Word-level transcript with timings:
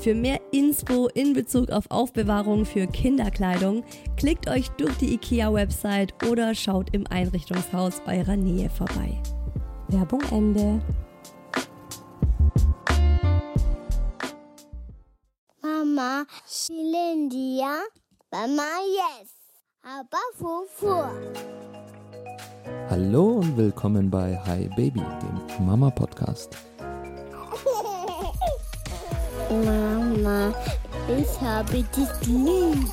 Für 0.00 0.14
mehr 0.14 0.40
Inspo 0.52 1.08
in 1.08 1.32
Bezug 1.32 1.70
auf 1.70 1.90
Aufbewahrung 1.90 2.64
für 2.64 2.86
Kinderkleidung 2.86 3.82
klickt 4.16 4.48
euch 4.48 4.68
durch 4.70 4.96
die 4.98 5.14
IKEA-Website 5.14 6.14
oder 6.30 6.54
schaut 6.54 6.94
im 6.94 7.04
Einrichtungshaus 7.08 8.00
eurer 8.06 8.36
Nähe 8.36 8.70
vorbei. 8.70 9.20
Werbung 9.88 10.22
Ende. 10.30 10.80
Mama, 15.60 16.24
Shilindia, 16.46 17.80
Mama, 18.30 18.62
yes, 18.86 19.30
aber 19.82 20.18
Fufu. 20.36 20.94
Hallo 22.88 23.38
und 23.38 23.56
willkommen 23.56 24.08
bei 24.08 24.38
Hi 24.46 24.70
Baby, 24.76 25.02
dem 25.02 25.66
Mama-Podcast. 25.66 26.56
Mama, 29.50 30.54
ich 31.18 31.40
habe 31.40 31.82
dich 31.82 32.26
lieb. 32.26 32.86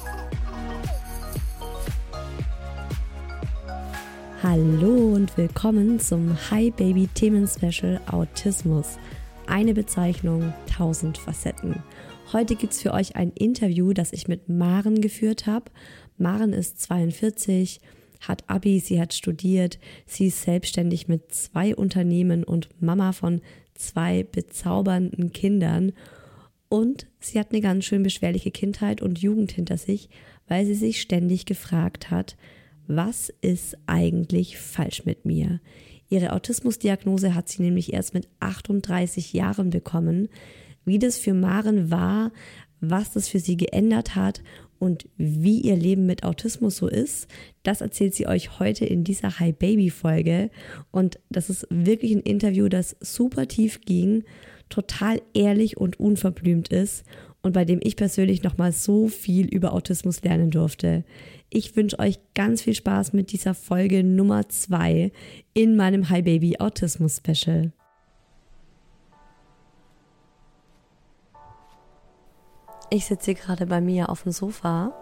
Hallo 4.42 5.16
und 5.16 5.36
willkommen 5.38 6.00
zum 6.00 6.38
Hi 6.50 6.72
Baby 6.72 7.10
Themen 7.14 7.46
Special 7.46 8.00
Autismus. 8.10 8.98
Eine 9.48 9.74
Bezeichnung, 9.74 10.54
tausend 10.74 11.18
Facetten. 11.18 11.84
Heute 12.32 12.56
gibt 12.56 12.72
es 12.72 12.82
für 12.82 12.94
euch 12.94 13.18
ein 13.18 13.32
Interview, 13.32 13.92
das 13.92 14.14
ich 14.14 14.30
mit 14.30 14.48
Maren 14.48 15.02
geführt 15.02 15.48
habe. 15.48 15.66
Maren 16.18 16.54
ist 16.54 16.80
42, 16.80 17.82
hat 18.22 18.46
Abi, 18.48 18.80
sie 18.80 19.02
hat 19.02 19.14
studiert, 19.14 19.78
sie 20.06 20.28
ist 20.28 20.42
selbstständig 20.44 21.10
mit 21.10 21.34
zwei 21.34 21.76
Unternehmen 21.76 22.46
und 22.46 22.70
Mama 22.82 23.12
von 23.12 23.42
zwei 23.74 24.24
bezaubernden 24.24 25.34
Kindern. 25.34 25.92
Und 26.76 27.08
sie 27.22 27.40
hat 27.40 27.52
eine 27.52 27.62
ganz 27.62 27.86
schön 27.86 28.04
beschwerliche 28.04 28.52
Kindheit 28.52 29.02
und 29.02 29.18
Jugend 29.20 29.54
hinter 29.54 29.78
sich, 29.78 30.10
weil 30.50 30.66
sie 30.66 30.74
sich 30.74 31.00
ständig 31.00 31.46
gefragt 31.46 32.12
hat, 32.12 32.36
was 32.86 33.32
ist 33.40 33.78
eigentlich 33.86 34.58
falsch 34.58 35.06
mit 35.06 35.24
mir? 35.24 35.62
Ihre 36.10 36.34
Autismusdiagnose 36.34 37.34
hat 37.34 37.48
sie 37.48 37.62
nämlich 37.62 37.94
erst 37.94 38.14
mit 38.14 38.28
38 38.42 39.32
Jahren 39.32 39.70
bekommen. 39.70 40.28
Wie 40.84 41.00
das 41.00 41.18
für 41.18 41.34
Maren 41.34 41.92
war, 41.92 42.34
was 42.82 43.14
das 43.14 43.30
für 43.30 43.40
sie 43.40 43.56
geändert 43.56 44.18
hat 44.18 44.44
und 44.78 45.08
wie 45.16 45.62
ihr 45.62 45.78
Leben 45.78 46.06
mit 46.06 46.26
Autismus 46.26 46.76
so 46.76 46.90
ist, 46.90 47.30
das 47.64 47.80
erzählt 47.80 48.16
sie 48.16 48.28
euch 48.28 48.60
heute 48.60 48.84
in 48.84 49.06
dieser 49.06 49.40
Hi 49.40 49.54
Baby 49.54 49.92
Folge. 49.92 50.50
Und 50.92 51.20
das 51.30 51.50
ist 51.50 51.68
wirklich 51.70 52.12
ein 52.12 52.20
Interview, 52.20 52.68
das 52.68 52.98
super 53.00 53.48
tief 53.48 53.80
ging 53.80 54.26
total 54.70 55.22
ehrlich 55.34 55.78
und 55.78 56.00
unverblümt 56.00 56.70
ist 56.70 57.06
und 57.42 57.54
bei 57.54 57.66
dem 57.66 57.80
ich 57.84 57.96
persönlich 57.96 58.44
nochmal 58.44 58.72
so 58.72 59.08
viel 59.08 59.48
über 59.48 59.74
Autismus 59.74 60.24
lernen 60.24 60.52
durfte. 60.52 61.04
Ich 61.50 61.76
wünsche 61.76 62.00
euch 62.00 62.20
ganz 62.34 62.64
viel 62.64 62.74
Spaß 62.74 63.14
mit 63.14 63.32
dieser 63.32 63.54
Folge 63.54 64.04
Nummer 64.04 64.50
2 64.50 65.12
in 65.54 65.76
meinem 65.76 66.10
Hi 66.10 66.22
Baby 66.22 66.58
Autismus 66.60 67.18
Special. 67.18 67.72
Ich 72.90 73.06
sitze 73.06 73.32
hier 73.32 73.42
gerade 73.42 73.66
bei 73.66 73.82
mir 73.82 74.10
auf 74.10 74.24
dem 74.24 74.32
Sofa 74.32 74.94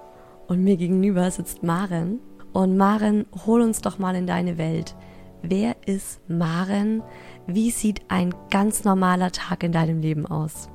und 0.48 0.64
mir 0.64 0.78
gegenüber 0.78 1.30
sitzt 1.32 1.64
Maren. 1.64 2.20
Und 2.52 2.78
Maren, 2.78 3.26
hol 3.46 3.62
uns 3.62 3.82
doch 3.82 4.00
mal 4.00 4.16
in 4.16 4.28
deine 4.28 4.58
Welt. 4.58 4.96
Wer 5.42 5.76
ist 5.86 6.22
Maren? 6.30 7.04
Wie 7.48 7.72
sieht 7.72 8.02
ein 8.08 8.34
ganz 8.50 8.86
normaler 8.86 9.32
Tag 9.32 9.64
in 9.64 9.74
deinem 9.74 10.00
Leben 10.00 10.26
aus? 10.26 10.70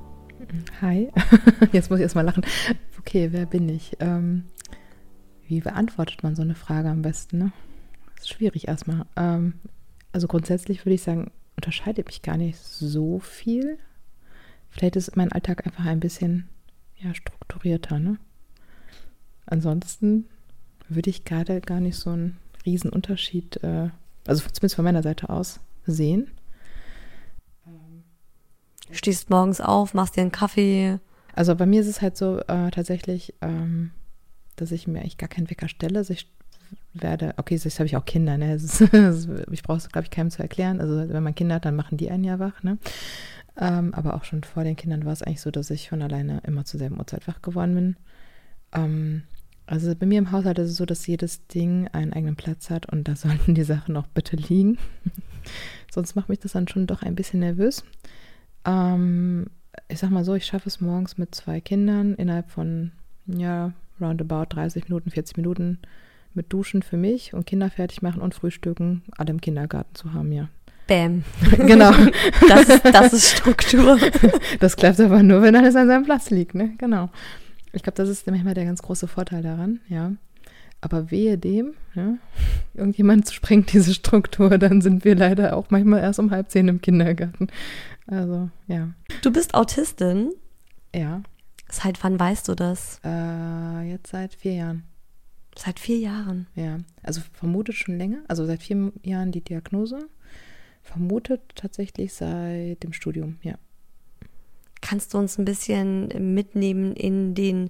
Hi, 0.82 1.10
jetzt 1.72 1.88
muss 1.88 1.98
ich 1.98 2.02
erstmal 2.02 2.26
lachen. 2.26 2.44
Okay, 2.98 3.28
wer 3.32 3.46
bin 3.46 3.68
ich? 3.70 3.96
Ähm, 4.00 4.44
wie 5.46 5.60
beantwortet 5.60 6.22
man 6.22 6.36
so 6.36 6.42
eine 6.42 6.54
Frage 6.54 6.90
am 6.90 7.00
besten? 7.00 7.38
Ne? 7.38 7.52
Das 8.14 8.24
ist 8.24 8.28
schwierig 8.28 8.68
erstmal. 8.68 9.06
Ähm, 9.16 9.54
also 10.12 10.28
grundsätzlich 10.28 10.84
würde 10.84 10.94
ich 10.94 11.02
sagen, 11.02 11.30
unterscheidet 11.56 12.06
mich 12.06 12.20
gar 12.20 12.36
nicht 12.36 12.58
so 12.58 13.18
viel. 13.18 13.78
Vielleicht 14.68 14.96
ist 14.96 15.16
mein 15.16 15.32
Alltag 15.32 15.66
einfach 15.66 15.86
ein 15.86 16.00
bisschen 16.00 16.48
ja, 16.98 17.14
strukturierter. 17.14 17.98
Ne? 17.98 18.18
Ansonsten 19.46 20.26
würde 20.88 21.08
ich 21.08 21.24
gerade 21.24 21.62
gar 21.62 21.80
nicht 21.80 21.96
so 21.96 22.10
einen 22.10 22.36
riesen 22.66 22.90
Unterschied, 22.90 23.56
äh, 23.62 23.88
also 24.26 24.42
zumindest 24.50 24.74
von 24.74 24.84
meiner 24.84 25.02
Seite 25.02 25.30
aus, 25.30 25.60
sehen. 25.86 26.30
Stehst 28.90 29.30
morgens 29.30 29.60
auf, 29.60 29.94
machst 29.94 30.16
dir 30.16 30.22
einen 30.22 30.32
Kaffee. 30.32 30.98
Also 31.34 31.54
bei 31.54 31.66
mir 31.66 31.80
ist 31.80 31.88
es 31.88 32.02
halt 32.02 32.16
so 32.16 32.38
äh, 32.40 32.70
tatsächlich, 32.70 33.34
ähm, 33.40 33.90
dass 34.56 34.72
ich 34.72 34.86
mir 34.86 35.00
eigentlich 35.00 35.18
gar 35.18 35.28
keinen 35.28 35.50
Wecker 35.50 35.68
stelle. 35.68 35.98
Also 35.98 36.12
ich 36.12 36.30
werde, 36.94 37.34
okay, 37.36 37.54
jetzt 37.54 37.78
habe 37.78 37.86
ich 37.86 37.96
auch 37.96 38.04
Kinder, 38.04 38.36
ne? 38.38 38.54
Ist, 38.54 38.80
ich 38.80 39.62
brauche 39.62 39.78
es, 39.78 39.88
glaube 39.88 40.04
ich, 40.04 40.10
keinem 40.10 40.30
zu 40.30 40.42
erklären. 40.42 40.80
Also 40.80 41.08
wenn 41.08 41.22
man 41.22 41.34
Kinder 41.34 41.56
hat, 41.56 41.64
dann 41.64 41.76
machen 41.76 41.98
die 41.98 42.10
einen 42.10 42.24
ja 42.24 42.38
wach, 42.38 42.62
ne? 42.62 42.78
Ähm, 43.56 43.92
aber 43.94 44.14
auch 44.14 44.24
schon 44.24 44.44
vor 44.44 44.64
den 44.64 44.76
Kindern 44.76 45.04
war 45.04 45.12
es 45.12 45.22
eigentlich 45.22 45.40
so, 45.40 45.50
dass 45.50 45.70
ich 45.70 45.88
von 45.88 46.00
alleine 46.02 46.40
immer 46.46 46.64
zur 46.64 46.78
selben 46.78 46.98
Uhrzeit 46.98 47.26
wach 47.26 47.42
geworden 47.42 47.74
bin. 47.74 47.96
Ähm, 48.72 49.22
also 49.66 49.94
bei 49.94 50.06
mir 50.06 50.18
im 50.18 50.32
Haushalt 50.32 50.58
ist 50.60 50.70
es 50.70 50.76
so, 50.76 50.86
dass 50.86 51.06
jedes 51.06 51.46
Ding 51.48 51.88
einen 51.88 52.12
eigenen 52.12 52.36
Platz 52.36 52.70
hat 52.70 52.90
und 52.90 53.08
da 53.08 53.16
sollten 53.16 53.54
die 53.54 53.64
Sachen 53.64 53.96
auch 53.96 54.06
bitte 54.06 54.36
liegen. 54.36 54.78
Sonst 55.92 56.14
macht 56.14 56.28
mich 56.28 56.38
das 56.38 56.52
dann 56.52 56.68
schon 56.68 56.86
doch 56.86 57.02
ein 57.02 57.14
bisschen 57.14 57.40
nervös. 57.40 57.84
Ähm, 58.68 59.46
ich 59.88 59.98
sag 59.98 60.10
mal 60.10 60.24
so, 60.24 60.34
ich 60.34 60.44
schaffe 60.44 60.68
es 60.68 60.80
morgens 60.80 61.18
mit 61.18 61.34
zwei 61.34 61.60
Kindern 61.60 62.14
innerhalb 62.14 62.50
von, 62.50 62.92
ja, 63.26 63.72
roundabout 64.00 64.46
30 64.50 64.88
Minuten, 64.88 65.10
40 65.10 65.36
Minuten 65.38 65.78
mit 66.34 66.52
Duschen 66.52 66.82
für 66.82 66.96
mich 66.96 67.34
und 67.34 67.46
Kinder 67.46 67.70
fertig 67.70 68.02
machen 68.02 68.20
und 68.20 68.34
Frühstücken 68.34 69.02
alle 69.16 69.30
im 69.30 69.40
Kindergarten 69.40 69.94
zu 69.94 70.12
haben, 70.12 70.32
ja. 70.32 70.48
Bäm. 70.86 71.24
genau. 71.58 71.92
Das 72.48 72.68
ist, 72.68 72.84
das 72.84 73.12
ist 73.12 73.30
Struktur. 73.36 73.98
Das 74.60 74.76
klappt 74.76 75.00
aber 75.00 75.22
nur, 75.22 75.42
wenn 75.42 75.56
alles 75.56 75.76
an 75.76 75.88
seinem 75.88 76.04
Platz 76.04 76.30
liegt, 76.30 76.54
ne? 76.54 76.74
Genau. 76.78 77.10
Ich 77.72 77.82
glaube, 77.82 77.96
das 77.96 78.08
ist 78.08 78.26
manchmal 78.26 78.54
der 78.54 78.64
ganz 78.64 78.82
große 78.82 79.08
Vorteil 79.08 79.42
daran, 79.42 79.80
ja. 79.88 80.12
Aber 80.80 81.10
wehe 81.10 81.36
dem, 81.36 81.74
ja, 81.94 82.14
irgendjemand 82.74 83.28
sprengt 83.30 83.72
diese 83.72 83.92
Struktur, 83.92 84.58
dann 84.58 84.80
sind 84.80 85.04
wir 85.04 85.16
leider 85.16 85.56
auch 85.56 85.70
manchmal 85.70 86.00
erst 86.00 86.20
um 86.20 86.30
halb 86.30 86.50
zehn 86.50 86.68
im 86.68 86.80
Kindergarten. 86.80 87.48
Also, 88.08 88.50
ja. 88.66 88.90
Du 89.22 89.30
bist 89.30 89.54
Autistin. 89.54 90.32
Ja. 90.94 91.22
Seit 91.70 92.02
wann 92.02 92.18
weißt 92.18 92.48
du 92.48 92.54
das? 92.54 93.00
Äh, 93.04 93.90
jetzt 93.90 94.10
seit 94.10 94.34
vier 94.34 94.54
Jahren. 94.54 94.84
Seit 95.56 95.78
vier 95.78 95.98
Jahren. 95.98 96.46
Ja, 96.54 96.78
also 97.02 97.20
vermutet 97.32 97.74
schon 97.74 97.98
länger, 97.98 98.18
also 98.28 98.46
seit 98.46 98.62
vier 98.62 98.92
Jahren 99.02 99.32
die 99.32 99.42
Diagnose. 99.42 100.08
Vermutet 100.82 101.42
tatsächlich 101.54 102.14
seit 102.14 102.82
dem 102.82 102.92
Studium, 102.92 103.36
ja. 103.42 103.56
Kannst 104.80 105.12
du 105.12 105.18
uns 105.18 105.36
ein 105.36 105.44
bisschen 105.44 106.06
mitnehmen 106.34 106.94
in 106.94 107.34
den 107.34 107.68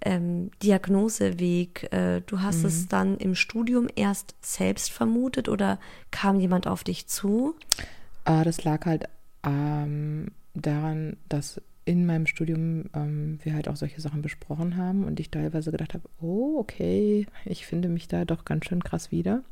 ähm, 0.00 0.50
Diagnoseweg? 0.62 1.92
Äh, 1.92 2.22
du 2.24 2.40
hast 2.40 2.60
Mhm. 2.60 2.66
es 2.66 2.88
dann 2.88 3.16
im 3.18 3.34
Studium 3.34 3.88
erst 3.96 4.36
selbst 4.40 4.90
vermutet 4.92 5.48
oder 5.48 5.78
kam 6.12 6.38
jemand 6.38 6.66
auf 6.68 6.84
dich 6.84 7.08
zu? 7.08 7.56
Ah, 8.24 8.44
das 8.44 8.62
lag 8.64 8.86
halt 8.86 9.06
ähm, 9.44 10.28
daran, 10.54 11.16
dass 11.28 11.60
in 11.84 12.06
meinem 12.06 12.26
Studium 12.26 12.86
ähm, 12.94 13.38
wir 13.42 13.54
halt 13.54 13.68
auch 13.68 13.76
solche 13.76 14.00
Sachen 14.00 14.22
besprochen 14.22 14.76
haben 14.76 15.04
und 15.04 15.20
ich 15.20 15.30
teilweise 15.30 15.70
gedacht 15.70 15.94
habe, 15.94 16.08
oh, 16.20 16.58
okay, 16.58 17.26
ich 17.44 17.66
finde 17.66 17.88
mich 17.88 18.08
da 18.08 18.24
doch 18.24 18.44
ganz 18.44 18.66
schön 18.66 18.82
krass 18.82 19.10
wieder. 19.10 19.42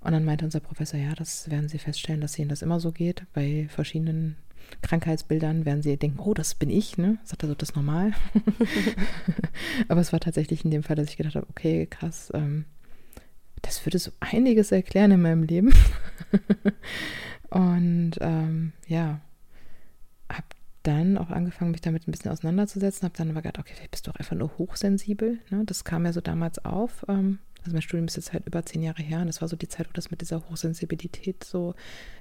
Und 0.00 0.12
dann 0.12 0.24
meinte 0.24 0.44
unser 0.44 0.60
Professor, 0.60 0.98
ja, 0.98 1.14
das 1.14 1.50
werden 1.50 1.68
Sie 1.68 1.78
feststellen, 1.78 2.20
dass 2.20 2.38
Ihnen 2.38 2.48
das 2.48 2.62
immer 2.62 2.80
so 2.80 2.90
geht. 2.90 3.24
Bei 3.34 3.68
verschiedenen 3.68 4.36
Krankheitsbildern 4.80 5.64
werden 5.64 5.82
Sie 5.82 5.96
denken, 5.96 6.18
oh, 6.18 6.34
das 6.34 6.54
bin 6.54 6.70
ich, 6.70 6.98
ne? 6.98 7.18
Sagt 7.22 7.44
er 7.44 7.48
so, 7.48 7.54
das 7.54 7.70
ist 7.70 7.76
normal. 7.76 8.12
Aber 9.88 10.00
es 10.00 10.12
war 10.12 10.20
tatsächlich 10.20 10.64
in 10.64 10.70
dem 10.70 10.82
Fall, 10.82 10.96
dass 10.96 11.10
ich 11.10 11.16
gedacht 11.16 11.36
habe, 11.36 11.46
okay, 11.50 11.86
krass, 11.86 12.32
ähm, 12.34 12.64
das 13.60 13.84
würde 13.86 13.98
so 13.98 14.10
einiges 14.20 14.72
erklären 14.72 15.12
in 15.12 15.22
meinem 15.22 15.44
Leben. 15.44 15.72
Und 17.52 18.12
ähm, 18.20 18.72
ja, 18.86 19.20
habe 20.30 20.46
dann 20.84 21.18
auch 21.18 21.28
angefangen, 21.28 21.70
mich 21.70 21.82
damit 21.82 22.08
ein 22.08 22.10
bisschen 22.10 22.30
auseinanderzusetzen, 22.30 23.04
habe 23.04 23.16
dann 23.16 23.30
aber 23.30 23.42
gedacht, 23.42 23.58
okay, 23.58 23.74
vielleicht 23.74 23.90
bist 23.90 24.06
du 24.06 24.10
auch 24.10 24.16
einfach 24.16 24.34
nur 24.34 24.56
hochsensibel. 24.56 25.38
Ne? 25.50 25.62
Das 25.66 25.84
kam 25.84 26.06
ja 26.06 26.14
so 26.14 26.22
damals 26.22 26.64
auf. 26.64 27.04
Ähm, 27.08 27.40
also 27.64 27.72
mein 27.74 27.82
Studium 27.82 28.06
ist 28.06 28.16
jetzt 28.16 28.32
halt 28.32 28.46
über 28.46 28.64
zehn 28.66 28.82
Jahre 28.82 29.02
her 29.02 29.20
und 29.20 29.26
das 29.28 29.40
war 29.40 29.48
so 29.48 29.56
die 29.56 29.68
Zeit, 29.68 29.88
wo 29.88 29.92
das 29.94 30.10
mit 30.10 30.20
dieser 30.20 30.42
Hochsensibilität 30.50 31.44
so 31.44 31.74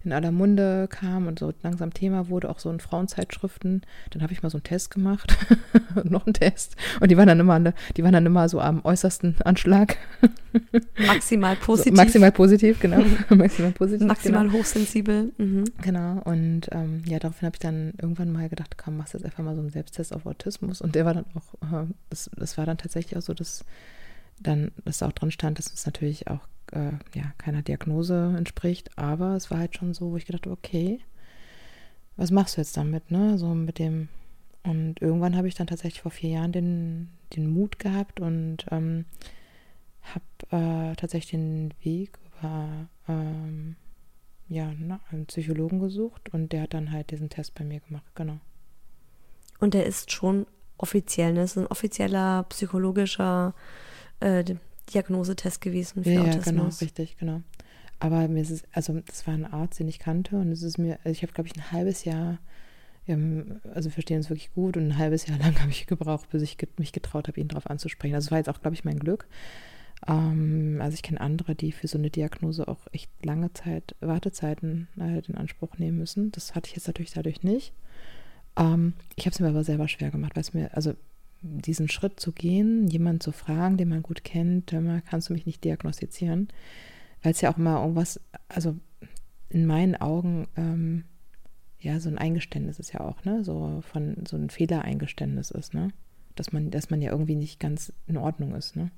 in 0.04 0.14
aller 0.14 0.32
Munde 0.32 0.88
kam 0.90 1.28
und 1.28 1.40
so 1.40 1.54
langsam 1.64 1.94
Thema 1.94 2.30
wurde, 2.30 2.50
auch 2.50 2.60
so 2.60 2.70
in 2.72 2.80
Frauenzeitschriften. 2.80 3.82
Dann 4.12 4.22
habe 4.24 4.34
ich 4.34 4.44
mal 4.44 4.50
so 4.50 4.58
einen 4.58 4.64
Test 4.64 4.92
gemacht 4.92 5.36
und 5.96 6.06
noch 6.12 6.26
einen 6.26 6.34
Test 6.34 6.76
und 7.00 7.10
die 7.12 7.18
waren 7.18 7.28
dann 7.28 7.40
immer, 7.40 7.56
an- 7.56 7.74
die 7.98 8.04
waren 8.04 8.14
dann 8.14 8.26
immer 8.26 8.50
so 8.50 8.60
am 8.62 8.84
äußersten 8.86 9.36
Anschlag. 9.44 9.98
Maximal 11.08 11.56
So, 11.60 11.66
positiv. 11.66 11.94
maximal 11.94 12.32
positiv, 12.32 12.80
genau. 12.80 13.04
maximal 13.30 13.72
positiv. 13.72 14.08
maximal 14.08 14.44
genau. 14.48 14.60
hochsensibel. 14.60 15.32
Mhm. 15.38 15.64
Genau, 15.82 16.22
und 16.26 16.68
ähm, 16.72 17.02
ja, 17.06 17.20
daraufhin 17.20 17.46
habe 17.46 17.56
ich 17.56 17.60
dann 17.60 17.94
irgendwann 18.02 18.32
mal 18.32 18.50
gedacht, 18.50 18.78
komm, 18.78 18.98
machst 18.98 19.14
jetzt 19.14 19.24
einfach 19.26 19.44
mal 19.44 19.56
so 19.56 19.62
einen 19.62 19.70
Selbsttest 19.70 20.14
auf 20.14 20.26
Autismus. 20.26 20.82
Und 20.82 20.96
der 20.96 21.06
war 21.06 21.14
dann 21.14 21.26
auch, 21.36 21.54
äh, 21.84 21.86
das, 22.10 22.30
das 22.36 22.58
war 22.58 22.66
dann 22.66 22.78
tatsächlich 22.78 23.18
auch 23.18 23.22
so, 23.22 23.34
dass 23.34 23.64
dann, 24.44 24.72
dass 24.86 25.04
auch 25.04 25.12
dran 25.12 25.32
stand, 25.32 25.60
dass 25.60 25.72
es 25.72 25.86
natürlich 25.86 26.28
auch 26.28 26.48
äh, 26.72 26.92
ja, 27.14 27.34
keiner 27.38 27.62
Diagnose 27.62 28.34
entspricht, 28.38 28.98
aber 28.98 29.36
es 29.36 29.52
war 29.52 29.60
halt 29.60 29.76
schon 29.76 29.94
so, 29.94 30.12
wo 30.12 30.18
ich 30.18 30.26
gedacht 30.26 30.46
habe, 30.46 30.54
okay, 30.56 31.00
was 32.16 32.32
machst 32.32 32.58
du 32.58 32.62
jetzt 32.62 32.78
damit, 32.78 33.12
ne? 33.12 33.38
So 33.38 33.54
mit 33.54 33.80
dem, 33.80 34.10
und 34.64 35.02
irgendwann 35.02 35.36
habe 35.36 35.48
ich 35.48 35.56
dann 35.56 35.68
tatsächlich 35.68 36.02
vor 36.02 36.12
vier 36.12 36.32
Jahren 36.32 36.52
den, 36.52 37.10
den 37.36 37.50
Mut 37.50 37.80
gehabt 37.80 38.20
und 38.20 38.66
ähm, 38.70 39.06
habe 40.02 40.92
äh, 40.92 40.96
tatsächlich 40.96 41.32
den 41.32 41.74
Weg 41.82 42.18
über 42.26 42.88
ähm, 43.08 43.76
ja, 44.48 44.74
na, 44.78 45.00
einen 45.10 45.28
Psychologen 45.28 45.80
gesucht 45.80 46.34
und 46.34 46.52
der 46.52 46.64
hat 46.64 46.74
dann 46.74 46.92
halt 46.92 47.12
diesen 47.12 47.30
Test 47.30 47.56
bei 47.56 47.64
mir 47.64 47.80
gemacht, 47.80 48.06
genau. 48.16 48.40
Und 49.60 49.74
der 49.74 49.86
ist 49.86 50.12
schon 50.12 50.46
offiziell, 50.78 51.34
ne? 51.34 51.42
Das 51.42 51.52
ist 51.52 51.58
ein 51.58 51.68
offizieller 51.68 52.44
psychologischer 52.50 53.54
Diagnosetest 54.94 55.62
gewesen 55.62 56.04
für 56.04 56.10
Ja, 56.12 56.22
ja, 56.22 56.28
Autismus. 56.30 56.46
genau, 56.46 56.70
richtig, 56.82 57.18
genau. 57.18 57.42
Aber 58.00 58.28
mir 58.28 58.42
ist 58.42 58.50
es, 58.50 58.64
also 58.72 59.00
das 59.06 59.28
war 59.28 59.34
ein 59.36 59.46
Arzt, 59.46 59.80
den 59.80 59.88
ich 59.88 60.00
kannte 60.00 60.36
und 60.38 60.52
es 60.52 60.64
ist 60.64 60.78
mir, 60.78 60.98
also 61.04 61.12
ich 61.12 61.22
habe, 61.22 61.34
glaube 61.34 61.48
ich, 61.48 61.56
ein 61.56 61.72
halbes 61.72 62.04
Jahr, 62.04 62.40
ähm, 63.08 63.62
also 63.74 63.90
wir 63.90 63.94
verstehen 63.94 64.18
uns 64.18 64.30
wirklich 64.30 64.54
gut 64.54 64.76
und 64.76 64.88
ein 64.88 64.98
halbes 64.98 65.28
Jahr 65.28 65.38
lang 65.40 65.60
habe 65.62 65.70
ich 65.70 65.86
gebraucht, 65.88 66.30
bis 66.30 66.42
ich 66.42 66.58
mich 66.78 66.92
getraut 66.94 67.28
habe, 67.28 67.40
ihn 67.40 67.48
darauf 67.48 67.68
anzusprechen. 67.70 68.16
Also 68.16 68.28
es 68.28 68.32
war 68.32 68.40
jetzt 68.40 68.50
auch, 68.50 68.62
glaube 68.62 68.74
ich, 68.76 68.84
mein 68.84 69.00
Glück. 69.00 69.28
Ähm, 70.08 70.80
also 70.82 70.96
ich 70.96 71.04
kenne 71.04 71.22
andere, 71.22 71.54
die 71.56 71.72
für 71.72 71.88
so 71.88 71.98
eine 72.00 72.10
Diagnose 72.10 72.68
auch 72.68 72.88
echt 72.92 73.10
lange 73.24 73.54
Zeit, 73.54 73.96
Wartezeiten 74.00 74.88
halt 75.00 75.30
in 75.30 75.36
Anspruch 75.36 75.78
nehmen 75.78 76.00
müssen. 76.00 76.32
Das 76.32 76.56
hatte 76.56 76.70
ich 76.70 76.76
jetzt 76.76 76.88
natürlich 76.88 77.14
dadurch 77.14 77.44
nicht. 77.44 77.74
Ähm, 78.58 78.94
ich 79.16 79.26
habe 79.26 79.34
es 79.34 79.40
mir 79.40 79.50
aber 79.50 79.64
selber 79.64 79.88
schwer 79.88 80.10
gemacht, 80.10 80.36
weil 80.36 80.42
es 80.42 80.54
mir, 80.56 80.76
also 80.76 80.96
diesen 81.42 81.90
Schritt 81.90 82.20
zu 82.20 82.32
gehen, 82.32 82.88
jemanden 82.88 83.22
zu 83.22 83.32
fragen, 83.32 83.78
den 83.78 83.90
man 83.90 84.04
gut 84.04 84.24
kennt, 84.24 84.72
mal, 84.74 85.02
kannst 85.02 85.30
du 85.30 85.34
mich 85.34 85.46
nicht 85.46 85.64
diagnostizieren? 85.64 86.50
Weil 87.24 87.32
es 87.34 87.42
ja 87.42 87.52
auch 87.52 87.58
immer 87.58 87.82
irgendwas, 87.82 88.20
also 88.48 88.76
in 89.50 89.66
meinen 89.66 89.96
Augen, 89.96 90.48
ähm, 90.56 91.06
ja, 91.80 92.00
so 92.00 92.10
ein 92.10 92.18
Eingeständnis 92.18 92.80
ist 92.80 92.94
ja 92.94 93.02
auch, 93.02 93.26
ne? 93.26 93.44
So 93.44 93.82
von 93.82 94.18
so 94.28 94.38
ein 94.38 94.50
Fehlereingeständnis 94.50 95.50
ist, 95.52 95.74
ne? 95.74 95.92
Dass 96.36 96.54
man, 96.54 96.70
dass 96.70 96.90
man 96.90 97.02
ja 97.02 97.12
irgendwie 97.12 97.36
nicht 97.36 97.60
ganz 97.60 97.92
in 98.08 98.18
Ordnung 98.18 98.54
ist, 98.54 98.76
ne? 98.76 98.92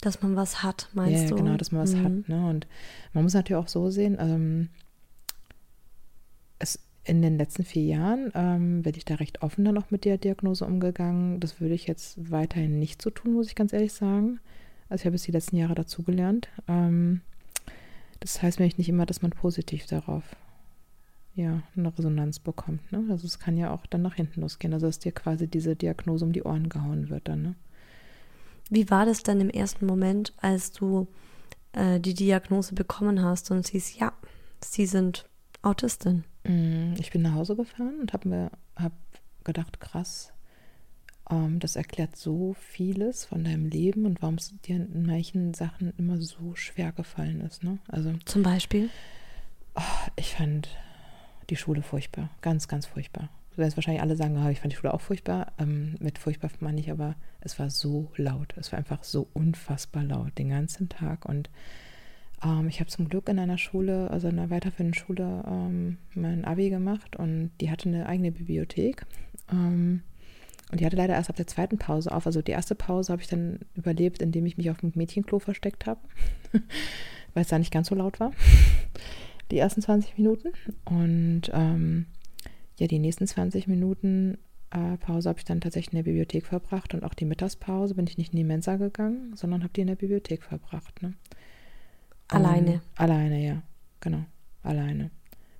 Dass 0.00 0.22
man 0.22 0.34
was 0.36 0.62
hat, 0.62 0.88
meinst 0.94 1.24
ja, 1.24 1.28
du? 1.30 1.36
genau, 1.36 1.56
dass 1.56 1.72
man 1.72 1.82
was 1.82 1.94
Mhm. 1.94 2.04
hat. 2.04 2.28
Ne? 2.28 2.48
Und 2.48 2.66
man 3.12 3.24
muss 3.24 3.34
natürlich 3.34 3.62
auch 3.62 3.68
so 3.68 3.90
sehen, 3.90 4.16
ähm, 4.18 4.68
in 7.04 7.20
den 7.20 7.36
letzten 7.36 7.64
vier 7.64 7.82
Jahren 7.82 8.30
ähm, 8.34 8.82
bin 8.82 8.94
ich 8.96 9.04
da 9.04 9.16
recht 9.16 9.42
offen 9.42 9.64
dann 9.64 9.76
auch 9.78 9.90
mit 9.90 10.04
der 10.04 10.18
Diagnose 10.18 10.64
umgegangen. 10.64 11.40
Das 11.40 11.60
würde 11.60 11.74
ich 11.74 11.86
jetzt 11.86 12.30
weiterhin 12.30 12.78
nicht 12.78 13.02
so 13.02 13.10
tun, 13.10 13.34
muss 13.34 13.48
ich 13.48 13.54
ganz 13.54 13.72
ehrlich 13.72 13.92
sagen. 13.92 14.38
Also 14.88 15.02
ich 15.02 15.06
habe 15.06 15.16
es 15.16 15.22
die 15.22 15.32
letzten 15.32 15.56
Jahre 15.56 15.74
dazugelernt. 15.74 16.48
Ähm, 16.68 17.22
das 18.20 18.40
heißt 18.40 18.60
nämlich 18.60 18.78
nicht 18.78 18.88
immer, 18.88 19.06
dass 19.06 19.22
man 19.22 19.32
positiv 19.32 19.86
darauf 19.86 20.22
ja, 21.34 21.62
eine 21.76 21.98
Resonanz 21.98 22.38
bekommt. 22.38 22.92
Ne? 22.92 23.04
Also 23.10 23.26
es 23.26 23.38
kann 23.38 23.56
ja 23.56 23.72
auch 23.72 23.86
dann 23.86 24.02
nach 24.02 24.14
hinten 24.14 24.40
losgehen. 24.42 24.72
Also 24.72 24.86
dass 24.86 25.00
dir 25.00 25.12
quasi 25.12 25.48
diese 25.48 25.74
Diagnose 25.74 26.24
um 26.24 26.32
die 26.32 26.44
Ohren 26.44 26.68
gehauen 26.68 27.08
wird 27.08 27.26
dann. 27.26 27.42
Ne? 27.42 27.54
Wie 28.70 28.90
war 28.90 29.06
das 29.06 29.22
dann 29.22 29.40
im 29.40 29.50
ersten 29.50 29.86
Moment, 29.86 30.34
als 30.36 30.70
du 30.70 31.08
äh, 31.72 31.98
die 31.98 32.14
Diagnose 32.14 32.74
bekommen 32.74 33.22
hast 33.22 33.50
und 33.50 33.66
siehst, 33.66 33.98
ja, 33.98 34.12
sie 34.60 34.86
sind 34.86 35.28
Autistin? 35.62 36.24
Mm, 36.44 36.94
Ich 36.98 37.10
bin 37.10 37.22
nach 37.22 37.34
Hause 37.34 37.56
gefahren 37.56 38.00
und 38.00 38.12
habe 38.12 38.28
mir 38.28 38.50
hab 38.76 38.92
gedacht, 39.44 39.80
krass, 39.80 40.32
ähm, 41.30 41.58
das 41.60 41.76
erklärt 41.76 42.16
so 42.16 42.54
vieles 42.54 43.24
von 43.24 43.44
deinem 43.44 43.68
Leben 43.68 44.06
und 44.06 44.22
warum 44.22 44.36
es 44.36 44.52
dir 44.62 44.76
in 44.76 45.06
manchen 45.06 45.54
Sachen 45.54 45.92
immer 45.98 46.20
so 46.20 46.54
schwer 46.54 46.92
gefallen 46.92 47.40
ist. 47.40 47.62
Ne? 47.62 47.78
Also 47.88 48.12
Zum 48.24 48.42
Beispiel? 48.42 48.90
ich 50.16 50.34
fand 50.34 50.68
die 51.48 51.56
Schule 51.56 51.82
furchtbar, 51.82 52.30
ganz, 52.40 52.68
ganz 52.68 52.86
furchtbar. 52.86 53.30
Du 53.54 53.58
wirst 53.58 53.76
wahrscheinlich 53.76 54.02
alle 54.02 54.16
sagen, 54.16 54.36
ah, 54.38 54.50
ich 54.50 54.60
fand 54.60 54.72
die 54.72 54.76
Schule 54.76 54.94
auch 54.94 55.00
furchtbar. 55.00 55.52
Ähm, 55.58 55.96
mit 56.00 56.18
furchtbar 56.18 56.50
meine 56.60 56.80
ich 56.80 56.90
aber, 56.90 57.16
es 57.40 57.58
war 57.58 57.68
so 57.68 58.10
laut. 58.16 58.54
Es 58.56 58.72
war 58.72 58.78
einfach 58.78 59.04
so 59.04 59.28
unfassbar 59.34 60.04
laut 60.04 60.38
den 60.38 60.48
ganzen 60.48 60.88
Tag. 60.88 61.26
Und 61.26 61.50
ähm, 62.44 62.68
ich 62.68 62.80
habe 62.80 62.90
zum 62.90 63.08
Glück 63.08 63.28
in 63.28 63.38
einer 63.38 63.58
Schule, 63.58 64.10
also 64.10 64.28
in 64.28 64.38
einer 64.38 64.50
weiterführenden 64.50 64.98
Schule, 64.98 65.44
ähm, 65.46 65.98
mein 66.14 66.44
Abi 66.44 66.70
gemacht 66.70 67.16
und 67.16 67.50
die 67.60 67.70
hatte 67.70 67.88
eine 67.88 68.06
eigene 68.06 68.32
Bibliothek. 68.32 69.06
Ähm, 69.50 70.02
und 70.70 70.80
die 70.80 70.86
hatte 70.86 70.96
leider 70.96 71.14
erst 71.14 71.28
ab 71.28 71.36
der 71.36 71.46
zweiten 71.46 71.76
Pause 71.76 72.10
auf. 72.10 72.26
Also 72.26 72.40
die 72.40 72.52
erste 72.52 72.74
Pause 72.74 73.12
habe 73.12 73.20
ich 73.20 73.28
dann 73.28 73.60
überlebt, 73.74 74.22
indem 74.22 74.46
ich 74.46 74.56
mich 74.56 74.70
auf 74.70 74.78
dem 74.78 74.92
Mädchenklo 74.94 75.38
versteckt 75.38 75.84
habe, 75.86 76.00
weil 77.34 77.42
es 77.42 77.48
da 77.48 77.58
nicht 77.58 77.72
ganz 77.72 77.88
so 77.88 77.94
laut 77.94 78.20
war. 78.20 78.32
Die 79.50 79.58
ersten 79.58 79.82
20 79.82 80.16
Minuten. 80.16 80.48
Und 80.86 81.50
ähm, 81.52 82.06
ja, 82.78 82.86
die 82.86 82.98
nächsten 82.98 83.26
20 83.26 83.66
Minuten 83.66 84.38
äh, 84.70 84.96
Pause 84.96 85.28
habe 85.28 85.40
ich 85.40 85.44
dann 85.44 85.60
tatsächlich 85.60 85.92
in 85.92 85.98
der 85.98 86.10
Bibliothek 86.10 86.46
verbracht. 86.46 86.94
Und 86.94 87.04
auch 87.04 87.12
die 87.12 87.26
Mittagspause 87.26 87.94
bin 87.94 88.06
ich 88.06 88.16
nicht 88.16 88.32
in 88.32 88.38
die 88.38 88.44
Mensa 88.44 88.76
gegangen, 88.76 89.36
sondern 89.36 89.62
habe 89.62 89.74
die 89.74 89.82
in 89.82 89.88
der 89.88 89.96
Bibliothek 89.96 90.42
verbracht. 90.42 91.02
Ne? 91.02 91.12
Alleine? 92.34 92.72
Und, 92.72 92.82
alleine, 92.96 93.44
ja. 93.44 93.62
Genau, 94.00 94.24
alleine. 94.62 95.10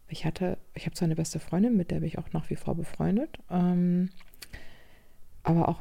Ich 0.08 0.24
hatte, 0.24 0.58
ich 0.74 0.84
habe 0.86 0.94
zwar 0.94 1.06
eine 1.06 1.16
beste 1.16 1.38
Freundin, 1.38 1.76
mit 1.76 1.90
der 1.90 2.00
bin 2.00 2.08
ich 2.08 2.18
auch 2.18 2.32
nach 2.32 2.50
wie 2.50 2.56
vor 2.56 2.74
befreundet. 2.74 3.38
Ähm, 3.50 4.10
aber 5.42 5.68
auch 5.68 5.80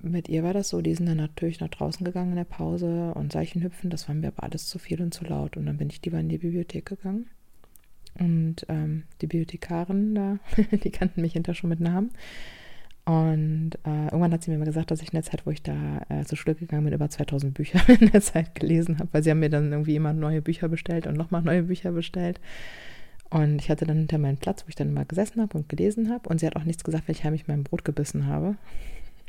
mit 0.00 0.28
ihr 0.28 0.42
war 0.44 0.54
das 0.54 0.68
so, 0.68 0.80
die 0.80 0.94
sind 0.94 1.06
dann 1.06 1.16
natürlich 1.16 1.60
nach 1.60 1.68
draußen 1.68 2.04
gegangen 2.04 2.30
in 2.30 2.36
der 2.36 2.44
Pause 2.44 3.12
und 3.14 3.32
Seichenhüpfen, 3.32 3.90
das 3.90 4.08
war 4.08 4.14
mir 4.14 4.28
aber 4.28 4.44
alles 4.44 4.66
zu 4.66 4.78
viel 4.78 5.02
und 5.02 5.12
zu 5.12 5.24
laut. 5.24 5.56
Und 5.56 5.66
dann 5.66 5.78
bin 5.78 5.90
ich 5.90 6.02
lieber 6.04 6.20
in 6.20 6.28
die 6.28 6.38
Bibliothek 6.38 6.86
gegangen. 6.86 7.26
Und 8.18 8.66
ähm, 8.68 9.04
die 9.20 9.26
Bibliothekarin 9.26 10.14
da, 10.14 10.38
die 10.76 10.90
kannten 10.90 11.20
mich 11.20 11.34
hinter 11.34 11.54
schon 11.54 11.70
mit 11.70 11.80
Namen. 11.80 12.10
Und 13.08 13.70
äh, 13.86 14.04
irgendwann 14.04 14.34
hat 14.34 14.42
sie 14.42 14.50
mir 14.50 14.58
mal 14.58 14.66
gesagt, 14.66 14.90
dass 14.90 15.00
ich 15.00 15.08
in 15.08 15.16
der 15.16 15.22
Zeit, 15.22 15.46
wo 15.46 15.50
ich 15.50 15.62
da 15.62 16.02
äh, 16.10 16.26
zur 16.26 16.36
Schule 16.36 16.54
gegangen 16.54 16.84
bin, 16.84 16.92
über 16.92 17.08
2000 17.08 17.54
Bücher 17.54 17.80
in 18.00 18.10
der 18.10 18.20
Zeit 18.20 18.54
gelesen 18.54 18.98
habe, 18.98 19.08
weil 19.12 19.22
sie 19.22 19.30
haben 19.30 19.38
mir 19.38 19.48
dann 19.48 19.72
irgendwie 19.72 19.96
immer 19.96 20.12
neue 20.12 20.42
Bücher 20.42 20.68
bestellt 20.68 21.06
und 21.06 21.16
nochmal 21.16 21.40
neue 21.40 21.62
Bücher 21.62 21.92
bestellt. 21.92 22.38
Und 23.30 23.62
ich 23.62 23.70
hatte 23.70 23.86
dann 23.86 23.96
hinter 23.96 24.18
meinen 24.18 24.36
Platz, 24.36 24.64
wo 24.64 24.68
ich 24.68 24.74
dann 24.74 24.90
immer 24.90 25.06
gesessen 25.06 25.40
habe 25.40 25.56
und 25.56 25.70
gelesen 25.70 26.10
habe. 26.10 26.28
Und 26.28 26.40
sie 26.40 26.46
hat 26.46 26.56
auch 26.56 26.64
nichts 26.64 26.84
gesagt, 26.84 27.08
weil 27.08 27.14
ich 27.14 27.24
heimlich 27.24 27.48
mein 27.48 27.64
Brot 27.64 27.82
gebissen 27.82 28.26
habe. 28.26 28.56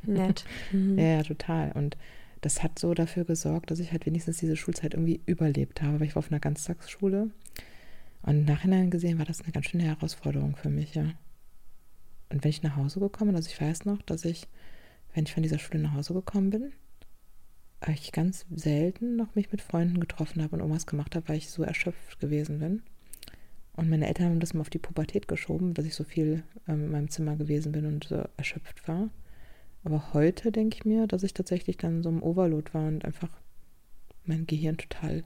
Nett. 0.05 0.43
Mhm. 0.73 0.99
Ja, 0.99 1.05
ja, 1.05 1.23
total. 1.23 1.71
Und 1.71 1.95
das 2.41 2.61
hat 2.61 2.79
so 2.79 2.93
dafür 2.93 3.23
gesorgt, 3.23 3.71
dass 3.71 3.79
ich 3.79 3.93
halt 3.93 4.05
wenigstens 4.05 4.39
diese 4.39 4.57
Schulzeit 4.57 4.93
irgendwie 4.93 5.21
überlebt 5.25 5.81
habe, 5.81 6.01
weil 6.01 6.07
ich 6.07 6.15
war 6.15 6.19
auf 6.19 6.31
einer 6.31 6.41
Ganztagsschule. 6.41 7.29
Und 8.23 8.39
im 8.39 8.43
Nachhinein 8.43 8.89
gesehen 8.89 9.19
war 9.19 9.25
das 9.25 9.41
eine 9.41 9.53
ganz 9.53 9.67
schöne 9.67 9.83
Herausforderung 9.83 10.57
für 10.57 10.69
mich, 10.69 10.95
ja. 10.95 11.05
Und 12.29 12.43
wenn 12.43 12.49
ich 12.49 12.63
nach 12.63 12.75
Hause 12.75 12.99
gekommen 12.99 13.29
bin, 13.29 13.35
also 13.35 13.49
ich 13.49 13.59
weiß 13.59 13.85
noch, 13.85 14.01
dass 14.03 14.25
ich, 14.25 14.47
wenn 15.13 15.25
ich 15.25 15.33
von 15.33 15.43
dieser 15.43 15.59
Schule 15.59 15.79
nach 15.79 15.93
Hause 15.93 16.13
gekommen 16.13 16.49
bin, 16.49 16.73
ich 17.87 18.11
ganz 18.11 18.45
selten 18.53 19.15
noch 19.15 19.35
mich 19.35 19.51
mit 19.51 19.61
Freunden 19.61 19.99
getroffen 19.99 20.43
habe 20.43 20.55
und 20.55 20.59
irgendwas 20.59 20.85
gemacht 20.85 21.15
habe, 21.15 21.27
weil 21.29 21.37
ich 21.37 21.49
so 21.49 21.63
erschöpft 21.63 22.19
gewesen 22.19 22.59
bin. 22.59 22.83
Und 23.73 23.89
meine 23.89 24.07
Eltern 24.07 24.25
haben 24.27 24.39
das 24.39 24.53
mal 24.53 24.61
auf 24.61 24.69
die 24.69 24.79
Pubertät 24.79 25.27
geschoben, 25.27 25.73
dass 25.73 25.85
ich 25.85 25.95
so 25.95 26.03
viel 26.03 26.43
ähm, 26.67 26.85
in 26.85 26.91
meinem 26.91 27.09
Zimmer 27.09 27.35
gewesen 27.37 27.71
bin 27.71 27.85
und 27.85 28.03
so 28.03 28.23
erschöpft 28.35 28.87
war. 28.87 29.09
Aber 29.85 30.13
heute 30.13 30.51
denke 30.51 30.75
ich 30.75 30.85
mir, 30.85 31.07
dass 31.07 31.23
ich 31.23 31.33
tatsächlich 31.33 31.77
dann 31.77 32.03
so 32.03 32.09
im 32.09 32.21
Overload 32.21 32.73
war 32.73 32.87
und 32.87 33.05
einfach 33.05 33.29
mein 34.25 34.45
Gehirn 34.45 34.77
total 34.77 35.23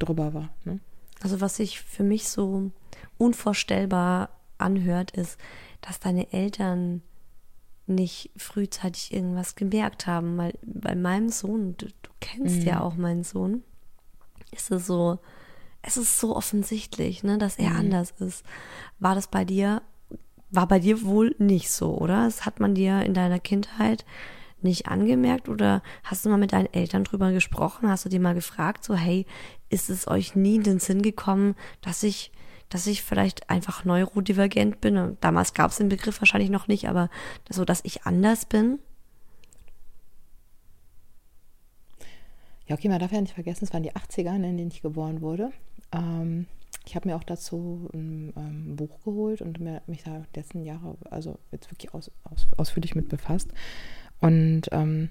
drüber 0.00 0.34
war. 0.34 0.52
Ne? 0.64 0.80
Also 1.20 1.40
was 1.40 1.56
sich 1.56 1.80
für 1.80 2.02
mich 2.02 2.28
so 2.28 2.72
unvorstellbar 3.18 4.30
anhört, 4.58 5.12
ist, 5.12 5.38
dass 5.82 6.00
deine 6.00 6.32
Eltern 6.32 7.02
nicht 7.86 8.30
frühzeitig 8.36 9.12
irgendwas 9.12 9.54
gemerkt 9.56 10.06
haben. 10.06 10.38
Weil 10.38 10.54
bei 10.64 10.94
meinem 10.94 11.28
Sohn, 11.28 11.76
du, 11.76 11.86
du 11.86 12.10
kennst 12.20 12.60
Mhm. 12.62 12.66
ja 12.66 12.80
auch 12.80 12.94
meinen 12.94 13.24
Sohn, 13.24 13.62
ist 14.52 14.70
es 14.70 14.86
so, 14.86 15.18
es 15.82 15.96
ist 15.96 16.18
so 16.18 16.34
offensichtlich, 16.36 17.22
ne, 17.24 17.36
dass 17.38 17.58
er 17.58 17.70
Mhm. 17.70 17.76
anders 17.76 18.12
ist. 18.18 18.44
War 19.00 19.14
das 19.14 19.26
bei 19.26 19.44
dir, 19.44 19.82
war 20.50 20.68
bei 20.68 20.78
dir 20.78 21.02
wohl 21.04 21.34
nicht 21.38 21.70
so, 21.70 21.96
oder? 21.98 22.24
Das 22.24 22.46
hat 22.46 22.60
man 22.60 22.74
dir 22.74 23.02
in 23.02 23.14
deiner 23.14 23.40
Kindheit 23.40 24.04
nicht 24.60 24.86
angemerkt 24.86 25.48
oder 25.48 25.82
hast 26.04 26.24
du 26.24 26.28
mal 26.28 26.38
mit 26.38 26.52
deinen 26.52 26.72
Eltern 26.72 27.02
drüber 27.02 27.32
gesprochen? 27.32 27.88
Hast 27.88 28.04
du 28.04 28.08
die 28.08 28.20
mal 28.20 28.34
gefragt, 28.34 28.84
so, 28.84 28.94
hey, 28.94 29.26
ist 29.70 29.90
es 29.90 30.06
euch 30.06 30.36
nie 30.36 30.54
in 30.56 30.62
den 30.62 30.78
Sinn 30.78 31.02
gekommen, 31.02 31.56
dass 31.80 32.04
ich, 32.04 32.30
dass 32.74 32.86
ich 32.86 33.02
vielleicht 33.02 33.50
einfach 33.50 33.84
neurodivergent 33.84 34.80
bin? 34.80 34.96
Und 34.96 35.22
damals 35.22 35.54
gab 35.54 35.70
es 35.70 35.78
den 35.78 35.88
Begriff 35.88 36.20
wahrscheinlich 36.20 36.50
noch 36.50 36.68
nicht, 36.68 36.88
aber 36.88 37.10
so, 37.50 37.64
dass 37.64 37.84
ich 37.84 38.04
anders 38.04 38.44
bin? 38.44 38.78
Ja, 42.66 42.76
okay, 42.76 42.88
man 42.88 43.00
darf 43.00 43.12
ja 43.12 43.20
nicht 43.20 43.34
vergessen, 43.34 43.64
es 43.64 43.72
waren 43.72 43.82
die 43.82 43.92
80er, 43.92 44.38
ne, 44.38 44.50
in 44.50 44.56
denen 44.56 44.70
ich 44.70 44.82
geboren 44.82 45.20
wurde. 45.20 45.50
Ähm, 45.92 46.46
ich 46.86 46.96
habe 46.96 47.08
mir 47.08 47.16
auch 47.16 47.24
dazu 47.24 47.88
ein 47.92 48.32
ähm, 48.36 48.76
Buch 48.76 49.00
geholt 49.04 49.42
und 49.42 49.60
mir, 49.60 49.82
mich 49.86 50.02
da 50.02 50.24
letzten 50.34 50.64
Jahre, 50.64 50.96
also 51.10 51.38
jetzt 51.50 51.70
wirklich 51.70 51.92
aus, 51.94 52.10
aus, 52.24 52.46
ausführlich 52.56 52.94
mit 52.94 53.08
befasst. 53.08 53.52
Und 54.20 54.62
ähm, 54.72 55.10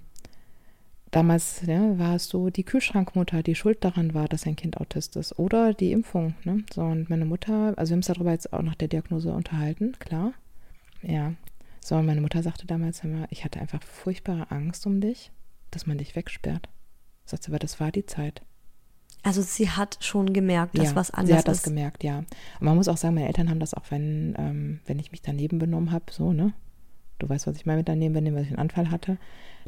damals 1.12 1.63
ne, 1.63 1.96
war 1.98 2.15
es 2.15 2.27
so 2.27 2.50
die 2.50 2.63
Kühlschrankmutter, 2.63 3.44
die 3.44 3.56
schuld 3.56 3.84
daran 3.84 4.13
war, 4.13 4.27
dass 4.27 4.48
ein 4.48 4.56
Kind 4.56 4.77
Autist 4.77 5.15
ist. 5.18 5.38
Oder 5.38 5.74
die 5.74 5.91
Impfung. 5.91 6.36
Ne? 6.44 6.63
So, 6.74 6.82
und 6.82 7.10
meine 7.10 7.25
Mutter, 7.25 7.74
also 7.77 7.91
wir 7.91 7.96
haben 7.96 8.00
uns 8.00 8.08
darüber 8.08 8.32
jetzt 8.32 8.51
auch 8.53 8.62
nach 8.62 8.75
der 8.75 8.88
Diagnose 8.88 9.32
unterhalten, 9.32 9.94
klar. 10.00 10.34
Ja. 11.01 11.34
So, 11.84 11.96
und 11.96 12.06
meine 12.06 12.22
Mutter 12.22 12.41
sagte 12.44 12.65
damals 12.65 13.03
immer, 13.03 13.27
ich 13.30 13.44
hatte 13.44 13.60
einfach 13.60 13.84
furchtbare 13.84 14.51
Angst 14.51 14.86
um 14.86 15.01
dich, 15.01 15.32
dass 15.72 15.86
man 15.86 15.98
dich 15.98 16.15
wegsperrt. 16.15 16.70
Sagt 17.25 17.44
sie, 17.44 17.51
aber 17.51 17.60
das 17.60 17.80
war 17.80 17.91
die 17.91 18.06
Zeit. 18.06 18.41
Also 19.24 19.41
sie 19.41 19.70
hat 19.70 19.98
schon 20.01 20.34
gemerkt, 20.34 20.77
dass 20.77 20.89
ja, 20.89 20.96
was 20.96 21.12
anders 21.12 21.30
sie 21.30 21.38
hat 21.38 21.48
das 21.48 21.58
ist. 21.60 21.63
gemerkt, 21.63 22.03
ja. 22.03 22.20
Und 22.20 22.27
man 22.62 22.75
muss 22.75 22.88
auch 22.88 22.98
sagen, 22.98 23.15
meine 23.15 23.27
Eltern 23.27 23.50
haben 23.50 23.60
das 23.60 23.74
auch, 23.74 23.86
wenn, 23.89 24.36
ähm, 24.38 24.80
wenn 24.86 24.98
ich 24.98 25.12
mich 25.12 25.22
daneben 25.22 25.60
benommen 25.60 25.91
habe, 25.91 26.06
so, 26.12 26.34
ne? 26.34 26.53
Du 27.20 27.30
weißt, 27.30 27.46
was 27.46 27.56
ich 27.56 27.68
meine 27.68 27.80
mit 27.80 27.88
daneben 27.88 28.15
benehmen, 28.15 28.36
weil 28.36 28.44
ich 28.44 28.50
einen 28.50 28.58
Anfall 28.58 28.89
hatte. 28.89 29.18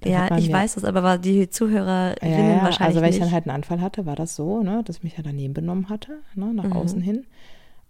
Ja, 0.04 0.36
ich 0.38 0.48
mir- 0.48 0.54
weiß 0.54 0.76
das, 0.76 0.84
aber 0.84 1.04
war 1.04 1.18
die 1.18 1.50
Zuhörerinnen 1.50 2.18
ja, 2.50 2.56
ja, 2.58 2.64
wahrscheinlich 2.64 2.98
also 2.98 3.02
wenn 3.02 3.14
ich 3.14 3.20
dann 3.20 3.32
halt 3.32 3.46
einen 3.48 3.56
Anfall 3.56 3.82
hatte, 3.82 4.06
war 4.06 4.16
das 4.16 4.36
so, 4.36 4.62
ne, 4.64 4.84
dass 4.84 4.98
ich 4.98 5.04
mich 5.04 5.18
ja 5.18 5.24
daneben 5.24 5.54
benommen 5.54 5.90
hatte, 5.90 6.20
ne, 6.36 6.54
nach 6.54 6.64
Mhm. 6.66 6.74
außen 6.74 7.02
hin. 7.02 7.26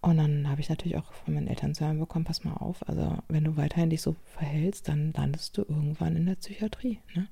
Und 0.01 0.17
dann 0.17 0.49
habe 0.49 0.59
ich 0.59 0.67
natürlich 0.69 0.97
auch 0.97 1.13
von 1.13 1.33
meinen 1.33 1.47
Eltern 1.47 1.73
zu 1.73 1.85
hören 1.85 1.97
bekommen, 1.99 2.25
pass 2.25 2.43
mal 2.43 2.53
auf, 2.55 2.87
also 2.89 3.17
wenn 3.29 3.45
du 3.45 3.55
weiterhin 3.55 3.89
dich 3.89 4.01
so 4.01 4.15
verhältst, 4.25 4.89
dann 4.89 5.13
landest 5.15 5.57
du 5.57 5.61
irgendwann 5.61 6.17
in 6.17 6.25
der 6.25 6.35
Psychiatrie, 6.35 6.99
ne? 7.15 7.27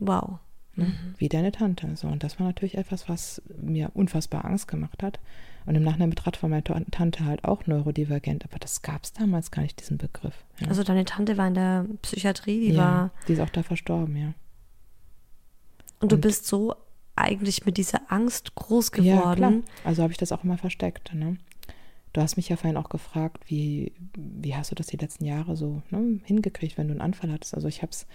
wow. 0.00 0.38
Ne? 0.78 0.92
Wie 1.18 1.28
deine 1.28 1.52
Tante. 1.52 1.88
So, 1.96 2.06
und 2.08 2.22
das 2.22 2.38
war 2.38 2.46
natürlich 2.46 2.76
etwas, 2.78 3.08
was 3.08 3.42
mir 3.60 3.90
unfassbar 3.94 4.44
Angst 4.44 4.68
gemacht 4.68 5.02
hat. 5.02 5.18
Und 5.66 5.74
im 5.74 5.82
Nachhinein 5.82 6.08
betrachtet 6.10 6.42
war 6.42 6.48
meine 6.48 6.64
Ta- 6.64 6.80
Tante 6.90 7.24
halt 7.26 7.44
auch 7.44 7.66
neurodivergent, 7.66 8.44
aber 8.44 8.58
das 8.58 8.80
gab 8.80 9.04
es 9.04 9.12
damals 9.12 9.50
gar 9.50 9.62
nicht, 9.62 9.78
diesen 9.80 9.98
Begriff. 9.98 10.44
Ja. 10.60 10.68
Also 10.68 10.82
deine 10.82 11.04
Tante 11.04 11.36
war 11.36 11.48
in 11.48 11.54
der 11.54 11.84
Psychiatrie, 12.02 12.60
die 12.68 12.72
ja, 12.74 12.78
war 12.78 13.10
die 13.26 13.34
ist 13.34 13.40
auch 13.40 13.50
da 13.50 13.62
verstorben, 13.62 14.16
ja. 14.16 14.32
und 16.00 16.12
du 16.12 16.16
und- 16.16 16.22
bist 16.22 16.46
so 16.46 16.74
eigentlich 17.16 17.66
mit 17.66 17.76
dieser 17.76 18.00
Angst 18.12 18.54
groß 18.54 18.92
Ja, 18.98 19.20
klar. 19.20 19.34
geworden. 19.36 19.64
Also 19.84 20.02
habe 20.02 20.12
ich 20.12 20.18
das 20.18 20.30
auch 20.32 20.44
immer 20.44 20.56
versteckt. 20.56 21.12
Ne? 21.14 21.36
Du 22.12 22.20
hast 22.22 22.36
mich 22.36 22.48
ja 22.48 22.56
vorhin 22.56 22.76
auch 22.76 22.88
gefragt, 22.88 23.42
wie, 23.50 23.92
wie 24.16 24.54
hast 24.54 24.70
du 24.70 24.74
das 24.76 24.86
die 24.86 24.96
letzten 24.96 25.24
Jahre 25.24 25.56
so 25.56 25.82
ne, 25.90 26.20
hingekriegt, 26.24 26.78
wenn 26.78 26.86
du 26.86 26.92
einen 26.92 27.00
Anfall 27.00 27.32
hattest? 27.32 27.54
Also 27.54 27.66
ich 27.66 27.82
habe 27.82 27.90
es 27.90 28.06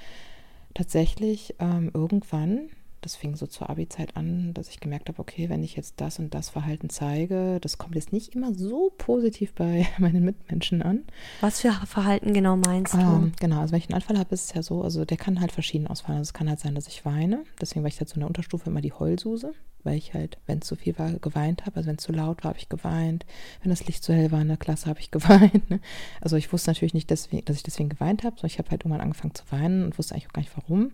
tatsächlich 0.73 1.55
ähm, 1.59 1.91
irgendwann, 1.93 2.69
das 3.05 3.15
fing 3.15 3.35
so 3.35 3.47
zur 3.47 3.69
Abi-Zeit 3.69 4.15
an, 4.15 4.53
dass 4.53 4.69
ich 4.69 4.79
gemerkt 4.79 5.09
habe, 5.09 5.19
okay, 5.19 5.49
wenn 5.49 5.63
ich 5.63 5.75
jetzt 5.75 6.01
das 6.01 6.19
und 6.19 6.33
das 6.33 6.49
Verhalten 6.49 6.89
zeige, 6.89 7.59
das 7.61 7.77
kommt 7.77 7.95
jetzt 7.95 8.13
nicht 8.13 8.35
immer 8.35 8.53
so 8.53 8.91
positiv 8.97 9.53
bei 9.53 9.87
meinen 9.99 10.23
Mitmenschen 10.23 10.81
an. 10.81 11.03
Was 11.41 11.61
für 11.61 11.71
Verhalten 11.85 12.33
genau 12.33 12.55
meinst 12.55 12.93
du? 12.93 12.99
Ähm, 12.99 13.33
genau, 13.39 13.61
also 13.61 13.71
wenn 13.71 13.79
ich 13.79 13.89
einen 13.89 13.95
Anfall 13.95 14.17
habe, 14.17 14.33
ist 14.33 14.45
es 14.45 14.53
ja 14.53 14.63
so, 14.63 14.81
also 14.81 15.05
der 15.05 15.17
kann 15.17 15.39
halt 15.39 15.51
verschieden 15.51 15.87
ausfallen. 15.87 16.19
Also 16.19 16.29
es 16.29 16.33
kann 16.33 16.49
halt 16.49 16.59
sein, 16.59 16.75
dass 16.75 16.87
ich 16.87 17.05
weine. 17.05 17.43
Deswegen 17.61 17.83
war 17.83 17.89
ich 17.89 17.99
halt 17.99 18.09
so 18.09 18.15
in 18.15 18.21
der 18.21 18.27
Unterstufe 18.27 18.69
immer 18.69 18.81
die 18.81 18.93
Heulsuse, 18.93 19.53
weil 19.83 19.97
ich 19.97 20.13
halt, 20.13 20.37
wenn 20.45 20.59
es 20.59 20.67
zu 20.67 20.75
viel 20.75 20.97
war, 20.97 21.11
geweint 21.13 21.65
habe. 21.65 21.77
Also 21.77 21.87
wenn 21.87 21.97
es 21.97 22.03
zu 22.03 22.13
laut 22.13 22.43
war, 22.43 22.49
habe 22.49 22.59
ich 22.59 22.69
geweint. 22.69 23.25
Wenn 23.61 23.69
das 23.69 23.85
Licht 23.85 24.03
zu 24.03 24.13
hell 24.13 24.31
war 24.31 24.41
in 24.41 24.47
der 24.47 24.57
Klasse, 24.57 24.87
habe 24.87 24.99
ich 24.99 25.11
geweint. 25.11 25.69
Ne? 25.69 25.79
Also 26.21 26.37
ich 26.37 26.51
wusste 26.53 26.71
natürlich 26.71 26.93
nicht, 26.93 27.09
deswegen, 27.09 27.45
dass 27.45 27.57
ich 27.57 27.63
deswegen 27.63 27.89
geweint 27.89 28.23
habe, 28.23 28.35
sondern 28.35 28.51
ich 28.51 28.59
habe 28.59 28.69
halt 28.69 28.81
irgendwann 28.81 29.01
angefangen 29.01 29.35
zu 29.35 29.43
weinen 29.51 29.85
und 29.85 29.97
wusste 29.97 30.15
eigentlich 30.15 30.27
auch 30.27 30.33
gar 30.33 30.41
nicht 30.41 30.57
warum. 30.57 30.91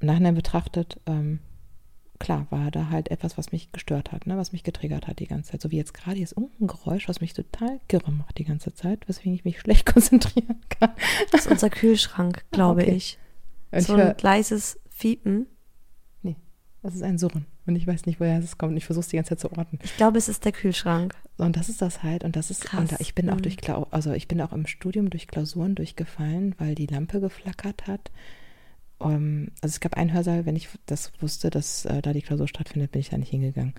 Im 0.00 0.06
Nachhinein 0.06 0.34
betrachtet, 0.34 0.98
ähm, 1.06 1.40
klar, 2.18 2.46
war 2.50 2.70
da 2.70 2.88
halt 2.90 3.10
etwas, 3.10 3.38
was 3.38 3.52
mich 3.52 3.72
gestört 3.72 4.12
hat, 4.12 4.26
ne? 4.26 4.36
was 4.36 4.52
mich 4.52 4.62
getriggert 4.62 5.06
hat 5.06 5.18
die 5.20 5.26
ganze 5.26 5.52
Zeit. 5.52 5.60
So 5.62 5.70
wie 5.70 5.76
jetzt 5.76 5.94
gerade, 5.94 6.16
hier 6.16 6.24
ist 6.24 6.32
irgendein 6.36 6.66
Geräusch, 6.68 7.08
was 7.08 7.20
mich 7.20 7.32
total 7.34 7.80
kirre 7.88 8.10
macht 8.12 8.38
die 8.38 8.44
ganze 8.44 8.74
Zeit, 8.74 9.08
weswegen 9.08 9.34
ich 9.34 9.44
mich 9.44 9.60
schlecht 9.60 9.86
konzentrieren 9.92 10.60
kann. 10.68 10.90
Das 11.32 11.42
ist 11.46 11.50
unser 11.52 11.70
Kühlschrank, 11.70 12.44
glaube 12.50 12.82
okay. 12.82 12.92
ich. 12.94 13.18
Und 13.72 13.82
So 13.82 13.96
ich 13.96 14.02
ein 14.02 14.16
leises 14.20 14.78
Fiepen. 14.88 15.46
Nee, 16.22 16.36
das 16.82 16.94
ist 16.94 17.02
ein 17.02 17.18
Surren. 17.18 17.46
Und 17.66 17.76
ich 17.76 17.86
weiß 17.86 18.06
nicht, 18.06 18.18
woher 18.20 18.38
es 18.38 18.58
kommt. 18.58 18.72
Und 18.72 18.78
ich 18.78 18.84
versuche 18.86 19.02
es 19.02 19.08
die 19.08 19.16
ganze 19.16 19.30
Zeit 19.36 19.40
zu 19.40 19.56
orten. 19.56 19.78
Ich 19.82 19.96
glaube, 19.96 20.18
es 20.18 20.28
ist 20.28 20.44
der 20.44 20.52
Kühlschrank. 20.52 21.14
Und 21.36 21.56
das 21.56 21.68
ist 21.68 21.80
das 21.80 22.02
halt. 22.02 22.24
Und 22.24 22.34
das 22.36 22.50
ist, 22.50 22.62
Krass. 22.64 22.80
und 22.80 22.92
da- 22.92 22.96
ich 22.98 23.14
bin 23.14 23.30
auch 23.30 23.36
Mhm. 23.36 23.42
durch 23.42 23.56
also 23.92 24.12
ich 24.12 24.26
bin 24.28 24.40
auch 24.40 24.52
im 24.52 24.66
Studium 24.66 25.08
durch 25.08 25.28
Klausuren 25.28 25.74
durchgefallen, 25.76 26.54
weil 26.58 26.74
die 26.74 26.86
Lampe 26.86 27.20
geflackert 27.20 27.86
hat. 27.86 28.10
Um, 29.00 29.48
also 29.62 29.72
es 29.72 29.80
gab 29.80 29.94
einen 29.96 30.12
Hörsaal, 30.12 30.44
wenn 30.44 30.56
ich 30.56 30.68
das 30.84 31.10
wusste, 31.20 31.48
dass 31.48 31.86
äh, 31.86 32.02
da 32.02 32.12
die 32.12 32.20
Klausur 32.20 32.46
stattfindet, 32.46 32.92
bin 32.92 33.00
ich 33.00 33.08
da 33.08 33.16
nicht 33.16 33.30
hingegangen. 33.30 33.72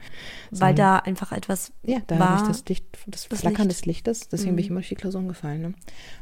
Weil 0.50 0.58
Sondern- 0.58 0.76
da 0.78 0.98
einfach 0.98 1.32
etwas 1.32 1.72
ja, 1.84 2.00
da 2.08 2.18
war. 2.18 2.30
habe 2.30 2.42
ich 2.42 2.48
das 2.48 2.66
Licht, 2.68 2.86
das, 3.06 3.30
das 3.30 3.40
Flackern 3.42 3.68
Licht. 3.68 3.80
des 3.82 3.86
Lichtes, 3.86 4.30
deswegen 4.30 4.56
bin 4.56 4.64
ich 4.64 4.70
Mhm. 4.70 4.74
immer 4.78 4.80
durch 4.82 4.90
die 4.90 4.96
Klausuren 4.96 5.28
gefallen. 5.28 5.62
Ne? 5.62 5.74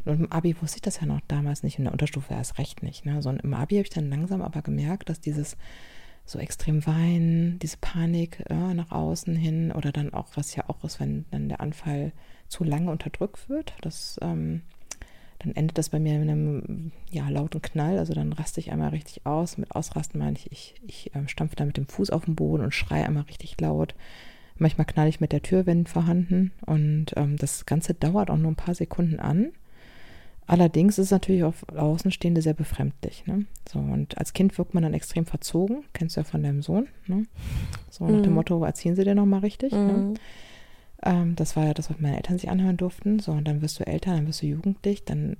Und 0.03 0.19
im 0.19 0.31
Abi 0.33 0.53
wusste 0.61 0.77
ich 0.77 0.81
das 0.81 0.99
ja 0.99 1.05
noch 1.05 1.21
damals 1.29 1.63
nicht, 1.63 1.77
in 1.77 1.85
der 1.85 1.93
Unterstufe 1.93 2.33
erst 2.33 2.57
recht 2.57 2.83
nicht. 2.83 3.05
Ne? 3.05 3.21
So, 3.21 3.29
und 3.29 3.39
im 3.41 3.53
Abi 3.53 3.75
habe 3.75 3.83
ich 3.83 3.89
dann 3.89 4.09
langsam 4.09 4.41
aber 4.41 4.61
gemerkt, 4.61 5.07
dass 5.07 5.21
dieses 5.21 5.55
so 6.25 6.37
extrem 6.37 6.85
Weinen, 6.85 7.57
diese 7.59 7.77
Panik 7.77 8.43
ja, 8.49 8.73
nach 8.73 8.91
außen 8.91 9.35
hin 9.35 9.71
oder 9.71 9.91
dann 9.93 10.13
auch, 10.13 10.27
was 10.35 10.55
ja 10.55 10.65
auch 10.67 10.83
ist, 10.83 10.99
wenn 10.99 11.23
dann 11.31 11.47
der 11.49 11.61
Anfall 11.61 12.11
zu 12.49 12.63
lange 12.65 12.91
unterdrückt 12.91 13.47
wird, 13.49 13.73
das 13.81 14.19
ähm, 14.21 14.61
dann 15.39 15.55
endet 15.55 15.77
das 15.77 15.89
bei 15.89 15.99
mir 15.99 16.15
in 16.15 16.29
einem 16.29 16.91
ja, 17.09 17.29
lauten 17.29 17.61
Knall. 17.61 17.97
Also 17.97 18.13
dann 18.13 18.33
raste 18.33 18.59
ich 18.59 18.71
einmal 18.71 18.89
richtig 18.89 19.25
aus. 19.25 19.57
Mit 19.57 19.73
Ausrasten 19.73 20.19
meine 20.19 20.37
ich, 20.37 20.51
ich, 20.51 20.75
ich 20.85 21.11
ähm, 21.15 21.27
stampfe 21.27 21.55
da 21.55 21.65
mit 21.65 21.77
dem 21.77 21.87
Fuß 21.87 22.09
auf 22.09 22.25
den 22.25 22.35
Boden 22.35 22.63
und 22.63 22.73
schreie 22.73 23.05
einmal 23.05 23.23
richtig 23.23 23.59
laut. 23.61 23.95
Manchmal 24.57 24.85
knall 24.85 25.07
ich 25.07 25.21
mit 25.21 25.31
der 25.31 25.41
Tür, 25.41 25.65
wenn 25.65 25.87
vorhanden. 25.87 26.51
Und 26.65 27.13
ähm, 27.15 27.37
das 27.37 27.65
Ganze 27.65 27.93
dauert 27.93 28.29
auch 28.29 28.37
nur 28.37 28.51
ein 28.51 28.57
paar 28.57 28.75
Sekunden 28.75 29.19
an. 29.19 29.53
Allerdings 30.45 30.97
ist 30.97 31.05
es 31.05 31.11
natürlich 31.11 31.43
auf 31.43 31.63
Außenstehende 31.69 32.41
sehr 32.41 32.55
befremdlich. 32.55 33.25
Ne? 33.27 33.45
So, 33.71 33.79
und 33.79 34.17
als 34.17 34.33
Kind 34.33 34.57
wirkt 34.57 34.73
man 34.73 34.83
dann 34.83 34.95
extrem 34.95 35.25
verzogen. 35.25 35.83
Kennst 35.93 36.17
du 36.17 36.21
ja 36.21 36.25
von 36.25 36.41
deinem 36.43 36.63
Sohn. 36.63 36.87
Ne? 37.07 37.27
So 37.89 38.05
nach 38.05 38.21
dem 38.23 38.31
Mhm. 38.31 38.35
Motto, 38.35 38.63
erziehen 38.65 38.95
sie 38.95 39.03
dir 39.05 39.15
nochmal 39.15 39.41
richtig. 39.41 39.71
Ne? 39.71 40.15
Ähm, 41.03 41.35
das 41.35 41.55
war 41.55 41.65
ja 41.65 41.73
das, 41.73 41.89
was 41.89 41.99
meine 41.99 42.17
Eltern 42.17 42.37
sich 42.37 42.49
anhören 42.49 42.77
durften. 42.77 43.19
So, 43.19 43.31
und 43.31 43.47
dann 43.47 43.61
wirst 43.61 43.79
du 43.79 43.87
älter, 43.87 44.15
dann 44.15 44.27
wirst 44.27 44.41
du 44.41 44.47
jugendlich, 44.47 45.03
dann 45.05 45.37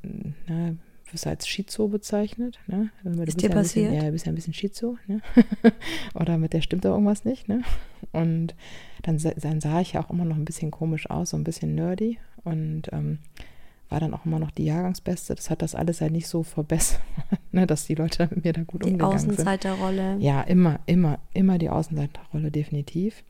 ne, 0.47 0.77
wirst 1.11 1.25
du 1.25 1.29
als 1.29 1.47
Schizo 1.47 1.87
bezeichnet. 1.87 2.59
Ne? 2.67 2.89
Du 3.03 3.09
Ist 3.09 3.25
bist 3.25 3.41
dir 3.41 3.49
ja 3.49 3.55
ein 3.55 3.61
bisschen, 3.61 3.83
passiert? 3.85 3.93
Ja, 3.93 4.07
du 4.07 4.11
bist 4.11 4.25
ja 4.25 4.31
ein 4.31 4.35
bisschen 4.35 4.53
Schizo. 4.53 4.97
Ne? 5.07 5.21
Oder 6.13 6.37
mit 6.37 6.53
der 6.53 6.61
stimmt 6.61 6.85
da 6.85 6.89
irgendwas 6.89 7.25
nicht. 7.25 7.47
Ne? 7.47 7.63
Und 8.11 8.55
dann, 9.03 9.17
dann 9.17 9.61
sah 9.61 9.81
ich 9.81 9.93
ja 9.93 10.03
auch 10.03 10.09
immer 10.09 10.25
noch 10.25 10.35
ein 10.35 10.45
bisschen 10.45 10.71
komisch 10.71 11.09
aus, 11.09 11.31
so 11.31 11.37
ein 11.37 11.43
bisschen 11.43 11.75
nerdy. 11.75 12.19
Und 12.43 12.83
ähm, 12.91 13.19
war 13.89 13.99
dann 13.99 14.13
auch 14.13 14.25
immer 14.25 14.39
noch 14.39 14.51
die 14.51 14.65
Jahrgangsbeste. 14.65 15.35
Das 15.35 15.49
hat 15.49 15.61
das 15.61 15.75
alles 15.75 15.99
halt 16.01 16.11
nicht 16.11 16.27
so 16.27 16.43
verbessert, 16.43 17.01
ne? 17.51 17.67
dass 17.67 17.85
die 17.85 17.95
Leute 17.95 18.27
mit 18.31 18.45
mir 18.45 18.53
da 18.53 18.63
gut 18.63 18.85
Die 18.85 18.91
umgegangen 18.91 19.19
sind. 19.19 19.31
Außenseiterrolle. 19.31 20.17
Ja, 20.19 20.41
immer, 20.41 20.79
immer, 20.85 21.19
immer 21.33 21.57
die 21.57 21.69
Außenseiterrolle, 21.69 22.51
definitiv. 22.51 23.23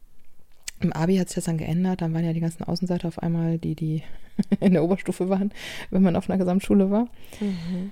Im 0.81 0.93
Abi 0.93 1.17
hat 1.17 1.29
sich 1.29 1.35
das 1.35 1.45
dann 1.45 1.57
geändert. 1.57 2.01
Dann 2.01 2.13
waren 2.13 2.23
ja 2.25 2.33
die 2.33 2.39
ganzen 2.39 2.63
Außenseiter 2.63 3.07
auf 3.07 3.19
einmal 3.19 3.57
die, 3.57 3.75
die 3.75 4.03
in 4.59 4.73
der 4.73 4.83
Oberstufe 4.83 5.29
waren, 5.29 5.51
wenn 5.89 6.01
man 6.01 6.15
auf 6.15 6.29
einer 6.29 6.37
Gesamtschule 6.37 6.89
war. 6.91 7.07
Mhm. 7.39 7.91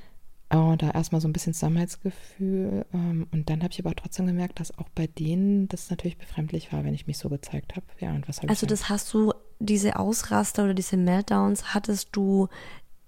Und 0.50 0.82
da 0.82 0.91
erstmal 0.91 1.20
so 1.20 1.27
ein 1.27 1.34
bisschen 1.34 1.53
Zusammenhaltsgefühl. 1.53 2.86
ähm, 2.94 3.27
Und 3.32 3.50
dann 3.50 3.63
habe 3.63 3.74
ich 3.74 3.79
aber 3.84 3.94
trotzdem 3.96 4.27
gemerkt, 4.27 4.62
dass 4.62 4.77
auch 4.77 4.88
bei 4.96 5.08
denen 5.08 5.67
das 5.67 5.89
natürlich 5.89 6.17
befremdlich 6.17 6.72
war, 6.72 6.86
wenn 6.86 6.94
ich 6.94 7.06
mich 7.06 7.17
so 7.17 7.27
gezeigt 7.27 7.75
habe. 7.75 7.86
Ja, 8.00 8.12
und 8.13 8.29
was 8.29 8.38
habe 8.38 8.50
Also 8.50 8.65
das 8.65 8.88
hast 8.88 9.13
du, 9.13 9.34
diese 9.60 10.00
Ausraster 10.00 10.63
oder 10.63 10.74
diese 10.74 10.96
Meltdowns 10.96 11.74
hattest 11.74 12.10
du 12.13 12.48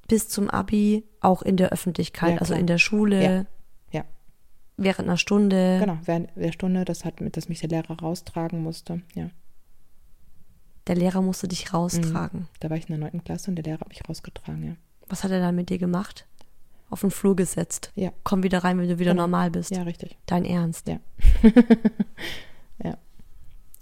bis 0.09 0.27
zum 0.27 0.50
Abi 0.50 1.05
auch 1.21 1.41
in 1.41 1.55
der 1.55 1.69
Öffentlichkeit, 1.69 2.31
Ja, 2.33 2.38
also 2.39 2.55
in 2.55 2.67
der 2.67 2.79
Schule, 2.79 3.24
Ja. 3.24 3.45
Ja. 4.00 4.05
während 4.75 5.07
einer 5.07 5.17
Stunde. 5.17 5.77
Genau, 5.79 5.98
während 6.03 6.36
der 6.36 6.51
Stunde, 6.51 6.83
das 6.83 7.05
hat 7.05 7.15
dass 7.31 7.48
mich 7.48 7.59
der 7.62 7.69
Lehrer 7.69 7.98
raustragen 8.01 8.62
musste. 8.62 9.01
Ja. 9.15 9.29
Der 10.89 10.96
Lehrer 10.96 11.22
musste 11.22 11.48
dich 11.48 11.72
raustragen. 11.74 12.48
Da 12.60 12.69
war 12.72 12.75
ich 12.77 12.89
in 12.89 12.93
der 12.93 12.98
neunten 12.98 13.24
Klasse 13.24 13.51
und 13.51 13.55
der 13.55 13.63
Lehrer 13.63 13.81
hat 13.81 13.89
mich 13.89 14.01
rausgetragen, 14.10 14.63
ja. 14.65 14.75
Was 15.08 15.24
hat 15.24 15.29
er 15.31 15.39
dann 15.39 15.55
mit 15.55 15.69
dir 15.69 15.77
gemacht? 15.77 16.25
Auf 16.89 17.01
den 17.01 17.12
Flur 17.12 17.36
gesetzt. 17.36 17.91
Ja. 17.96 18.12
Komm 18.24 18.41
wieder 18.41 18.63
rein, 18.63 18.79
wenn 18.79 18.88
du 18.89 18.98
wieder 18.98 19.12
Genau. 19.12 19.24
normal 19.24 19.51
bist. 19.51 19.69
Ja, 19.69 19.84
richtig. 19.84 20.17
Dein 20.25 20.43
Ernst. 20.46 20.88
Ja. 20.88 21.00
ja. 22.84 22.98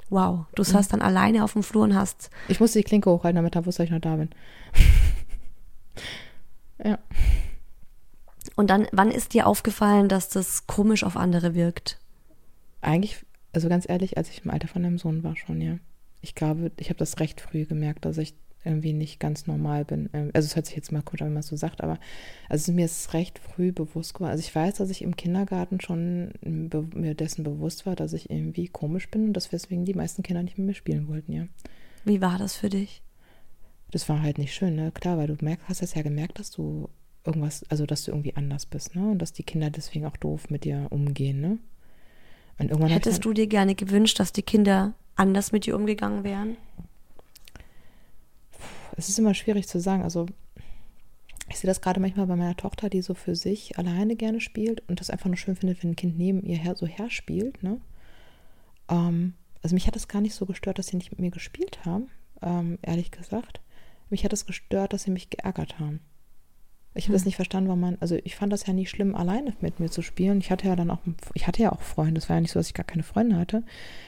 Wow. 0.10 0.48
Du 0.56 0.64
Mhm. 0.64 0.68
saßt 0.68 0.92
dann 0.92 1.02
alleine 1.02 1.46
auf 1.46 1.54
dem 1.54 1.64
Flur 1.64 1.84
und 1.84 1.96
hast. 1.96 2.30
Ich 2.50 2.60
musste 2.60 2.80
die 2.80 2.84
Klinke 2.84 3.10
hochhalten, 3.10 3.38
damit 3.38 3.56
er 3.56 3.66
wusste, 3.66 3.84
dass 3.84 3.88
ich 3.88 3.92
noch 3.94 4.02
da 4.02 4.18
bin. 4.18 4.30
ja. 6.84 7.00
Und 8.56 8.70
dann, 8.70 8.88
wann 8.92 9.12
ist 9.12 9.34
dir 9.34 9.48
aufgefallen, 9.48 10.10
dass 10.10 10.28
das 10.30 10.68
komisch 10.68 11.04
auf 11.06 11.16
andere 11.16 11.56
wirkt? 11.56 12.00
Eigentlich, 12.82 13.26
also 13.54 13.70
ganz 13.70 13.88
ehrlich, 13.88 14.18
als 14.18 14.30
ich 14.30 14.44
im 14.44 14.52
Alter 14.52 14.68
von 14.68 14.84
deinem 14.84 14.98
Sohn 14.98 15.24
war 15.24 15.36
schon, 15.38 15.62
ja. 15.62 15.78
Ich 16.21 16.36
glaube, 16.36 16.71
ich 16.79 16.89
habe 16.89 17.00
das 17.00 17.19
recht 17.19 17.41
früh 17.41 17.65
gemerkt, 17.65 18.05
dass 18.05 18.17
ich 18.17 18.36
irgendwie 18.63 18.93
nicht 18.93 19.19
ganz 19.19 19.47
normal 19.47 19.86
bin. 19.86 20.09
Ähm, 20.13 20.31
Also 20.33 20.47
es 20.47 20.55
hört 20.55 20.65
sich 20.65 20.75
jetzt 20.75 20.91
mal 20.91 21.01
komisch 21.01 21.21
an, 21.21 21.27
wenn 21.27 21.33
man 21.36 21.41
es 21.41 21.47
so 21.47 21.55
sagt, 21.55 21.81
aber 21.81 22.00
also 22.50 22.71
mir 22.74 22.86
ist 22.86 23.13
recht 23.13 23.39
früh 23.39 23.71
bewusst 23.71 24.13
geworden. 24.13 24.31
Also 24.31 24.41
ich 24.41 24.53
weiß, 24.53 24.75
dass 24.75 24.89
ich 24.89 25.01
im 25.01 25.15
Kindergarten 25.15 25.79
schon 25.79 26.33
mir 26.41 27.15
dessen 27.15 27.43
bewusst 27.43 27.86
war, 27.86 27.95
dass 27.95 28.13
ich 28.13 28.29
irgendwie 28.29 28.67
komisch 28.67 29.09
bin 29.09 29.27
und 29.27 29.33
dass 29.33 29.50
deswegen 29.50 29.86
die 29.86 29.93
meisten 29.93 30.24
Kinder 30.24 30.43
nicht 30.43 30.57
mit 30.57 30.67
mir 30.67 30.74
spielen 30.74 31.07
wollten, 31.07 31.31
ja. 31.31 31.47
Wie 32.03 32.21
war 32.21 32.38
das 32.38 32.55
für 32.55 32.69
dich? 32.69 33.01
Das 33.91 34.09
war 34.09 34.21
halt 34.21 34.38
nicht 34.38 34.53
schön, 34.53 34.75
ne? 34.75 34.91
Klar, 34.91 35.17
weil 35.17 35.27
du 35.27 35.38
merkst, 35.39 35.69
hast 35.69 35.81
das 35.81 35.93
ja 35.93 36.01
gemerkt, 36.01 36.39
dass 36.39 36.51
du 36.51 36.89
irgendwas, 37.25 37.63
also 37.69 37.86
dass 37.86 38.03
du 38.03 38.12
irgendwie 38.12 38.36
anders 38.36 38.65
bist, 38.65 38.95
ne? 38.95 39.09
Und 39.09 39.19
dass 39.19 39.31
die 39.31 39.43
Kinder 39.43 39.69
deswegen 39.69 40.05
auch 40.05 40.17
doof 40.17 40.50
mit 40.50 40.65
dir 40.65 40.88
umgehen, 40.89 41.39
ne? 41.39 41.57
Und 42.59 42.69
irgendwann 42.69 42.89
Hättest 42.91 43.24
du 43.24 43.33
dir 43.33 43.47
gerne 43.47 43.75
gewünscht, 43.75 44.19
dass 44.19 44.33
die 44.33 44.41
Kinder 44.41 44.93
anders 45.17 45.51
mit 45.51 45.65
dir 45.65 45.75
umgegangen 45.75 46.24
wären? 46.24 46.57
es 48.97 49.09
ist 49.09 49.19
immer 49.19 49.33
schwierig 49.33 49.67
zu 49.67 49.79
sagen. 49.79 50.03
Also 50.03 50.25
ich 51.50 51.59
sehe 51.59 51.67
das 51.67 51.81
gerade 51.81 52.00
manchmal 52.00 52.27
bei 52.27 52.36
meiner 52.36 52.57
Tochter, 52.57 52.89
die 52.89 53.01
so 53.01 53.13
für 53.13 53.36
sich 53.36 53.77
alleine 53.77 54.15
gerne 54.15 54.41
spielt 54.41 54.83
und 54.89 55.00
das 55.00 55.09
einfach 55.09 55.27
nur 55.27 55.38
schön 55.38 55.55
findet, 55.55 55.81
wenn 55.81 55.91
ein 55.91 55.95
Kind 55.95 56.17
neben 56.17 56.43
ihr 56.43 56.57
her 56.57 56.75
so 56.75 56.86
her 56.86 57.09
spielt. 57.09 57.63
Ne? 57.63 57.79
Ähm, 58.89 59.36
also 59.62 59.75
mich 59.75 59.88
hat 59.88 59.95
es 59.95 60.07
gar 60.07 60.21
nicht 60.21 60.33
so 60.33 60.45
gestört, 60.45 60.79
dass 60.79 60.88
sie 60.88 60.97
nicht 60.97 61.12
mit 61.12 61.19
mir 61.19 61.31
gespielt 61.31 61.86
haben, 61.86 62.09
ähm, 62.41 62.79
ehrlich 62.81 63.12
gesagt. 63.12 63.62
Mich 64.09 64.25
hat 64.25 64.33
es 64.33 64.45
gestört, 64.45 64.93
dass 64.93 65.03
sie 65.03 65.12
mich 65.12 65.29
geärgert 65.29 65.79
haben. 65.79 66.00
Ich 66.98 67.06
habe 67.06 67.13
das 67.13 67.25
nicht 67.25 67.36
verstanden, 67.36 67.70
warum 67.70 67.82
man, 67.82 67.98
also 68.00 68.18
ich 68.24 68.36
fand 68.36 68.51
das 68.51 68.66
ja 68.66 68.74
nie 68.74 68.88
schlimm, 68.88 69.16
alleine 69.16 69.54
mit 69.62 69.80
mir 69.80 69.89
zu 69.89 70.02
spielen. 70.02 70.39
Ich 70.39 70.50
hatte 70.50 70.67
ja 70.67 70.76
dann 70.76 70.89
auch, 70.89 71.00
ich 71.36 71.45
hatte 71.45 71.62
ja 71.62 71.71
auch 71.71 71.82
Freunde. 71.82 72.19
Es 72.19 72.28
war 72.28 72.38
ja 72.38 72.41
nicht 72.41 72.52
so, 72.52 72.60
dass 72.60 72.67
ich 72.67 72.74
gar 72.74 72.86
keine 72.86 73.04
Freunde 73.04 73.38
hatte. 73.38 73.63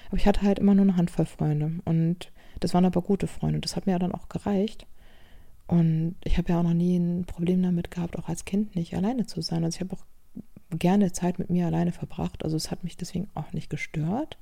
Aber 0.07 0.17
ich 0.17 0.25
hatte 0.25 0.41
halt 0.41 0.57
immer 0.57 0.73
nur 0.73 0.83
eine 0.83 0.97
Handvoll 0.97 1.25
Freunde. 1.25 1.73
Und 1.85 2.31
das 2.59 2.73
waren 2.73 2.85
aber 2.85 3.01
gute 3.01 3.27
Freunde. 3.27 3.59
Das 3.59 3.75
hat 3.75 3.85
mir 3.85 3.93
ja 3.93 3.99
dann 3.99 4.11
auch 4.11 4.27
gereicht. 4.27 4.87
Und 5.67 6.15
ich 6.23 6.39
habe 6.39 6.51
ja 6.51 6.59
auch 6.59 6.63
noch 6.63 6.73
nie 6.73 6.97
ein 6.97 7.25
Problem 7.25 7.61
damit 7.61 7.91
gehabt, 7.91 8.17
auch 8.17 8.27
als 8.27 8.43
Kind 8.43 8.75
nicht 8.75 8.95
alleine 8.95 9.27
zu 9.27 9.41
sein. 9.41 9.63
Also 9.63 9.75
ich 9.75 9.81
habe 9.81 9.95
auch 9.95 10.05
gerne 10.71 11.11
Zeit 11.11 11.37
mit 11.37 11.51
mir 11.51 11.67
alleine 11.67 11.91
verbracht. 11.91 12.43
Also 12.43 12.57
es 12.57 12.71
hat 12.71 12.83
mich 12.83 12.97
deswegen 12.97 13.29
auch 13.35 13.53
nicht 13.53 13.69
gestört. 13.69 14.39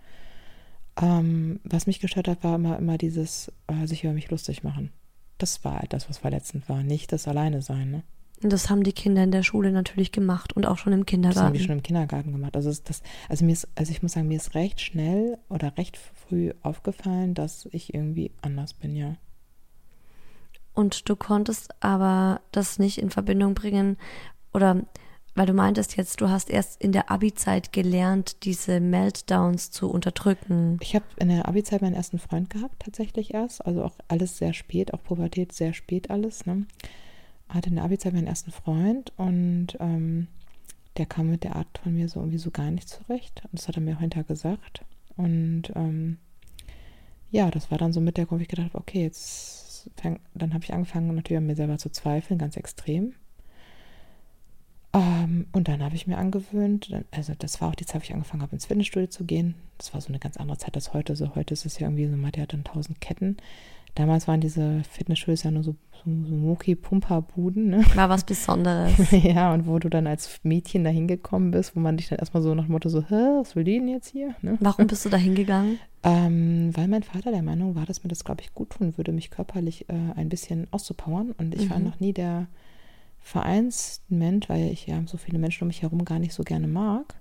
Ähm, 1.02 1.60
was 1.66 1.86
mich 1.86 2.00
gestört 2.00 2.30
hat, 2.30 2.46
war 2.46 2.56
immer, 2.56 2.78
immer 2.78 2.98
dieses 2.98 3.52
äh, 3.68 3.88
sich 3.88 4.06
über 4.06 4.14
mich 4.14 4.30
lustig 4.30 4.64
machen. 4.64 4.92
Das 5.38 5.66
war 5.66 5.80
halt 5.80 5.92
das, 5.92 6.10
was 6.10 6.18
verletzend 6.18 6.70
war, 6.70 6.82
nicht 6.82 7.12
das 7.12 7.28
Alleine 7.28 7.62
sein. 7.62 7.92
Ne? 7.92 8.04
Und 8.44 8.54
das 8.54 8.70
haben 8.70 8.84
die 8.84 8.94
Kinder 8.94 9.24
in 9.24 9.32
der 9.32 9.44
Schule 9.44 9.72
natürlich 9.72 10.12
gemacht 10.12 10.54
und 10.54 10.66
auch 10.68 10.78
schon 10.78 10.94
im 10.94 11.06
Das 11.06 11.08
haben 11.08 11.22
die 11.22 11.28
Kindergarten. 11.30 11.60
schon 11.60 11.78
im 11.78 11.84
Kindergarten 11.84 12.32
gemacht. 12.32 12.56
Also, 12.56 12.70
das, 12.70 13.02
also 13.30 13.46
mir 13.46 13.54
ist, 13.54 13.68
also 13.76 13.92
ich 13.92 14.04
muss 14.04 14.14
sagen, 14.14 14.28
mir 14.28 14.38
ist 14.38 14.54
recht 14.54 14.80
schnell 14.80 15.40
oder 15.50 15.78
recht 15.78 15.98
früh 15.98 16.52
aufgefallen, 16.62 17.34
dass 17.34 17.68
ich 17.72 17.94
irgendwie 17.94 18.32
anders 18.42 18.74
bin, 18.74 18.96
ja. 18.96 19.16
Und 20.74 21.10
du 21.10 21.16
konntest 21.16 21.74
aber 21.84 22.42
das 22.52 22.78
nicht 22.78 23.00
in 23.00 23.10
Verbindung 23.10 23.56
bringen 23.56 23.98
oder 24.54 24.84
weil 25.38 25.46
du 25.46 25.54
meintest 25.54 25.98
jetzt, 25.98 26.20
du 26.20 26.30
hast 26.30 26.50
erst 26.50 26.82
in 26.82 26.92
der 26.92 27.12
Abi-Zeit 27.12 27.72
gelernt, 27.72 28.44
diese 28.44 28.80
Meltdowns 28.80 29.70
zu 29.70 29.88
unterdrücken. 29.88 30.80
Ich 30.82 30.96
habe 30.96 31.06
in 31.18 31.30
der 31.30 31.48
Abi-Zeit 31.48 31.84
meinen 31.84 31.94
ersten 31.94 32.18
Freund 32.18 32.50
gehabt, 32.50 32.80
tatsächlich 32.80 33.36
erst. 33.36 33.64
Also 33.64 33.84
auch 33.84 33.94
alles 34.08 34.40
sehr 34.40 34.54
spät, 34.54 34.96
auch 34.96 35.04
Pubertät 35.04 35.54
sehr 35.54 35.74
spät 35.74 36.10
alles. 36.10 36.48
Ne? 36.48 36.66
Hatte 37.50 37.70
in 37.70 37.76
der 37.76 37.86
Abi-Zeit 37.86 38.14
meinen 38.14 38.28
ersten 38.28 38.52
Freund 38.52 39.14
und 39.18 39.78
ähm, 39.80 40.28
der 40.98 41.06
kam 41.06 41.30
mit 41.30 41.44
der 41.44 41.56
Art 41.56 41.80
von 41.82 41.94
mir 41.94 42.10
so 42.10 42.20
irgendwie 42.20 42.40
so 42.40 42.52
gar 42.52 42.72
nicht 42.72 42.90
zurecht. 42.90 43.44
Und 43.46 43.54
das 43.54 43.68
hat 43.68 43.76
er 43.76 43.82
mir 43.82 43.96
auch 43.96 44.02
hinterher 44.02 44.26
gesagt. 44.26 44.84
Und 45.16 45.72
ähm, 45.76 46.18
ja, 47.32 47.52
das 47.52 47.72
war 47.72 47.78
dann 47.78 47.94
so 47.94 48.02
mit 48.02 48.18
der 48.18 48.26
Grund, 48.26 48.40
wo 48.40 48.44
ich 48.44 48.48
gedacht 48.48 48.70
habe, 48.70 48.80
okay, 48.80 49.04
jetzt 49.04 49.90
fang, 49.96 50.20
dann 50.34 50.54
habe 50.54 50.64
ich 50.64 50.74
angefangen 50.74 51.14
natürlich 51.16 51.38
an 51.38 51.46
mir 51.46 51.56
selber 51.56 51.78
zu 51.78 51.90
zweifeln, 51.90 52.40
ganz 52.40 52.58
extrem. 52.58 53.14
Ähm, 54.94 55.48
und 55.52 55.68
dann 55.68 55.84
habe 55.84 55.96
ich 55.96 56.08
mir 56.08 56.18
angewöhnt, 56.18 56.94
also 57.12 57.34
das 57.38 57.62
war 57.62 57.70
auch 57.70 57.76
die 57.76 57.86
Zeit, 57.86 58.02
wo 58.02 58.04
ich 58.06 58.14
angefangen 58.14 58.42
habe, 58.42 58.54
ins 58.54 58.66
Fitnessstudio 58.66 59.08
zu 59.08 59.26
gehen. 59.26 59.56
Das 59.78 59.94
war 59.94 60.02
so 60.02 60.10
eine 60.10 60.20
ganz 60.20 60.38
andere 60.38 60.58
Zeit 60.58 60.76
als 60.76 60.94
heute. 60.94 61.16
So 61.16 61.36
heute 61.36 61.54
ist 61.54 61.66
es 61.66 61.80
ja 61.80 61.88
irgendwie 61.88 62.08
so, 62.08 62.16
man 62.16 62.28
hat 62.28 62.38
ja 62.38 62.46
dann 62.46 62.64
tausend 62.64 63.02
Ketten. 63.02 63.38
Damals 63.98 64.28
waren 64.28 64.42
diese 64.42 64.84
Fitnessstudios 64.92 65.42
ja 65.42 65.50
nur 65.50 65.64
so, 65.64 65.72
so, 65.92 66.04
so 66.06 66.36
Moki-Pumper-Buden, 66.36 67.70
ne? 67.70 67.84
War 67.96 68.10
was 68.10 68.24
Besonderes. 68.24 68.94
ja, 69.12 69.52
und 69.54 69.66
wo 69.66 69.80
du 69.80 69.90
dann 69.90 70.06
als 70.06 70.40
Mädchen 70.44 70.84
da 70.84 70.92
hingekommen 70.92 71.50
bist, 71.50 71.76
wo 71.76 71.80
man 71.80 71.98
dich 71.98 72.08
dann 72.08 72.20
erstmal 72.20 72.44
so 72.44 72.54
nach 72.54 72.66
dem 72.66 72.74
Motto 72.74 72.90
so, 72.90 73.02
hä, 73.02 73.40
was 73.40 73.56
will 73.56 73.64
die 73.64 73.80
denn 73.80 73.88
jetzt 73.88 74.10
hier? 74.10 74.36
Ne? 74.44 74.58
Warum 74.60 74.86
bist 74.86 75.04
du 75.06 75.10
da 75.10 75.18
hingegangen? 75.18 75.80
Ähm, 76.04 76.70
weil 76.78 76.88
mein 76.88 77.04
Vater 77.04 77.32
der 77.32 77.42
Meinung 77.42 77.76
war, 77.76 77.86
dass 77.86 78.02
mir 78.04 78.08
das, 78.08 78.24
glaube 78.24 78.40
ich, 78.42 78.54
gut 78.54 78.70
tun 78.70 78.96
würde, 78.98 79.12
mich 79.12 79.30
körperlich 79.30 79.90
äh, 79.90 79.94
ein 80.16 80.30
bisschen 80.30 80.68
auszupowern. 80.72 81.32
Und 81.38 81.54
ich 81.54 81.70
war 81.70 81.80
Mhm. 81.80 81.86
noch 81.86 82.00
nie 82.00 82.14
der 82.14 82.48
Vereinsmensch, 83.20 84.48
weil 84.48 84.72
ich 84.72 84.88
ja 84.88 85.02
so 85.06 85.18
viele 85.18 85.38
Menschen 85.40 85.64
um 85.64 85.68
mich 85.68 85.82
herum 85.82 86.06
gar 86.06 86.20
nicht 86.20 86.34
so 86.34 86.44
gerne 86.44 86.68
mag. 86.68 87.16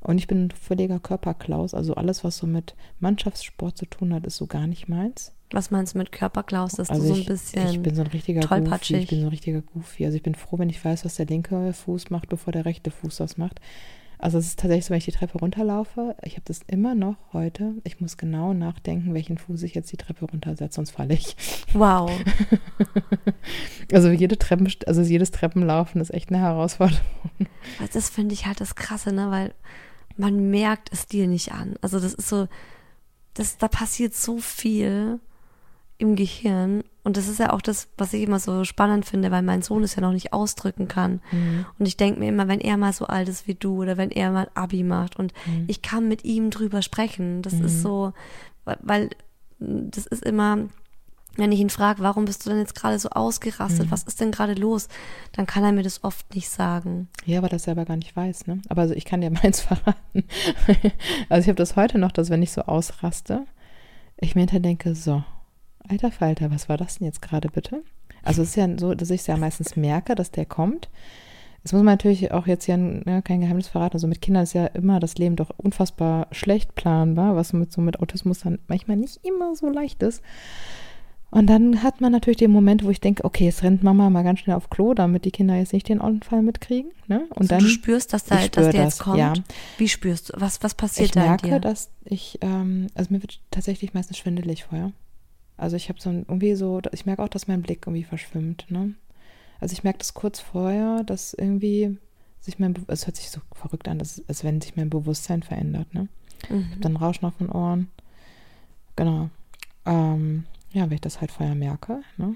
Und 0.00 0.18
ich 0.18 0.26
bin 0.26 0.46
ein 0.46 0.50
völliger 0.50 0.98
Körperklaus. 0.98 1.72
Also 1.74 1.94
alles, 1.94 2.24
was 2.24 2.36
so 2.38 2.46
mit 2.48 2.74
Mannschaftssport 2.98 3.78
zu 3.78 3.86
tun 3.86 4.12
hat, 4.12 4.26
ist 4.26 4.38
so 4.38 4.46
gar 4.46 4.66
nicht 4.66 4.88
meins. 4.88 5.32
Was 5.52 5.70
meinst 5.70 5.94
du 5.94 5.98
mit 5.98 6.12
Körperklaus, 6.12 6.72
dass 6.72 6.90
also 6.90 7.02
du 7.02 7.14
so 7.14 7.20
ein 7.20 7.26
bisschen 7.26 7.68
ich 7.68 7.80
bin 7.80 7.94
so 7.94 8.02
ein 8.02 8.08
richtiger 8.08 8.40
Goofy. 8.40 8.54
tollpatschig. 8.54 9.02
Ich 9.02 9.08
bin 9.08 9.20
so 9.20 9.26
ein 9.26 9.30
richtiger 9.30 9.60
Goofy. 9.60 10.04
Also 10.06 10.16
ich 10.16 10.22
bin 10.22 10.34
froh, 10.34 10.58
wenn 10.58 10.70
ich 10.70 10.82
weiß, 10.82 11.04
was 11.04 11.16
der 11.16 11.26
linke 11.26 11.72
Fuß 11.72 12.10
macht, 12.10 12.28
bevor 12.28 12.52
der 12.52 12.64
rechte 12.64 12.90
Fuß 12.90 13.16
das 13.16 13.36
macht. 13.36 13.60
Also 14.22 14.38
es 14.38 14.46
ist 14.46 14.60
tatsächlich 14.60 14.84
so, 14.84 14.90
wenn 14.90 14.98
ich 14.98 15.04
die 15.04 15.12
Treppe 15.12 15.38
runterlaufe, 15.38 16.14
ich 16.22 16.34
habe 16.34 16.44
das 16.44 16.60
immer 16.68 16.94
noch 16.94 17.16
heute. 17.32 17.74
Ich 17.82 18.00
muss 18.00 18.16
genau 18.16 18.54
nachdenken, 18.54 19.14
welchen 19.14 19.36
Fuß 19.36 19.64
ich 19.64 19.74
jetzt 19.74 19.90
die 19.90 19.96
Treppe 19.96 20.26
runtersetze, 20.26 20.76
sonst 20.76 20.92
falle 20.92 21.14
ich. 21.14 21.36
Wow. 21.72 22.10
Also 23.92 24.10
jede 24.10 24.38
Treppen, 24.38 24.72
also 24.86 25.02
jedes 25.02 25.32
Treppenlaufen 25.32 26.00
ist 26.00 26.14
echt 26.14 26.30
eine 26.30 26.38
Herausforderung. 26.38 27.02
Das 27.92 28.08
finde 28.08 28.32
ich 28.32 28.46
halt 28.46 28.60
das 28.60 28.74
Krasse, 28.74 29.12
ne? 29.12 29.30
Weil 29.30 29.54
man 30.16 30.50
merkt 30.50 30.90
es 30.92 31.06
dir 31.06 31.26
nicht 31.26 31.52
an. 31.52 31.74
Also 31.82 32.00
das 32.00 32.14
ist 32.14 32.28
so, 32.28 32.48
das, 33.34 33.58
da 33.58 33.68
passiert 33.68 34.14
so 34.14 34.38
viel 34.38 35.20
im 36.02 36.16
Gehirn. 36.16 36.84
Und 37.04 37.16
das 37.16 37.26
ist 37.28 37.38
ja 37.40 37.52
auch 37.52 37.62
das, 37.62 37.88
was 37.96 38.12
ich 38.12 38.22
immer 38.22 38.38
so 38.38 38.64
spannend 38.64 39.06
finde, 39.06 39.30
weil 39.30 39.42
mein 39.42 39.62
Sohn 39.62 39.82
es 39.82 39.94
ja 39.96 40.02
noch 40.02 40.12
nicht 40.12 40.32
ausdrücken 40.32 40.86
kann. 40.88 41.20
Und 41.78 41.86
ich 41.86 41.96
denke 41.96 42.20
mir 42.20 42.28
immer, 42.28 42.46
wenn 42.48 42.60
er 42.60 42.76
mal 42.76 42.92
so 42.92 43.06
alt 43.06 43.28
ist 43.28 43.46
wie 43.48 43.54
du 43.54 43.80
oder 43.82 43.96
wenn 43.96 44.10
er 44.10 44.30
mal 44.30 44.50
Abi 44.54 44.82
macht 44.82 45.16
und 45.16 45.32
ich 45.66 45.80
kann 45.82 46.06
mit 46.08 46.24
ihm 46.24 46.50
drüber 46.50 46.82
sprechen, 46.82 47.42
das 47.42 47.54
ist 47.54 47.82
so, 47.82 48.12
weil- 48.64 48.78
weil 48.82 49.10
das 49.58 50.06
ist 50.06 50.22
immer, 50.24 50.58
wenn 51.36 51.50
ich 51.52 51.60
ihn 51.60 51.70
frage, 51.70 52.02
warum 52.02 52.24
bist 52.26 52.44
du 52.44 52.50
denn 52.50 52.58
jetzt 52.58 52.74
gerade 52.74 52.98
so 52.98 53.08
ausgerastet? 53.10 53.86
Mhm. 53.86 53.90
Was 53.90 54.02
ist 54.02 54.20
denn 54.20 54.30
gerade 54.32 54.54
los? 54.54 54.88
Dann 55.32 55.46
kann 55.46 55.64
er 55.64 55.72
mir 55.72 55.82
das 55.82 56.04
oft 56.04 56.34
nicht 56.34 56.50
sagen. 56.50 57.08
Ja, 57.24 57.38
aber 57.38 57.48
das 57.48 57.62
selber 57.64 57.84
gar 57.84 57.96
nicht 57.96 58.14
weiß, 58.14 58.46
ne? 58.48 58.60
Aber 58.68 58.82
also 58.82 58.94
ich 58.94 59.04
kann 59.06 59.20
dir 59.22 59.30
meins 59.42 59.60
verraten. 59.60 60.24
also 61.28 61.42
ich 61.42 61.48
habe 61.48 61.56
das 61.56 61.74
heute 61.76 61.98
noch, 61.98 62.12
dass 62.12 62.28
wenn 62.30 62.42
ich 62.42 62.52
so 62.52 62.62
ausraste, 62.62 63.46
ich 64.18 64.34
mir 64.34 64.42
hinterher 64.42 64.60
denke, 64.60 64.94
so, 64.94 65.24
alter 65.88 66.10
Falter, 66.10 66.50
was 66.50 66.68
war 66.68 66.76
das 66.76 66.98
denn 66.98 67.06
jetzt 67.06 67.22
gerade 67.22 67.48
bitte? 67.48 67.82
Also 68.22 68.42
es 68.42 68.50
ist 68.50 68.56
ja 68.56 68.68
so, 68.78 68.94
dass 68.94 69.10
ich 69.10 69.22
es 69.22 69.26
ja 69.26 69.36
meistens 69.36 69.76
merke, 69.76 70.14
dass 70.14 70.30
der 70.30 70.46
kommt. 70.46 70.88
Jetzt 71.64 71.72
muss 71.72 71.82
man 71.82 71.94
natürlich 71.94 72.32
auch 72.32 72.46
jetzt 72.46 72.64
hier 72.64 72.76
ne, 72.76 73.22
kein 73.24 73.40
Geheimnis 73.40 73.68
verraten. 73.68 73.94
Also 73.94 74.08
mit 74.08 74.20
Kindern 74.20 74.42
ist 74.42 74.52
ja 74.52 74.66
immer 74.66 74.98
das 74.98 75.16
Leben 75.18 75.36
doch 75.36 75.50
unfassbar 75.56 76.26
schlecht 76.32 76.74
planbar, 76.74 77.36
was 77.36 77.52
mit 77.52 77.72
so 77.72 77.80
mit 77.80 78.00
Autismus 78.00 78.40
dann 78.40 78.58
manchmal 78.66 78.96
nicht 78.96 79.24
immer 79.24 79.54
so 79.54 79.68
leicht 79.68 80.02
ist. 80.02 80.22
Und 81.30 81.46
dann 81.46 81.82
hat 81.82 82.02
man 82.02 82.12
natürlich 82.12 82.36
den 82.36 82.50
Moment, 82.50 82.84
wo 82.84 82.90
ich 82.90 83.00
denke, 83.00 83.24
okay, 83.24 83.46
jetzt 83.46 83.62
rennt 83.62 83.82
Mama 83.82 84.10
mal 84.10 84.22
ganz 84.22 84.40
schnell 84.40 84.54
auf 84.54 84.68
Klo, 84.68 84.92
damit 84.92 85.24
die 85.24 85.30
Kinder 85.30 85.54
jetzt 85.56 85.72
nicht 85.72 85.88
den 85.88 85.98
Unfall 85.98 86.42
mitkriegen. 86.42 86.90
Ne? 87.06 87.20
Und 87.30 87.38
Also 87.38 87.48
dann 87.48 87.60
du 87.60 87.68
spürst, 87.68 88.12
dass, 88.12 88.24
da, 88.24 88.40
ich 88.40 88.50
dass 88.50 88.64
spür 88.66 88.72
der 88.72 88.84
das, 88.84 88.94
jetzt 88.98 89.02
kommt. 89.02 89.18
ja. 89.18 89.32
Wie 89.78 89.88
spürst 89.88 90.28
du? 90.28 90.40
Was, 90.40 90.62
was 90.62 90.74
passiert 90.74 91.06
ich 91.06 91.12
da 91.12 91.20
merke, 91.22 91.46
in 91.46 91.54
dir? 91.54 91.60
dass 91.60 91.90
ich, 92.04 92.38
ähm, 92.42 92.88
also 92.94 93.14
mir 93.14 93.22
wird 93.22 93.40
tatsächlich 93.50 93.94
meistens 93.94 94.18
schwindelig 94.18 94.64
vorher. 94.64 94.92
Also 95.62 95.76
ich 95.76 95.88
habe 95.88 96.00
so 96.00 96.10
ein, 96.10 96.24
irgendwie 96.26 96.54
so, 96.56 96.80
ich 96.90 97.06
merke 97.06 97.22
auch, 97.22 97.28
dass 97.28 97.46
mein 97.46 97.62
Blick 97.62 97.86
irgendwie 97.86 98.02
verschwimmt. 98.02 98.66
Ne? 98.68 98.94
Also 99.60 99.74
ich 99.74 99.84
merke 99.84 100.00
das 100.00 100.12
kurz 100.12 100.40
vorher, 100.40 101.04
dass 101.04 101.34
irgendwie 101.34 101.98
sich 102.40 102.58
mein, 102.58 102.72
Be- 102.74 102.82
es 102.88 103.06
hört 103.06 103.14
sich 103.16 103.30
so 103.30 103.40
verrückt 103.54 103.86
an, 103.86 104.00
dass, 104.00 104.20
als 104.26 104.42
wenn 104.42 104.60
sich 104.60 104.74
mein 104.74 104.90
Bewusstsein 104.90 105.44
verändert. 105.44 105.94
Ne? 105.94 106.08
Ich 106.42 106.50
Mhm. 106.50 106.70
habe 106.70 106.80
dann 106.80 106.96
Rauschen 106.96 107.26
auf 107.26 107.36
den 107.38 107.48
Ohren. 107.48 107.88
Genau. 108.96 109.30
Ähm, 109.86 110.44
ja, 110.72 110.82
wenn 110.86 110.94
ich 110.96 111.00
das 111.00 111.20
halt 111.20 111.30
vorher 111.30 111.54
merke, 111.54 112.02
ne? 112.16 112.34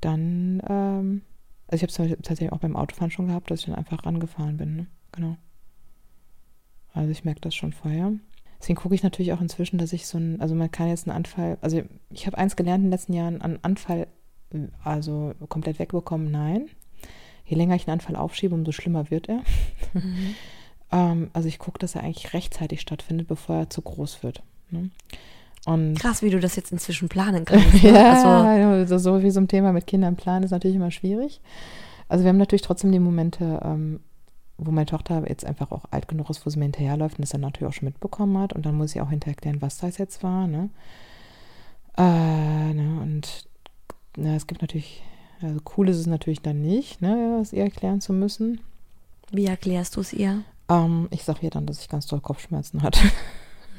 dann, 0.00 0.62
ähm, 0.68 1.22
also 1.66 1.84
ich 1.84 1.98
habe 1.98 2.12
es 2.12 2.16
tatsächlich 2.18 2.52
auch 2.52 2.58
beim 2.60 2.76
Autofahren 2.76 3.10
schon 3.10 3.26
gehabt, 3.26 3.50
dass 3.50 3.60
ich 3.60 3.66
dann 3.66 3.74
einfach 3.74 4.06
rangefahren 4.06 4.56
bin. 4.58 4.76
Ne? 4.76 4.86
Genau. 5.10 5.36
Also 6.94 7.10
ich 7.10 7.24
merke 7.24 7.40
das 7.40 7.56
schon 7.56 7.72
vorher. 7.72 8.12
Deswegen 8.60 8.78
gucke 8.78 8.94
ich 8.94 9.02
natürlich 9.02 9.32
auch 9.32 9.40
inzwischen, 9.40 9.78
dass 9.78 9.92
ich 9.92 10.06
so 10.06 10.18
ein, 10.18 10.40
also 10.40 10.54
man 10.54 10.70
kann 10.70 10.88
jetzt 10.88 11.06
einen 11.06 11.16
Anfall, 11.16 11.58
also 11.60 11.82
ich 12.10 12.26
habe 12.26 12.38
eins 12.38 12.56
gelernt 12.56 12.78
in 12.78 12.86
den 12.86 12.92
letzten 12.92 13.12
Jahren, 13.12 13.40
einen 13.40 13.58
Anfall, 13.62 14.08
also 14.82 15.34
komplett 15.48 15.78
wegbekommen, 15.78 16.30
nein. 16.30 16.68
Je 17.44 17.56
länger 17.56 17.76
ich 17.76 17.86
einen 17.86 17.94
Anfall 17.94 18.16
aufschiebe, 18.16 18.54
umso 18.54 18.72
schlimmer 18.72 19.10
wird 19.10 19.28
er. 19.28 19.42
Mhm. 19.94 20.34
Ähm, 20.90 21.30
also 21.32 21.48
ich 21.48 21.58
gucke, 21.58 21.78
dass 21.78 21.94
er 21.94 22.02
eigentlich 22.02 22.32
rechtzeitig 22.32 22.80
stattfindet, 22.80 23.28
bevor 23.28 23.56
er 23.56 23.68
zu 23.70 23.82
groß 23.82 24.22
wird. 24.22 24.42
Ne? 24.70 24.90
Und 25.66 25.98
Krass, 25.98 26.22
wie 26.22 26.30
du 26.30 26.40
das 26.40 26.56
jetzt 26.56 26.72
inzwischen 26.72 27.08
planen 27.08 27.44
kannst. 27.44 27.82
Ne? 27.82 27.92
ja, 27.92 28.70
also 28.70 28.98
so 28.98 29.22
wie 29.22 29.30
so 29.30 29.40
ein 29.40 29.48
Thema 29.48 29.72
mit 29.72 29.86
Kindern 29.86 30.16
planen 30.16 30.44
ist 30.44 30.50
natürlich 30.50 30.76
immer 30.76 30.90
schwierig. 30.90 31.40
Also 32.08 32.24
wir 32.24 32.30
haben 32.30 32.38
natürlich 32.38 32.62
trotzdem 32.62 32.90
die 32.90 32.98
Momente, 32.98 33.60
ähm, 33.62 34.00
wo 34.58 34.70
meine 34.72 34.86
Tochter 34.86 35.24
jetzt 35.28 35.44
einfach 35.44 35.70
auch 35.70 35.84
alt 35.90 36.08
genug 36.08 36.28
ist, 36.30 36.44
wo 36.44 36.50
sie 36.50 36.58
mir 36.58 36.64
hinterherläuft 36.66 37.16
und 37.18 37.22
das 37.22 37.30
dann 37.30 37.40
natürlich 37.40 37.68
auch 37.68 37.76
schon 37.76 37.86
mitbekommen 37.86 38.36
hat. 38.38 38.52
Und 38.52 38.66
dann 38.66 38.74
muss 38.76 38.94
ich 38.94 39.00
auch 39.00 39.10
hinterher 39.10 39.34
erklären, 39.34 39.62
was 39.62 39.78
das 39.78 39.98
jetzt 39.98 40.22
war. 40.22 40.46
Ne? 40.46 40.68
Äh, 41.96 42.74
ne? 42.74 43.00
Und 43.00 43.46
na, 44.16 44.34
es 44.34 44.46
gibt 44.46 44.60
natürlich, 44.60 45.02
also 45.40 45.60
cool 45.76 45.88
ist 45.88 45.96
es 45.98 46.06
natürlich 46.06 46.42
dann 46.42 46.60
nicht, 46.60 47.00
ne, 47.00 47.38
es 47.40 47.52
ihr 47.52 47.62
erklären 47.62 48.00
zu 48.00 48.12
müssen. 48.12 48.60
wie 49.30 49.46
erklärst 49.46 49.96
du 49.96 50.00
es 50.00 50.12
ihr? 50.12 50.42
Ähm, 50.68 51.06
ich 51.10 51.22
sage 51.24 51.40
ihr 51.42 51.50
dann, 51.50 51.66
dass 51.66 51.80
ich 51.80 51.88
ganz 51.88 52.06
doll 52.06 52.20
Kopfschmerzen 52.20 52.82
hatte. 52.82 53.00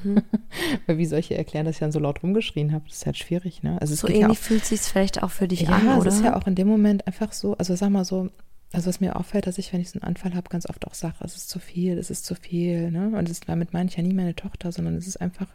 Mhm. 0.03 0.23
Weil 0.87 0.97
wie 0.97 1.05
soll 1.05 1.19
ich 1.19 1.29
ihr 1.31 1.37
erklären, 1.37 1.65
dass 1.65 1.75
ich 1.75 1.79
dann 1.79 1.91
so 1.91 1.99
laut 1.99 2.23
rumgeschrien 2.23 2.71
habe? 2.71 2.85
Das 2.87 2.97
ist 2.99 3.05
halt 3.05 3.17
schwierig, 3.17 3.63
ne? 3.63 3.77
Also 3.81 3.93
es 3.93 3.99
So 3.99 4.07
geht 4.07 4.15
ja 4.15 4.21
ähnlich 4.23 4.39
auch, 4.39 4.41
fühlt 4.43 4.65
sich 4.65 4.79
vielleicht 4.79 5.21
auch 5.21 5.31
für 5.31 5.47
dich 5.47 5.61
ja, 5.61 5.69
an, 5.71 5.87
es 5.89 5.97
oder? 5.99 6.07
ist 6.07 6.23
ja 6.23 6.35
auch 6.37 6.47
in 6.47 6.55
dem 6.55 6.67
Moment 6.69 7.05
einfach 7.05 7.33
so, 7.33 7.57
also 7.57 7.75
sag 7.75 7.89
mal 7.89 8.05
so, 8.05 8.29
also 8.71 8.88
was 8.88 8.99
mir 8.99 9.15
auffällt, 9.15 9.47
dass 9.47 9.58
ich, 9.58 9.73
wenn 9.73 9.82
ich 9.82 9.89
so 9.89 9.99
einen 9.99 10.08
Anfall 10.08 10.36
habe, 10.36 10.49
ganz 10.49 10.69
oft 10.69 10.86
auch 10.86 10.93
sage, 10.93 11.15
es 11.21 11.36
ist 11.36 11.49
zu 11.49 11.60
viel, 11.60 11.97
es 11.97 12.12
ist 12.12 12.25
zu 12.25 12.36
viel, 12.36 12.91
ne? 12.91 13.17
Und 13.17 13.29
es, 13.29 13.39
damit 13.39 13.73
meine 13.73 13.89
ich 13.89 13.95
ja 13.95 14.03
nie 14.03 14.13
meine 14.13 14.36
Tochter, 14.36 14.71
sondern 14.71 14.95
es 14.95 15.08
ist 15.08 15.17
einfach 15.17 15.47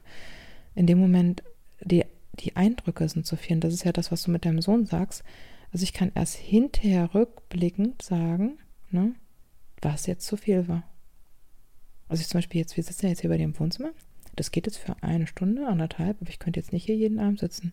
in 0.74 0.86
dem 0.86 0.98
Moment, 0.98 1.44
die, 1.80 2.04
die 2.40 2.56
Eindrücke 2.56 3.08
sind 3.08 3.24
zu 3.24 3.36
viel. 3.36 3.56
Und 3.56 3.64
das 3.64 3.72
ist 3.72 3.84
ja 3.84 3.92
das, 3.92 4.10
was 4.10 4.24
du 4.24 4.32
mit 4.32 4.44
deinem 4.44 4.60
Sohn 4.62 4.86
sagst. 4.86 5.22
Also 5.72 5.84
ich 5.84 5.92
kann 5.92 6.10
erst 6.14 6.36
hinterher 6.36 7.14
rückblickend 7.14 8.02
sagen, 8.02 8.58
ne, 8.90 9.14
was 9.80 10.06
jetzt 10.06 10.26
zu 10.26 10.36
viel 10.36 10.66
war. 10.66 10.82
Also 12.08 12.20
ich 12.20 12.28
zum 12.28 12.38
Beispiel 12.38 12.60
jetzt, 12.60 12.76
wir 12.76 12.84
sitzen 12.84 13.06
ja 13.06 13.10
jetzt 13.10 13.20
hier 13.20 13.30
bei 13.30 13.38
dir 13.38 13.44
im 13.44 13.58
Wohnzimmer. 13.58 13.90
Das 14.36 14.50
geht 14.50 14.66
jetzt 14.66 14.78
für 14.78 15.00
eine 15.02 15.26
Stunde, 15.28 15.68
anderthalb, 15.68 16.20
aber 16.20 16.30
ich 16.30 16.40
könnte 16.40 16.58
jetzt 16.58 16.72
nicht 16.72 16.84
hier 16.84 16.96
jeden 16.96 17.20
Abend 17.20 17.38
sitzen. 17.38 17.72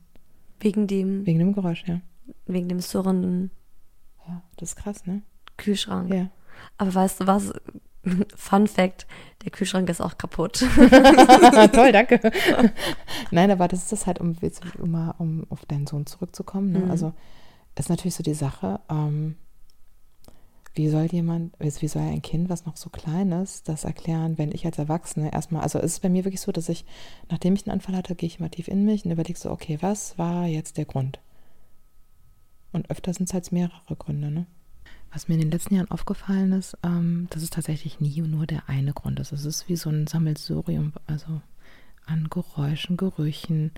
wegen 0.59 0.85
dem, 0.85 1.25
Wegen 1.25 1.39
dem 1.39 1.53
Geräusch, 1.53 1.83
ja. 1.87 2.01
wegen 2.45 2.69
dem 2.69 2.79
surrenden 2.79 3.49
Ja, 4.27 4.43
das 4.57 4.69
ist 4.69 4.75
krass, 4.75 5.05
ne? 5.07 5.23
Kühlschrank. 5.61 6.13
Ja. 6.13 6.29
Aber 6.77 6.93
weißt 6.93 7.21
du 7.21 7.27
was? 7.27 7.53
Fun 8.35 8.67
Fact, 8.67 9.05
der 9.43 9.51
Kühlschrank 9.51 9.89
ist 9.89 10.01
auch 10.01 10.17
kaputt. 10.17 10.59
Toll, 11.73 11.91
danke. 11.91 12.19
Nein, 13.31 13.51
aber 13.51 13.67
das 13.67 13.83
ist 13.83 13.91
das 13.91 14.07
halt, 14.07 14.19
um, 14.19 14.35
um 14.79 15.13
um 15.17 15.45
auf 15.49 15.65
deinen 15.65 15.87
Sohn 15.87 16.05
zurückzukommen. 16.05 16.71
Ne? 16.71 16.79
Mhm. 16.79 16.91
Also 16.91 17.13
ist 17.77 17.89
natürlich 17.89 18.15
so 18.15 18.23
die 18.23 18.33
Sache, 18.33 18.79
ähm, 18.89 19.35
wie 20.73 20.87
soll 20.87 21.05
jemand, 21.05 21.53
wie 21.59 21.87
soll 21.87 22.03
ein 22.03 22.21
Kind, 22.21 22.49
was 22.49 22.65
noch 22.65 22.77
so 22.77 22.89
klein 22.89 23.31
ist, 23.31 23.67
das 23.67 23.83
erklären, 23.83 24.37
wenn 24.37 24.51
ich 24.51 24.65
als 24.65 24.77
Erwachsene 24.77 25.33
erstmal, 25.33 25.63
also 25.63 25.79
es 25.79 25.93
ist 25.93 26.01
bei 26.01 26.09
mir 26.09 26.23
wirklich 26.23 26.41
so, 26.41 26.51
dass 26.51 26.69
ich, 26.69 26.85
nachdem 27.29 27.55
ich 27.55 27.65
einen 27.65 27.73
Anfall 27.73 27.95
hatte, 27.95 28.15
gehe 28.15 28.27
ich 28.27 28.39
mal 28.39 28.49
tief 28.49 28.67
in 28.67 28.85
mich 28.85 29.03
und 29.03 29.11
überlege 29.11 29.37
so, 29.37 29.51
okay, 29.51 29.77
was 29.81 30.17
war 30.17 30.45
jetzt 30.45 30.77
der 30.77 30.85
Grund? 30.85 31.19
Und 32.71 32.89
öfter 32.89 33.13
sind 33.13 33.27
es 33.27 33.33
halt 33.33 33.51
mehrere 33.51 33.95
Gründe, 33.97 34.31
ne? 34.31 34.45
Was 35.13 35.27
mir 35.27 35.35
in 35.35 35.41
den 35.41 35.51
letzten 35.51 35.75
Jahren 35.75 35.91
aufgefallen 35.91 36.53
ist, 36.53 36.77
ähm, 36.83 37.27
dass 37.31 37.43
es 37.43 37.49
tatsächlich 37.49 37.99
nie 37.99 38.21
nur 38.21 38.47
der 38.47 38.69
eine 38.69 38.93
Grund 38.93 39.19
ist. 39.19 39.33
Es 39.33 39.45
ist 39.45 39.67
wie 39.67 39.75
so 39.75 39.89
ein 39.89 40.07
Sammelsurium, 40.07 40.93
also 41.05 41.41
an 42.05 42.29
Geräuschen, 42.29 42.95
Gerüchen, 42.95 43.71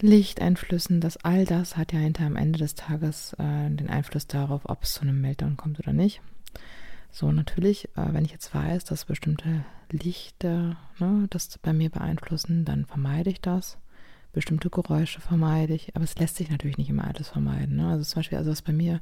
Lichteinflüssen. 0.00 1.00
Das 1.00 1.18
all 1.18 1.44
das 1.44 1.76
hat 1.76 1.92
ja 1.92 2.00
hinter 2.00 2.24
am 2.24 2.36
Ende 2.36 2.58
des 2.58 2.74
Tages 2.74 3.34
äh, 3.34 3.70
den 3.70 3.88
Einfluss 3.88 4.26
darauf, 4.26 4.62
ob 4.64 4.82
es 4.82 4.94
zu 4.94 5.02
einem 5.02 5.20
Meltdown 5.20 5.56
kommt 5.56 5.78
oder 5.78 5.92
nicht. 5.92 6.20
So 7.12 7.30
natürlich, 7.30 7.84
äh, 7.96 8.12
wenn 8.12 8.24
ich 8.24 8.32
jetzt 8.32 8.54
weiß, 8.54 8.84
dass 8.84 9.04
bestimmte 9.04 9.64
Lichter 9.90 10.76
ne, 10.98 11.26
das 11.30 11.58
bei 11.58 11.72
mir 11.72 11.90
beeinflussen, 11.90 12.64
dann 12.64 12.86
vermeide 12.86 13.30
ich 13.30 13.40
das. 13.40 13.78
Bestimmte 14.32 14.70
Geräusche 14.70 15.20
vermeide 15.20 15.74
ich, 15.74 15.96
aber 15.96 16.04
es 16.04 16.16
lässt 16.16 16.36
sich 16.36 16.50
natürlich 16.50 16.78
nicht 16.78 16.88
immer 16.88 17.06
alles 17.06 17.28
vermeiden. 17.28 17.76
Ne? 17.76 17.88
Also 17.88 18.04
zum 18.04 18.20
Beispiel, 18.20 18.38
also 18.38 18.50
was 18.50 18.62
bei 18.62 18.72
mir 18.72 19.00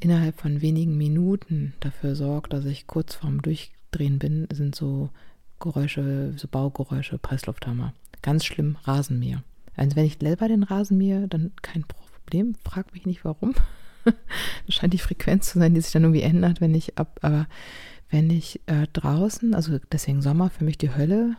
innerhalb 0.00 0.40
von 0.40 0.60
wenigen 0.60 0.96
Minuten 0.96 1.74
dafür 1.80 2.14
sorgt, 2.14 2.52
dass 2.52 2.64
ich 2.64 2.86
kurz 2.86 3.14
vorm 3.14 3.42
Durchdrehen 3.42 4.18
bin, 4.18 4.46
sind 4.52 4.74
so 4.74 5.10
Geräusche, 5.60 6.34
so 6.36 6.48
Baugeräusche, 6.48 7.18
Presslufthammer. 7.18 7.94
Ganz 8.22 8.44
schlimm, 8.44 8.76
Rasenmäher. 8.84 9.42
Also 9.76 9.96
wenn 9.96 10.04
ich 10.04 10.18
selber 10.20 10.48
den 10.48 10.62
Rasenmäher, 10.62 11.26
dann 11.26 11.52
kein 11.62 11.84
Problem. 11.84 12.54
Frag 12.64 12.92
mich 12.92 13.06
nicht 13.06 13.24
warum. 13.24 13.54
das 14.04 14.14
scheint 14.74 14.92
die 14.92 14.98
Frequenz 14.98 15.50
zu 15.50 15.58
sein, 15.58 15.74
die 15.74 15.80
sich 15.80 15.92
dann 15.92 16.02
irgendwie 16.02 16.22
ändert, 16.22 16.60
wenn 16.60 16.74
ich 16.74 16.98
ab, 16.98 17.18
aber 17.22 17.46
wenn 18.14 18.30
ich 18.30 18.60
äh, 18.66 18.86
draußen, 18.92 19.56
also 19.56 19.80
deswegen 19.90 20.22
Sommer 20.22 20.48
für 20.48 20.62
mich 20.62 20.78
die 20.78 20.94
Hölle, 20.94 21.34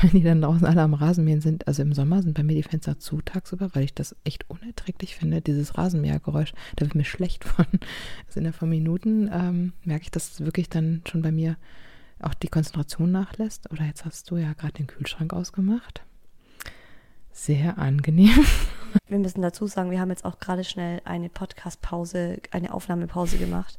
wenn 0.00 0.10
die 0.12 0.22
dann 0.22 0.42
draußen 0.42 0.64
alle 0.64 0.82
am 0.82 0.94
Rasenmähen 0.94 1.40
sind, 1.40 1.66
also 1.66 1.82
im 1.82 1.92
Sommer 1.92 2.22
sind 2.22 2.34
bei 2.34 2.44
mir 2.44 2.54
die 2.54 2.62
Fenster 2.62 3.00
zu 3.00 3.20
tagsüber, 3.20 3.70
weil 3.74 3.82
ich 3.82 3.94
das 3.94 4.14
echt 4.22 4.48
unerträglich 4.48 5.16
finde, 5.16 5.40
dieses 5.40 5.76
Rasenmähergeräusch, 5.76 6.52
da 6.76 6.84
wird 6.84 6.94
mir 6.94 7.04
schlecht 7.04 7.42
von. 7.42 7.66
Also 8.28 8.38
innerhalb 8.38 8.54
von 8.54 8.68
Minuten 8.68 9.28
ähm, 9.32 9.72
merke 9.82 10.04
ich, 10.04 10.12
dass 10.12 10.40
wirklich 10.44 10.68
dann 10.68 11.02
schon 11.04 11.20
bei 11.20 11.32
mir 11.32 11.56
auch 12.20 12.34
die 12.34 12.48
Konzentration 12.48 13.10
nachlässt. 13.10 13.68
Oder 13.72 13.84
jetzt 13.84 14.04
hast 14.04 14.30
du 14.30 14.36
ja 14.36 14.52
gerade 14.52 14.74
den 14.74 14.86
Kühlschrank 14.86 15.32
ausgemacht. 15.32 16.02
Sehr 17.32 17.76
angenehm. 17.76 18.44
Wir 19.08 19.18
müssen 19.18 19.42
dazu 19.42 19.66
sagen, 19.66 19.90
wir 19.90 20.00
haben 20.00 20.10
jetzt 20.10 20.24
auch 20.24 20.38
gerade 20.38 20.64
schnell 20.64 21.00
eine 21.04 21.28
Podcast-Pause, 21.28 22.40
eine 22.52 22.72
Aufnahmepause 22.72 23.36
gemacht, 23.36 23.78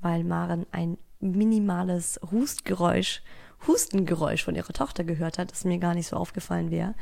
weil 0.00 0.24
Maren 0.24 0.66
ein 0.72 0.98
minimales 1.22 2.20
Hustgeräusch, 2.30 3.22
Hustengeräusch 3.66 4.44
von 4.44 4.54
ihrer 4.54 4.72
Tochter 4.72 5.04
gehört 5.04 5.38
hat, 5.38 5.52
das 5.52 5.64
mir 5.64 5.78
gar 5.78 5.94
nicht 5.94 6.08
so 6.08 6.16
aufgefallen 6.16 6.70
wäre. 6.70 6.94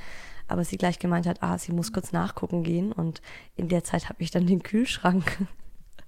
Aber 0.47 0.65
sie 0.65 0.77
gleich 0.77 0.99
gemeint 0.99 1.27
hat, 1.27 1.43
ah, 1.43 1.59
sie 1.59 1.73
muss 1.73 1.93
kurz 1.93 2.13
nachgucken 2.13 2.63
gehen 2.63 2.93
und 2.93 3.23
in 3.57 3.69
der 3.69 3.85
Zeit 3.85 4.09
habe 4.09 4.23
ich 4.23 4.31
dann 4.31 4.47
den 4.47 4.63
Kühlschrank 4.63 5.47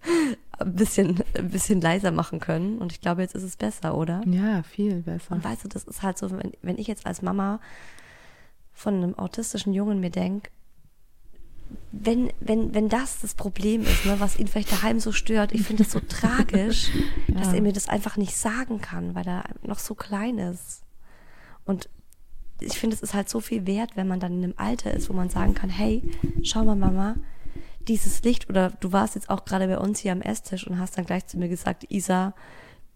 ein 0.58 0.74
bisschen, 0.74 1.22
ein 1.36 1.48
bisschen 1.48 1.80
leiser 1.80 2.10
machen 2.10 2.40
können 2.40 2.78
und 2.78 2.92
ich 2.92 3.00
glaube, 3.00 3.22
jetzt 3.22 3.34
ist 3.34 3.44
es 3.44 3.56
besser, 3.56 3.96
oder? 3.96 4.20
Ja, 4.26 4.62
viel 4.62 5.02
besser. 5.02 5.32
Und 5.34 5.44
weißt 5.44 5.64
du, 5.64 5.68
das 5.68 5.84
ist 5.84 6.02
halt 6.02 6.18
so, 6.18 6.30
wenn, 6.30 6.52
wenn 6.60 6.78
ich 6.78 6.86
jetzt 6.86 7.06
als 7.06 7.22
Mama 7.22 7.60
von 8.72 8.94
einem 8.94 9.14
autistischen 9.18 9.72
Jungen 9.72 10.00
mir 10.00 10.10
denke, 10.10 10.50
wenn, 11.92 12.32
wenn, 12.40 12.74
wenn 12.74 12.88
das 12.88 13.20
das 13.20 13.34
Problem 13.34 13.82
ist, 13.82 14.06
ne, 14.06 14.16
was 14.18 14.38
ihn 14.38 14.46
vielleicht 14.48 14.72
daheim 14.72 15.00
so 15.00 15.12
stört, 15.12 15.52
ich 15.52 15.62
finde 15.62 15.84
das 15.84 15.92
so 15.92 16.00
tragisch, 16.00 16.90
dass 17.28 17.48
Ja. 17.48 17.54
er 17.54 17.62
mir 17.62 17.72
das 17.72 17.88
einfach 17.88 18.16
nicht 18.16 18.36
sagen 18.36 18.80
kann, 18.80 19.14
weil 19.14 19.26
er 19.26 19.44
noch 19.62 19.78
so 19.78 19.94
klein 19.94 20.38
ist. 20.38 20.82
Und 21.64 21.88
ich 22.60 22.78
finde, 22.78 22.94
es 22.96 23.02
ist 23.02 23.14
halt 23.14 23.28
so 23.28 23.40
viel 23.40 23.66
wert, 23.66 23.96
wenn 23.96 24.06
man 24.08 24.20
dann 24.20 24.32
in 24.34 24.44
einem 24.44 24.54
Alter 24.56 24.92
ist, 24.92 25.08
wo 25.08 25.12
man 25.14 25.28
sagen 25.28 25.54
kann, 25.54 25.70
hey, 25.70 26.02
schau 26.42 26.64
mal, 26.64 26.76
Mama, 26.76 27.16
dieses 27.88 28.22
Licht, 28.22 28.48
oder 28.48 28.70
du 28.80 28.92
warst 28.92 29.16
jetzt 29.16 29.28
auch 29.30 29.44
gerade 29.44 29.66
bei 29.66 29.78
uns 29.78 29.98
hier 29.98 30.12
am 30.12 30.22
Esstisch 30.22 30.66
und 30.66 30.78
hast 30.78 30.96
dann 30.96 31.04
gleich 31.04 31.26
zu 31.26 31.38
mir 31.38 31.48
gesagt, 31.48 31.86
Isa, 31.90 32.34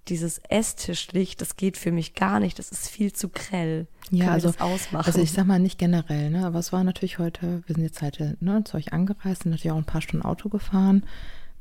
dieses 0.08 0.38
Esstischlicht, 0.48 1.40
das 1.40 1.56
geht 1.56 1.76
für 1.76 1.92
mich 1.92 2.14
gar 2.14 2.40
nicht, 2.40 2.58
das 2.58 2.70
ist 2.70 2.88
viel 2.88 3.12
zu 3.12 3.28
grell. 3.28 3.86
Ja, 4.10 4.30
also, 4.30 4.48
das 4.48 4.60
ausmachen. 4.60 5.06
also 5.06 5.20
ich 5.20 5.32
sag 5.32 5.46
mal 5.46 5.58
nicht 5.58 5.78
generell, 5.78 6.30
ne? 6.30 6.46
Aber 6.46 6.58
es 6.58 6.72
war 6.72 6.84
natürlich 6.84 7.18
heute, 7.18 7.62
wir 7.66 7.74
sind 7.74 7.84
jetzt 7.84 8.02
halt 8.02 8.40
ne, 8.40 8.62
zu 8.64 8.76
euch 8.76 8.92
angereist, 8.92 9.42
sind 9.42 9.50
natürlich 9.50 9.72
auch 9.72 9.78
ein 9.78 9.84
paar 9.84 10.02
Stunden 10.02 10.24
Auto 10.24 10.48
gefahren. 10.48 11.04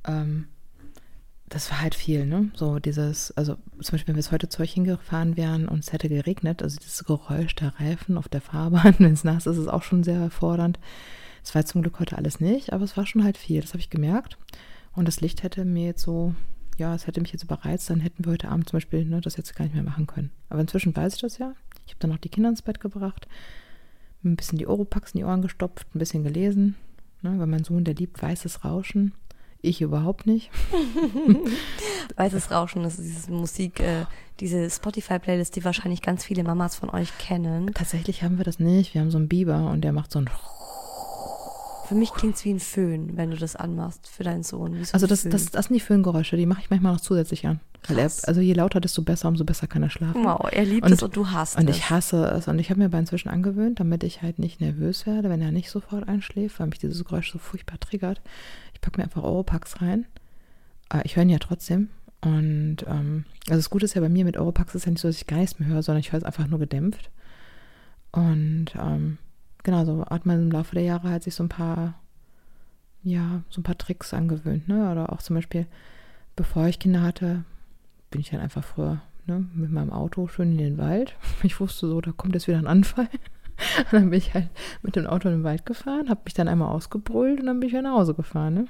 Ähm, 0.06 0.48
das 1.50 1.70
war 1.70 1.82
halt 1.82 1.96
viel, 1.96 2.26
ne? 2.26 2.50
So 2.56 2.80
dieses, 2.80 3.32
also 3.32 3.56
zum 3.82 3.94
Beispiel, 3.94 4.08
wenn 4.08 4.16
wir 4.16 4.22
jetzt 4.22 4.32
heute 4.32 4.50
zu 4.50 4.62
euch 4.62 4.74
hingefahren 4.74 5.38
wären 5.38 5.68
und 5.68 5.80
es 5.80 5.94
hätte 5.94 6.10
geregnet, 6.10 6.64
also 6.64 6.78
dieses 6.78 7.04
Geräusch 7.04 7.56
der 7.56 7.80
Reifen 7.80 8.18
auf 8.18 8.28
der 8.28 8.42
Fahrbahn, 8.42 8.96
wenn 9.00 9.14
es 9.14 9.24
nass 9.24 9.46
ist, 9.46 9.58
ist 9.58 9.68
auch 9.68 9.84
schon 9.84 10.04
sehr 10.04 10.30
fordernd. 10.30 10.80
Es 11.44 11.54
war 11.54 11.66
zum 11.66 11.82
Glück 11.82 12.00
heute 12.00 12.18
alles 12.18 12.40
nicht, 12.40 12.74
aber 12.74 12.84
es 12.84 12.98
war 12.98 13.06
schon 13.06 13.24
halt 13.24 13.38
viel, 13.38 13.62
das 13.62 13.72
habe 13.72 13.80
ich 13.80 13.92
gemerkt. 13.92 14.38
Und 14.94 15.08
das 15.08 15.22
Licht 15.22 15.44
hätte 15.44 15.66
mir 15.66 15.86
jetzt 15.86 16.02
so, 16.02 16.34
ja, 16.78 16.94
es 16.94 17.08
hätte 17.08 17.22
mich 17.22 17.32
jetzt 17.32 17.44
überreizt, 17.44 17.90
dann 17.90 18.00
hätten 18.00 18.26
wir 18.26 18.34
heute 18.34 18.50
Abend 18.50 18.70
zum 18.70 18.78
Beispiel 18.78 19.06
ne, 19.06 19.22
das 19.22 19.38
jetzt 19.38 19.56
gar 19.56 19.66
nicht 19.66 19.76
mehr 19.76 19.84
machen 19.84 20.08
können. 20.08 20.32
Aber 20.50 20.62
inzwischen 20.62 20.96
weiß 20.96 21.16
ich 21.16 21.22
das 21.22 21.38
ja. 21.38 21.54
Ich 21.86 21.94
habe 21.94 22.00
dann 22.00 22.10
noch 22.12 22.18
die 22.18 22.30
Kinder 22.30 22.50
ins 22.50 22.62
Bett 22.62 22.80
gebracht, 22.80 23.28
ein 24.24 24.36
bisschen 24.36 24.58
die 24.58 24.68
Oropax 24.68 25.12
in 25.12 25.20
die 25.20 25.24
Ohren 25.24 25.42
gestopft, 25.42 25.88
ein 25.94 26.00
bisschen 26.00 26.24
gelesen. 26.24 26.76
Ne, 27.22 27.38
weil 27.40 27.48
mein 27.48 27.64
Sohn, 27.64 27.84
der 27.84 27.96
liebt 27.96 28.22
weißes 28.22 28.66
Rauschen. 28.66 29.14
Ich 29.62 29.82
überhaupt 29.82 30.28
nicht. 30.28 30.52
Weißes 32.18 32.52
Rauschen, 32.52 32.84
das 32.84 33.00
ist 33.00 33.08
diese 33.08 33.32
Musik, 33.32 33.80
äh, 33.80 34.06
diese 34.40 34.70
Spotify-Playlist, 34.70 35.56
die 35.56 35.66
wahrscheinlich 35.66 36.04
ganz 36.04 36.24
viele 36.24 36.44
Mamas 36.44 36.76
von 36.76 36.92
euch 36.92 37.18
kennen. 37.18 37.74
Tatsächlich 37.74 38.22
haben 38.22 38.38
wir 38.38 38.46
das 38.46 38.60
nicht. 38.60 38.94
Wir 38.94 39.02
haben 39.02 39.10
so 39.10 39.18
einen 39.18 39.28
Biber 39.28 39.72
und 39.72 39.82
der 39.82 39.92
macht 39.92 40.12
so 40.12 40.20
ein. 40.20 40.30
Für 41.88 41.96
mich 41.96 42.12
klingt 42.14 42.36
es 42.36 42.46
wie 42.46 42.52
ein 42.54 42.60
Föhn, 42.60 43.16
wenn 43.18 43.30
du 43.32 43.38
das 43.38 43.56
anmachst 43.56 44.08
für 44.08 44.24
deinen 44.24 44.44
Sohn. 44.44 44.84
So 44.84 44.94
Also 44.94 45.08
das, 45.08 45.24
das, 45.24 45.46
das 45.52 45.66
sind 45.66 45.76
die 45.76 45.80
Föhngeräusche, 45.80 46.36
die 46.38 46.46
mache 46.46 46.62
ich 46.62 46.70
manchmal 46.70 46.94
noch 46.94 47.02
zusätzlich 47.02 47.46
an. 47.46 47.60
Er, 47.88 48.10
also 48.24 48.42
je 48.42 48.54
lauter, 48.54 48.82
desto 48.82 49.04
besser, 49.04 49.28
umso 49.28 49.46
besser 49.46 49.68
kann 49.68 49.84
er 49.84 49.92
schlafen. 49.92 50.24
Wow, 50.24 50.50
er 50.52 50.66
liebt 50.66 50.86
Und- 50.88 50.94
es 50.94 51.04
und 51.04 51.16
du 51.16 51.30
hast 51.30 51.58
Und 51.58 51.70
es. 51.70 51.78
ich 51.78 51.90
hasse 51.92 52.26
es. 52.26 52.48
Und 52.48 52.58
ich 52.58 52.72
habe 52.72 52.80
mir 52.80 52.86
aber 52.86 52.98
inzwischen 52.98 53.30
angewöhnt, 53.30 53.80
damit 53.80 54.04
ich 54.04 54.24
halt 54.24 54.40
nicht 54.40 54.60
nervös 54.60 55.06
werde, 55.06 55.30
wenn 55.30 55.42
er 55.42 55.52
nicht 55.52 55.70
sofort 55.70 56.08
einschläft, 56.08 56.60
weil 56.60 56.68
mich 56.68 56.80
dieses 56.80 57.06
Geräusch 57.06 57.32
so 57.32 57.38
furchtbar 57.38 57.80
triggert. 57.80 58.22
Ich 58.74 58.82
packe 58.82 58.98
mir 59.00 59.04
einfach 59.04 59.22
Oropax 59.22 59.82
rein. 59.84 60.06
Äh, 60.92 61.02
ich 61.04 61.16
höre 61.16 61.24
ihn 61.24 61.30
ja 61.30 61.38
trotzdem. 61.40 61.90
Und 62.22 62.78
ähm, 62.88 63.26
also 63.48 63.60
das 63.60 63.70
Gute 63.70 63.86
ist 63.86 63.94
ja 63.94 64.02
bei 64.02 64.10
mir 64.10 64.26
mit 64.26 64.38
Oropax 64.38 64.74
ist 64.74 64.86
ja 64.86 64.92
nicht 64.92 65.02
so, 65.02 65.08
dass 65.08 65.18
ich 65.18 65.28
gar 65.28 65.38
nichts 65.38 65.60
mehr 65.60 65.70
höre, 65.70 65.84
sondern 65.84 66.00
ich 66.00 66.12
höre 66.12 66.18
es 66.18 66.24
einfach 66.24 66.48
nur 66.48 66.58
gedämpft. 66.58 67.12
Und 68.12 68.68
ähm, 68.82 69.20
genau, 69.66 69.84
so 69.84 70.06
hat 70.06 70.26
man 70.26 70.44
im 70.44 70.52
Laufe 70.52 70.76
der 70.76 70.84
Jahre 70.84 71.10
halt 71.10 71.24
sich 71.24 71.36
so 71.36 71.44
ein 71.44 71.50
paar, 71.50 71.96
ja, 73.04 73.44
so 73.50 73.60
ein 73.60 73.64
paar 73.64 73.78
Tricks 73.78 74.14
angewöhnt, 74.14 74.70
ne? 74.70 74.90
Oder 74.90 75.12
auch 75.12 75.22
zum 75.22 75.36
Beispiel, 75.36 75.68
bevor 76.38 76.68
ich 76.68 76.80
Kinder 76.80 77.02
hatte, 77.02 77.44
bin 78.10 78.22
ich 78.22 78.30
dann 78.30 78.40
einfach 78.40 78.64
früher 78.64 79.02
ne, 79.28 79.46
mit 79.54 79.72
meinem 79.72 79.92
Auto 79.92 80.28
schön 80.28 80.54
in 80.54 80.58
den 80.58 80.78
Wald. 80.78 81.18
Ich 81.44 81.60
wusste 81.60 81.88
so, 81.88 82.00
da 82.00 82.14
kommt 82.14 82.34
jetzt 82.34 82.48
wieder 82.48 82.58
ein 82.58 82.68
Anfall. 82.68 83.10
Und 83.78 83.88
dann 83.92 84.10
bin 84.10 84.20
ich 84.20 84.34
halt 84.34 84.50
mit 84.82 84.96
dem 84.96 85.08
Auto 85.08 85.28
in 85.28 85.36
den 85.36 85.44
Wald 85.44 85.66
gefahren, 85.66 86.10
habe 86.10 86.22
mich 86.24 86.34
dann 86.34 86.48
einmal 86.48 86.70
ausgebrüllt 86.70 87.42
und 87.42 87.48
dann 87.48 87.60
bin 87.60 87.68
ich 87.68 87.74
wieder 87.74 87.82
nach 87.82 87.96
Hause 87.96 88.14
gefahren. 88.14 88.54
Ne? 88.54 88.68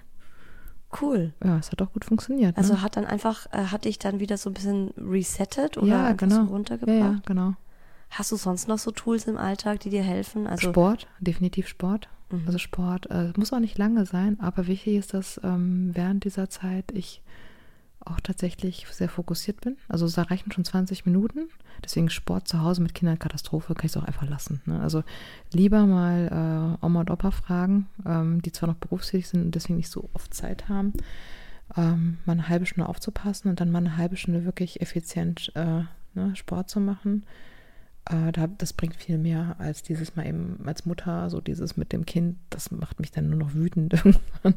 cool. 1.02 1.34
Ja, 1.44 1.58
es 1.58 1.72
hat 1.72 1.82
auch 1.82 1.92
gut 1.92 2.06
funktioniert. 2.06 2.58
Also 2.58 2.74
ne? 2.74 2.82
hat 2.82 2.98
dann 2.98 3.06
einfach, 3.06 3.48
äh, 3.52 3.66
hat 3.66 3.86
dich 3.86 4.00
dann 4.00 4.20
wieder 4.20 4.38
so 4.38 4.50
ein 4.50 4.54
bisschen 4.54 4.92
resettet 4.98 5.78
oder 5.78 5.88
ja, 5.88 6.14
genau. 6.14 6.36
so 6.36 6.42
runtergebracht? 6.44 6.98
Ja, 6.98 7.12
ja, 7.12 7.22
genau. 7.26 7.54
Hast 8.10 8.32
du 8.32 8.36
sonst 8.36 8.68
noch 8.68 8.78
so 8.78 8.92
Tools 8.92 9.26
im 9.26 9.38
Alltag, 9.38 9.82
die 9.82 9.90
dir 9.90 10.04
helfen? 10.04 10.48
Also 10.48 10.70
Sport, 10.70 11.08
definitiv 11.20 11.68
Sport. 11.68 12.10
Mhm. 12.32 12.44
Also 12.46 12.58
Sport, 12.58 13.10
äh, 13.12 13.34
muss 13.36 13.54
auch 13.54 13.60
nicht 13.60 13.78
lange 13.78 14.06
sein, 14.06 14.40
aber 14.40 14.68
wichtig 14.68 14.96
ist, 14.96 15.14
dass 15.14 15.40
ähm, 15.44 15.92
während 15.94 16.24
dieser 16.24 16.50
Zeit 16.50 16.92
ich 16.94 17.22
auch 18.06 18.20
tatsächlich 18.20 18.86
sehr 18.92 19.10
fokussiert 19.10 19.62
bin. 19.62 19.78
Also 19.88 20.08
da 20.08 20.24
reichen 20.24 20.52
schon 20.52 20.64
20 20.64 21.06
Minuten. 21.06 21.50
Deswegen 21.84 22.10
Sport 22.10 22.48
zu 22.48 22.62
Hause 22.62 22.82
mit 22.82 22.94
Kindern 22.94 23.20
Katastrophe, 23.20 23.74
kann 23.74 23.86
ich 23.86 23.92
es 23.92 23.98
auch 23.98 24.04
einfach 24.04 24.28
lassen. 24.30 24.62
Ne? 24.66 24.80
Also 24.80 25.04
lieber 25.52 25.86
mal 25.86 26.78
äh, 26.82 26.86
Oma 26.86 27.02
und 27.02 27.10
Opa 27.12 27.32
fragen, 27.32 27.88
ähm, 28.06 28.42
die 28.42 28.52
zwar 28.52 28.70
noch 28.70 28.76
berufstätig 28.76 29.28
sind 29.28 29.44
und 29.44 29.56
deswegen 29.56 29.78
nicht 29.78 29.90
so 29.90 30.10
oft 30.14 30.34
Zeit 30.34 30.70
haben, 30.70 30.94
ähm, 31.76 32.18
mal 32.26 32.34
eine 32.34 32.48
halbe 32.48 32.66
Stunde 32.66 32.88
aufzupassen 32.88 33.50
und 33.50 33.60
dann 33.60 33.72
mal 33.72 33.80
eine 33.80 33.98
halbe 33.98 34.18
Stunde 34.18 34.46
wirklich 34.46 34.82
effizient 34.82 35.52
äh, 35.56 35.84
ne, 36.14 36.36
Sport 36.36 36.70
zu 36.70 36.80
machen. 36.80 37.24
Äh, 38.06 38.32
da, 38.32 38.48
das 38.48 38.74
bringt 38.74 38.96
viel 38.96 39.18
mehr 39.18 39.56
als 39.58 39.82
dieses 39.82 40.16
mal 40.16 40.28
eben 40.28 40.60
als 40.66 40.86
Mutter, 40.86 41.30
so 41.30 41.42
dieses 41.42 41.76
mit 41.76 41.92
dem 41.92 42.06
Kind, 42.06 42.38
das 42.50 42.72
macht 42.72 43.00
mich 43.00 43.12
dann 43.12 43.30
nur 43.30 43.40
noch 43.40 43.54
wütend 43.54 43.94
irgendwann. 44.06 44.56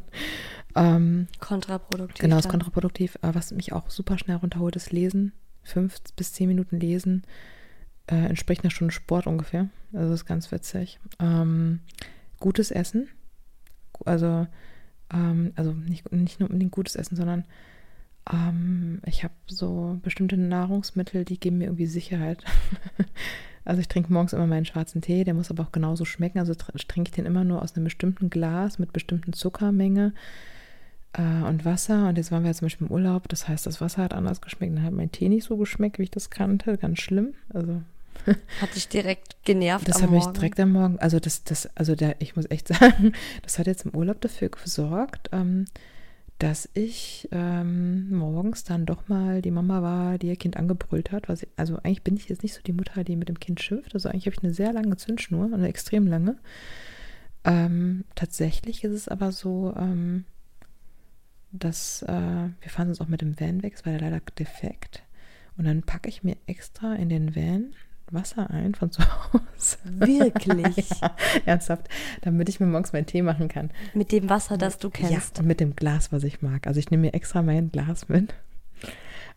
Ähm, 0.74 1.28
kontraproduktiv. 1.40 2.20
Genau, 2.20 2.38
ist 2.38 2.48
kontraproduktiv. 2.48 3.18
Aber 3.22 3.34
was 3.34 3.52
mich 3.52 3.72
auch 3.72 3.90
super 3.90 4.18
schnell 4.18 4.36
runterholt, 4.36 4.76
ist 4.76 4.92
Lesen. 4.92 5.32
Fünf 5.62 5.98
bis 6.16 6.32
zehn 6.32 6.48
Minuten 6.48 6.78
Lesen 6.78 7.24
äh, 8.06 8.16
entspricht 8.16 8.64
einer 8.64 8.70
Stunde 8.70 8.92
Sport 8.92 9.26
ungefähr. 9.26 9.68
Also 9.92 10.10
das 10.10 10.20
ist 10.20 10.26
ganz 10.26 10.52
witzig. 10.52 10.98
Ähm, 11.18 11.80
gutes 12.40 12.70
Essen. 12.70 13.08
Also, 14.04 14.46
ähm, 15.12 15.52
also 15.56 15.72
nicht, 15.72 16.10
nicht 16.12 16.40
nur 16.40 16.48
unbedingt 16.48 16.72
gutes 16.72 16.96
Essen, 16.96 17.16
sondern 17.16 17.44
ähm, 18.32 19.00
ich 19.06 19.24
habe 19.24 19.34
so 19.46 19.98
bestimmte 20.02 20.36
Nahrungsmittel, 20.36 21.24
die 21.24 21.38
geben 21.38 21.58
mir 21.58 21.64
irgendwie 21.64 21.86
Sicherheit. 21.86 22.44
also 23.64 23.80
ich 23.80 23.88
trinke 23.88 24.12
morgens 24.12 24.32
immer 24.32 24.46
meinen 24.46 24.64
schwarzen 24.66 25.00
Tee, 25.00 25.24
der 25.24 25.34
muss 25.34 25.50
aber 25.50 25.64
auch 25.64 25.72
genauso 25.72 26.04
schmecken. 26.04 26.38
Also 26.38 26.52
tr- 26.52 26.86
trinke 26.86 27.08
ich 27.08 27.14
den 27.14 27.26
immer 27.26 27.44
nur 27.44 27.62
aus 27.62 27.74
einem 27.74 27.84
bestimmten 27.84 28.30
Glas 28.30 28.78
mit 28.78 28.92
bestimmten 28.92 29.32
Zuckermenge 29.32 30.12
äh, 31.14 31.42
und 31.46 31.64
Wasser. 31.64 32.08
Und 32.08 32.18
jetzt 32.18 32.30
waren 32.32 32.42
wir 32.42 32.48
jetzt 32.48 32.58
zum 32.58 32.66
Beispiel 32.66 32.86
im 32.86 32.92
Urlaub. 32.92 33.28
Das 33.28 33.48
heißt, 33.48 33.66
das 33.66 33.80
Wasser 33.80 34.02
hat 34.02 34.14
anders 34.14 34.40
geschmeckt. 34.40 34.76
Dann 34.76 34.84
hat 34.84 34.92
mein 34.92 35.12
Tee 35.12 35.28
nicht 35.28 35.44
so 35.44 35.56
geschmeckt, 35.56 35.98
wie 35.98 36.04
ich 36.04 36.10
das 36.10 36.30
kannte. 36.30 36.76
Ganz 36.76 37.00
schlimm. 37.00 37.34
Also 37.52 37.82
Hat 38.60 38.74
dich 38.74 38.88
direkt 38.88 39.36
genervt 39.44 39.88
das 39.88 40.02
hat 40.02 40.10
mich 40.10 40.26
direkt 40.26 40.58
am 40.60 40.72
Morgen. 40.72 40.98
Also 40.98 41.20
das, 41.20 41.44
das, 41.44 41.68
also 41.76 41.94
der, 41.94 42.16
ich 42.20 42.36
muss 42.36 42.50
echt 42.50 42.68
sagen, 42.76 43.12
das 43.42 43.58
hat 43.58 43.66
jetzt 43.66 43.86
im 43.86 43.94
Urlaub 43.94 44.20
dafür 44.20 44.48
gesorgt, 44.48 45.30
ähm, 45.32 45.66
dass 46.38 46.68
ich 46.74 47.28
ähm, 47.32 48.10
morgens 48.10 48.62
dann 48.62 48.86
doch 48.86 49.08
mal 49.08 49.42
die 49.42 49.50
Mama 49.50 49.82
war, 49.82 50.18
die 50.18 50.28
ihr 50.28 50.36
Kind 50.36 50.56
angebrüllt 50.56 51.10
hat. 51.10 51.28
Ich, 51.30 51.48
also 51.56 51.76
eigentlich 51.78 52.04
bin 52.04 52.16
ich 52.16 52.28
jetzt 52.28 52.42
nicht 52.42 52.54
so 52.54 52.62
die 52.62 52.72
Mutter, 52.72 53.02
die 53.02 53.16
mit 53.16 53.28
dem 53.28 53.40
Kind 53.40 53.60
schimpft. 53.60 53.94
Also 53.94 54.08
eigentlich 54.08 54.26
habe 54.26 54.36
ich 54.36 54.44
eine 54.44 54.54
sehr 54.54 54.72
lange 54.72 54.96
Zündschnur, 54.96 55.50
eine 55.52 55.68
extrem 55.68 56.06
lange. 56.06 56.36
Ähm, 57.44 58.04
tatsächlich 58.14 58.84
ist 58.84 58.92
es 58.92 59.08
aber 59.08 59.32
so, 59.32 59.74
ähm, 59.76 60.24
dass 61.50 62.02
äh, 62.02 62.48
wir 62.60 62.70
fahren 62.70 62.88
uns 62.88 63.00
auch 63.00 63.08
mit 63.08 63.20
dem 63.20 63.38
Van 63.40 63.62
weg, 63.62 63.74
es 63.74 63.84
war 63.84 63.92
ja 63.92 63.98
leider 63.98 64.20
defekt. 64.38 65.02
Und 65.56 65.64
dann 65.64 65.82
packe 65.82 66.08
ich 66.08 66.22
mir 66.22 66.36
extra 66.46 66.94
in 66.94 67.08
den 67.08 67.34
Van 67.34 67.74
Wasser 68.12 68.50
ein 68.50 68.74
von 68.74 68.90
zu 68.90 69.02
Hause. 69.02 69.76
Wirklich? 69.84 70.88
ja, 71.00 71.14
ernsthaft, 71.46 71.88
damit 72.22 72.48
ich 72.48 72.60
mir 72.60 72.66
morgens 72.66 72.92
meinen 72.92 73.06
Tee 73.06 73.22
machen 73.22 73.48
kann. 73.48 73.70
Mit 73.94 74.12
dem 74.12 74.28
Wasser, 74.28 74.56
das 74.58 74.78
du 74.78 74.88
Ja, 74.88 75.08
kennst. 75.08 75.38
und 75.38 75.46
mit 75.46 75.60
dem 75.60 75.76
Glas, 75.76 76.12
was 76.12 76.24
ich 76.24 76.42
mag. 76.42 76.66
Also 76.66 76.80
ich 76.80 76.90
nehme 76.90 77.02
mir 77.02 77.14
extra 77.14 77.42
mein 77.42 77.70
Glas 77.70 78.08
mit. 78.08 78.34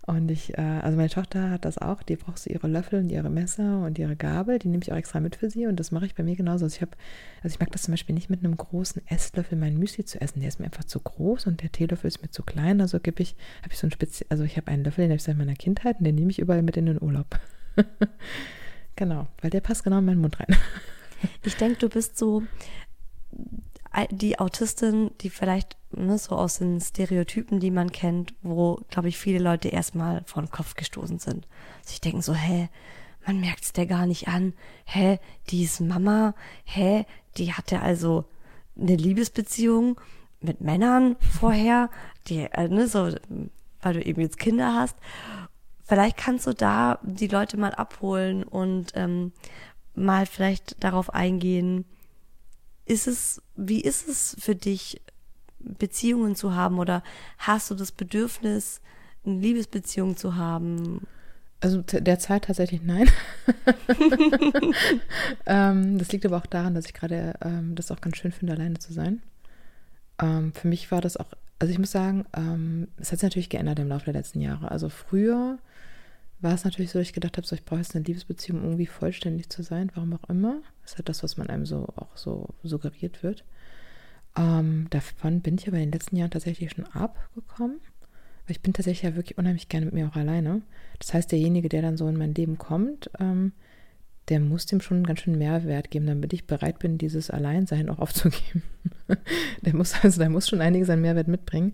Und 0.07 0.31
ich, 0.31 0.57
äh, 0.57 0.61
also 0.61 0.97
meine 0.97 1.09
Tochter 1.09 1.51
hat 1.51 1.63
das 1.63 1.77
auch, 1.77 2.01
die 2.01 2.15
braucht 2.15 2.39
so 2.39 2.49
ihre 2.49 2.67
Löffel 2.67 2.99
und 2.99 3.11
ihre 3.11 3.29
Messer 3.29 3.85
und 3.85 3.99
ihre 3.99 4.15
Gabel, 4.15 4.57
die 4.57 4.67
nehme 4.67 4.81
ich 4.81 4.91
auch 4.91 4.97
extra 4.97 5.19
mit 5.19 5.35
für 5.35 5.51
sie 5.51 5.67
und 5.67 5.79
das 5.79 5.91
mache 5.91 6.07
ich 6.07 6.15
bei 6.15 6.23
mir 6.23 6.35
genauso. 6.35 6.65
Also 6.65 6.75
ich 6.75 6.81
habe, 6.81 6.93
also 7.43 7.53
ich 7.53 7.59
mag 7.59 7.71
das 7.71 7.83
zum 7.83 7.91
Beispiel 7.91 8.15
nicht 8.15 8.27
mit 8.29 8.43
einem 8.43 8.57
großen 8.57 9.03
Esslöffel 9.07 9.59
mein 9.59 9.77
Müsli 9.77 10.03
zu 10.03 10.19
essen, 10.19 10.39
der 10.39 10.49
ist 10.49 10.59
mir 10.59 10.65
einfach 10.65 10.85
zu 10.85 10.99
groß 10.99 11.45
und 11.45 11.61
der 11.61 11.71
Teelöffel 11.71 12.07
ist 12.07 12.23
mir 12.23 12.31
zu 12.31 12.41
klein, 12.41 12.81
also 12.81 12.99
gebe 12.99 13.21
ich, 13.21 13.35
habe 13.61 13.73
ich 13.73 13.77
so 13.77 13.85
ein 13.85 13.91
Spezi 13.91 14.25
also 14.29 14.43
ich 14.43 14.57
habe 14.57 14.69
einen 14.69 14.83
Löffel, 14.83 15.03
den 15.03 15.11
habe 15.11 15.17
ich 15.17 15.23
seit 15.23 15.37
meiner 15.37 15.53
Kindheit 15.53 15.99
und 15.99 16.05
den 16.05 16.15
nehme 16.15 16.31
ich 16.31 16.39
überall 16.39 16.63
mit 16.63 16.77
in 16.77 16.87
den 16.87 16.99
Urlaub. 17.01 17.39
genau, 19.01 19.25
weil 19.41 19.49
der 19.49 19.61
passt 19.61 19.83
genau 19.83 19.97
in 19.97 20.05
meinen 20.05 20.21
Mund 20.21 20.39
rein. 20.39 20.55
Ich 21.43 21.55
denke, 21.55 21.77
du 21.77 21.89
bist 21.89 22.17
so 22.17 22.41
äh, 23.93 24.07
die 24.09 24.39
Autistin, 24.39 25.11
die 25.21 25.29
vielleicht 25.29 25.77
ne, 25.91 26.17
so 26.17 26.35
aus 26.35 26.57
den 26.57 26.81
Stereotypen, 26.81 27.59
die 27.59 27.69
man 27.69 27.91
kennt, 27.91 28.33
wo, 28.41 28.79
glaube 28.89 29.09
ich, 29.09 29.19
viele 29.19 29.37
Leute 29.37 29.69
erstmal 29.69 30.23
vor 30.25 30.41
den 30.41 30.49
Kopf 30.49 30.73
gestoßen 30.73 31.19
sind. 31.19 31.47
Sich 31.83 32.01
denken 32.01 32.23
so, 32.23 32.33
hä, 32.33 32.69
man 33.25 33.39
merkt 33.39 33.63
es 33.63 33.73
der 33.73 33.85
gar 33.85 34.07
nicht 34.07 34.27
an. 34.27 34.53
Hä, 34.85 35.19
die 35.49 35.63
ist 35.63 35.79
Mama. 35.79 36.33
Hä, 36.63 37.05
die 37.37 37.53
hatte 37.53 37.81
also 37.81 38.25
eine 38.79 38.95
Liebesbeziehung 38.95 40.01
mit 40.41 40.61
Männern 40.61 41.17
vorher, 41.39 41.91
die, 42.27 42.39
äh, 42.51 42.67
ne, 42.67 42.87
so, 42.87 43.11
weil 43.81 43.93
du 43.93 44.03
eben 44.03 44.21
jetzt 44.21 44.39
Kinder 44.39 44.73
hast. 44.73 44.95
Vielleicht 45.91 46.15
kannst 46.15 46.47
du 46.47 46.53
da 46.53 46.99
die 47.03 47.27
Leute 47.27 47.57
mal 47.57 47.73
abholen 47.73 48.43
und 48.43 48.93
ähm, 48.95 49.33
mal 49.93 50.25
vielleicht 50.25 50.81
darauf 50.81 51.13
eingehen, 51.13 51.83
ist 52.85 53.09
es, 53.09 53.41
wie 53.57 53.81
ist 53.81 54.07
es 54.07 54.37
für 54.39 54.55
dich, 54.55 55.01
Beziehungen 55.59 56.37
zu 56.37 56.55
haben 56.55 56.79
oder 56.79 57.03
hast 57.39 57.69
du 57.71 57.75
das 57.75 57.91
Bedürfnis, 57.91 58.79
eine 59.25 59.41
Liebesbeziehung 59.41 60.15
zu 60.15 60.37
haben? 60.37 61.05
Also 61.59 61.81
derzeit 61.81 62.45
tatsächlich 62.45 62.83
nein. 62.83 63.09
ähm, 65.45 65.97
das 65.97 66.13
liegt 66.13 66.25
aber 66.25 66.37
auch 66.37 66.45
daran, 66.45 66.73
dass 66.73 66.85
ich 66.85 66.93
gerade 66.93 67.33
ähm, 67.41 67.75
das 67.75 67.91
auch 67.91 67.99
ganz 67.99 68.15
schön 68.15 68.31
finde, 68.31 68.53
alleine 68.53 68.79
zu 68.79 68.93
sein. 68.93 69.21
Ähm, 70.21 70.53
für 70.53 70.69
mich 70.69 70.89
war 70.89 71.01
das 71.01 71.17
auch, 71.17 71.33
also 71.59 71.73
ich 71.73 71.79
muss 71.79 71.91
sagen, 71.91 72.23
ähm, 72.33 72.87
es 72.95 73.11
hat 73.11 73.19
sich 73.19 73.27
natürlich 73.27 73.49
geändert 73.49 73.79
im 73.79 73.89
Laufe 73.89 74.05
der 74.05 74.13
letzten 74.13 74.39
Jahre. 74.39 74.71
Also 74.71 74.87
früher 74.87 75.59
war 76.41 76.53
es 76.53 76.63
natürlich 76.63 76.91
so, 76.91 76.99
dass 76.99 77.07
ich 77.07 77.13
gedacht 77.13 77.37
habe, 77.37 77.45
so, 77.45 77.55
ich 77.55 77.65
brauche 77.65 77.79
jetzt 77.79 77.95
eine 77.95 78.03
Liebesbeziehung, 78.05 78.59
um 78.59 78.65
irgendwie 78.65 78.87
vollständig 78.87 79.49
zu 79.49 79.63
sein, 79.63 79.91
warum 79.93 80.13
auch 80.13 80.29
immer. 80.29 80.61
Das 80.81 80.91
ist 80.91 80.97
halt 80.97 81.09
das, 81.09 81.23
was 81.23 81.37
man 81.37 81.47
einem 81.47 81.65
so 81.65 81.87
auch 81.95 82.15
so 82.17 82.49
suggeriert 82.63 83.23
wird. 83.23 83.43
Ähm, 84.37 84.87
davon 84.89 85.41
bin 85.41 85.55
ich 85.55 85.67
aber 85.67 85.77
in 85.77 85.83
den 85.83 85.91
letzten 85.91 86.15
Jahren 86.15 86.31
tatsächlich 86.31 86.71
schon 86.71 86.85
abgekommen. 86.85 87.79
Weil 88.45 88.55
ich 88.55 88.61
bin 88.61 88.73
tatsächlich 88.73 89.03
ja 89.03 89.15
wirklich 89.15 89.37
unheimlich 89.37 89.69
gerne 89.69 89.85
mit 89.85 89.93
mir 89.93 90.07
auch 90.07 90.15
alleine. 90.15 90.61
Das 90.99 91.13
heißt, 91.13 91.31
derjenige, 91.31 91.69
der 91.69 91.81
dann 91.81 91.97
so 91.97 92.07
in 92.07 92.17
mein 92.17 92.33
Leben 92.33 92.57
kommt, 92.57 93.09
ähm, 93.19 93.51
der 94.29 94.39
muss 94.39 94.65
dem 94.65 94.81
schon 94.81 95.03
ganz 95.03 95.19
schön 95.21 95.37
Mehrwert 95.37 95.91
geben, 95.91 96.07
damit 96.07 96.31
ich 96.33 96.47
bereit 96.47 96.79
bin, 96.79 96.97
dieses 96.97 97.29
Alleinsein 97.29 97.89
auch 97.89 97.99
aufzugeben. 97.99 98.63
der 99.61 99.75
muss 99.75 99.93
also, 100.03 100.19
der 100.19 100.29
muss 100.29 100.47
schon 100.47 100.61
einiges 100.61 100.89
an 100.89 101.01
Mehrwert 101.01 101.27
mitbringen. 101.27 101.73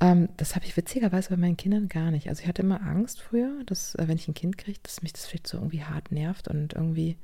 Ähm, 0.00 0.28
das 0.36 0.54
habe 0.54 0.66
ich 0.66 0.76
witzigerweise 0.76 1.30
bei 1.30 1.36
meinen 1.36 1.56
Kindern 1.56 1.88
gar 1.88 2.10
nicht. 2.10 2.28
Also 2.28 2.42
ich 2.42 2.48
hatte 2.48 2.62
immer 2.62 2.82
Angst 2.82 3.20
früher, 3.20 3.50
dass, 3.66 3.94
äh, 3.94 4.08
wenn 4.08 4.16
ich 4.16 4.28
ein 4.28 4.34
Kind 4.34 4.58
kriege, 4.58 4.78
dass 4.82 5.02
mich 5.02 5.12
das 5.12 5.26
vielleicht 5.26 5.46
so 5.46 5.58
irgendwie 5.58 5.84
hart 5.84 6.12
nervt 6.12 6.48
und 6.48 6.74
irgendwie 6.74 7.16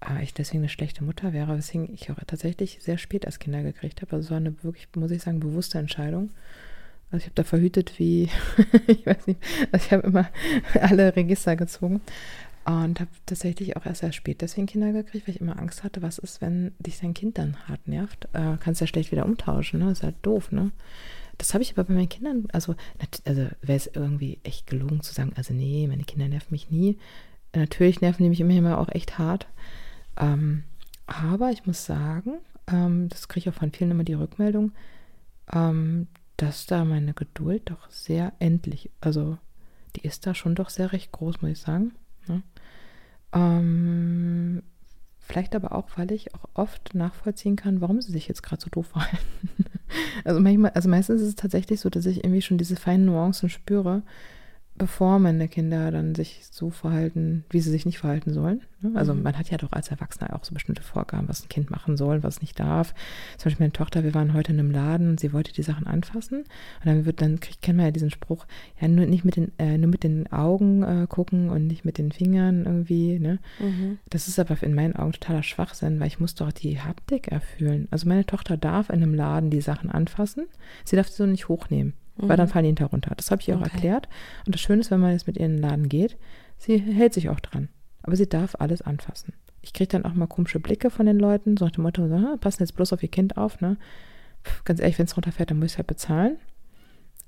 äh, 0.00 0.22
ich 0.22 0.34
deswegen 0.34 0.60
eine 0.60 0.68
schlechte 0.68 1.04
Mutter 1.04 1.32
wäre, 1.32 1.56
weswegen 1.56 1.92
ich 1.92 2.10
auch 2.10 2.16
tatsächlich 2.26 2.78
sehr 2.80 2.98
spät 2.98 3.26
als 3.26 3.38
Kinder 3.38 3.62
gekriegt 3.62 4.02
habe. 4.02 4.16
Also 4.16 4.26
es 4.26 4.30
war 4.30 4.38
eine 4.38 4.62
wirklich, 4.64 4.88
muss 4.96 5.10
ich 5.10 5.22
sagen, 5.22 5.40
bewusste 5.40 5.78
Entscheidung. 5.78 6.30
Also 7.10 7.18
ich 7.18 7.26
habe 7.26 7.36
da 7.36 7.44
verhütet 7.44 7.98
wie, 7.98 8.28
ich 8.88 9.06
weiß 9.06 9.28
nicht, 9.28 9.40
also 9.70 9.86
ich 9.86 9.92
habe 9.92 10.06
immer 10.06 10.28
alle 10.80 11.14
Register 11.14 11.54
gezogen 11.54 12.00
und 12.64 12.98
habe 12.98 13.10
tatsächlich 13.26 13.76
auch 13.76 13.86
erst 13.86 14.00
sehr 14.00 14.10
spät 14.10 14.42
deswegen 14.42 14.66
Kinder 14.66 14.92
gekriegt, 14.92 15.28
weil 15.28 15.36
ich 15.36 15.40
immer 15.40 15.56
Angst 15.56 15.84
hatte, 15.84 16.02
was 16.02 16.18
ist, 16.18 16.40
wenn 16.40 16.72
dich 16.80 16.98
dein 16.98 17.14
Kind 17.14 17.38
dann 17.38 17.56
hart 17.68 17.86
nervt? 17.86 18.28
Äh, 18.32 18.56
kannst 18.58 18.80
ja 18.80 18.88
schlecht 18.88 19.12
wieder 19.12 19.24
umtauschen, 19.24 19.78
ne? 19.78 19.92
ist 19.92 20.02
halt 20.02 20.16
doof, 20.22 20.50
ne? 20.50 20.72
Das 21.38 21.52
habe 21.52 21.62
ich 21.62 21.72
aber 21.72 21.84
bei 21.84 21.94
meinen 21.94 22.08
Kindern, 22.08 22.46
also, 22.52 22.74
also 23.24 23.42
wäre 23.60 23.76
es 23.76 23.86
irgendwie 23.86 24.38
echt 24.42 24.66
gelogen 24.66 25.02
zu 25.02 25.12
sagen, 25.12 25.32
also 25.36 25.52
nee, 25.52 25.86
meine 25.86 26.04
Kinder 26.04 26.28
nerven 26.28 26.52
mich 26.52 26.70
nie. 26.70 26.98
Natürlich 27.54 28.00
nerven 28.00 28.22
die 28.22 28.30
mich 28.30 28.40
immer, 28.40 28.54
immer 28.54 28.78
auch 28.78 28.88
echt 28.88 29.18
hart. 29.18 29.46
Ähm, 30.16 30.64
aber 31.06 31.50
ich 31.50 31.66
muss 31.66 31.84
sagen, 31.84 32.38
ähm, 32.66 33.08
das 33.08 33.28
kriege 33.28 33.48
ich 33.48 33.54
auch 33.54 33.58
von 33.58 33.72
vielen 33.72 33.90
immer 33.90 34.04
die 34.04 34.14
Rückmeldung, 34.14 34.72
ähm, 35.52 36.08
dass 36.36 36.66
da 36.66 36.84
meine 36.84 37.14
Geduld 37.14 37.70
doch 37.70 37.90
sehr 37.90 38.32
endlich, 38.38 38.90
also 39.00 39.38
die 39.94 40.02
ist 40.06 40.26
da 40.26 40.34
schon 40.34 40.54
doch 40.54 40.68
sehr 40.68 40.92
recht 40.92 41.12
groß, 41.12 41.40
muss 41.42 41.52
ich 41.52 41.60
sagen. 41.60 41.92
Ne? 42.26 42.42
Vielleicht 45.28 45.56
aber 45.56 45.72
auch, 45.72 45.88
weil 45.96 46.12
ich 46.12 46.32
auch 46.34 46.44
oft 46.54 46.94
nachvollziehen 46.94 47.56
kann, 47.56 47.80
warum 47.80 48.00
sie 48.00 48.12
sich 48.12 48.28
jetzt 48.28 48.44
gerade 48.44 48.62
so 48.62 48.70
doof 48.70 48.86
verhalten. 48.86 49.48
also 50.24 50.38
manchmal, 50.38 50.70
also 50.70 50.88
meistens 50.88 51.20
ist 51.20 51.28
es 51.28 51.34
tatsächlich 51.34 51.80
so, 51.80 51.90
dass 51.90 52.06
ich 52.06 52.18
irgendwie 52.22 52.42
schon 52.42 52.58
diese 52.58 52.76
feinen 52.76 53.06
Nuancen 53.06 53.48
spüre, 53.48 54.02
bevor 54.78 55.18
meine 55.18 55.48
Kinder 55.48 55.90
dann 55.90 56.14
sich 56.14 56.40
so 56.50 56.70
verhalten, 56.70 57.44
wie 57.50 57.60
sie 57.60 57.70
sich 57.70 57.86
nicht 57.86 57.98
verhalten 57.98 58.32
sollen. 58.32 58.62
Ne? 58.80 58.92
Also 58.94 59.14
mhm. 59.14 59.22
man 59.22 59.38
hat 59.38 59.50
ja 59.50 59.58
doch 59.58 59.72
als 59.72 59.88
Erwachsener 59.88 60.34
auch 60.34 60.44
so 60.44 60.54
bestimmte 60.54 60.82
Vorgaben, 60.82 61.28
was 61.28 61.42
ein 61.42 61.48
Kind 61.48 61.70
machen 61.70 61.96
soll, 61.96 62.22
was 62.22 62.40
nicht 62.40 62.60
darf. 62.60 62.94
Zum 63.38 63.44
Beispiel 63.46 63.64
meine 63.64 63.72
Tochter, 63.72 64.04
wir 64.04 64.14
waren 64.14 64.34
heute 64.34 64.52
in 64.52 64.58
einem 64.58 64.70
Laden 64.70 65.10
und 65.10 65.20
sie 65.20 65.32
wollte 65.32 65.52
die 65.52 65.62
Sachen 65.62 65.86
anfassen. 65.86 66.40
Und 66.40 66.46
dann 66.84 67.06
wird 67.06 67.22
dann, 67.22 67.40
kriegt, 67.40 67.62
kennen 67.62 67.78
wir 67.78 67.86
ja 67.86 67.90
diesen 67.90 68.10
Spruch, 68.10 68.46
ja, 68.80 68.88
nur 68.88 69.06
nicht 69.06 69.24
mit 69.24 69.36
den, 69.36 69.52
äh, 69.58 69.78
nur 69.78 69.90
mit 69.90 70.04
den 70.04 70.30
Augen 70.32 70.82
äh, 70.82 71.06
gucken 71.08 71.50
und 71.50 71.66
nicht 71.66 71.84
mit 71.84 71.98
den 71.98 72.12
Fingern 72.12 72.64
irgendwie. 72.64 73.18
Ne? 73.18 73.38
Mhm. 73.58 73.98
Das 74.10 74.28
ist 74.28 74.38
aber 74.38 74.62
in 74.62 74.74
meinen 74.74 74.96
Augen 74.96 75.12
totaler 75.12 75.42
Schwachsinn, 75.42 76.00
weil 76.00 76.08
ich 76.08 76.20
muss 76.20 76.34
doch 76.34 76.52
die 76.52 76.80
Haptik 76.80 77.28
erfüllen. 77.28 77.88
Also 77.90 78.08
meine 78.08 78.26
Tochter 78.26 78.56
darf 78.56 78.90
in 78.90 79.02
einem 79.02 79.14
Laden 79.14 79.50
die 79.50 79.60
Sachen 79.60 79.90
anfassen, 79.90 80.46
sie 80.84 80.96
darf 80.96 81.08
sie 81.08 81.16
so 81.16 81.26
nicht 81.26 81.48
hochnehmen 81.48 81.94
mhm. 82.16 82.28
weil 82.28 82.36
dann 82.36 82.46
mhm. 82.46 82.50
fallen 82.50 82.64
die 82.64 82.68
hinter 82.68 82.86
runter. 82.86 83.12
Das 83.16 83.30
habe 83.30 83.40
ich 83.40 83.48
ihr 83.48 83.56
auch 83.56 83.60
okay. 83.60 83.70
erklärt. 83.72 84.08
Und 84.46 84.54
das 84.54 84.60
Schöne 84.60 84.80
ist, 84.80 84.90
wenn 84.90 85.00
man 85.00 85.12
jetzt 85.12 85.26
mit 85.26 85.36
ihr 85.36 85.46
in 85.46 85.56
den 85.56 85.62
Laden 85.62 85.88
geht, 85.88 86.16
sie 86.58 86.78
hält 86.78 87.14
sich 87.14 87.28
auch 87.28 87.40
dran. 87.40 87.68
Aber 88.02 88.16
sie 88.16 88.28
darf 88.28 88.54
alles 88.58 88.82
anfassen. 88.82 89.32
Ich 89.62 89.72
kriege 89.72 89.88
dann 89.88 90.04
auch 90.04 90.14
mal 90.14 90.26
komische 90.26 90.60
Blicke 90.60 90.90
von 90.90 91.06
den 91.06 91.18
Leuten, 91.18 91.56
so 91.56 91.64
nach 91.64 91.72
dem 91.72 91.82
Motto, 91.82 92.06
so, 92.08 92.36
passen 92.38 92.62
jetzt 92.62 92.76
bloß 92.76 92.92
auf 92.92 93.02
ihr 93.02 93.08
Kind 93.08 93.36
auf, 93.36 93.60
ne? 93.60 93.76
Pff, 94.44 94.62
ganz 94.64 94.80
ehrlich, 94.80 94.98
wenn 94.98 95.06
es 95.06 95.16
runterfällt, 95.16 95.50
dann 95.50 95.58
muss 95.58 95.66
ich 95.66 95.72
es 95.72 95.78
halt 95.78 95.88
bezahlen. 95.88 96.36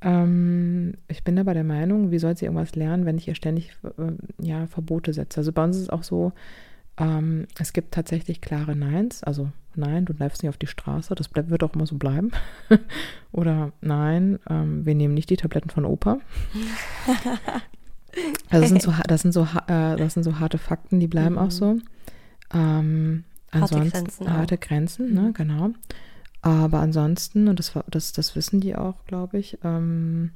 Ähm, 0.01 0.95
ich 1.09 1.25
bin 1.25 1.39
aber 1.39 1.55
der 1.55 1.65
Meinung, 1.65 2.13
wie 2.13 2.19
soll 2.21 2.37
sie 2.37 2.45
irgendwas 2.45 2.77
lernen, 2.77 3.05
wenn 3.05 3.19
ich 3.19 3.27
ihr 3.27 3.35
ständig 3.35 3.73
äh, 3.83 4.13
ja, 4.41 4.67
Verbote 4.67 5.13
setze? 5.13 5.41
Also 5.41 5.53
bei 5.53 5.65
uns 5.65 5.77
ist 5.77 5.83
es 5.83 5.91
auch 5.91 6.05
so, 6.05 6.33
ähm, 6.99 7.47
es 7.59 7.73
gibt 7.73 7.95
tatsächlich 7.95 8.41
klare 8.41 8.75
Neins, 8.75 9.23
also 9.23 9.51
nein, 9.75 10.05
du 10.05 10.13
läufst 10.13 10.43
nicht 10.43 10.51
auf 10.51 10.57
die 10.57 10.67
Straße, 10.67 11.15
das 11.15 11.29
bleib, 11.29 11.51
wird 11.51 11.63
auch 11.63 11.75
immer 11.75 11.87
so 11.87 11.97
bleiben. 11.97 12.33
Oder 13.33 13.73
nein, 13.81 14.39
ähm, 14.51 14.85
wir 14.85 14.95
nehmen 14.95 15.15
nicht 15.15 15.31
die 15.31 15.37
Tabletten 15.37 15.71
von 15.71 15.85
Opa. 15.85 16.19
Also 17.07 17.21
das 18.51 18.69
sind 18.69 18.83
so, 18.83 18.93
das 19.07 19.23
sind 19.23 19.33
so, 19.33 19.45
äh, 19.69 19.97
das 19.97 20.15
sind 20.15 20.25
so 20.25 20.41
harte 20.41 20.59
Fakten, 20.59 21.01
die 21.01 21.09
bleiben 21.09 21.37
mhm. 21.37 21.39
auch 21.39 21.51
so. 21.51 21.79
Ähm, 22.53 23.25
harte 23.53 23.89
Grenzen. 23.89 24.33
Harte 24.33 24.55
auch. 24.57 24.61
Grenzen, 24.61 25.15
ne, 25.15 25.21
mhm. 25.21 25.33
genau. 25.35 25.71
Aber 26.43 26.81
ansonsten, 26.81 27.49
und 27.49 27.59
das, 27.59 27.73
das, 27.89 28.13
das 28.13 28.37
wissen 28.37 28.61
die 28.61 28.77
auch, 28.77 29.05
glaube 29.07 29.39
ich, 29.39 29.59
ähm, 29.65 30.31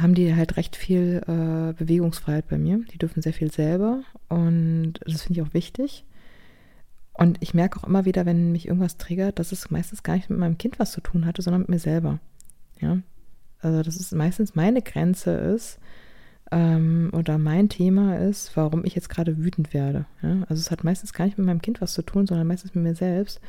haben 0.00 0.14
die 0.14 0.34
halt 0.34 0.56
recht 0.56 0.76
viel 0.76 1.22
äh, 1.26 1.72
Bewegungsfreiheit 1.72 2.48
bei 2.48 2.58
mir. 2.58 2.80
Die 2.92 2.98
dürfen 2.98 3.22
sehr 3.22 3.32
viel 3.32 3.52
selber 3.52 4.02
und 4.28 4.94
das 5.04 5.22
finde 5.22 5.40
ich 5.40 5.46
auch 5.46 5.54
wichtig. 5.54 6.04
Und 7.12 7.38
ich 7.40 7.52
merke 7.52 7.80
auch 7.80 7.84
immer 7.84 8.04
wieder, 8.04 8.26
wenn 8.26 8.52
mich 8.52 8.68
irgendwas 8.68 8.96
triggert, 8.96 9.38
dass 9.38 9.50
es 9.50 9.70
meistens 9.70 10.04
gar 10.04 10.14
nicht 10.14 10.30
mit 10.30 10.38
meinem 10.38 10.56
Kind 10.56 10.78
was 10.78 10.92
zu 10.92 11.00
tun 11.00 11.26
hatte, 11.26 11.42
sondern 11.42 11.62
mit 11.62 11.68
mir 11.68 11.78
selber. 11.80 12.20
Ja, 12.80 12.98
also 13.60 13.82
dass 13.82 13.96
es 13.96 14.12
meistens 14.12 14.54
meine 14.54 14.82
Grenze 14.82 15.32
ist 15.32 15.80
ähm, 16.52 17.10
oder 17.12 17.38
mein 17.38 17.68
Thema 17.68 18.18
ist, 18.18 18.56
warum 18.56 18.84
ich 18.84 18.94
jetzt 18.94 19.10
gerade 19.10 19.38
wütend 19.38 19.74
werde. 19.74 20.06
Ja? 20.22 20.42
Also 20.48 20.60
es 20.60 20.70
hat 20.70 20.84
meistens 20.84 21.12
gar 21.12 21.24
nicht 21.24 21.38
mit 21.38 21.46
meinem 21.46 21.62
Kind 21.62 21.80
was 21.80 21.92
zu 21.92 22.02
tun, 22.02 22.26
sondern 22.26 22.46
meistens 22.46 22.74
mit 22.74 22.84
mir 22.84 22.94
selbst. 22.94 23.40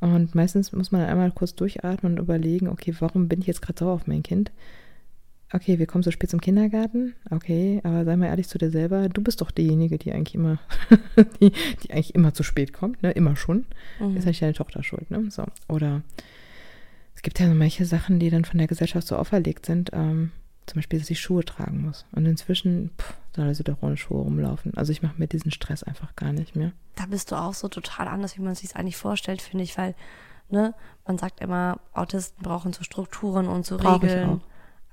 Und 0.00 0.34
meistens 0.34 0.72
muss 0.72 0.90
man 0.90 1.02
einmal 1.02 1.30
kurz 1.30 1.54
durchatmen 1.54 2.12
und 2.12 2.18
überlegen, 2.18 2.68
okay, 2.68 2.94
warum 2.98 3.28
bin 3.28 3.40
ich 3.40 3.46
jetzt 3.46 3.62
gerade 3.62 3.78
sauer 3.78 3.92
auf 3.92 4.06
mein 4.06 4.22
Kind? 4.22 4.50
Okay, 5.54 5.78
wir 5.78 5.86
kommen 5.86 6.02
so 6.02 6.10
spät 6.10 6.30
zum 6.30 6.40
Kindergarten, 6.40 7.14
okay, 7.30 7.80
aber 7.84 8.04
sei 8.04 8.16
mal 8.16 8.26
ehrlich 8.26 8.48
zu 8.48 8.58
dir 8.58 8.70
selber, 8.70 9.08
du 9.08 9.22
bist 9.22 9.40
doch 9.40 9.52
diejenige, 9.52 9.98
die 9.98 10.12
eigentlich 10.12 10.34
immer, 10.34 10.58
die, 11.40 11.52
die 11.82 11.92
eigentlich 11.92 12.14
immer 12.14 12.34
zu 12.34 12.42
spät 12.42 12.72
kommt, 12.72 13.02
ne, 13.02 13.12
immer 13.12 13.36
schon. 13.36 13.64
Mhm. 14.00 14.16
Ist 14.16 14.26
nicht 14.26 14.42
deine 14.42 14.52
Tochter 14.52 14.82
schuld, 14.82 15.10
ne, 15.10 15.30
so. 15.30 15.44
Oder 15.68 16.02
es 17.14 17.22
gibt 17.22 17.38
ja 17.38 17.46
so 17.46 17.54
manche 17.54 17.84
Sachen, 17.84 18.18
die 18.18 18.30
dann 18.30 18.44
von 18.44 18.58
der 18.58 18.66
Gesellschaft 18.66 19.06
so 19.06 19.16
auferlegt 19.16 19.64
sind, 19.64 19.90
ähm, 19.92 20.32
zum 20.66 20.78
Beispiel, 20.78 20.98
dass 20.98 21.10
ich 21.10 21.20
Schuhe 21.20 21.44
tragen 21.44 21.82
muss. 21.82 22.04
Und 22.12 22.26
inzwischen 22.26 22.90
pff, 22.98 23.14
soll 23.36 23.46
also 23.46 23.62
doch 23.62 23.82
ohne 23.82 23.96
Schuhe 23.96 24.22
rumlaufen. 24.22 24.74
Also 24.76 24.92
ich 24.92 25.02
mache 25.02 25.14
mir 25.18 25.28
diesen 25.28 25.52
Stress 25.52 25.82
einfach 25.82 26.16
gar 26.16 26.32
nicht 26.32 26.56
mehr. 26.56 26.72
Da 26.96 27.06
bist 27.06 27.30
du 27.30 27.36
auch 27.36 27.54
so 27.54 27.68
total 27.68 28.08
anders, 28.08 28.36
wie 28.38 28.42
man 28.42 28.54
sich 28.54 28.74
eigentlich 28.74 28.96
vorstellt, 28.96 29.42
finde 29.42 29.64
ich, 29.64 29.76
weil, 29.78 29.94
ne, 30.48 30.74
man 31.06 31.18
sagt 31.18 31.40
immer, 31.40 31.78
Autisten 31.92 32.42
brauchen 32.42 32.72
so 32.72 32.82
Strukturen 32.82 33.46
und 33.46 33.66
so 33.66 33.76
Brauch 33.76 34.02
Regeln. 34.02 34.40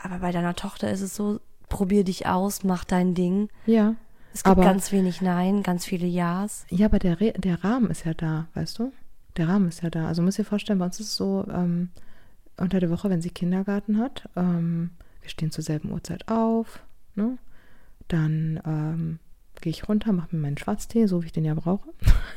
Aber 0.03 0.19
bei 0.19 0.31
deiner 0.31 0.55
Tochter 0.55 0.91
ist 0.91 1.01
es 1.01 1.15
so, 1.15 1.39
probier 1.69 2.03
dich 2.03 2.27
aus, 2.27 2.63
mach 2.63 2.83
dein 2.83 3.13
Ding. 3.13 3.49
Ja. 3.65 3.95
Es 4.33 4.43
gibt 4.43 4.57
aber, 4.57 4.63
ganz 4.63 4.91
wenig 4.91 5.21
Nein, 5.21 5.61
ganz 5.63 5.85
viele 5.85 6.07
Ja's. 6.07 6.65
Ja, 6.69 6.85
aber 6.87 6.99
der, 6.99 7.15
der 7.15 7.63
Rahmen 7.63 7.89
ist 7.91 8.05
ja 8.05 8.13
da, 8.13 8.47
weißt 8.53 8.79
du? 8.79 8.93
Der 9.37 9.47
Rahmen 9.47 9.67
ist 9.67 9.83
ja 9.83 9.89
da. 9.89 10.07
Also 10.07 10.21
muss 10.21 10.35
dir 10.35 10.45
vorstellen, 10.45 10.79
bei 10.79 10.85
uns 10.85 10.99
ist 10.99 11.07
es 11.07 11.15
so, 11.15 11.45
ähm, 11.51 11.89
unter 12.57 12.79
der 12.79 12.89
Woche, 12.89 13.09
wenn 13.09 13.21
sie 13.21 13.29
Kindergarten 13.29 13.97
hat, 13.97 14.29
ähm, 14.35 14.91
wir 15.21 15.29
stehen 15.29 15.51
zur 15.51 15.63
selben 15.63 15.91
Uhrzeit 15.91 16.27
auf, 16.29 16.81
ne? 17.15 17.37
Dann 18.07 18.59
ähm, 18.65 19.19
gehe 19.61 19.71
ich 19.71 19.87
runter, 19.87 20.11
mache 20.11 20.35
mir 20.35 20.41
meinen 20.41 20.57
Schwarztee, 20.57 21.05
so 21.05 21.21
wie 21.21 21.27
ich 21.27 21.31
den 21.31 21.45
ja 21.45 21.53
brauche. 21.53 21.89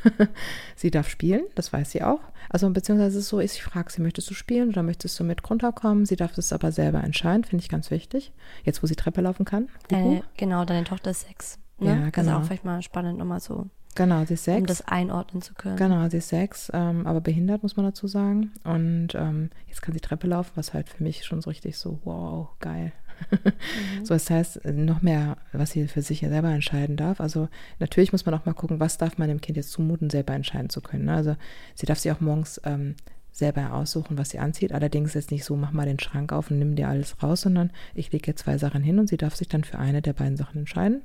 sie 0.77 0.91
darf 0.91 1.09
spielen, 1.09 1.45
das 1.55 1.73
weiß 1.73 1.91
sie 1.91 2.03
auch. 2.03 2.21
Also 2.49 2.69
beziehungsweise 2.71 3.19
es 3.19 3.25
ist 3.25 3.29
so 3.31 3.41
ist, 3.41 3.57
ich 3.57 3.63
frage 3.63 3.91
sie, 3.91 4.03
möchtest 4.03 4.31
du 4.31 4.35
spielen 4.35 4.69
oder 4.69 4.83
möchtest 4.83 5.19
du 5.19 5.25
mit 5.25 5.49
runterkommen? 5.49 6.07
Sie 6.07 6.17
darf 6.17 6.37
es 6.39 6.53
aber 6.53 6.73
selber 6.73 7.03
entscheiden, 7.03 7.45
finde 7.45 7.63
ich 7.63 7.69
ganz 7.69 7.91
wichtig. 7.91 8.33
Jetzt, 8.65 8.83
wo 8.83 8.87
sie 8.87 8.97
Treppe 8.97 9.21
laufen 9.21 9.45
kann. 9.45 9.69
Deine, 9.89 10.23
genau, 10.37 10.65
deine 10.65 10.85
Tochter 10.85 11.11
ist 11.11 11.27
sechs. 11.27 11.59
Ne? 11.79 11.89
Ja, 11.89 11.95
genau. 11.95 12.11
Das 12.13 12.27
ist 12.27 12.33
auch 12.33 12.45
vielleicht 12.45 12.65
mal 12.65 12.83
spannend, 12.83 13.19
nochmal 13.19 13.41
so. 13.41 13.67
Genau, 13.95 14.25
sie 14.25 14.35
ist 14.35 14.45
sechs. 14.45 14.61
Um 14.61 14.67
das 14.67 14.89
einordnen 14.89 15.41
zu 15.41 15.55
können. 15.55 15.77
Genau, 15.77 16.09
sie 16.09 16.17
ist 16.17 16.29
sechs, 16.29 16.71
ähm, 16.75 17.07
aber 17.07 17.21
behindert, 17.21 17.63
muss 17.63 17.77
man 17.77 17.87
dazu 17.87 18.09
sagen. 18.09 18.53
Und 18.65 19.15
ähm, 19.15 19.51
jetzt 19.69 19.83
kann 19.83 19.95
sie 19.95 20.01
Treppe 20.01 20.27
laufen, 20.27 20.53
was 20.57 20.75
halt 20.75 20.89
für 20.89 21.03
mich 21.03 21.25
schon 21.25 21.41
so 21.41 21.51
richtig 21.51 21.77
so, 21.77 22.01
wow, 22.05 22.49
geil. 22.59 22.93
Mhm. 23.31 24.05
So, 24.05 24.15
das 24.15 24.29
heißt, 24.31 24.65
noch 24.67 25.03
mehr, 25.03 25.37
was 25.53 25.71
sie 25.71 25.89
für 25.89 26.03
sich 26.03 26.21
selber 26.21 26.51
entscheiden 26.51 26.97
darf. 26.97 27.21
Also 27.21 27.49
natürlich 27.79 28.13
muss 28.13 28.27
man 28.27 28.35
auch 28.35 28.45
mal 28.45 28.55
gucken, 28.55 28.81
was 28.81 28.99
darf 28.99 29.19
man 29.19 29.29
dem 29.29 29.41
Kind 29.41 29.57
jetzt 29.57 29.71
zumuten, 29.71 30.11
selber 30.11 30.35
entscheiden 30.35 30.71
zu 30.71 30.81
können. 30.81 31.07
Ne? 31.07 31.15
Also 31.15 31.37
sie 31.75 31.87
darf 31.87 31.99
sich 31.99 32.13
auch 32.13 32.21
morgens 32.21 32.61
ähm, 32.65 32.97
selber 33.33 33.73
aussuchen, 33.73 34.17
was 34.17 34.31
sie 34.31 34.39
anzieht. 34.39 34.73
Allerdings 34.73 35.17
ist 35.17 35.31
nicht 35.31 35.45
so, 35.45 35.57
mach 35.57 35.73
mal 35.73 35.87
den 35.87 35.99
Schrank 35.99 36.33
auf 36.33 36.51
und 36.51 36.59
nimm 36.59 36.77
dir 36.77 36.89
alles 36.89 37.23
raus, 37.23 37.43
sondern 37.43 37.71
ich 37.95 38.13
lege 38.13 38.31
ihr 38.31 38.37
zwei 38.37 38.59
Sachen 38.59 38.83
hin 38.83 38.99
und 38.99 39.09
sie 39.09 39.17
darf 39.17 39.35
sich 39.35 39.49
dann 39.49 39.65
für 39.65 39.79
eine 39.79 40.03
der 40.03 40.13
beiden 40.13 40.37
Sachen 40.37 40.59
entscheiden. 40.61 41.03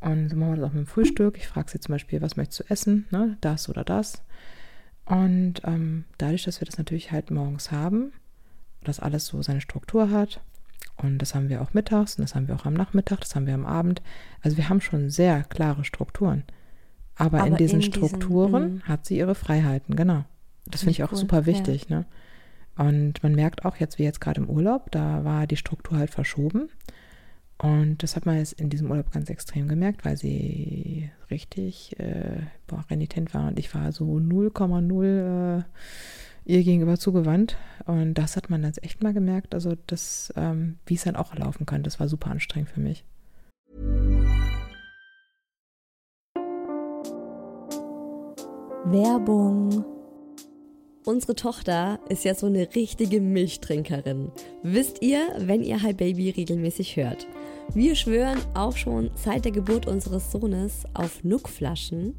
Und 0.00 0.30
so 0.30 0.36
machen 0.36 0.52
wir 0.52 0.56
das 0.56 0.70
auch 0.70 0.74
mit 0.74 0.86
dem 0.86 0.90
Frühstück. 0.90 1.36
Ich 1.36 1.46
frage 1.46 1.70
sie 1.70 1.80
zum 1.80 1.92
Beispiel, 1.92 2.22
was 2.22 2.36
möchtest 2.36 2.60
du 2.60 2.64
essen? 2.68 3.06
Ne? 3.10 3.36
Das 3.40 3.68
oder 3.68 3.84
das. 3.84 4.22
Und 5.04 5.62
ähm, 5.64 6.04
dadurch, 6.18 6.44
dass 6.44 6.60
wir 6.60 6.66
das 6.66 6.78
natürlich 6.78 7.12
halt 7.12 7.30
morgens 7.30 7.70
haben, 7.70 8.12
dass 8.82 8.98
alles 8.98 9.26
so 9.26 9.42
seine 9.42 9.60
Struktur 9.60 10.10
hat, 10.10 10.40
und 10.96 11.18
das 11.18 11.34
haben 11.34 11.48
wir 11.48 11.62
auch 11.62 11.74
mittags 11.74 12.16
und 12.16 12.22
das 12.22 12.34
haben 12.34 12.48
wir 12.48 12.54
auch 12.54 12.64
am 12.66 12.74
Nachmittag, 12.74 13.20
das 13.20 13.34
haben 13.34 13.46
wir 13.46 13.54
am 13.54 13.66
Abend. 13.66 14.02
Also 14.40 14.56
wir 14.56 14.68
haben 14.68 14.80
schon 14.80 15.10
sehr 15.10 15.44
klare 15.44 15.84
Strukturen. 15.84 16.44
Aber, 17.16 17.38
Aber 17.38 17.48
in 17.48 17.56
diesen 17.56 17.80
in 17.80 17.82
Strukturen 17.82 18.74
diesen, 18.74 18.88
hat 18.88 19.06
sie 19.06 19.18
ihre 19.18 19.34
Freiheiten, 19.34 19.96
genau. 19.96 20.24
Das 20.66 20.80
finde 20.80 20.92
ich 20.92 21.04
auch 21.04 21.12
cool, 21.12 21.18
super 21.18 21.46
wichtig. 21.46 21.86
Ja. 21.88 22.00
Ne? 22.00 22.06
Und 22.76 23.22
man 23.22 23.34
merkt 23.34 23.64
auch 23.64 23.76
jetzt, 23.76 23.98
wie 23.98 24.04
jetzt 24.04 24.20
gerade 24.20 24.40
im 24.40 24.48
Urlaub, 24.48 24.90
da 24.90 25.24
war 25.24 25.46
die 25.46 25.56
Struktur 25.56 25.98
halt 25.98 26.10
verschoben. 26.10 26.70
Und 27.58 28.02
das 28.02 28.16
hat 28.16 28.26
man 28.26 28.38
jetzt 28.38 28.54
in 28.54 28.70
diesem 28.70 28.90
Urlaub 28.90 29.12
ganz 29.12 29.30
extrem 29.30 29.68
gemerkt, 29.68 30.04
weil 30.04 30.16
sie 30.16 31.10
richtig 31.30 31.98
äh, 32.00 32.40
boah, 32.66 32.84
renitent 32.90 33.34
war 33.34 33.48
und 33.48 33.58
ich 33.58 33.72
war 33.74 33.92
so 33.92 34.16
0,0 34.16 35.58
äh, 35.58 35.62
ihr 36.44 36.62
gegenüber 36.62 36.98
zugewandt. 36.98 37.56
Und 37.86 38.14
das 38.14 38.36
hat 38.36 38.50
man 38.50 38.62
jetzt 38.64 38.82
echt 38.82 39.02
mal 39.02 39.12
gemerkt, 39.12 39.54
also 39.54 39.74
das, 39.86 40.32
ähm, 40.36 40.78
wie 40.86 40.94
es 40.94 41.04
dann 41.04 41.16
auch 41.16 41.34
laufen 41.34 41.66
kann. 41.66 41.82
Das 41.82 42.00
war 42.00 42.08
super 42.08 42.30
anstrengend 42.30 42.70
für 42.70 42.80
mich. 42.80 43.04
Werbung 48.84 49.84
Unsere 51.04 51.34
Tochter 51.34 51.98
ist 52.08 52.24
ja 52.24 52.32
so 52.36 52.46
eine 52.46 52.76
richtige 52.76 53.20
Milchtrinkerin. 53.20 54.30
Wisst 54.62 55.02
ihr, 55.02 55.34
wenn 55.36 55.64
ihr 55.64 55.82
Hi 55.82 55.92
Baby 55.92 56.30
regelmäßig 56.30 56.96
hört. 56.96 57.26
Wir 57.74 57.96
schwören 57.96 58.38
auch 58.54 58.76
schon 58.76 59.10
seit 59.16 59.44
der 59.44 59.50
Geburt 59.50 59.88
unseres 59.88 60.30
Sohnes 60.30 60.84
auf 60.94 61.24
Nuckflaschen. 61.24 62.14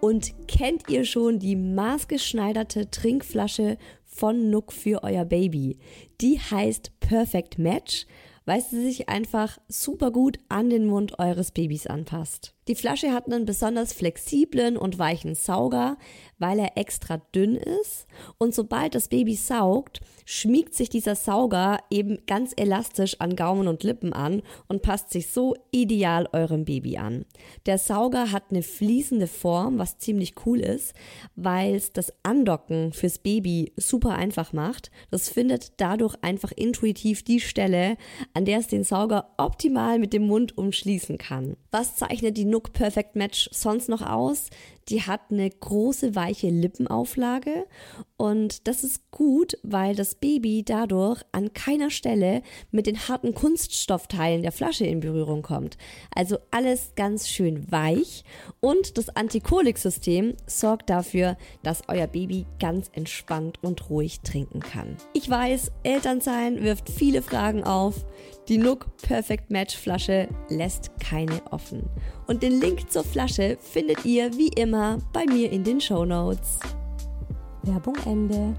Und 0.00 0.32
kennt 0.48 0.88
ihr 0.88 1.04
schon 1.04 1.38
die 1.38 1.56
maßgeschneiderte 1.56 2.90
Trinkflasche 2.90 3.76
von 4.06 4.48
Nuck 4.48 4.72
für 4.72 5.02
euer 5.02 5.26
Baby? 5.26 5.78
Die 6.22 6.38
heißt 6.40 6.98
Perfect 7.00 7.58
Match, 7.58 8.06
weil 8.46 8.62
sie 8.62 8.80
sich 8.80 9.10
einfach 9.10 9.58
super 9.68 10.10
gut 10.10 10.38
an 10.48 10.70
den 10.70 10.86
Mund 10.86 11.18
eures 11.18 11.50
Babys 11.50 11.86
anpasst. 11.86 12.54
Die 12.66 12.74
Flasche 12.74 13.12
hat 13.12 13.26
einen 13.26 13.44
besonders 13.44 13.92
flexiblen 13.92 14.78
und 14.78 14.98
weichen 14.98 15.34
Sauger, 15.34 15.98
weil 16.40 16.58
er 16.58 16.76
extra 16.76 17.18
dünn 17.34 17.54
ist. 17.54 18.06
Und 18.38 18.54
sobald 18.54 18.96
das 18.96 19.06
Baby 19.08 19.36
saugt, 19.36 20.00
schmiegt 20.24 20.74
sich 20.74 20.88
dieser 20.88 21.14
Sauger 21.14 21.78
eben 21.90 22.18
ganz 22.26 22.52
elastisch 22.56 23.20
an 23.20 23.36
Gaumen 23.36 23.68
und 23.68 23.84
Lippen 23.84 24.12
an 24.12 24.42
und 24.66 24.82
passt 24.82 25.10
sich 25.10 25.28
so 25.28 25.54
ideal 25.70 26.28
eurem 26.32 26.64
Baby 26.64 26.96
an. 26.96 27.26
Der 27.66 27.78
Sauger 27.78 28.32
hat 28.32 28.44
eine 28.50 28.62
fließende 28.62 29.26
Form, 29.26 29.78
was 29.78 29.98
ziemlich 29.98 30.34
cool 30.46 30.60
ist, 30.60 30.94
weil 31.36 31.74
es 31.74 31.92
das 31.92 32.12
Andocken 32.22 32.92
fürs 32.92 33.18
Baby 33.18 33.72
super 33.76 34.14
einfach 34.14 34.52
macht. 34.52 34.90
Das 35.10 35.28
findet 35.28 35.80
dadurch 35.80 36.16
einfach 36.22 36.52
intuitiv 36.52 37.22
die 37.22 37.40
Stelle, 37.40 37.96
an 38.34 38.44
der 38.44 38.58
es 38.58 38.66
den 38.66 38.84
Sauger 38.84 39.30
optimal 39.36 39.98
mit 39.98 40.12
dem 40.12 40.26
Mund 40.26 40.56
umschließen 40.56 41.18
kann. 41.18 41.56
Was 41.70 41.96
zeichnet 41.96 42.36
die 42.36 42.44
Nook 42.46 42.72
Perfect 42.72 43.16
Match 43.16 43.50
sonst 43.52 43.88
noch 43.88 44.02
aus? 44.02 44.48
Die 44.88 45.02
hat 45.02 45.20
eine 45.30 45.48
große 45.48 46.14
weiche 46.14 46.48
Lippenauflage 46.48 47.66
und 48.16 48.66
das 48.66 48.82
ist 48.82 49.10
gut, 49.10 49.56
weil 49.62 49.94
das 49.94 50.14
Baby 50.14 50.64
dadurch 50.64 51.22
an 51.32 51.52
keiner 51.52 51.90
Stelle 51.90 52.42
mit 52.70 52.86
den 52.86 53.08
harten 53.08 53.34
Kunststoffteilen 53.34 54.42
der 54.42 54.52
Flasche 54.52 54.84
in 54.84 55.00
Berührung 55.00 55.42
kommt. 55.42 55.76
Also 56.14 56.38
alles 56.50 56.92
ganz 56.96 57.28
schön 57.28 57.70
weich 57.70 58.24
und 58.60 58.98
das 58.98 59.10
Antikolik-System 59.10 60.34
sorgt 60.46 60.90
dafür, 60.90 61.36
dass 61.62 61.82
euer 61.88 62.06
Baby 62.06 62.46
ganz 62.58 62.90
entspannt 62.92 63.58
und 63.62 63.90
ruhig 63.90 64.20
trinken 64.20 64.60
kann. 64.60 64.96
Ich 65.12 65.28
weiß, 65.28 65.70
Elternsein 65.82 66.62
wirft 66.62 66.88
viele 66.88 67.22
Fragen 67.22 67.64
auf. 67.64 68.04
Die 68.48 68.58
Nook 68.58 68.96
Perfect 69.02 69.50
Match 69.50 69.76
Flasche 69.76 70.28
lässt 70.48 70.90
keine 70.98 71.40
offen. 71.52 71.88
Und 72.26 72.42
den 72.42 72.60
Link 72.60 72.90
zur 72.90 73.04
Flasche 73.04 73.58
findet 73.60 74.04
ihr 74.04 74.36
wie 74.36 74.48
immer 74.48 74.69
bei 74.70 75.26
mir 75.26 75.50
in 75.50 75.64
den 75.64 75.80
Show 75.80 76.04
Notes. 76.04 76.60
Werbung 77.62 77.96
Ende. 78.04 78.54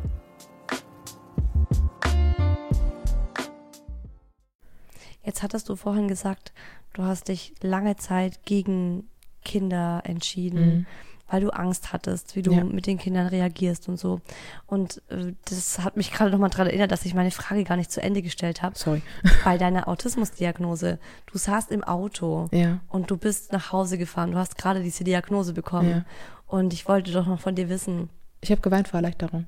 Jetzt 5.24 5.44
hattest 5.44 5.70
du 5.70 5.76
vorhin 5.76 6.08
gesagt, 6.08 6.54
du 6.94 7.04
hast 7.04 7.28
dich 7.28 7.54
lange 7.62 7.96
Zeit 7.96 8.46
gegen 8.46 9.10
Kinder 9.44 10.02
entschieden. 10.04 10.80
Mhm 10.80 10.86
weil 11.32 11.42
du 11.42 11.50
Angst 11.50 11.94
hattest, 11.94 12.36
wie 12.36 12.42
du 12.42 12.52
ja. 12.52 12.64
mit 12.64 12.86
den 12.88 12.98
Kindern 12.98 13.28
reagierst 13.28 13.88
und 13.88 13.98
so. 13.98 14.20
Und 14.68 15.02
äh, 15.10 15.34
das 15.46 15.80
hat 15.80 15.96
mich 15.96 16.12
gerade 16.12 16.30
nochmal 16.30 16.50
daran 16.50 16.68
erinnert, 16.68 16.92
dass 16.92 17.06
ich 17.06 17.14
meine 17.14 17.32
Frage 17.32 17.64
gar 17.64 17.78
nicht 17.78 17.90
zu 17.90 18.02
Ende 18.02 18.22
gestellt 18.22 18.62
habe. 18.62 18.78
Sorry. 18.78 19.02
Bei 19.46 19.58
deiner 19.58 19.88
Autismusdiagnose. 19.88 21.00
Du 21.26 21.38
saßt 21.38 21.72
im 21.72 21.86
Auto 21.86 22.50
ja. 22.52 22.82
und 22.90 23.10
du 23.10 23.18
bist 23.18 23.54
nach 23.54 23.72
Hause 23.72 23.98
gefahren. 23.98 24.32
Du 24.32 24.38
hast 24.38 24.58
gerade 24.58 24.84
diese 24.84 25.06
Diagnose 25.06 25.54
bekommen. 25.54 25.90
Ja. 25.90 26.06
Und 26.48 26.74
ich 26.74 26.88
wollte 26.88 27.14
doch 27.14 27.26
noch 27.26 27.40
von 27.40 27.56
dir 27.56 27.70
wissen. 27.70 28.10
Ich 28.42 28.52
habe 28.52 28.62
geweint 28.62 28.90
vor 28.90 28.98
Erleichterung. 28.98 29.46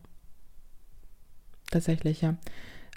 Tatsächlich, 1.70 2.22
ja. 2.22 2.36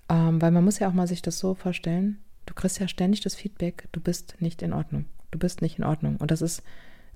Ähm, 0.09 0.41
weil 0.41 0.53
man 0.53 0.65
muss 0.65 0.79
ja 0.79 0.89
auch 0.89 0.93
mal 0.93 1.09
sich 1.09 1.23
das 1.23 1.41
so 1.41 1.55
vorstellen, 1.55 2.23
du 2.45 2.55
kriegst 2.55 2.79
ja 2.79 2.87
ständig 2.87 3.23
das 3.23 3.35
Feedback, 3.35 3.89
du 3.91 4.01
bist 4.01 4.37
nicht 4.39 4.63
in 4.63 4.73
Ordnung. 4.73 5.07
Du 5.33 5.41
bist 5.41 5.61
nicht 5.61 5.79
in 5.79 5.85
Ordnung. 5.85 6.19
Und 6.19 6.31
das 6.31 6.41
ist 6.41 6.63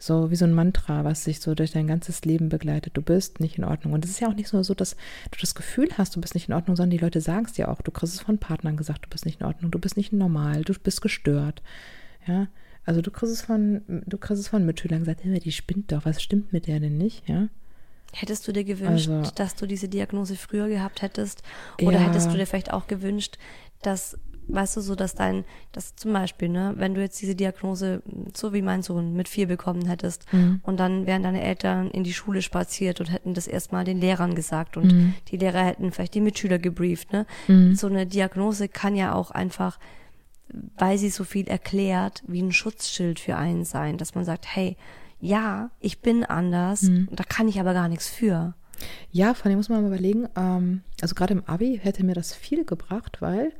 so 0.01 0.31
wie 0.31 0.37
so 0.37 0.47
ein 0.47 0.55
Mantra, 0.55 1.05
was 1.05 1.25
sich 1.25 1.41
so 1.41 1.55
durch 1.55 1.73
dein 1.73 1.87
ganzes 1.87 2.25
Leben 2.25 2.49
begleitet. 2.49 2.97
Du 2.97 3.03
bist 3.03 3.39
nicht 3.39 3.59
in 3.59 3.65
Ordnung. 3.65 3.93
Und 3.93 4.05
es 4.05 4.13
ist 4.13 4.21
ja 4.21 4.29
auch 4.29 4.35
nicht 4.35 4.53
nur 4.53 4.65
so, 4.65 4.75
dass 4.75 4.97
du 5.31 5.39
das 5.39 5.55
Gefühl 5.55 5.91
hast, 5.97 6.17
du 6.17 6.21
bist 6.21 6.35
nicht 6.35 6.49
in 6.49 6.55
Ordnung, 6.55 6.75
sondern 6.75 6.91
die 6.91 7.05
Leute 7.05 7.21
sagen 7.21 7.45
es 7.45 7.53
dir 7.53 7.69
auch. 7.69 7.83
Du 7.83 7.91
kriegst 7.91 8.15
es 8.15 8.23
von 8.23 8.39
Partnern 8.39 8.79
gesagt, 8.79 9.05
du 9.05 9.11
bist 9.11 9.27
nicht 9.27 9.41
in 9.41 9.47
Ordnung, 9.47 9.71
du 9.71 9.79
bist 9.79 9.99
nicht 9.99 10.13
normal, 10.13 10.63
du 10.63 10.73
bist 10.73 11.03
gestört. 11.03 11.63
Ja, 12.27 12.49
also 12.85 13.03
du 13.03 13.11
kriegst 13.11 13.35
es 13.35 13.43
von, 13.43 13.83
du 14.07 14.17
kriegst 14.17 14.41
es 14.41 14.49
von 14.49 14.65
Mitschülern 14.65 15.01
gesagt, 15.01 15.23
die 15.23 15.53
spinnt 15.53 15.93
doch, 15.93 16.07
was 16.07 16.23
stimmt 16.23 16.53
mit 16.53 16.67
der 16.67 16.81
denn 16.81 16.97
nicht, 16.97 17.29
ja? 17.29 17.49
Hättest 18.13 18.49
du 18.49 18.53
dir 18.53 18.65
gewünscht, 18.65 19.09
also, 19.09 19.31
dass 19.37 19.55
du 19.55 19.67
diese 19.67 19.89
Diagnose 19.89 20.35
früher 20.35 20.69
gehabt 20.69 21.03
hättest? 21.03 21.43
Oder 21.81 22.01
ja. 22.01 22.09
hättest 22.09 22.33
du 22.33 22.37
dir 22.37 22.47
vielleicht 22.47 22.73
auch 22.73 22.89
gewünscht, 22.89 23.39
dass 23.83 24.19
weißt 24.53 24.77
du, 24.77 24.81
so 24.81 24.95
dass 24.95 25.15
dein, 25.15 25.45
dass 25.73 25.97
zum 25.97 26.13
Beispiel, 26.13 26.49
ne, 26.49 26.75
wenn 26.77 26.95
du 26.95 27.01
jetzt 27.01 27.21
diese 27.21 27.35
Diagnose, 27.35 28.03
so 28.35 28.53
wie 28.53 28.63
mein 28.63 28.83
Sohn, 28.83 29.15
mit 29.15 29.29
vier 29.29 29.47
bekommen 29.47 29.87
hättest 29.87 30.33
mhm. 30.33 30.61
und 30.63 30.79
dann 30.79 31.07
wären 31.07 31.23
deine 31.23 31.43
Eltern 31.43 31.91
in 31.91 32.05
die 32.05 32.13
Schule 32.13 32.43
spaziert 32.43 33.01
und 33.01 33.13
hätten 33.13 33.35
das 33.35 33.47
erstmal 33.47 33.85
den 33.85 34.01
Lehrern 34.01 34.35
gesagt 34.35 34.77
und 34.77 34.93
mhm. 34.93 35.15
die 35.29 35.37
Lehrer 35.37 35.65
hätten 35.65 35.93
vielleicht 35.93 36.15
die 36.15 36.21
Mitschüler 36.21 36.59
gebrieft, 36.59 37.13
ne? 37.13 37.27
Mhm. 37.49 37.75
So 37.75 37.87
eine 37.87 38.07
Diagnose 38.07 38.69
kann 38.69 38.95
ja 38.95 39.15
auch 39.15 39.31
einfach, 39.31 39.79
weil 40.77 40.99
sie 40.99 41.11
so 41.11 41.25
viel 41.25 41.49
erklärt, 41.49 42.23
wie 42.27 42.43
ein 42.43 42.53
Schutzschild 42.53 43.21
für 43.21 43.37
einen 43.37 43.65
sein, 43.65 43.99
dass 43.99 44.15
man 44.15 44.25
sagt, 44.25 44.47
hey, 44.55 44.77
ja, 45.21 45.71
ich 45.81 46.01
bin 46.01 46.25
anders, 46.25 46.83
mhm. 46.83 47.09
da 47.13 47.25
kann 47.25 47.49
ich 47.49 47.61
aber 47.61 47.75
gar 47.75 47.89
nichts 47.89 48.09
für. 48.09 48.55
Ja, 49.11 49.35
vor 49.35 49.47
allem 49.47 49.57
muss 49.57 49.69
man 49.69 49.83
mal 49.83 49.89
überlegen, 49.89 50.29
ähm, 50.37 50.83
also 51.01 51.15
gerade 51.15 51.35
im 51.35 51.45
Abi 51.45 51.79
hätte 51.83 52.05
mir 52.05 52.15
das 52.15 52.35
viel 52.35 52.65
gebracht, 52.65 53.19
weil 53.21 53.53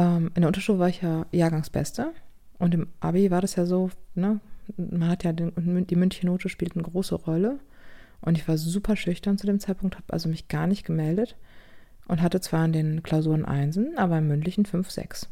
ähm, 0.00 0.30
in 0.34 0.42
der 0.42 0.48
Unterschule 0.48 0.78
war 0.78 0.88
ich 0.88 1.02
ja 1.02 1.26
Jahrgangsbeste 1.30 2.12
und 2.58 2.74
im 2.74 2.88
Abi 3.00 3.30
war 3.30 3.40
das 3.40 3.56
ja 3.56 3.66
so, 3.66 3.90
ne, 4.14 4.40
man 4.76 5.08
hat 5.08 5.24
ja 5.24 5.32
den, 5.32 5.86
die 5.86 5.96
mündliche 5.96 6.26
Note 6.26 6.48
spielt 6.48 6.74
eine 6.74 6.84
große 6.84 7.14
Rolle 7.14 7.58
und 8.20 8.38
ich 8.38 8.48
war 8.48 8.56
super 8.56 8.96
schüchtern 8.96 9.38
zu 9.38 9.46
dem 9.46 9.60
Zeitpunkt, 9.60 9.96
habe 9.96 10.12
also 10.12 10.28
mich 10.28 10.48
gar 10.48 10.66
nicht 10.66 10.84
gemeldet 10.84 11.36
und 12.06 12.22
hatte 12.22 12.40
zwar 12.40 12.64
in 12.64 12.72
den 12.72 13.02
Klausuren 13.02 13.44
Einsen, 13.44 13.98
aber 13.98 14.18
im 14.18 14.28
mündlichen 14.28 14.64
5, 14.64 14.90
6. 14.90 15.28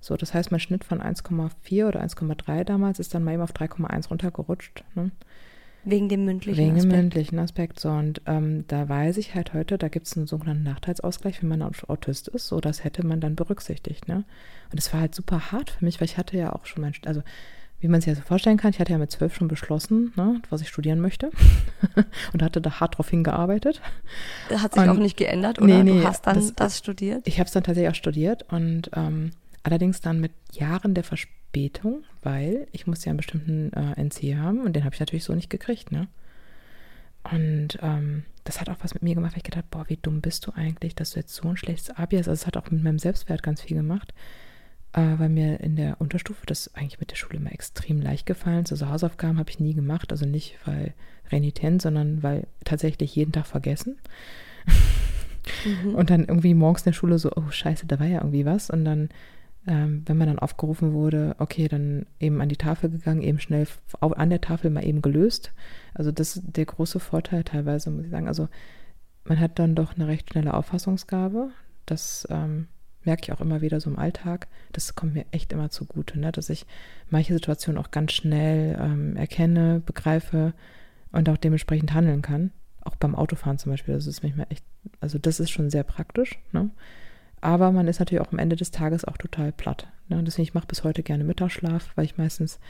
So, 0.00 0.16
das 0.16 0.34
heißt, 0.34 0.50
mein 0.50 0.60
Schnitt 0.60 0.82
von 0.84 1.00
1,4 1.00 1.86
oder 1.86 2.02
1,3 2.02 2.64
damals 2.64 2.98
ist 2.98 3.14
dann 3.14 3.22
mal 3.22 3.34
eben 3.34 3.42
auf 3.42 3.52
3,1 3.52 4.08
runtergerutscht. 4.08 4.84
Ne? 4.96 5.12
Wegen 5.84 6.08
dem 6.08 6.24
mündlichen 6.24 6.58
Wegen 6.58 6.76
Aspekt. 6.76 6.92
dem 6.92 6.96
mündlichen 6.96 7.38
Aspekt. 7.38 7.80
So, 7.80 7.90
und 7.90 8.22
ähm, 8.26 8.64
da 8.68 8.88
weiß 8.88 9.16
ich 9.16 9.34
halt 9.34 9.52
heute, 9.52 9.78
da 9.78 9.88
gibt 9.88 10.06
es 10.06 10.16
einen 10.16 10.26
sogenannten 10.26 10.62
Nachteilsausgleich, 10.62 11.42
wenn 11.42 11.48
man 11.48 11.62
Autist 11.62 12.28
ist. 12.28 12.46
So, 12.46 12.60
das 12.60 12.84
hätte 12.84 13.06
man 13.06 13.20
dann 13.20 13.34
berücksichtigt. 13.34 14.08
Ne? 14.08 14.24
Und 14.70 14.78
es 14.78 14.92
war 14.92 15.00
halt 15.00 15.14
super 15.14 15.52
hart 15.52 15.70
für 15.70 15.84
mich, 15.84 16.00
weil 16.00 16.06
ich 16.06 16.18
hatte 16.18 16.36
ja 16.36 16.52
auch 16.52 16.66
schon 16.66 16.82
mein, 16.82 16.94
also 17.04 17.22
wie 17.82 17.88
man 17.88 18.00
sich 18.00 18.06
ja 18.08 18.14
so 18.14 18.22
vorstellen 18.22 18.58
kann, 18.58 18.70
ich 18.70 18.78
hatte 18.78 18.92
ja 18.92 18.98
mit 18.98 19.10
zwölf 19.10 19.34
schon 19.34 19.48
beschlossen, 19.48 20.12
ne, 20.14 20.40
was 20.50 20.60
ich 20.60 20.68
studieren 20.68 21.00
möchte 21.00 21.30
und 22.32 22.40
hatte 22.40 22.60
da 22.60 22.78
hart 22.78 22.96
drauf 22.96 23.10
hingearbeitet. 23.10 23.82
Hat 24.50 24.74
sich 24.74 24.82
und, 24.84 24.88
auch 24.88 24.98
nicht 24.98 25.16
geändert, 25.16 25.58
oder? 25.58 25.66
Nee, 25.66 25.82
nee, 25.82 26.00
du 26.00 26.06
hast 26.06 26.24
dann 26.28 26.36
das, 26.36 26.54
das 26.54 26.78
studiert? 26.78 27.26
Ich 27.26 27.40
habe 27.40 27.48
es 27.48 27.52
dann 27.52 27.64
tatsächlich 27.64 27.90
auch 27.90 27.96
studiert 27.96 28.44
und 28.52 28.88
ähm, 28.94 29.32
allerdings 29.64 30.00
dann 30.00 30.20
mit 30.20 30.30
Jahren 30.52 30.94
der 30.94 31.02
Verspätung, 31.02 32.04
weil 32.22 32.66
ich 32.72 32.86
musste 32.86 33.06
ja 33.06 33.10
einen 33.10 33.18
bestimmten 33.18 33.72
äh, 33.72 34.00
NC 34.02 34.36
haben 34.36 34.60
und 34.60 34.74
den 34.74 34.84
habe 34.84 34.94
ich 34.94 35.00
natürlich 35.00 35.24
so 35.24 35.34
nicht 35.34 35.50
gekriegt, 35.50 35.92
ne? 35.92 36.08
Und 37.30 37.78
ähm, 37.82 38.24
das 38.44 38.60
hat 38.60 38.68
auch 38.68 38.78
was 38.80 38.94
mit 38.94 39.02
mir 39.02 39.14
gemacht, 39.14 39.32
weil 39.32 39.38
ich 39.38 39.44
gedacht, 39.44 39.70
boah, 39.70 39.84
wie 39.88 39.96
dumm 39.96 40.20
bist 40.20 40.46
du 40.46 40.52
eigentlich, 40.52 40.94
dass 40.94 41.12
du 41.12 41.20
jetzt 41.20 41.34
so 41.34 41.48
ein 41.48 41.56
schlechtes 41.56 41.90
Abi 41.90 42.16
hast. 42.16 42.28
Also 42.28 42.42
es 42.42 42.46
hat 42.46 42.56
auch 42.56 42.70
mit 42.70 42.82
meinem 42.82 42.98
Selbstwert 42.98 43.42
ganz 43.42 43.62
viel 43.62 43.76
gemacht, 43.76 44.12
äh, 44.92 45.18
weil 45.18 45.28
mir 45.28 45.60
in 45.60 45.76
der 45.76 46.00
Unterstufe 46.00 46.44
das 46.46 46.74
eigentlich 46.74 46.98
mit 46.98 47.12
der 47.12 47.16
Schule 47.16 47.38
immer 47.38 47.52
extrem 47.52 48.00
leicht 48.00 48.26
gefallen 48.26 48.64
ist. 48.64 48.72
Also 48.72 48.88
Hausaufgaben 48.88 49.38
habe 49.38 49.50
ich 49.50 49.60
nie 49.60 49.74
gemacht, 49.74 50.10
also 50.10 50.26
nicht 50.26 50.58
weil 50.64 50.94
renitent, 51.30 51.80
sondern 51.80 52.22
weil 52.22 52.46
tatsächlich 52.64 53.14
jeden 53.14 53.32
Tag 53.32 53.46
vergessen. 53.46 53.98
Mhm. 55.84 55.94
Und 55.94 56.10
dann 56.10 56.24
irgendwie 56.24 56.54
morgens 56.54 56.82
in 56.82 56.90
der 56.90 56.92
Schule 56.92 57.18
so, 57.18 57.30
oh 57.34 57.50
scheiße, 57.50 57.86
da 57.86 58.00
war 58.00 58.06
ja 58.06 58.18
irgendwie 58.18 58.44
was. 58.44 58.68
Und 58.70 58.84
dann, 58.84 59.08
ähm, 59.66 60.02
wenn 60.06 60.16
man 60.16 60.26
dann 60.26 60.38
aufgerufen 60.38 60.92
wurde, 60.92 61.36
okay, 61.38 61.68
dann 61.68 62.06
eben 62.18 62.40
an 62.40 62.48
die 62.48 62.56
Tafel 62.56 62.90
gegangen, 62.90 63.22
eben 63.22 63.38
schnell 63.38 63.66
an 64.00 64.30
der 64.30 64.40
Tafel 64.40 64.70
mal 64.70 64.84
eben 64.84 65.02
gelöst. 65.02 65.52
Also 65.94 66.10
das 66.10 66.36
ist 66.36 66.56
der 66.56 66.64
große 66.64 66.98
Vorteil 66.98 67.44
teilweise, 67.44 67.90
muss 67.90 68.04
ich 68.04 68.10
sagen. 68.10 68.28
Also 68.28 68.48
man 69.24 69.38
hat 69.38 69.58
dann 69.58 69.74
doch 69.74 69.94
eine 69.94 70.08
recht 70.08 70.30
schnelle 70.30 70.54
Auffassungsgabe. 70.54 71.50
Das 71.86 72.26
ähm, 72.30 72.66
merke 73.04 73.22
ich 73.22 73.32
auch 73.32 73.40
immer 73.40 73.60
wieder 73.60 73.80
so 73.80 73.88
im 73.88 73.98
Alltag. 73.98 74.48
Das 74.72 74.96
kommt 74.96 75.14
mir 75.14 75.26
echt 75.30 75.52
immer 75.52 75.70
zugute, 75.70 76.18
ne? 76.18 76.32
dass 76.32 76.50
ich 76.50 76.66
manche 77.08 77.32
Situationen 77.32 77.80
auch 77.80 77.92
ganz 77.92 78.12
schnell 78.12 78.76
ähm, 78.80 79.16
erkenne, 79.16 79.80
begreife 79.84 80.54
und 81.12 81.28
auch 81.28 81.36
dementsprechend 81.36 81.94
handeln 81.94 82.22
kann. 82.22 82.50
Auch 82.80 82.96
beim 82.96 83.14
Autofahren 83.14 83.58
zum 83.58 83.70
Beispiel. 83.70 83.94
Das 83.94 84.08
ist 84.08 84.24
manchmal 84.24 84.46
echt, 84.48 84.64
also 85.00 85.18
das 85.18 85.38
ist 85.38 85.50
schon 85.50 85.70
sehr 85.70 85.84
praktisch. 85.84 86.38
Ne? 86.50 86.70
Aber 87.42 87.72
man 87.72 87.88
ist 87.88 87.98
natürlich 87.98 88.24
auch 88.24 88.32
am 88.32 88.38
Ende 88.38 88.54
des 88.54 88.70
Tages 88.70 89.04
auch 89.04 89.18
total 89.18 89.50
platt. 89.52 89.88
Ne? 90.08 90.22
Deswegen, 90.22 90.44
ich 90.44 90.54
mache 90.54 90.68
bis 90.68 90.84
heute 90.84 91.02
gerne 91.02 91.24
Mittagsschlaf, 91.24 91.90
weil 91.96 92.04
ich 92.04 92.16
meistens 92.16 92.60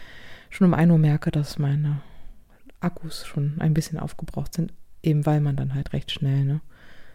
schon 0.48 0.66
um 0.66 0.74
1 0.74 0.90
Uhr 0.90 0.98
merke, 0.98 1.30
dass 1.30 1.58
meine 1.58 2.00
Akkus 2.80 3.26
schon 3.26 3.56
ein 3.60 3.74
bisschen 3.74 3.98
aufgebraucht 3.98 4.54
sind, 4.54 4.72
eben 5.02 5.26
weil 5.26 5.40
man 5.42 5.56
dann 5.56 5.74
halt 5.74 5.92
recht 5.92 6.10
schnell 6.10 6.44
ne, 6.44 6.60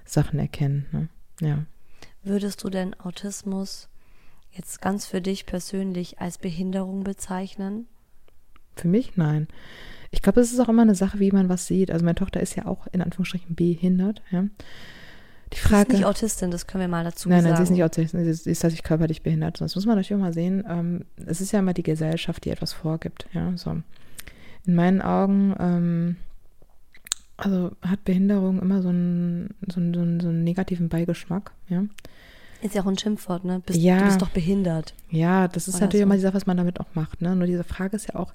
Sachen 0.05 0.37
erkennt. 0.37 0.93
Ne? 0.93 1.09
Ja. 1.41 1.65
Würdest 2.23 2.63
du 2.63 2.69
denn 2.69 2.93
Autismus 2.99 3.89
jetzt 4.51 4.79
ganz 4.79 5.07
für 5.07 5.21
dich 5.21 5.47
persönlich 5.47 6.19
als 6.19 6.37
Behinderung 6.37 7.03
bezeichnen? 7.03 7.87
Für 8.75 8.87
mich 8.87 9.17
nein. 9.17 9.47
Ich 10.11 10.21
glaube, 10.21 10.41
es 10.41 10.53
ist 10.53 10.59
auch 10.59 10.69
immer 10.69 10.83
eine 10.83 10.95
Sache, 10.95 11.19
wie 11.19 11.31
man 11.31 11.49
was 11.49 11.65
sieht. 11.65 11.89
Also 11.89 12.05
meine 12.05 12.15
Tochter 12.15 12.39
ist 12.39 12.55
ja 12.55 12.67
auch 12.67 12.85
in 12.91 13.01
Anführungsstrichen 13.01 13.55
behindert. 13.55 14.21
Ja. 14.29 14.45
Die 15.53 15.57
Frage, 15.57 15.85
sie 15.89 15.93
ist 15.93 15.99
nicht 15.99 16.05
Autistin, 16.05 16.51
das 16.51 16.67
können 16.67 16.81
wir 16.81 16.87
mal 16.87 17.03
dazu 17.03 17.29
nein, 17.29 17.41
sagen. 17.41 17.53
Nein, 17.53 17.57
sie 17.57 17.63
ist 17.63 17.69
nicht 17.69 17.83
Autistin, 17.83 18.23
sie 18.23 18.29
ist, 18.29 18.43
sie 18.43 18.51
ist 18.51 18.59
tatsächlich 18.59 18.83
körperlich 18.83 19.23
behindert. 19.23 19.61
Das 19.61 19.75
muss 19.75 19.85
man 19.85 19.95
natürlich 19.95 20.15
auch 20.15 20.23
mal 20.23 20.33
sehen. 20.33 20.63
Ähm, 20.67 21.05
es 21.25 21.41
ist 21.41 21.51
ja 21.51 21.59
immer 21.59 21.73
die 21.73 21.83
Gesellschaft, 21.83 22.43
die 22.45 22.49
etwas 22.49 22.73
vorgibt. 22.73 23.27
Ja, 23.33 23.55
so. 23.55 23.77
In 24.65 24.75
meinen 24.75 25.01
Augen, 25.01 25.55
ähm, 25.59 26.15
also 27.37 27.71
hat 27.81 28.03
Behinderung 28.03 28.61
immer 28.61 28.81
so 28.81 28.89
einen, 28.89 29.55
so, 29.71 29.79
einen, 29.79 29.93
so, 29.93 30.01
einen, 30.01 30.19
so 30.19 30.27
einen 30.27 30.43
negativen 30.43 30.89
Beigeschmack. 30.89 31.51
Ja. 31.69 31.85
Ist 32.61 32.75
ja 32.75 32.81
auch 32.81 32.87
ein 32.87 32.97
Schimpfwort, 32.97 33.45
ne? 33.45 33.61
Bist, 33.65 33.79
ja. 33.79 33.99
Du 33.99 34.05
bist 34.05 34.21
doch 34.21 34.29
behindert. 34.29 34.95
Ja, 35.09 35.47
das 35.47 35.67
ist 35.67 35.75
Oder 35.75 35.85
natürlich 35.85 36.01
so. 36.01 36.07
immer 36.07 36.15
die 36.15 36.21
Sache, 36.21 36.33
was 36.33 36.47
man 36.47 36.57
damit 36.57 36.79
auch 36.79 36.93
macht. 36.95 37.21
Ne? 37.21 37.35
Nur 37.35 37.47
diese 37.47 37.63
Frage 37.63 37.95
ist 37.95 38.09
ja 38.09 38.15
auch, 38.15 38.33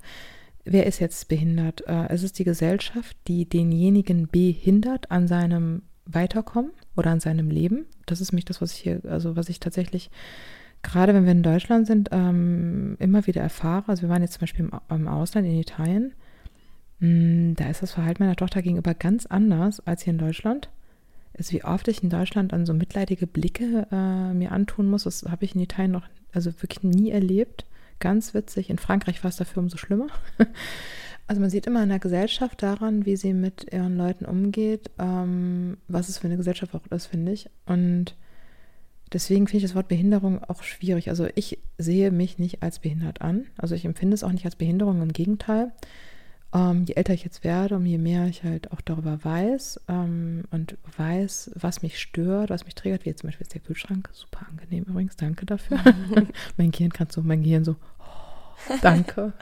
wer 0.65 0.87
ist 0.87 1.01
jetzt 1.01 1.29
behindert? 1.29 1.87
Äh, 1.87 2.09
es 2.09 2.23
ist 2.23 2.39
die 2.39 2.45
Gesellschaft, 2.45 3.17
die 3.27 3.49
denjenigen 3.49 4.29
behindert 4.29 5.11
an 5.11 5.27
seinem 5.27 5.83
Weiterkommen 6.07 6.71
oder 6.97 7.11
an 7.11 7.21
seinem 7.21 7.51
Leben. 7.51 7.87
Das 8.07 8.21
ist 8.21 8.33
mich 8.33 8.45
das, 8.45 8.61
was 8.61 8.73
ich 8.73 8.79
hier, 8.79 9.01
also 9.09 9.37
was 9.37 9.49
ich 9.49 9.61
tatsächlich, 9.61 10.11
gerade 10.83 11.15
wenn 11.15 11.25
wir 11.25 11.33
in 11.33 11.43
Deutschland 11.43 11.87
sind, 11.87 12.11
ähm, 12.13 12.97
immer 12.99 13.27
wieder 13.27 13.41
erfahre. 13.43 13.89
Also 13.89 14.03
wir 14.03 14.09
waren 14.09 14.23
jetzt 14.23 14.35
zum 14.35 14.41
Beispiel 14.41 14.65
im, 14.67 14.73
im 14.91 15.09
Ausland, 15.09 15.47
in 15.47 15.59
Italien. 15.59 16.13
Mh, 17.01 17.55
da 17.57 17.69
ist 17.69 17.83
das 17.83 17.93
Verhalten 17.93 18.23
meiner 18.23 18.37
Tochter 18.37 18.63
gegenüber 18.63 18.95
ganz 18.95 19.27
anders 19.27 19.81
als 19.87 20.03
hier 20.03 20.13
in 20.13 20.19
Deutschland. 20.19 20.71
Ist 21.35 21.53
wie 21.53 21.65
oft 21.65 21.89
ich 21.89 22.03
in 22.03 22.11
Deutschland 22.11 22.53
an 22.53 22.67
so 22.67 22.75
mitleidige 22.75 23.27
Blicke 23.27 23.87
äh, 23.91 24.35
mir 24.35 24.53
antun 24.53 24.89
muss, 24.89 25.05
das 25.05 25.25
habe 25.29 25.45
ich 25.45 25.55
in 25.55 25.63
Italien 25.63 25.93
noch, 25.93 26.07
also 26.33 26.53
wirklich 26.61 26.83
nie 26.83 27.11
erlebt. 27.11 27.65
Ganz 28.03 28.35
witzig. 28.35 28.69
In 28.69 28.79
Frankreich 28.79 29.23
war 29.23 29.29
es 29.29 29.37
dafür 29.37 29.63
umso 29.63 29.77
schlimmer. 29.79 30.09
Also 31.29 31.41
man 31.41 31.51
sieht 31.51 31.69
immer 31.69 31.83
in 31.85 31.89
der 31.89 32.01
Gesellschaft 32.01 32.63
daran, 32.63 33.07
wie 33.07 33.15
sie 33.15 33.33
mit 33.33 33.73
ihren 33.73 33.97
Leuten 33.97 34.27
umgeht, 34.27 34.91
ähm, 34.99 35.79
was 35.87 36.09
es 36.09 36.19
für 36.19 36.27
eine 36.27 36.37
Gesellschaft 36.37 36.75
auch 36.75 36.85
ist, 36.91 37.07
finde 37.07 37.33
ich. 37.33 37.49
Und 37.65 38.17
deswegen 39.13 39.47
finde 39.47 39.59
ich 39.59 39.71
das 39.71 39.77
Wort 39.77 39.87
Behinderung 39.87 40.43
auch 40.43 40.65
schwierig. 40.65 41.09
Also 41.09 41.29
ich 41.37 41.61
sehe 41.79 42.11
mich 42.11 42.39
nicht 42.39 42.63
als 42.63 42.81
behindert 42.81 43.23
an. 43.23 43.47
Also 43.57 43.77
ich 43.77 43.85
empfinde 43.85 44.15
es 44.15 44.25
auch 44.25 44.33
nicht 44.33 44.45
als 44.45 44.57
Behinderung, 44.57 45.01
im 45.01 45.13
Gegenteil. 45.13 45.73
Ähm, 46.55 46.85
je 46.87 46.95
älter 46.95 47.15
ich 47.15 47.25
jetzt 47.25 47.45
werde, 47.45 47.77
um 47.77 47.87
je 47.87 47.97
mehr 47.97 48.27
ich 48.27 48.45
halt 48.45 48.73
auch 48.73 48.83
darüber 48.83 49.25
weiß 49.25 49.81
ähm, 49.89 50.43
und 50.51 50.77
weiß, 50.99 51.53
was 51.55 51.81
mich 51.81 51.99
stört, 51.99 52.51
was 52.51 52.67
mich 52.67 52.75
triggert, 52.75 53.05
wie 53.05 53.09
jetzt 53.09 53.21
zum 53.21 53.29
Beispiel 53.29 53.47
ist 53.47 53.55
der 53.55 53.63
Kühlschrank, 53.63 54.11
super 54.13 54.47
angenehm 54.51 54.85
übrigens, 54.85 55.17
danke 55.17 55.47
dafür. 55.47 55.81
mein 56.59 56.71
Gehirn 56.71 56.93
kann 56.93 57.09
so, 57.09 57.23
mein 57.23 57.43
Gehirn 57.43 57.65
so, 57.65 57.77
danke. 58.83 59.33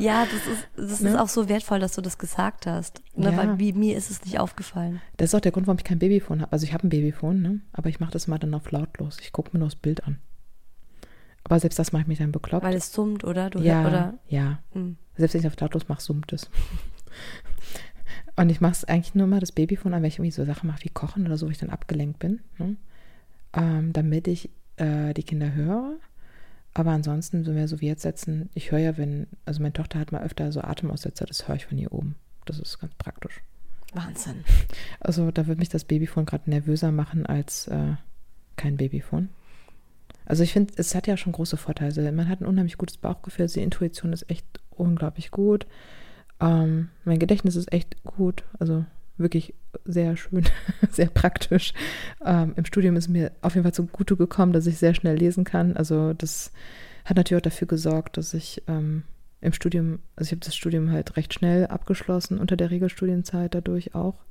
ja, 0.00 0.24
das 0.24 0.46
ist, 0.46 0.68
das 0.76 1.00
ne? 1.00 1.10
ist 1.10 1.16
auch 1.16 1.28
so 1.28 1.48
wertvoll, 1.48 1.80
dass 1.80 1.94
du 1.94 2.00
das 2.00 2.18
gesagt 2.18 2.66
hast. 2.66 3.02
Ne? 3.14 3.30
Ja. 3.30 3.36
Weil 3.36 3.58
wie, 3.58 3.72
mir 3.72 3.96
ist 3.96 4.10
es 4.10 4.24
nicht 4.24 4.38
aufgefallen. 4.38 5.00
Das 5.16 5.30
ist 5.30 5.34
auch 5.34 5.40
der 5.40 5.52
Grund, 5.52 5.66
warum 5.66 5.78
ich 5.78 5.84
kein 5.84 5.98
Babyphone 5.98 6.42
habe. 6.42 6.52
Also 6.52 6.64
ich 6.64 6.72
habe 6.72 6.86
ein 6.86 6.90
Babyphone, 6.90 7.42
ne? 7.42 7.60
aber 7.72 7.88
ich 7.88 8.00
mache 8.00 8.12
das 8.12 8.26
mal 8.26 8.38
dann 8.38 8.54
auf 8.54 8.70
lautlos. 8.70 9.18
Ich 9.20 9.32
gucke 9.32 9.50
mir 9.52 9.60
nur 9.60 9.68
das 9.68 9.76
Bild 9.76 10.04
an. 10.04 10.18
Aber 11.44 11.60
selbst 11.60 11.78
das 11.78 11.92
mache 11.92 12.02
ich 12.02 12.08
mich 12.08 12.18
dann 12.18 12.32
bekloppt. 12.32 12.64
Weil 12.64 12.76
es 12.76 12.92
summt, 12.92 13.22
oder? 13.22 13.50
Du 13.50 13.60
ja, 13.60 13.86
oder? 13.86 14.14
ja. 14.28 14.58
Mhm. 14.72 14.96
Selbst 15.16 15.34
wenn 15.34 15.40
ich 15.42 15.46
auf 15.46 15.60
lautlos 15.60 15.88
mache, 15.88 16.00
summt 16.00 16.32
es. 16.32 16.50
Und 18.36 18.50
ich 18.50 18.60
mache 18.60 18.72
es 18.72 18.84
eigentlich 18.84 19.14
nur 19.14 19.26
mal 19.26 19.40
das 19.40 19.52
Babyphone 19.52 19.94
an, 19.94 20.02
wenn 20.02 20.08
ich 20.08 20.16
irgendwie 20.16 20.32
so 20.32 20.44
Sachen 20.44 20.66
mache 20.66 20.84
wie 20.84 20.88
Kochen 20.88 21.26
oder 21.26 21.36
so, 21.36 21.46
wo 21.46 21.50
ich 21.50 21.58
dann 21.58 21.70
abgelenkt 21.70 22.18
bin. 22.18 22.40
Ne? 22.58 22.76
Ähm, 23.52 23.92
damit 23.92 24.26
ich 24.26 24.50
äh, 24.76 25.14
die 25.14 25.22
Kinder 25.22 25.52
höre. 25.52 25.96
Aber 26.74 26.90
ansonsten, 26.90 27.44
so 27.44 27.52
mehr 27.52 27.68
so 27.68 27.80
wie 27.80 27.86
jetzt 27.86 28.02
setzen, 28.02 28.50
ich 28.52 28.72
höre 28.72 28.80
ja, 28.80 28.98
wenn, 28.98 29.28
also 29.44 29.62
meine 29.62 29.72
Tochter 29.72 30.00
hat 30.00 30.10
mal 30.10 30.22
öfter 30.22 30.50
so 30.50 30.60
Atemaussetzer, 30.60 31.24
das 31.24 31.46
höre 31.46 31.54
ich 31.54 31.66
von 31.66 31.78
hier 31.78 31.92
oben. 31.92 32.16
Das 32.46 32.58
ist 32.58 32.80
ganz 32.80 32.92
praktisch. 32.96 33.40
Wahnsinn. 33.94 34.44
Also 34.98 35.30
da 35.30 35.46
würde 35.46 35.60
mich 35.60 35.68
das 35.68 35.84
Babyphone 35.84 36.26
gerade 36.26 36.50
nervöser 36.50 36.90
machen 36.90 37.26
als 37.26 37.68
äh, 37.68 37.94
kein 38.56 38.76
Babyphone. 38.76 39.28
Also 40.26 40.42
ich 40.42 40.52
finde, 40.52 40.72
es 40.76 40.94
hat 40.94 41.06
ja 41.06 41.16
schon 41.16 41.32
große 41.32 41.56
Vorteile. 41.56 42.10
Man 42.10 42.28
hat 42.28 42.40
ein 42.40 42.46
unheimlich 42.46 42.78
gutes 42.78 42.96
Bauchgefühl, 42.96 43.44
also 43.44 43.60
die 43.60 43.64
Intuition 43.64 44.12
ist 44.12 44.28
echt 44.28 44.46
unglaublich 44.70 45.30
gut. 45.30 45.66
Ähm, 46.40 46.88
mein 47.04 47.18
Gedächtnis 47.18 47.54
ist 47.54 47.72
echt 47.72 48.02
gut, 48.02 48.44
also 48.58 48.84
wirklich 49.16 49.54
sehr 49.84 50.16
schön, 50.16 50.44
sehr 50.90 51.06
praktisch. 51.06 51.72
Ähm, 52.24 52.54
Im 52.56 52.64
Studium 52.64 52.96
ist 52.96 53.08
mir 53.08 53.32
auf 53.42 53.54
jeden 53.54 53.64
Fall 53.64 53.74
zugute 53.74 54.16
gekommen, 54.16 54.52
dass 54.52 54.66
ich 54.66 54.78
sehr 54.78 54.94
schnell 54.94 55.16
lesen 55.16 55.44
kann. 55.44 55.76
Also 55.76 56.12
das 56.12 56.52
hat 57.04 57.16
natürlich 57.16 57.40
auch 57.40 57.44
dafür 57.44 57.68
gesorgt, 57.68 58.16
dass 58.16 58.34
ich 58.34 58.62
ähm, 58.66 59.04
im 59.40 59.52
Studium, 59.52 60.00
also 60.16 60.28
ich 60.28 60.32
habe 60.32 60.44
das 60.44 60.56
Studium 60.56 60.90
halt 60.90 61.16
recht 61.16 61.34
schnell 61.34 61.66
abgeschlossen, 61.66 62.38
unter 62.38 62.56
der 62.56 62.70
Regelstudienzeit 62.70 63.54
dadurch 63.54 63.94
auch. 63.94 64.24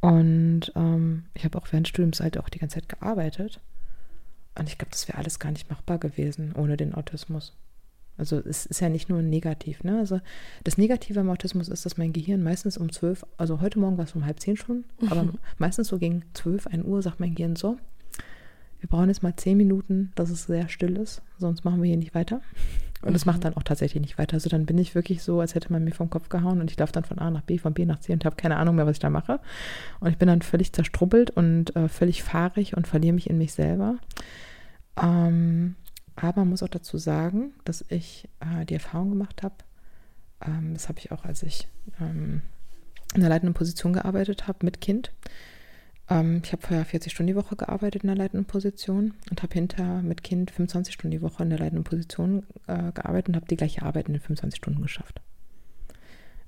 Und 0.00 0.72
ähm, 0.76 1.24
ich 1.34 1.44
habe 1.44 1.58
auch 1.58 1.66
während 1.70 1.88
Studiums 1.88 2.20
halt 2.20 2.38
auch 2.38 2.48
die 2.48 2.58
ganze 2.58 2.80
Zeit 2.80 2.88
gearbeitet. 2.88 3.60
Und 4.58 4.68
ich 4.68 4.78
glaube, 4.78 4.90
das 4.90 5.08
wäre 5.08 5.18
alles 5.18 5.38
gar 5.38 5.52
nicht 5.52 5.70
machbar 5.70 5.98
gewesen 5.98 6.52
ohne 6.54 6.76
den 6.76 6.94
Autismus. 6.94 7.54
Also 8.16 8.36
es 8.38 8.66
ist 8.66 8.80
ja 8.80 8.88
nicht 8.88 9.08
nur 9.08 9.22
negativ. 9.22 9.82
Ne? 9.82 9.98
Also 9.98 10.20
das 10.64 10.76
Negative 10.76 11.20
am 11.20 11.30
Autismus 11.30 11.68
ist, 11.68 11.86
dass 11.86 11.96
mein 11.96 12.12
Gehirn 12.12 12.42
meistens 12.42 12.76
um 12.76 12.92
zwölf, 12.92 13.24
also 13.38 13.60
heute 13.60 13.78
Morgen 13.78 13.96
war 13.96 14.04
es 14.04 14.14
um 14.14 14.26
halb 14.26 14.40
zehn 14.40 14.56
schon, 14.56 14.84
aber 15.08 15.28
meistens 15.58 15.88
so 15.88 15.98
gegen 15.98 16.24
zwölf, 16.34 16.66
ein 16.66 16.84
Uhr 16.84 17.02
sagt 17.02 17.20
mein 17.20 17.34
Gehirn 17.34 17.56
so, 17.56 17.78
wir 18.80 18.88
brauchen 18.88 19.08
jetzt 19.08 19.22
mal 19.22 19.36
zehn 19.36 19.56
Minuten, 19.56 20.12
dass 20.14 20.30
es 20.30 20.44
sehr 20.44 20.68
still 20.68 20.96
ist, 20.96 21.22
sonst 21.38 21.64
machen 21.64 21.82
wir 21.82 21.88
hier 21.88 21.96
nicht 21.96 22.14
weiter. 22.14 22.40
Und 23.02 23.14
es 23.14 23.24
mhm. 23.24 23.32
macht 23.32 23.44
dann 23.44 23.56
auch 23.56 23.62
tatsächlich 23.62 24.00
nicht 24.00 24.18
weiter. 24.18 24.34
Also 24.34 24.50
dann 24.50 24.66
bin 24.66 24.76
ich 24.76 24.94
wirklich 24.94 25.22
so, 25.22 25.40
als 25.40 25.54
hätte 25.54 25.72
man 25.72 25.84
mir 25.84 25.92
vom 25.92 26.10
Kopf 26.10 26.28
gehauen 26.28 26.60
und 26.60 26.70
ich 26.70 26.78
laufe 26.78 26.92
dann 26.92 27.04
von 27.04 27.18
A 27.18 27.30
nach 27.30 27.42
B, 27.42 27.56
von 27.56 27.72
B 27.72 27.86
nach 27.86 28.00
C 28.00 28.12
und 28.12 28.24
habe 28.24 28.36
keine 28.36 28.56
Ahnung 28.56 28.76
mehr, 28.76 28.86
was 28.86 28.96
ich 28.96 29.00
da 29.00 29.08
mache. 29.08 29.40
Und 30.00 30.10
ich 30.10 30.18
bin 30.18 30.28
dann 30.28 30.42
völlig 30.42 30.72
zerstrubbelt 30.72 31.30
und 31.30 31.74
äh, 31.76 31.88
völlig 31.88 32.22
fahrig 32.22 32.76
und 32.76 32.86
verliere 32.86 33.14
mich 33.14 33.30
in 33.30 33.38
mich 33.38 33.54
selber. 33.54 33.96
Ähm, 35.00 35.76
aber 36.16 36.40
man 36.40 36.50
muss 36.50 36.62
auch 36.62 36.68
dazu 36.68 36.98
sagen, 36.98 37.52
dass 37.64 37.84
ich 37.88 38.28
äh, 38.40 38.64
die 38.66 38.74
Erfahrung 38.74 39.10
gemacht 39.10 39.42
habe, 39.42 39.54
ähm, 40.44 40.74
das 40.74 40.88
habe 40.88 40.98
ich 40.98 41.12
auch, 41.12 41.24
als 41.24 41.42
ich 41.42 41.68
ähm, 42.00 42.42
in 43.14 43.20
der 43.20 43.30
leitenden 43.30 43.54
Position 43.54 43.92
gearbeitet 43.92 44.46
habe 44.46 44.58
mit 44.62 44.80
Kind. 44.80 45.12
Ähm, 46.08 46.42
ich 46.44 46.52
habe 46.52 46.62
vorher 46.62 46.84
40 46.84 47.12
Stunden 47.12 47.28
die 47.28 47.36
Woche 47.36 47.56
gearbeitet 47.56 48.02
in 48.02 48.08
der 48.08 48.16
leitenden 48.16 48.46
Position 48.46 49.14
und 49.30 49.42
habe 49.42 49.54
hinter 49.54 50.02
mit 50.02 50.22
Kind 50.22 50.50
25 50.50 50.94
Stunden 50.94 51.12
die 51.12 51.22
Woche 51.22 51.42
in 51.42 51.50
der 51.50 51.58
leitenden 51.58 51.84
Position 51.84 52.44
äh, 52.66 52.92
gearbeitet 52.92 53.28
und 53.28 53.36
habe 53.36 53.46
die 53.46 53.56
gleiche 53.56 53.82
Arbeit 53.82 54.08
in 54.08 54.14
den 54.14 54.20
25 54.20 54.58
Stunden 54.58 54.82
geschafft. 54.82 55.20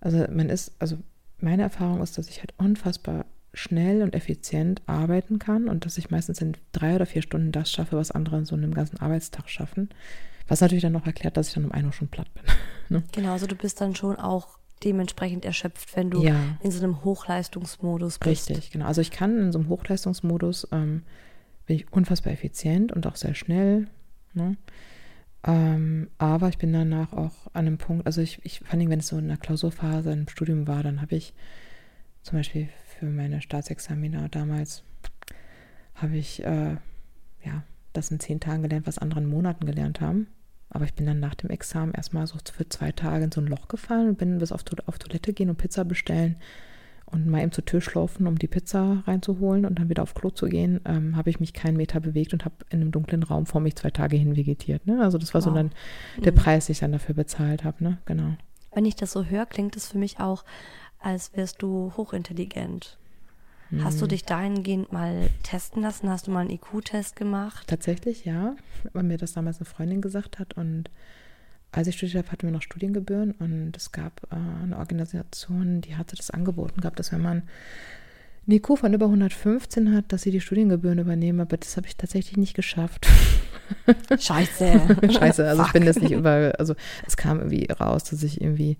Also 0.00 0.26
man 0.30 0.48
ist, 0.48 0.72
also 0.78 0.98
meine 1.38 1.62
Erfahrung 1.62 2.02
ist, 2.02 2.18
dass 2.18 2.28
ich 2.28 2.40
halt 2.40 2.54
unfassbar 2.58 3.24
schnell 3.54 4.02
und 4.02 4.14
effizient 4.14 4.82
arbeiten 4.86 5.38
kann 5.38 5.68
und 5.68 5.84
dass 5.84 5.98
ich 5.98 6.10
meistens 6.10 6.40
in 6.40 6.56
drei 6.72 6.94
oder 6.96 7.06
vier 7.06 7.22
Stunden 7.22 7.52
das 7.52 7.70
schaffe, 7.70 7.96
was 7.96 8.10
andere 8.10 8.38
in 8.38 8.44
so 8.46 8.54
einem 8.56 8.72
ganzen 8.72 8.98
Arbeitstag 8.98 9.48
schaffen. 9.50 9.90
Was 10.48 10.60
natürlich 10.60 10.82
dann 10.82 10.92
noch 10.92 11.06
erklärt, 11.06 11.36
dass 11.36 11.48
ich 11.48 11.54
dann 11.54 11.64
um 11.64 11.72
ein 11.72 11.84
Uhr 11.84 11.92
schon 11.92 12.08
platt 12.08 12.32
bin. 12.34 12.44
ne? 12.88 13.02
Genau, 13.12 13.32
also 13.32 13.46
du 13.46 13.54
bist 13.54 13.80
dann 13.80 13.94
schon 13.94 14.16
auch 14.16 14.58
dementsprechend 14.84 15.44
erschöpft, 15.44 15.94
wenn 15.96 16.10
du 16.10 16.22
Ja. 16.22 16.34
in 16.62 16.70
so 16.70 16.82
einem 16.82 17.04
Hochleistungsmodus 17.04 18.18
bist. 18.18 18.50
Richtig, 18.50 18.70
genau. 18.72 18.86
Also 18.86 19.00
ich 19.00 19.10
kann 19.10 19.38
in 19.38 19.52
so 19.52 19.58
einem 19.58 19.68
Hochleistungsmodus, 19.68 20.68
ähm, 20.72 21.02
bin 21.66 21.76
ich 21.76 21.92
unfassbar 21.92 22.32
effizient 22.32 22.90
und 22.90 23.06
auch 23.06 23.16
sehr 23.16 23.34
schnell. 23.34 23.86
Ne? 24.34 24.56
Ähm, 25.44 26.08
aber 26.18 26.48
ich 26.48 26.58
bin 26.58 26.72
danach 26.72 27.12
auch 27.12 27.46
an 27.52 27.66
einem 27.66 27.78
Punkt, 27.78 28.06
also 28.06 28.20
ich, 28.20 28.40
ich 28.44 28.60
vor 28.60 28.72
allem, 28.72 28.90
wenn 28.90 29.00
es 29.00 29.08
so 29.08 29.18
in 29.18 29.28
der 29.28 29.36
Klausurphase 29.36 30.12
im 30.12 30.28
Studium 30.28 30.66
war, 30.66 30.82
dann 30.82 31.00
habe 31.00 31.14
ich 31.16 31.34
zum 32.22 32.38
Beispiel 32.38 32.68
für 33.02 33.10
meine 33.10 33.42
Staatsexamina 33.42 34.28
damals, 34.28 34.84
habe 35.96 36.16
ich 36.16 36.44
äh, 36.44 36.76
ja 37.44 37.64
das 37.94 38.12
in 38.12 38.20
zehn 38.20 38.38
Tagen 38.38 38.62
gelernt, 38.62 38.86
was 38.86 38.98
andere 38.98 39.18
in 39.18 39.26
Monaten 39.26 39.66
gelernt 39.66 40.00
haben. 40.00 40.28
Aber 40.70 40.84
ich 40.84 40.94
bin 40.94 41.04
dann 41.04 41.18
nach 41.18 41.34
dem 41.34 41.50
Examen 41.50 41.92
erstmal 41.94 42.28
so 42.28 42.38
für 42.52 42.68
zwei 42.68 42.92
Tage 42.92 43.24
in 43.24 43.32
so 43.32 43.40
ein 43.40 43.48
Loch 43.48 43.66
gefallen 43.66 44.08
und 44.10 44.18
bin 44.18 44.38
bis 44.38 44.52
auf, 44.52 44.62
To- 44.62 44.76
auf 44.86 45.00
Toilette 45.00 45.32
gehen 45.32 45.50
und 45.50 45.56
Pizza 45.58 45.84
bestellen 45.84 46.36
und 47.06 47.26
mal 47.26 47.42
eben 47.42 47.50
zur 47.50 47.64
Tür 47.64 47.80
schlaufen, 47.80 48.28
um 48.28 48.38
die 48.38 48.46
Pizza 48.46 49.02
reinzuholen 49.04 49.66
und 49.66 49.80
dann 49.80 49.88
wieder 49.88 50.04
auf 50.04 50.14
Klo 50.14 50.30
zu 50.30 50.46
gehen, 50.46 50.80
ähm, 50.84 51.16
habe 51.16 51.28
ich 51.28 51.40
mich 51.40 51.54
keinen 51.54 51.76
Meter 51.76 51.98
bewegt 51.98 52.32
und 52.34 52.44
habe 52.44 52.54
in 52.70 52.82
einem 52.82 52.92
dunklen 52.92 53.24
Raum 53.24 53.46
vor 53.46 53.60
mich 53.60 53.74
zwei 53.74 53.90
Tage 53.90 54.16
hin 54.16 54.36
vegetiert. 54.36 54.86
Ne? 54.86 55.02
Also 55.02 55.18
das 55.18 55.34
war 55.34 55.42
so 55.42 55.50
Wow. 55.50 55.56
dann 55.56 55.70
der 56.24 56.30
Preis, 56.30 56.66
den 56.66 56.72
ich 56.74 56.78
dann 56.78 56.92
dafür 56.92 57.16
bezahlt 57.16 57.64
habe. 57.64 57.82
Ne? 57.82 57.98
Genau. 58.04 58.36
Wenn 58.74 58.86
ich 58.86 58.94
das 58.94 59.10
so 59.10 59.24
höre, 59.26 59.44
klingt 59.44 59.74
es 59.76 59.88
für 59.88 59.98
mich 59.98 60.20
auch, 60.20 60.44
als 61.02 61.32
wärst 61.34 61.62
du 61.62 61.92
hochintelligent. 61.96 62.98
Hast 63.80 64.02
du 64.02 64.06
dich 64.06 64.24
dahingehend 64.24 64.92
mal 64.92 65.30
testen 65.42 65.80
lassen? 65.80 66.10
Hast 66.10 66.26
du 66.26 66.30
mal 66.30 66.40
einen 66.40 66.50
IQ-Test 66.50 67.16
gemacht? 67.16 67.66
Tatsächlich, 67.68 68.26
ja, 68.26 68.54
weil 68.92 69.02
mir 69.02 69.16
das 69.16 69.32
damals 69.32 69.58
eine 69.58 69.64
Freundin 69.64 70.02
gesagt 70.02 70.38
hat. 70.38 70.54
Und 70.58 70.90
als 71.70 71.86
ich 71.86 71.96
studiert 71.96 72.18
habe, 72.18 72.32
hatten 72.32 72.46
wir 72.46 72.52
noch 72.52 72.60
Studiengebühren 72.60 73.32
und 73.32 73.74
es 73.74 73.90
gab 73.90 74.24
äh, 74.30 74.36
eine 74.62 74.76
Organisation, 74.76 75.80
die 75.80 75.96
hatte 75.96 76.16
das 76.16 76.30
angeboten 76.30 76.82
gehabt, 76.82 76.98
dass 76.98 77.12
wenn 77.12 77.22
man 77.22 77.42
einen 78.46 78.56
IQ 78.56 78.76
von 78.76 78.92
über 78.92 79.06
115 79.06 79.94
hat, 79.94 80.12
dass 80.12 80.22
sie 80.22 80.30
die 80.30 80.40
Studiengebühren 80.42 80.98
übernehmen. 80.98 81.40
Aber 81.40 81.56
das 81.56 81.76
habe 81.78 81.86
ich 81.86 81.96
tatsächlich 81.96 82.36
nicht 82.36 82.54
geschafft. 82.54 83.06
Scheiße. 84.18 84.98
Scheiße, 85.12 85.48
also 85.48 85.62
ich 85.62 85.68
Fuck. 85.68 85.72
bin 85.72 85.84
jetzt 85.84 86.02
nicht 86.02 86.12
über, 86.12 86.52
also 86.58 86.74
es 87.06 87.16
kam 87.16 87.38
irgendwie 87.38 87.68
raus, 87.72 88.04
dass 88.04 88.22
ich 88.22 88.40
irgendwie, 88.40 88.76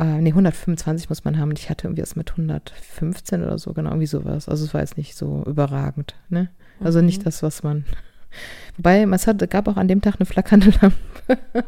äh, 0.00 0.20
nee, 0.22 0.30
125 0.30 1.10
muss 1.10 1.24
man 1.24 1.38
haben 1.38 1.50
und 1.50 1.58
ich 1.58 1.68
hatte 1.68 1.86
irgendwie 1.86 2.00
erst 2.00 2.16
mit 2.16 2.30
115 2.30 3.44
oder 3.44 3.58
so, 3.58 3.74
genau, 3.74 3.90
irgendwie 3.90 4.06
sowas. 4.06 4.48
Also 4.48 4.64
es 4.64 4.72
war 4.72 4.80
jetzt 4.80 4.96
nicht 4.96 5.14
so 5.14 5.44
überragend, 5.46 6.14
ne? 6.30 6.48
Also 6.80 7.02
nicht 7.02 7.26
das, 7.26 7.42
was 7.42 7.62
man, 7.62 7.84
wobei, 8.76 9.02
es 9.02 9.26
hat, 9.26 9.48
gab 9.50 9.68
auch 9.68 9.76
an 9.76 9.88
dem 9.88 10.00
Tag 10.00 10.16
eine 10.18 10.24
flackernde 10.24 10.70
Lampe. 10.80 11.66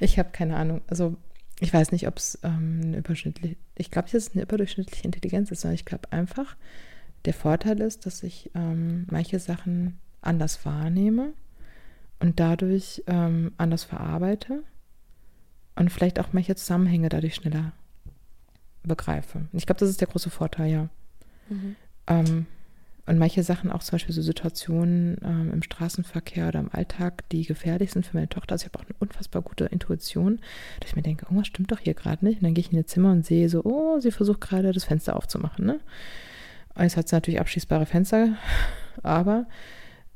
ich 0.00 0.18
habe 0.18 0.30
keine 0.32 0.56
Ahnung, 0.56 0.80
also 0.86 1.16
ich 1.60 1.74
weiß 1.74 1.92
nicht, 1.92 2.08
ob 2.08 2.16
es 2.16 2.38
ähm, 2.42 2.80
eine 2.82 2.96
überschnittliche, 2.98 3.56
ich 3.76 3.90
glaube 3.90 4.08
es 4.10 4.32
eine 4.32 4.44
überdurchschnittliche 4.44 5.04
Intelligenz 5.04 5.50
ist, 5.50 5.60
sondern 5.60 5.74
ich 5.74 5.84
glaube 5.84 6.10
einfach, 6.10 6.56
der 7.26 7.34
Vorteil 7.34 7.80
ist, 7.82 8.06
dass 8.06 8.22
ich 8.22 8.50
ähm, 8.54 9.06
manche 9.10 9.38
Sachen 9.40 9.98
anders 10.22 10.64
wahrnehme 10.64 11.34
und 12.20 12.40
dadurch 12.40 13.02
ähm, 13.08 13.52
anders 13.58 13.84
verarbeite 13.84 14.62
und 15.78 15.90
vielleicht 15.90 16.18
auch 16.18 16.28
manche 16.32 16.56
Zusammenhänge 16.56 17.08
dadurch 17.08 17.36
schneller 17.36 17.72
begreife. 18.82 19.42
Ich 19.52 19.66
glaube, 19.66 19.80
das 19.80 19.90
ist 19.90 20.00
der 20.00 20.08
große 20.08 20.30
Vorteil, 20.30 20.70
ja. 20.70 20.88
Mhm. 21.48 21.76
Ähm, 22.06 22.46
und 23.06 23.18
manche 23.18 23.42
Sachen, 23.42 23.70
auch 23.70 23.82
zum 23.82 23.92
Beispiel 23.92 24.14
so 24.14 24.20
Situationen 24.20 25.16
ähm, 25.24 25.50
im 25.52 25.62
Straßenverkehr 25.62 26.48
oder 26.48 26.60
im 26.60 26.70
Alltag, 26.70 27.26
die 27.30 27.46
gefährlich 27.46 27.92
sind 27.92 28.04
für 28.04 28.16
meine 28.16 28.28
Tochter. 28.28 28.52
Also 28.52 28.66
ich 28.66 28.72
habe 28.72 28.80
auch 28.80 28.86
eine 28.86 28.96
unfassbar 28.98 29.40
gute 29.40 29.64
Intuition, 29.64 30.40
dass 30.80 30.90
ich 30.90 30.96
mir 30.96 31.02
denke, 31.02 31.24
irgendwas 31.24 31.46
stimmt 31.46 31.72
doch 31.72 31.78
hier 31.78 31.94
gerade 31.94 32.24
nicht. 32.24 32.40
Und 32.40 32.44
dann 32.44 32.54
gehe 32.54 32.60
ich 32.60 32.70
in 32.70 32.76
ihr 32.76 32.86
Zimmer 32.86 33.12
und 33.12 33.24
sehe 33.24 33.48
so, 33.48 33.64
oh, 33.64 33.98
sie 34.00 34.10
versucht 34.10 34.42
gerade 34.42 34.72
das 34.72 34.84
Fenster 34.84 35.16
aufzumachen. 35.16 35.64
Ne? 35.64 35.80
Jetzt 36.78 36.98
hat 36.98 37.08
sie 37.08 37.16
natürlich 37.16 37.40
abschließbare 37.40 37.86
Fenster, 37.86 38.36
aber 39.02 39.46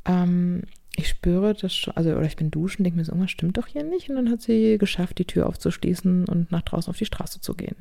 ähm, 0.05 0.62
ich 0.96 1.09
spüre 1.09 1.55
das 1.55 1.74
schon, 1.74 1.96
also 1.96 2.11
oder 2.11 2.26
ich 2.26 2.36
bin 2.36 2.50
duschen, 2.50 2.84
denke 2.84 2.98
mir 2.98 3.05
so, 3.05 3.12
irgendwas 3.12 3.30
stimmt 3.30 3.57
doch 3.57 3.66
hier 3.66 3.84
nicht. 3.84 4.11
Und 4.11 4.16
dann 4.16 4.30
hat 4.30 4.42
sie 4.42 4.76
geschafft, 4.78 5.18
die 5.18 5.24
Tür 5.24 5.46
aufzuschließen 5.46 6.26
und 6.28 6.53
nach 6.53 6.62
draußen 6.62 6.90
auf 6.90 6.98
die 6.98 7.07
Straße 7.07 7.40
zu 7.40 7.55
gehen. 7.55 7.76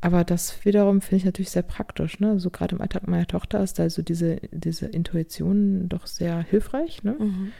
Aber 0.00 0.24
das 0.24 0.64
wiederum 0.64 1.00
finde 1.00 1.16
ich 1.16 1.24
natürlich 1.24 1.50
sehr 1.50 1.62
praktisch. 1.62 2.18
Ne? 2.20 2.40
So 2.40 2.50
gerade 2.50 2.74
im 2.74 2.80
Alltag 2.80 3.06
meiner 3.06 3.26
Tochter 3.26 3.62
ist 3.62 3.78
also 3.78 4.02
diese, 4.02 4.36
diese 4.50 4.86
Intuition 4.86 5.88
doch 5.88 6.06
sehr 6.06 6.42
hilfreich. 6.42 7.04
Ne? 7.04 7.16
Mhm. 7.18 7.52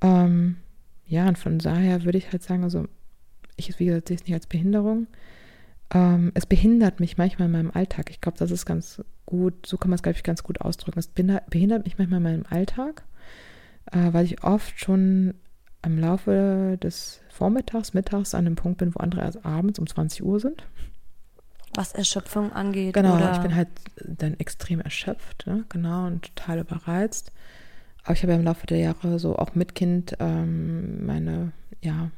Ähm, 0.00 0.56
ja, 1.06 1.28
und 1.28 1.38
von 1.38 1.58
daher 1.58 2.04
würde 2.04 2.18
ich 2.18 2.32
halt 2.32 2.42
sagen, 2.42 2.64
also 2.64 2.86
ich, 3.56 3.78
wie 3.78 3.86
gesagt, 3.86 4.08
sehe 4.08 4.16
es 4.16 4.24
nicht 4.24 4.34
als 4.34 4.46
Behinderung. 4.46 5.06
Ähm, 5.94 6.32
es 6.34 6.46
behindert 6.46 7.00
mich 7.00 7.18
manchmal 7.18 7.46
in 7.46 7.52
meinem 7.52 7.70
Alltag. 7.70 8.10
Ich 8.10 8.20
glaube, 8.20 8.38
das 8.38 8.50
ist 8.50 8.66
ganz 8.66 9.02
gut, 9.24 9.66
so 9.66 9.76
kann 9.76 9.90
man 9.90 9.96
es, 9.96 10.02
glaube 10.02 10.16
ich, 10.16 10.24
ganz 10.24 10.42
gut 10.42 10.60
ausdrücken. 10.60 10.98
Es 10.98 11.08
behindert 11.08 11.84
mich 11.84 11.98
manchmal 11.98 12.18
in 12.18 12.22
meinem 12.22 12.46
Alltag, 12.48 13.04
äh, 13.92 14.12
weil 14.12 14.24
ich 14.24 14.44
oft 14.44 14.78
schon 14.80 15.34
im 15.84 15.98
Laufe 15.98 16.78
des 16.82 17.20
Vormittags, 17.28 17.94
Mittags 17.94 18.34
an 18.34 18.46
einem 18.46 18.56
Punkt 18.56 18.78
bin, 18.78 18.94
wo 18.94 19.00
andere 19.00 19.22
erst 19.22 19.44
abends 19.44 19.78
um 19.78 19.86
20 19.86 20.24
Uhr 20.24 20.40
sind. 20.40 20.66
Was 21.74 21.92
Erschöpfung 21.92 22.52
angeht. 22.52 22.94
Genau, 22.94 23.16
oder 23.16 23.32
ich 23.32 23.38
bin 23.38 23.54
halt 23.54 23.68
dann 24.04 24.34
extrem 24.40 24.80
erschöpft, 24.80 25.46
ne? 25.46 25.64
genau, 25.68 26.06
und 26.06 26.34
total 26.34 26.60
überreizt. 26.60 27.32
Aber 28.02 28.14
ich 28.14 28.22
habe 28.22 28.32
ja 28.32 28.38
im 28.38 28.44
Laufe 28.44 28.66
der 28.66 28.78
Jahre 28.78 29.18
so 29.18 29.36
auch 29.36 29.54
mit 29.54 29.74
Kind 29.74 30.16
ähm, 30.20 31.04
meine, 31.04 31.52
ja, 31.82 32.10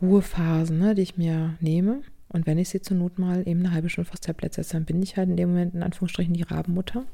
Ruhephasen, 0.00 0.78
ne, 0.78 0.94
die 0.94 1.02
ich 1.02 1.16
mir 1.16 1.54
nehme. 1.60 2.02
Und 2.28 2.46
wenn 2.46 2.58
ich 2.58 2.68
sie 2.68 2.80
zur 2.80 2.96
Not 2.96 3.18
mal 3.18 3.46
eben 3.46 3.60
eine 3.60 3.72
halbe 3.72 3.88
Stunde 3.88 4.08
vors 4.08 4.20
Tablet 4.20 4.54
setze, 4.54 4.74
dann 4.74 4.84
bin 4.84 5.02
ich 5.02 5.16
halt 5.16 5.28
in 5.28 5.36
dem 5.36 5.50
Moment 5.50 5.74
in 5.74 5.82
Anführungsstrichen 5.82 6.34
die 6.34 6.42
Rabenmutter. 6.42 7.04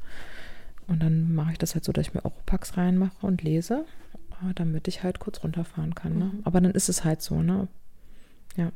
Und 0.87 1.03
dann 1.03 1.35
mache 1.35 1.53
ich 1.53 1.59
das 1.59 1.75
halt 1.75 1.85
so, 1.85 1.93
dass 1.93 2.09
ich 2.09 2.15
mir 2.15 2.25
Europax 2.25 2.77
reinmache 2.77 3.27
und 3.27 3.43
lese, 3.43 3.85
äh, 4.43 4.55
damit 4.55 4.89
ich 4.89 5.03
halt 5.03 5.19
kurz 5.19 5.43
runterfahren 5.43 5.95
kann. 5.95 6.19
Ne? 6.19 6.33
Aber 6.45 6.61
dann 6.61 6.73
ist 6.73 6.89
es 6.89 7.05
halt 7.05 7.23
so, 7.23 7.43
ne? 7.43 7.69
Ja. 8.57 8.73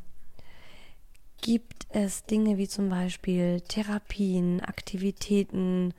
Gibt 1.41 1.87
es 1.91 2.25
Dinge 2.25 2.59
wie 2.59 2.67
zum 2.67 2.89
Beispiel 2.89 3.61
Therapien, 3.61 4.61
Aktivitäten, 4.61 5.95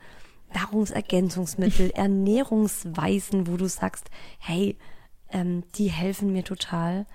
Nahrungsergänzungsmittel, 0.53 1.91
Ernährungsweisen, 1.95 3.47
wo 3.47 3.55
du 3.55 3.67
sagst, 3.67 4.09
hey, 4.39 4.77
ähm, 5.31 5.63
die 5.75 5.89
helfen 5.89 6.33
mir 6.33 6.43
total. 6.43 7.05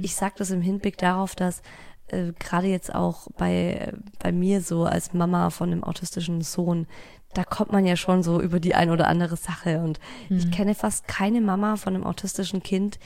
Ich 0.00 0.14
sage 0.14 0.36
das 0.38 0.50
im 0.50 0.62
Hinblick 0.62 0.96
darauf, 0.96 1.34
dass 1.34 1.60
äh, 2.08 2.32
gerade 2.38 2.68
jetzt 2.68 2.94
auch 2.94 3.28
bei, 3.36 3.92
bei 4.18 4.32
mir 4.32 4.62
so 4.62 4.84
als 4.84 5.12
Mama 5.12 5.50
von 5.50 5.72
einem 5.72 5.84
autistischen 5.84 6.40
Sohn, 6.40 6.86
da 7.34 7.44
kommt 7.44 7.72
man 7.72 7.84
ja 7.84 7.96
schon 7.96 8.22
so 8.22 8.40
über 8.40 8.60
die 8.60 8.74
ein 8.74 8.90
oder 8.90 9.08
andere 9.08 9.36
Sache. 9.36 9.80
Und 9.80 10.00
ich 10.30 10.50
kenne 10.50 10.74
fast 10.74 11.08
keine 11.08 11.40
Mama 11.40 11.76
von 11.76 11.94
einem 11.94 12.04
autistischen 12.04 12.62
Kind, 12.62 12.98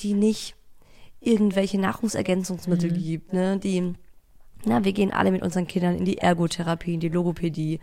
die 0.00 0.14
nicht 0.14 0.54
irgendwelche 1.20 1.80
Nahrungsergänzungsmittel 1.80 2.92
gibt, 2.92 3.32
ne, 3.32 3.58
die 3.58 3.94
na, 4.64 4.84
wir 4.84 4.92
gehen 4.92 5.12
alle 5.12 5.30
mit 5.30 5.42
unseren 5.42 5.66
Kindern 5.66 5.96
in 5.96 6.04
die 6.04 6.18
Ergotherapie, 6.18 6.94
in 6.94 7.00
die 7.00 7.08
Logopädie. 7.08 7.80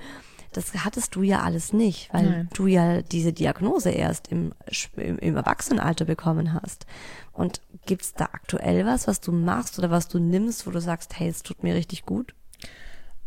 Das 0.52 0.74
hattest 0.86 1.16
du 1.16 1.24
ja 1.24 1.42
alles 1.42 1.74
nicht, 1.74 2.14
weil 2.14 2.30
Nein. 2.30 2.50
du 2.54 2.68
ja 2.68 3.02
diese 3.02 3.34
Diagnose 3.34 3.90
erst 3.90 4.28
im, 4.28 4.54
im, 4.98 5.18
im 5.18 5.36
Erwachsenenalter 5.36 6.06
bekommen 6.06 6.54
hast. 6.54 6.86
Und 7.32 7.62
gibt's 7.86 8.14
da 8.14 8.26
aktuell 8.26 8.86
was, 8.86 9.08
was 9.08 9.20
du 9.22 9.32
machst 9.32 9.80
oder 9.80 9.90
was 9.90 10.10
du 10.10 10.20
nimmst, 10.20 10.68
wo 10.68 10.72
du 10.72 10.80
sagst, 10.80 11.18
hey, 11.20 11.30
es 11.30 11.42
tut 11.42 11.64
mir 11.64 11.74
richtig 11.74 12.06
gut? 12.06 12.36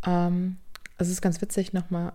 Ähm, 0.04 0.58
also 0.98 1.10
es 1.10 1.16
ist 1.16 1.22
ganz 1.22 1.40
witzig 1.40 1.72
nochmal, 1.72 2.12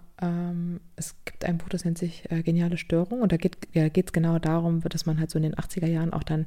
es 0.95 1.15
gibt 1.25 1.45
ein 1.45 1.57
Buch, 1.57 1.69
das 1.69 1.83
nennt 1.83 1.97
sich 1.97 2.29
äh, 2.31 2.43
Geniale 2.43 2.77
Störung 2.77 3.21
und 3.21 3.31
da 3.31 3.37
geht 3.37 3.57
ja, 3.73 3.85
es 3.87 4.13
genau 4.13 4.37
darum, 4.37 4.81
dass 4.81 5.05
man 5.07 5.19
halt 5.19 5.31
so 5.31 5.37
in 5.39 5.43
den 5.43 5.55
80er 5.55 5.87
Jahren 5.87 6.13
auch 6.13 6.21
dann, 6.23 6.45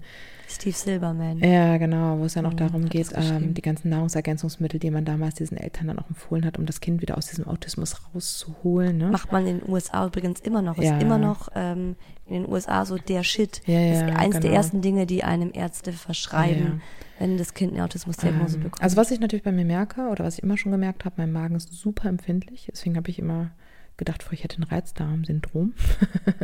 Steve 0.49 0.77
Silberman. 0.77 1.39
ja 1.39 1.77
genau, 1.79 2.18
wo 2.18 2.25
es 2.25 2.35
dann 2.35 2.47
auch 2.47 2.53
Mhm, 2.53 2.57
darum 2.59 2.89
geht, 2.89 3.09
ähm, 3.14 3.55
die 3.55 3.62
ganzen 3.62 3.89
Nahrungsergänzungsmittel, 3.89 4.79
die 4.79 4.91
man 4.91 5.05
damals 5.05 5.35
diesen 5.35 5.57
Eltern 5.57 5.89
dann 5.89 5.99
auch 5.99 6.09
empfohlen 6.09 6.45
hat, 6.45 6.59
um 6.59 6.66
das 6.66 6.81
Kind 6.81 7.03
wieder 7.03 7.18
aus 7.18 7.27
diesem 7.27 7.49
Autismus 7.49 7.97
rauszuholen. 8.14 8.97
Ne? 8.99 9.11
Macht 9.11 9.33
man 9.33 9.47
in 9.47 9.59
den 9.61 9.68
USA 9.68 10.07
übrigens 10.07 10.41
immer 10.41 10.62
noch. 10.62 10.77
Ja. 10.79 10.95
Ist 10.97 11.03
immer 11.03 11.18
noch 11.18 11.49
ähm, 11.57 11.97
in 12.27 12.43
den 12.43 12.49
USA 12.53 12.85
so 12.85 12.97
der 12.97 13.25
Shit. 13.25 13.61
Ja, 13.66 13.89
das 13.89 14.03
ist 14.03 14.09
ja, 14.09 14.16
eins 14.16 14.33
der 14.35 14.41
genau. 14.43 14.55
ersten 14.55 14.83
Dinge, 14.83 15.07
die 15.07 15.25
einem 15.25 15.51
Ärzte 15.53 15.93
verschreiben, 15.93 16.62
Ja, 16.62 16.68
ja. 16.68 16.79
wenn 17.18 17.39
das 17.39 17.55
Kind 17.55 17.72
eine 17.72 17.83
Autismusdiagnose 17.85 18.57
Ähm, 18.57 18.62
bekommt. 18.64 18.83
Also 18.83 18.97
was 18.97 19.11
ich 19.11 19.18
natürlich 19.20 19.43
bei 19.43 19.53
mir 19.53 19.64
merke 19.64 20.03
oder 20.09 20.25
was 20.25 20.37
ich 20.39 20.43
immer 20.45 20.57
schon 20.57 20.70
gemerkt 20.72 21.05
habe, 21.05 21.14
mein 21.18 21.33
Magen 21.33 21.57
ist 21.57 21.72
super 21.72 22.09
empfindlich. 22.09 22.68
Deswegen 22.70 22.97
habe 22.97 23.11
ich 23.11 23.18
immer 23.18 23.51
gedacht, 23.97 24.26
ich 24.30 24.45
hätte 24.45 24.61
ein 24.61 24.64
Reizdarmsyndrom. 24.64 25.74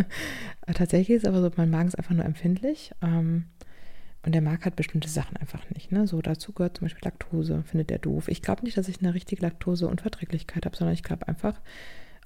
Tatsächlich 0.75 1.17
ist 1.17 1.27
aber 1.27 1.43
so, 1.43 1.51
mein 1.57 1.71
Magen 1.71 1.89
ist 1.89 1.97
einfach 1.97 2.15
nur 2.15 2.25
empfindlich. 2.25 2.93
Ähm, 3.03 3.47
und 4.25 4.33
der 4.33 4.43
mag 4.43 4.65
halt 4.65 4.77
bestimmte 4.77 5.09
Sachen 5.09 5.37
einfach 5.39 5.69
nicht. 5.71 5.93
Ne? 5.93 6.07
So 6.07 6.21
dazu 6.21 6.53
gehört 6.53 6.77
zum 6.77 6.85
Beispiel 6.87 7.05
Laktose, 7.05 7.63
findet 7.65 7.91
er 7.91 7.99
doof. 7.99 8.29
Ich 8.29 8.43
glaube 8.43 8.65
nicht, 8.65 8.77
dass 8.77 8.89
ich 8.89 9.01
eine 9.01 9.15
richtige 9.15 9.43
Laktoseunverträglichkeit 9.43 10.67
habe, 10.67 10.77
sondern 10.77 10.95
ich 10.95 11.03
glaube 11.03 11.27
einfach, 11.27 11.61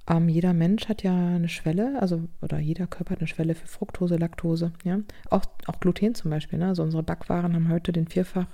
ähm, 0.08 0.28
jeder 0.28 0.52
Mensch 0.52 0.88
hat 0.88 1.02
ja 1.02 1.14
eine 1.14 1.48
Schwelle, 1.48 1.96
also 2.00 2.22
oder 2.42 2.58
jeder 2.58 2.86
Körper 2.86 3.12
hat 3.12 3.20
eine 3.20 3.28
Schwelle 3.28 3.54
für 3.54 3.68
Fructose, 3.68 4.16
Laktose, 4.16 4.72
ja. 4.84 4.98
Auch, 5.30 5.44
auch 5.66 5.80
Gluten 5.80 6.14
zum 6.14 6.30
Beispiel, 6.30 6.58
ne? 6.58 6.68
Also 6.68 6.82
unsere 6.82 7.02
Backwaren 7.02 7.54
haben 7.54 7.70
heute 7.70 7.92
den 7.92 8.08
vierfach, 8.08 8.48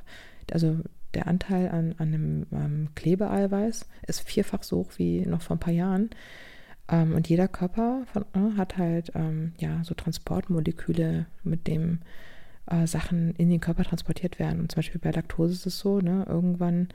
also 0.52 0.78
der 1.14 1.26
Anteil 1.26 1.68
an, 1.70 1.94
an 1.98 2.12
dem 2.12 2.46
ähm, 2.52 2.88
Klebeeiweiß 2.94 3.86
ist 4.06 4.20
vierfach 4.20 4.62
so 4.62 4.78
hoch 4.78 4.92
wie 4.96 5.26
noch 5.26 5.42
vor 5.42 5.56
ein 5.56 5.60
paar 5.60 5.72
Jahren. 5.72 6.10
Ähm, 6.90 7.14
und 7.14 7.28
jeder 7.28 7.48
Körper 7.48 8.02
von, 8.12 8.24
äh, 8.34 8.56
hat 8.56 8.76
halt 8.76 9.12
ähm, 9.14 9.52
ja 9.58 9.82
so 9.84 9.94
Transportmoleküle, 9.94 11.26
mit 11.44 11.66
dem 11.66 12.00
äh, 12.66 12.86
Sachen 12.86 13.34
in 13.36 13.48
den 13.48 13.60
Körper 13.60 13.84
transportiert 13.84 14.38
werden. 14.38 14.60
Und 14.60 14.72
zum 14.72 14.78
Beispiel 14.78 15.00
bei 15.00 15.10
Laktose 15.10 15.54
ist 15.54 15.66
es 15.66 15.78
so, 15.78 16.00
ne, 16.00 16.26
irgendwann, 16.28 16.88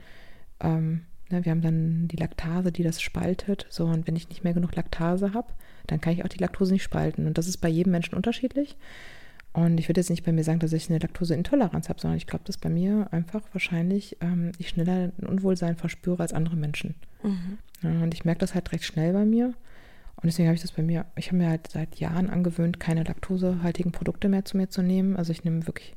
ähm, 0.60 1.02
ne, 1.30 1.44
wir 1.44 1.50
haben 1.50 1.62
dann 1.62 2.08
die 2.08 2.16
Laktase, 2.16 2.72
die 2.72 2.82
das 2.82 3.00
spaltet. 3.00 3.66
So, 3.70 3.86
und 3.86 4.06
wenn 4.06 4.16
ich 4.16 4.28
nicht 4.28 4.44
mehr 4.44 4.54
genug 4.54 4.76
Laktase 4.76 5.32
habe, 5.32 5.52
dann 5.86 6.00
kann 6.00 6.12
ich 6.12 6.24
auch 6.24 6.28
die 6.28 6.38
Laktose 6.38 6.72
nicht 6.72 6.82
spalten. 6.82 7.26
Und 7.26 7.38
das 7.38 7.48
ist 7.48 7.58
bei 7.58 7.68
jedem 7.68 7.92
Menschen 7.92 8.14
unterschiedlich. 8.14 8.76
Und 9.54 9.80
ich 9.80 9.88
würde 9.88 10.00
jetzt 10.00 10.10
nicht 10.10 10.24
bei 10.24 10.32
mir 10.32 10.44
sagen, 10.44 10.58
dass 10.58 10.74
ich 10.74 10.90
eine 10.90 10.98
Laktoseintoleranz 10.98 11.88
habe, 11.88 11.98
sondern 11.98 12.18
ich 12.18 12.26
glaube, 12.26 12.44
dass 12.44 12.58
bei 12.58 12.68
mir 12.68 13.08
einfach 13.10 13.42
wahrscheinlich 13.52 14.18
ähm, 14.20 14.52
ich 14.58 14.68
schneller 14.68 15.10
ein 15.18 15.26
Unwohlsein 15.26 15.76
verspüre 15.76 16.20
als 16.20 16.34
andere 16.34 16.56
Menschen. 16.56 16.94
Mhm. 17.22 17.56
Ja, 17.82 18.02
und 18.02 18.12
ich 18.12 18.26
merke 18.26 18.40
das 18.40 18.54
halt 18.54 18.70
recht 18.72 18.84
schnell 18.84 19.14
bei 19.14 19.24
mir. 19.24 19.54
Und 20.16 20.24
deswegen 20.24 20.48
habe 20.48 20.56
ich 20.56 20.62
das 20.62 20.72
bei 20.72 20.82
mir, 20.82 21.06
ich 21.16 21.26
habe 21.28 21.36
mir 21.36 21.48
halt 21.48 21.70
seit 21.70 21.96
Jahren 21.96 22.30
angewöhnt, 22.30 22.80
keine 22.80 23.04
laktosehaltigen 23.04 23.92
Produkte 23.92 24.28
mehr 24.28 24.44
zu 24.44 24.56
mir 24.56 24.68
zu 24.68 24.82
nehmen. 24.82 25.16
Also 25.16 25.32
ich 25.32 25.44
nehme 25.44 25.66
wirklich, 25.66 25.94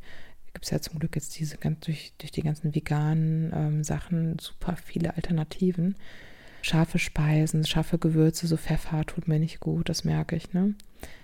gibt 0.53 0.65
es 0.65 0.71
ja 0.71 0.81
zum 0.81 0.99
Glück 0.99 1.15
jetzt 1.15 1.39
diese 1.39 1.57
ganz 1.57 1.85
durch, 1.85 2.13
durch 2.17 2.31
die 2.31 2.43
ganzen 2.43 2.75
veganen 2.75 3.51
ähm, 3.55 3.83
Sachen 3.83 4.37
super 4.39 4.75
viele 4.75 5.15
Alternativen. 5.15 5.95
Scharfe 6.61 6.99
Speisen, 6.99 7.65
scharfe 7.65 7.97
Gewürze, 7.97 8.45
so 8.45 8.57
Pfeffer 8.57 9.05
tut 9.05 9.29
mir 9.29 9.39
nicht 9.39 9.61
gut, 9.61 9.87
das 9.87 10.03
merke 10.03 10.35
ich, 10.35 10.51
ne? 10.53 10.75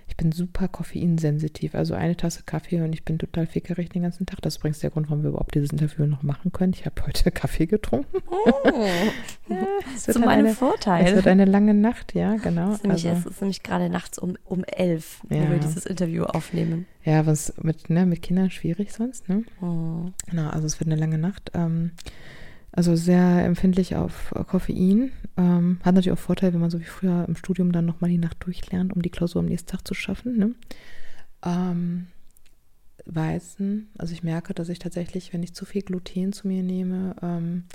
Ich 0.07 0.17
bin 0.17 0.31
super 0.31 0.67
koffeinsensitiv. 0.67 1.75
Also 1.75 1.93
eine 1.93 2.15
Tasse 2.15 2.43
Kaffee 2.45 2.81
und 2.81 2.93
ich 2.93 3.03
bin 3.03 3.17
total 3.17 3.47
fickerig 3.47 3.89
den 3.89 4.03
ganzen 4.03 4.25
Tag. 4.25 4.41
Das 4.41 4.53
ist 4.53 4.57
übrigens 4.59 4.79
der 4.79 4.91
Grund, 4.91 5.09
warum 5.09 5.23
wir 5.23 5.29
überhaupt 5.29 5.55
dieses 5.55 5.71
Interview 5.71 6.05
noch 6.05 6.23
machen 6.23 6.51
können. 6.51 6.73
Ich 6.73 6.85
habe 6.85 7.05
heute 7.05 7.31
Kaffee 7.31 7.65
getrunken. 7.65 8.21
Oh, 8.29 8.69
ja, 9.49 9.65
zu 9.97 10.19
meinem 10.19 10.45
eine, 10.45 10.53
Vorteil. 10.53 11.05
Es 11.05 11.15
wird 11.15 11.27
eine 11.27 11.45
lange 11.45 11.73
Nacht, 11.73 12.13
ja, 12.13 12.35
genau. 12.35 12.69
Es 12.69 12.75
ist 12.75 12.83
nämlich, 12.83 13.07
also, 13.07 13.29
es 13.29 13.35
ist 13.35 13.41
nämlich 13.41 13.63
gerade 13.63 13.89
nachts 13.89 14.19
um, 14.19 14.37
um 14.45 14.63
elf, 14.63 15.21
ja. 15.29 15.43
wo 15.43 15.51
wir 15.51 15.59
dieses 15.59 15.85
Interview 15.85 16.23
aufnehmen. 16.23 16.85
Ja, 17.03 17.25
was 17.25 17.53
mit, 17.61 17.89
ne, 17.89 18.05
mit 18.05 18.21
Kindern 18.21 18.51
schwierig 18.51 18.93
sonst, 18.93 19.27
ne? 19.27 19.43
Oh. 19.61 20.11
Genau, 20.29 20.49
also 20.49 20.65
es 20.65 20.79
wird 20.79 20.89
eine 20.89 20.99
lange 20.99 21.17
Nacht. 21.17 21.51
Ähm, 21.53 21.91
also 22.75 22.95
sehr 22.95 23.45
empfindlich 23.45 23.95
auf 23.95 24.33
Koffein. 24.47 25.11
Ähm, 25.37 25.79
hat 25.83 25.95
natürlich 25.95 26.17
auch 26.17 26.21
Vorteil, 26.21 26.53
wenn 26.53 26.61
man 26.61 26.69
so 26.69 26.79
wie 26.79 26.85
früher 26.85 27.25
im 27.27 27.35
Studium 27.35 27.71
dann 27.71 27.85
nochmal 27.85 28.09
die 28.09 28.17
Nacht 28.17 28.37
durchlernt, 28.45 28.93
um 28.93 29.01
die 29.01 29.09
Klausur 29.09 29.39
am 29.39 29.47
nächsten 29.47 29.69
Tag 29.69 29.87
zu 29.87 29.93
schaffen. 29.93 30.37
Ne? 30.37 30.55
Ähm, 31.43 32.07
Weißen, 33.05 33.89
also 33.97 34.13
ich 34.13 34.23
merke, 34.23 34.53
dass 34.53 34.69
ich 34.69 34.79
tatsächlich, 34.79 35.31
wenn 35.31 35.43
ich 35.43 35.53
zu 35.53 35.65
viel 35.65 35.83
Gluten 35.83 36.33
zu 36.33 36.47
mir 36.47 36.63
nehme, 36.63 37.15
ähm, 37.21 37.65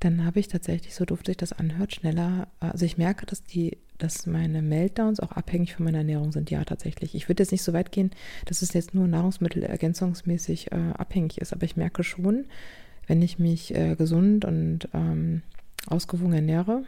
dann 0.00 0.24
habe 0.24 0.40
ich 0.40 0.48
tatsächlich, 0.48 0.94
so 0.94 1.04
doof 1.04 1.20
sich 1.24 1.36
das 1.36 1.52
anhört, 1.52 1.94
schneller, 1.94 2.48
also 2.58 2.84
ich 2.84 2.98
merke, 2.98 3.26
dass 3.26 3.44
die, 3.44 3.78
dass 3.98 4.26
meine 4.26 4.62
Meltdowns 4.62 5.20
auch 5.20 5.32
abhängig 5.32 5.74
von 5.74 5.84
meiner 5.84 5.98
Ernährung 5.98 6.32
sind, 6.32 6.50
ja, 6.50 6.64
tatsächlich. 6.64 7.14
Ich 7.14 7.28
würde 7.28 7.42
jetzt 7.42 7.52
nicht 7.52 7.62
so 7.62 7.74
weit 7.74 7.92
gehen, 7.92 8.10
dass 8.46 8.62
es 8.62 8.72
jetzt 8.72 8.94
nur 8.94 9.06
nahrungsmittelergänzungsmäßig 9.06 10.72
äh, 10.72 10.92
abhängig 10.94 11.38
ist, 11.38 11.52
aber 11.52 11.64
ich 11.64 11.76
merke 11.76 12.02
schon, 12.02 12.46
wenn 13.10 13.22
ich 13.22 13.40
mich 13.40 13.74
äh, 13.74 13.96
gesund 13.96 14.44
und 14.44 14.88
ähm, 14.94 15.42
ausgewogen 15.88 16.32
ernähre, 16.32 16.84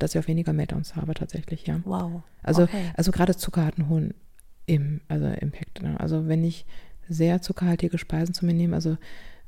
dass 0.00 0.12
ich 0.12 0.20
auch 0.20 0.26
weniger 0.26 0.52
Meltdowns 0.52 0.96
habe 0.96 1.14
tatsächlich, 1.14 1.68
ja. 1.68 1.80
Wow. 1.84 2.24
Also, 2.42 2.64
okay. 2.64 2.90
also 2.96 3.12
gerade 3.12 3.36
Zucker 3.36 3.64
hat 3.64 3.78
einen 3.78 3.88
hohen 3.88 4.12
im, 4.66 5.02
also 5.06 5.26
Impact. 5.26 5.80
Ne? 5.80 6.00
Also 6.00 6.26
wenn 6.26 6.42
ich 6.42 6.66
sehr 7.08 7.42
zuckerhaltige 7.42 7.96
Speisen 7.96 8.34
zu 8.34 8.44
mir 8.44 8.54
nehme, 8.54 8.74
also 8.74 8.96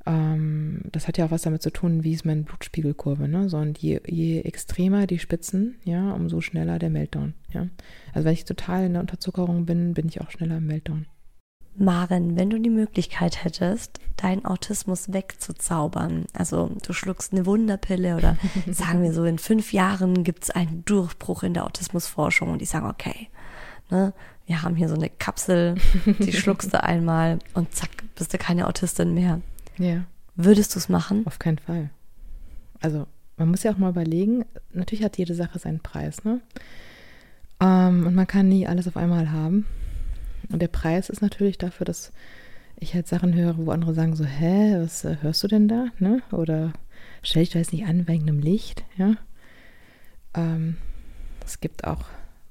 ähm, 0.06 0.82
das 0.92 1.08
hat 1.08 1.18
ja 1.18 1.26
auch 1.26 1.32
was 1.32 1.42
damit 1.42 1.62
zu 1.62 1.70
tun, 1.70 2.04
wie 2.04 2.12
ist 2.12 2.24
meine 2.24 2.42
Blutspiegelkurve, 2.42 3.26
ne? 3.26 3.48
So, 3.48 3.56
und 3.56 3.78
je, 3.78 4.00
je 4.06 4.42
extremer 4.42 5.08
die 5.08 5.18
Spitzen, 5.18 5.78
ja, 5.82 6.12
umso 6.12 6.40
schneller 6.40 6.78
der 6.78 6.90
Meltdown, 6.90 7.34
ja. 7.52 7.66
Also 8.12 8.26
wenn 8.26 8.34
ich 8.34 8.44
total 8.44 8.84
in 8.84 8.92
der 8.92 9.00
Unterzuckerung 9.00 9.66
bin, 9.66 9.94
bin 9.94 10.06
ich 10.06 10.20
auch 10.20 10.30
schneller 10.30 10.58
im 10.58 10.66
Meltdown. 10.66 11.06
Maren, 11.76 12.36
wenn 12.36 12.50
du 12.50 12.60
die 12.60 12.70
Möglichkeit 12.70 13.44
hättest, 13.44 14.00
deinen 14.16 14.44
Autismus 14.44 15.12
wegzuzaubern, 15.12 16.26
also 16.32 16.70
du 16.86 16.92
schluckst 16.92 17.32
eine 17.32 17.46
Wunderpille 17.46 18.16
oder 18.16 18.36
sagen 18.70 19.02
wir 19.02 19.12
so, 19.12 19.24
in 19.24 19.38
fünf 19.38 19.72
Jahren 19.72 20.24
gibt 20.24 20.44
es 20.44 20.50
einen 20.50 20.84
Durchbruch 20.84 21.42
in 21.42 21.54
der 21.54 21.64
Autismusforschung 21.64 22.50
und 22.50 22.60
die 22.60 22.66
sagen, 22.66 22.88
okay, 22.88 23.28
ne, 23.90 24.12
wir 24.46 24.62
haben 24.62 24.76
hier 24.76 24.88
so 24.88 24.94
eine 24.94 25.08
Kapsel, 25.08 25.76
die 26.06 26.32
schluckst 26.32 26.72
du 26.72 26.82
einmal 26.82 27.38
und 27.54 27.74
zack, 27.74 27.90
bist 28.14 28.32
du 28.32 28.38
keine 28.38 28.68
Autistin 28.68 29.14
mehr. 29.14 29.40
Ja. 29.78 30.04
Würdest 30.36 30.74
du 30.74 30.78
es 30.78 30.88
machen? 30.88 31.26
Auf 31.26 31.38
keinen 31.38 31.58
Fall. 31.58 31.90
Also 32.80 33.06
man 33.36 33.50
muss 33.50 33.62
ja 33.62 33.72
auch 33.72 33.78
mal 33.78 33.90
überlegen, 33.90 34.44
natürlich 34.72 35.04
hat 35.04 35.18
jede 35.18 35.34
Sache 35.34 35.58
seinen 35.58 35.80
Preis, 35.80 36.24
ne? 36.24 36.40
Ähm, 37.60 38.06
und 38.06 38.14
man 38.14 38.26
kann 38.26 38.48
nie 38.48 38.66
alles 38.66 38.86
auf 38.86 38.96
einmal 38.96 39.30
haben. 39.32 39.66
Und 40.50 40.60
der 40.60 40.68
Preis 40.68 41.10
ist 41.10 41.22
natürlich 41.22 41.58
dafür, 41.58 41.84
dass 41.84 42.12
ich 42.78 42.94
halt 42.94 43.08
Sachen 43.08 43.34
höre, 43.34 43.56
wo 43.56 43.70
andere 43.70 43.94
sagen 43.94 44.16
so, 44.16 44.24
hä, 44.24 44.76
was 44.78 45.04
äh, 45.04 45.16
hörst 45.20 45.42
du 45.42 45.48
denn 45.48 45.68
da? 45.68 45.86
Ne? 45.98 46.22
Oder 46.32 46.72
stell 47.22 47.42
dich 47.42 47.52
da 47.52 47.58
jetzt 47.58 47.72
nicht 47.72 47.86
an 47.86 48.08
wegen 48.08 48.28
einem 48.28 48.40
Licht, 48.40 48.84
ja. 48.96 49.14
Ähm, 50.34 50.76
es 51.44 51.60
gibt 51.60 51.84
auch 51.84 52.04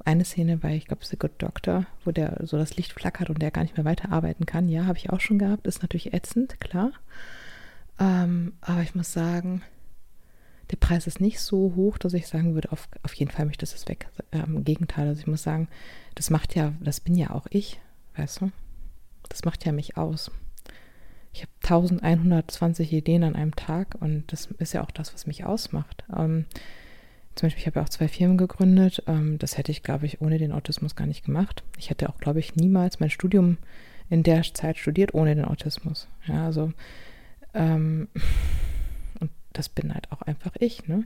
eine 0.05 0.25
Szene 0.25 0.57
bei, 0.57 0.75
ich 0.75 0.85
glaube, 0.85 1.05
The 1.05 1.17
Good 1.17 1.33
Doctor, 1.37 1.85
wo 2.03 2.11
der 2.11 2.41
so 2.43 2.57
das 2.57 2.75
Licht 2.75 2.93
flackert 2.93 3.29
und 3.29 3.41
der 3.41 3.51
gar 3.51 3.63
nicht 3.63 3.77
mehr 3.77 3.85
weiterarbeiten 3.85 4.45
kann. 4.45 4.69
Ja, 4.69 4.85
habe 4.85 4.97
ich 4.97 5.09
auch 5.09 5.21
schon 5.21 5.39
gehabt. 5.39 5.67
Ist 5.67 5.81
natürlich 5.81 6.13
ätzend, 6.13 6.59
klar. 6.59 6.91
Ähm, 7.99 8.53
aber 8.61 8.81
ich 8.81 8.95
muss 8.95 9.13
sagen, 9.13 9.61
der 10.73 10.77
Preis 10.79 11.05
ist 11.05 11.21
nicht 11.21 11.39
so 11.39 11.73
hoch, 11.75 11.99
dass 11.99 12.15
ich 12.15 12.25
sagen 12.25 12.55
würde, 12.55 12.71
auf, 12.71 12.89
auf 13.03 13.13
jeden 13.13 13.29
Fall 13.29 13.45
möchte 13.45 13.63
ich 13.63 13.71
das 13.71 13.87
weg. 13.87 14.07
Ähm, 14.31 14.57
Im 14.57 14.63
Gegenteil, 14.63 15.07
also 15.07 15.21
ich 15.21 15.27
muss 15.27 15.43
sagen, 15.43 15.67
das 16.15 16.31
macht 16.31 16.55
ja, 16.55 16.73
das 16.81 16.99
bin 16.99 17.13
ja 17.13 17.29
auch 17.29 17.45
ich, 17.51 17.79
weißt 18.15 18.41
du? 18.41 18.51
Das 19.29 19.45
macht 19.45 19.65
ja 19.65 19.71
mich 19.71 19.97
aus. 19.97 20.31
Ich 21.31 21.41
habe 21.43 21.51
1120 21.61 22.91
Ideen 22.91 23.23
an 23.23 23.35
einem 23.35 23.55
Tag 23.55 23.97
und 23.99 24.31
das 24.31 24.47
ist 24.57 24.73
ja 24.73 24.83
auch 24.83 24.89
das, 24.89 25.13
was 25.13 25.27
mich 25.27 25.45
ausmacht. 25.45 26.03
Ähm, 26.15 26.45
zum 27.35 27.45
Beispiel, 27.45 27.61
ich 27.61 27.67
habe 27.67 27.79
ja 27.79 27.85
auch 27.85 27.89
zwei 27.89 28.07
Firmen 28.07 28.39
gegründet. 28.39 29.03
Ähm, 29.05 29.37
das 29.37 29.59
hätte 29.59 29.71
ich, 29.71 29.83
glaube 29.83 30.07
ich, 30.07 30.21
ohne 30.21 30.39
den 30.39 30.51
Autismus 30.51 30.95
gar 30.95 31.05
nicht 31.05 31.23
gemacht. 31.23 31.63
Ich 31.77 31.91
hätte 31.91 32.09
auch, 32.09 32.17
glaube 32.17 32.39
ich, 32.39 32.55
niemals 32.55 32.99
mein 32.99 33.11
Studium 33.11 33.57
in 34.09 34.23
der 34.23 34.41
Zeit 34.41 34.79
studiert 34.79 35.13
ohne 35.13 35.35
den 35.35 35.45
Autismus. 35.45 36.07
Ja, 36.25 36.45
also 36.45 36.73
ähm, 37.53 38.07
das 39.53 39.69
bin 39.69 39.93
halt 39.93 40.11
auch 40.11 40.21
einfach 40.21 40.55
ich, 40.59 40.87
ne? 40.87 41.05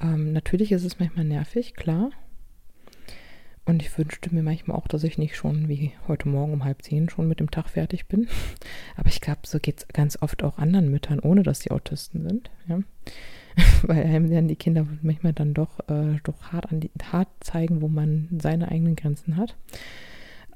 Ähm, 0.00 0.32
natürlich 0.32 0.72
ist 0.72 0.84
es 0.84 0.98
manchmal 0.98 1.24
nervig, 1.24 1.74
klar. 1.74 2.10
Und 3.64 3.82
ich 3.82 3.98
wünschte 3.98 4.34
mir 4.34 4.42
manchmal 4.42 4.78
auch, 4.78 4.88
dass 4.88 5.04
ich 5.04 5.18
nicht 5.18 5.36
schon 5.36 5.68
wie 5.68 5.92
heute 6.06 6.26
Morgen 6.26 6.54
um 6.54 6.64
halb 6.64 6.82
zehn 6.82 7.10
schon 7.10 7.28
mit 7.28 7.38
dem 7.38 7.50
Tag 7.50 7.68
fertig 7.68 8.06
bin. 8.06 8.26
Aber 8.96 9.08
ich 9.08 9.20
glaube, 9.20 9.40
so 9.44 9.58
geht 9.58 9.78
es 9.78 9.88
ganz 9.88 10.22
oft 10.22 10.42
auch 10.42 10.56
anderen 10.56 10.90
Müttern, 10.90 11.20
ohne 11.20 11.42
dass 11.42 11.60
sie 11.60 11.70
Autisten 11.70 12.26
sind. 12.26 12.50
Ja? 12.66 12.80
Weil 13.82 14.04
einem 14.04 14.30
dann 14.30 14.48
die 14.48 14.56
Kinder 14.56 14.86
manchmal 15.02 15.34
dann 15.34 15.52
doch, 15.52 15.80
äh, 15.90 16.18
doch 16.22 16.52
hart, 16.52 16.72
an 16.72 16.80
die, 16.80 16.90
hart 17.12 17.28
zeigen, 17.40 17.82
wo 17.82 17.88
man 17.88 18.28
seine 18.40 18.70
eigenen 18.70 18.96
Grenzen 18.96 19.36
hat. 19.36 19.54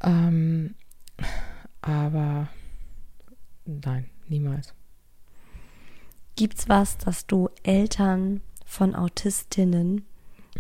Ähm, 0.03 0.75
aber 1.83 2.49
nein, 3.67 4.07
niemals. 4.29 4.75
Gibt's 6.43 6.69
was, 6.69 6.99
das 6.99 7.29
du 7.29 7.51
Eltern 7.63 8.41
von 8.67 8.97
Autistinnen 8.97 10.05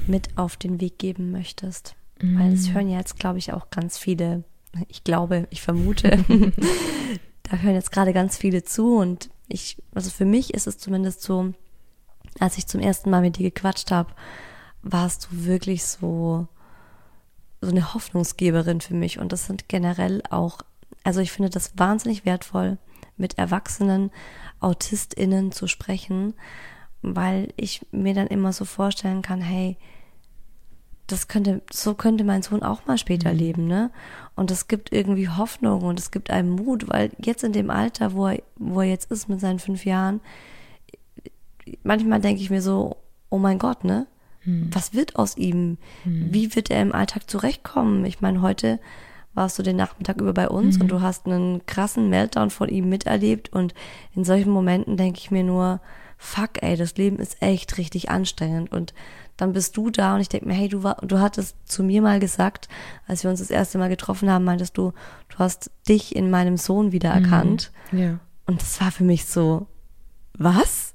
mit 0.06 0.38
auf 0.38 0.56
den 0.56 0.80
Weg 0.80 0.96
geben 1.00 1.32
möchtest? 1.32 1.96
Mhm. 2.20 2.38
Weil 2.38 2.52
es 2.52 2.72
hören 2.72 2.88
ja 2.88 2.98
jetzt, 2.98 3.18
glaube 3.18 3.40
ich, 3.40 3.52
auch 3.52 3.68
ganz 3.68 3.98
viele, 3.98 4.44
ich 4.86 5.02
glaube, 5.02 5.48
ich 5.50 5.60
vermute, 5.60 6.24
da 7.42 7.56
hören 7.56 7.74
jetzt 7.74 7.90
gerade 7.90 8.12
ganz 8.12 8.36
viele 8.36 8.62
zu 8.62 8.94
und 8.94 9.30
ich, 9.48 9.76
also 9.92 10.08
für 10.08 10.24
mich 10.24 10.54
ist 10.54 10.68
es 10.68 10.78
zumindest 10.78 11.22
so, 11.22 11.52
als 12.38 12.58
ich 12.58 12.68
zum 12.68 12.80
ersten 12.80 13.10
Mal 13.10 13.22
mit 13.22 13.38
dir 13.38 13.50
gequatscht 13.50 13.90
habe, 13.90 14.14
warst 14.82 15.30
du 15.32 15.46
wirklich 15.46 15.82
so, 15.84 16.46
so 17.60 17.70
eine 17.72 17.92
Hoffnungsgeberin 17.92 18.80
für 18.80 18.94
mich 18.94 19.18
und 19.18 19.32
das 19.32 19.46
sind 19.46 19.68
generell 19.68 20.22
auch, 20.30 20.58
also 21.02 21.18
ich 21.18 21.32
finde 21.32 21.50
das 21.50 21.76
wahnsinnig 21.76 22.24
wertvoll, 22.24 22.78
mit 23.16 23.36
erwachsenen 23.36 24.12
AutistInnen 24.62 25.52
zu 25.52 25.66
sprechen, 25.66 26.34
weil 27.02 27.52
ich 27.56 27.86
mir 27.90 28.14
dann 28.14 28.28
immer 28.28 28.52
so 28.52 28.64
vorstellen 28.64 29.22
kann, 29.22 29.40
hey, 29.40 29.76
das 31.06 31.28
könnte, 31.28 31.62
so 31.70 31.94
könnte 31.94 32.24
mein 32.24 32.42
Sohn 32.42 32.62
auch 32.62 32.86
mal 32.86 32.96
später 32.96 33.32
mhm. 33.32 33.38
leben, 33.38 33.66
ne? 33.66 33.90
Und 34.34 34.50
es 34.50 34.68
gibt 34.68 34.92
irgendwie 34.92 35.28
Hoffnung 35.28 35.82
und 35.82 35.98
es 35.98 36.10
gibt 36.10 36.30
einem 36.30 36.50
Mut, 36.50 36.88
weil 36.88 37.10
jetzt 37.18 37.44
in 37.44 37.52
dem 37.52 37.70
Alter, 37.70 38.14
wo 38.14 38.28
er, 38.28 38.42
wo 38.56 38.80
er 38.80 38.88
jetzt 38.88 39.10
ist 39.10 39.28
mit 39.28 39.40
seinen 39.40 39.58
fünf 39.58 39.84
Jahren, 39.84 40.20
manchmal 41.82 42.20
denke 42.20 42.40
ich 42.40 42.50
mir 42.50 42.62
so, 42.62 42.96
oh 43.30 43.38
mein 43.38 43.58
Gott, 43.58 43.84
ne? 43.84 44.06
Mhm. 44.44 44.70
Was 44.72 44.94
wird 44.94 45.16
aus 45.16 45.36
ihm? 45.36 45.78
Mhm. 46.04 46.28
Wie 46.32 46.54
wird 46.54 46.70
er 46.70 46.80
im 46.80 46.92
Alltag 46.92 47.28
zurechtkommen? 47.28 48.04
Ich 48.04 48.20
meine, 48.20 48.40
heute 48.42 48.80
warst 49.34 49.58
du 49.58 49.62
den 49.62 49.76
Nachmittag 49.76 50.20
über 50.20 50.32
bei 50.34 50.48
uns 50.48 50.76
Mhm. 50.76 50.82
und 50.82 50.88
du 50.88 51.00
hast 51.00 51.26
einen 51.26 51.64
krassen 51.66 52.10
Meltdown 52.10 52.50
von 52.50 52.68
ihm 52.68 52.88
miterlebt 52.88 53.52
und 53.52 53.74
in 54.14 54.24
solchen 54.24 54.50
Momenten 54.50 54.96
denke 54.96 55.18
ich 55.20 55.30
mir 55.30 55.42
nur, 55.44 55.80
fuck 56.18 56.62
ey, 56.62 56.76
das 56.76 56.96
Leben 56.96 57.16
ist 57.16 57.40
echt 57.40 57.78
richtig 57.78 58.10
anstrengend 58.10 58.70
und 58.72 58.92
dann 59.38 59.54
bist 59.54 59.76
du 59.76 59.90
da 59.90 60.14
und 60.14 60.20
ich 60.20 60.28
denke 60.28 60.46
mir, 60.46 60.54
hey, 60.54 60.68
du 60.68 60.82
war, 60.82 60.96
du 61.02 61.18
hattest 61.18 61.56
zu 61.64 61.82
mir 61.82 62.02
mal 62.02 62.20
gesagt, 62.20 62.68
als 63.08 63.24
wir 63.24 63.30
uns 63.30 63.40
das 63.40 63.50
erste 63.50 63.78
Mal 63.78 63.88
getroffen 63.88 64.30
haben, 64.30 64.44
meintest 64.44 64.76
du, 64.76 64.92
du 65.30 65.38
hast 65.38 65.70
dich 65.88 66.14
in 66.14 66.30
meinem 66.30 66.56
Sohn 66.58 66.92
wiedererkannt 66.92 67.72
Ja. 67.90 68.18
und 68.46 68.60
das 68.60 68.80
war 68.80 68.92
für 68.92 69.04
mich 69.04 69.24
so, 69.24 69.66
was? 70.34 70.94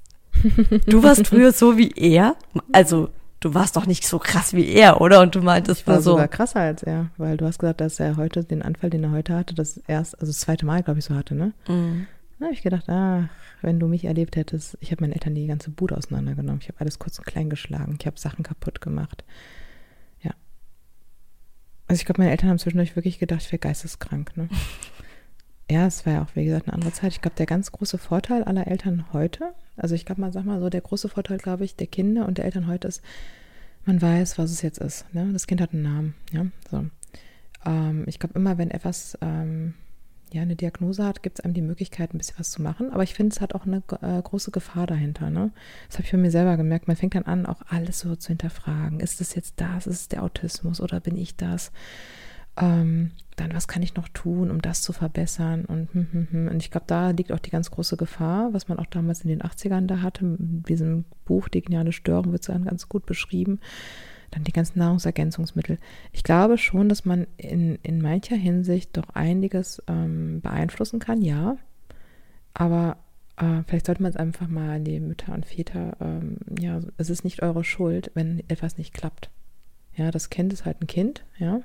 Du 0.86 1.02
warst 1.02 1.26
früher 1.26 1.52
so 1.52 1.76
wie 1.76 1.90
er? 1.96 2.36
Also, 2.72 3.08
du 3.40 3.54
warst 3.54 3.76
doch 3.76 3.86
nicht 3.86 4.06
so 4.06 4.18
krass 4.18 4.52
wie 4.52 4.66
er, 4.68 5.00
oder? 5.00 5.20
Und 5.20 5.34
du 5.34 5.42
meintest 5.42 5.82
Ich 5.82 5.86
war 5.86 5.94
nur 5.94 6.02
so, 6.02 6.10
sogar 6.12 6.28
krasser 6.28 6.60
als 6.60 6.82
er, 6.82 7.10
weil 7.16 7.36
du 7.36 7.46
hast 7.46 7.58
gesagt, 7.58 7.80
dass 7.80 8.00
er 8.00 8.16
heute 8.16 8.44
den 8.44 8.62
Anfall, 8.62 8.90
den 8.90 9.04
er 9.04 9.10
heute 9.12 9.34
hatte, 9.34 9.54
das 9.54 9.78
erst, 9.86 10.14
also 10.20 10.26
das 10.26 10.40
zweite 10.40 10.66
Mal, 10.66 10.82
glaube 10.82 10.98
ich, 10.98 11.04
so 11.04 11.14
hatte, 11.14 11.34
ne? 11.34 11.52
mm, 11.68 12.06
Da 12.38 12.44
habe 12.46 12.54
ich 12.54 12.62
gedacht, 12.62 12.84
ach, 12.88 13.28
wenn 13.62 13.80
du 13.80 13.88
mich 13.88 14.04
erlebt 14.04 14.36
hättest, 14.36 14.76
ich 14.80 14.90
habe 14.92 15.02
meinen 15.02 15.12
Eltern 15.12 15.34
die 15.34 15.46
ganze 15.46 15.70
Bude 15.70 15.96
auseinandergenommen. 15.96 16.60
Ich 16.62 16.68
habe 16.68 16.80
alles 16.80 16.98
kurz 16.98 17.18
und 17.18 17.26
klein 17.26 17.50
geschlagen. 17.50 17.96
Ich 18.00 18.06
habe 18.06 18.18
Sachen 18.18 18.44
kaputt 18.44 18.80
gemacht. 18.80 19.24
Ja. 20.22 20.30
Also 21.88 22.00
ich 22.00 22.06
glaube, 22.06 22.20
meine 22.20 22.30
Eltern 22.30 22.50
haben 22.50 22.58
zwischendurch 22.58 22.94
wirklich 22.96 23.18
gedacht, 23.18 23.42
ich 23.42 23.50
wäre 23.52 23.58
geisteskrank. 23.58 24.36
Ne? 24.36 24.48
ja, 25.70 25.86
es 25.86 26.06
war 26.06 26.14
ja 26.14 26.22
auch, 26.22 26.34
wie 26.34 26.44
gesagt, 26.44 26.66
eine 26.66 26.74
andere 26.74 26.92
Zeit. 26.92 27.12
Ich 27.12 27.20
glaube, 27.20 27.36
der 27.36 27.46
ganz 27.46 27.72
große 27.72 27.98
Vorteil 27.98 28.44
aller 28.44 28.66
Eltern 28.66 29.12
heute, 29.12 29.52
also 29.76 29.94
ich 29.94 30.04
glaube 30.04 30.20
mal, 30.20 30.32
sag 30.32 30.44
mal 30.44 30.60
so, 30.60 30.70
der 30.70 30.80
große 30.80 31.08
Vorteil, 31.08 31.38
glaube 31.38 31.64
ich, 31.64 31.76
der 31.76 31.86
Kinder 31.86 32.26
und 32.26 32.38
der 32.38 32.46
Eltern 32.46 32.66
heute 32.66 32.88
ist, 32.88 33.02
man 33.84 34.00
weiß, 34.00 34.38
was 34.38 34.50
es 34.50 34.62
jetzt 34.62 34.78
ist. 34.78 35.12
Ne? 35.14 35.30
Das 35.32 35.46
Kind 35.46 35.60
hat 35.60 35.72
einen 35.72 35.82
Namen. 35.82 36.14
Ja, 36.32 36.46
so. 36.70 36.84
Ähm, 37.64 38.04
ich 38.06 38.18
glaube 38.18 38.38
immer, 38.38 38.58
wenn 38.58 38.70
etwas 38.70 39.16
ähm, 39.20 39.74
ja, 40.32 40.42
eine 40.42 40.56
Diagnose 40.56 41.04
hat, 41.04 41.22
gibt 41.22 41.38
es 41.38 41.44
einem 41.44 41.54
die 41.54 41.62
Möglichkeit, 41.62 42.12
ein 42.12 42.18
bisschen 42.18 42.38
was 42.38 42.50
zu 42.50 42.60
machen. 42.60 42.90
Aber 42.92 43.02
ich 43.02 43.14
finde, 43.14 43.34
es 43.34 43.40
hat 43.40 43.54
auch 43.54 43.66
eine 43.66 43.82
äh, 44.02 44.20
große 44.22 44.50
Gefahr 44.50 44.86
dahinter. 44.86 45.30
Ne? 45.30 45.52
Das 45.86 45.96
habe 45.96 46.04
ich 46.04 46.10
für 46.10 46.18
mir 46.18 46.30
selber 46.30 46.56
gemerkt. 46.56 46.86
Man 46.86 46.96
fängt 46.96 47.14
dann 47.14 47.24
an, 47.24 47.46
auch 47.46 47.62
alles 47.68 48.00
so 48.00 48.14
zu 48.16 48.28
hinterfragen. 48.28 49.00
Ist 49.00 49.20
es 49.20 49.34
jetzt 49.34 49.54
das? 49.56 49.86
Ist 49.86 50.00
es 50.00 50.08
der 50.08 50.22
Autismus 50.22 50.80
oder 50.80 51.00
bin 51.00 51.16
ich 51.16 51.36
das? 51.36 51.72
Ähm, 52.60 53.12
dann, 53.36 53.54
was 53.54 53.68
kann 53.68 53.82
ich 53.82 53.94
noch 53.94 54.08
tun, 54.08 54.50
um 54.50 54.60
das 54.60 54.82
zu 54.82 54.92
verbessern? 54.92 55.64
Und, 55.64 55.92
hm, 55.94 56.08
hm, 56.10 56.28
hm. 56.30 56.48
und 56.48 56.62
ich 56.62 56.70
glaube, 56.70 56.86
da 56.88 57.10
liegt 57.10 57.32
auch 57.32 57.38
die 57.38 57.50
ganz 57.50 57.70
große 57.70 57.96
Gefahr, 57.96 58.52
was 58.52 58.68
man 58.68 58.78
auch 58.78 58.86
damals 58.86 59.22
in 59.22 59.28
den 59.28 59.42
80ern 59.42 59.86
da 59.86 60.02
hatte. 60.02 60.24
In 60.24 60.64
diesem 60.68 61.04
Buch, 61.24 61.48
Die 61.48 61.62
geniale 61.62 61.92
Störung, 61.92 62.32
wird 62.32 62.42
es 62.42 62.48
dann 62.48 62.64
ganz 62.64 62.88
gut 62.88 63.06
beschrieben. 63.06 63.60
Dann 64.30 64.44
die 64.44 64.52
ganzen 64.52 64.78
Nahrungsergänzungsmittel. 64.80 65.78
Ich 66.12 66.22
glaube 66.22 66.58
schon, 66.58 66.88
dass 66.88 67.04
man 67.04 67.26
in, 67.36 67.76
in 67.82 68.02
mancher 68.02 68.36
Hinsicht 68.36 68.96
doch 68.96 69.08
einiges 69.10 69.82
ähm, 69.86 70.40
beeinflussen 70.42 70.98
kann, 70.98 71.22
ja. 71.22 71.56
Aber 72.54 72.98
äh, 73.36 73.62
vielleicht 73.66 73.86
sollte 73.86 74.02
man 74.02 74.10
es 74.10 74.16
einfach 74.16 74.48
mal 74.48 74.76
an 74.76 74.84
die 74.84 75.00
Mütter 75.00 75.32
und 75.32 75.46
Väter, 75.46 75.96
ähm, 76.00 76.38
ja, 76.58 76.80
es 76.96 77.08
ist 77.08 77.24
nicht 77.24 77.42
eure 77.42 77.64
Schuld, 77.64 78.10
wenn 78.14 78.42
etwas 78.48 78.76
nicht 78.76 78.92
klappt. 78.92 79.30
Ja, 79.94 80.10
das 80.10 80.28
Kind 80.28 80.52
ist 80.52 80.64
halt 80.64 80.82
ein 80.82 80.86
Kind, 80.86 81.24
ja, 81.38 81.62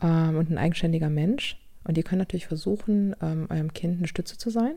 ähm, 0.00 0.36
und 0.36 0.50
ein 0.50 0.58
eigenständiger 0.58 1.10
Mensch. 1.10 1.58
Und 1.84 1.96
ihr 1.96 2.04
könnt 2.04 2.20
natürlich 2.20 2.46
versuchen, 2.46 3.16
ähm, 3.20 3.46
eurem 3.50 3.72
Kind 3.72 3.98
eine 3.98 4.08
Stütze 4.08 4.38
zu 4.38 4.50
sein. 4.50 4.74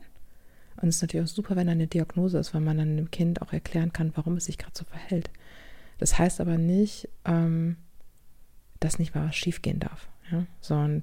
Und 0.81 0.89
es 0.89 0.97
ist 0.97 1.01
natürlich 1.03 1.25
auch 1.25 1.33
super, 1.33 1.55
wenn 1.55 1.67
da 1.67 1.73
eine 1.73 1.87
Diagnose 1.87 2.37
ist, 2.37 2.53
weil 2.53 2.61
man 2.61 2.77
dann 2.77 2.97
dem 2.97 3.11
Kind 3.11 3.41
auch 3.41 3.53
erklären 3.53 3.93
kann, 3.93 4.11
warum 4.15 4.37
es 4.37 4.45
sich 4.45 4.57
gerade 4.57 4.73
so 4.75 4.83
verhält. 4.85 5.29
Das 5.99 6.17
heißt 6.17 6.41
aber 6.41 6.57
nicht, 6.57 7.07
ähm, 7.23 7.77
dass 8.79 8.99
nicht 8.99 9.15
mal 9.15 9.27
was 9.27 9.35
schiefgehen 9.35 9.79
darf. 9.79 10.09
Ja? 10.31 10.45
Sondern 10.59 11.01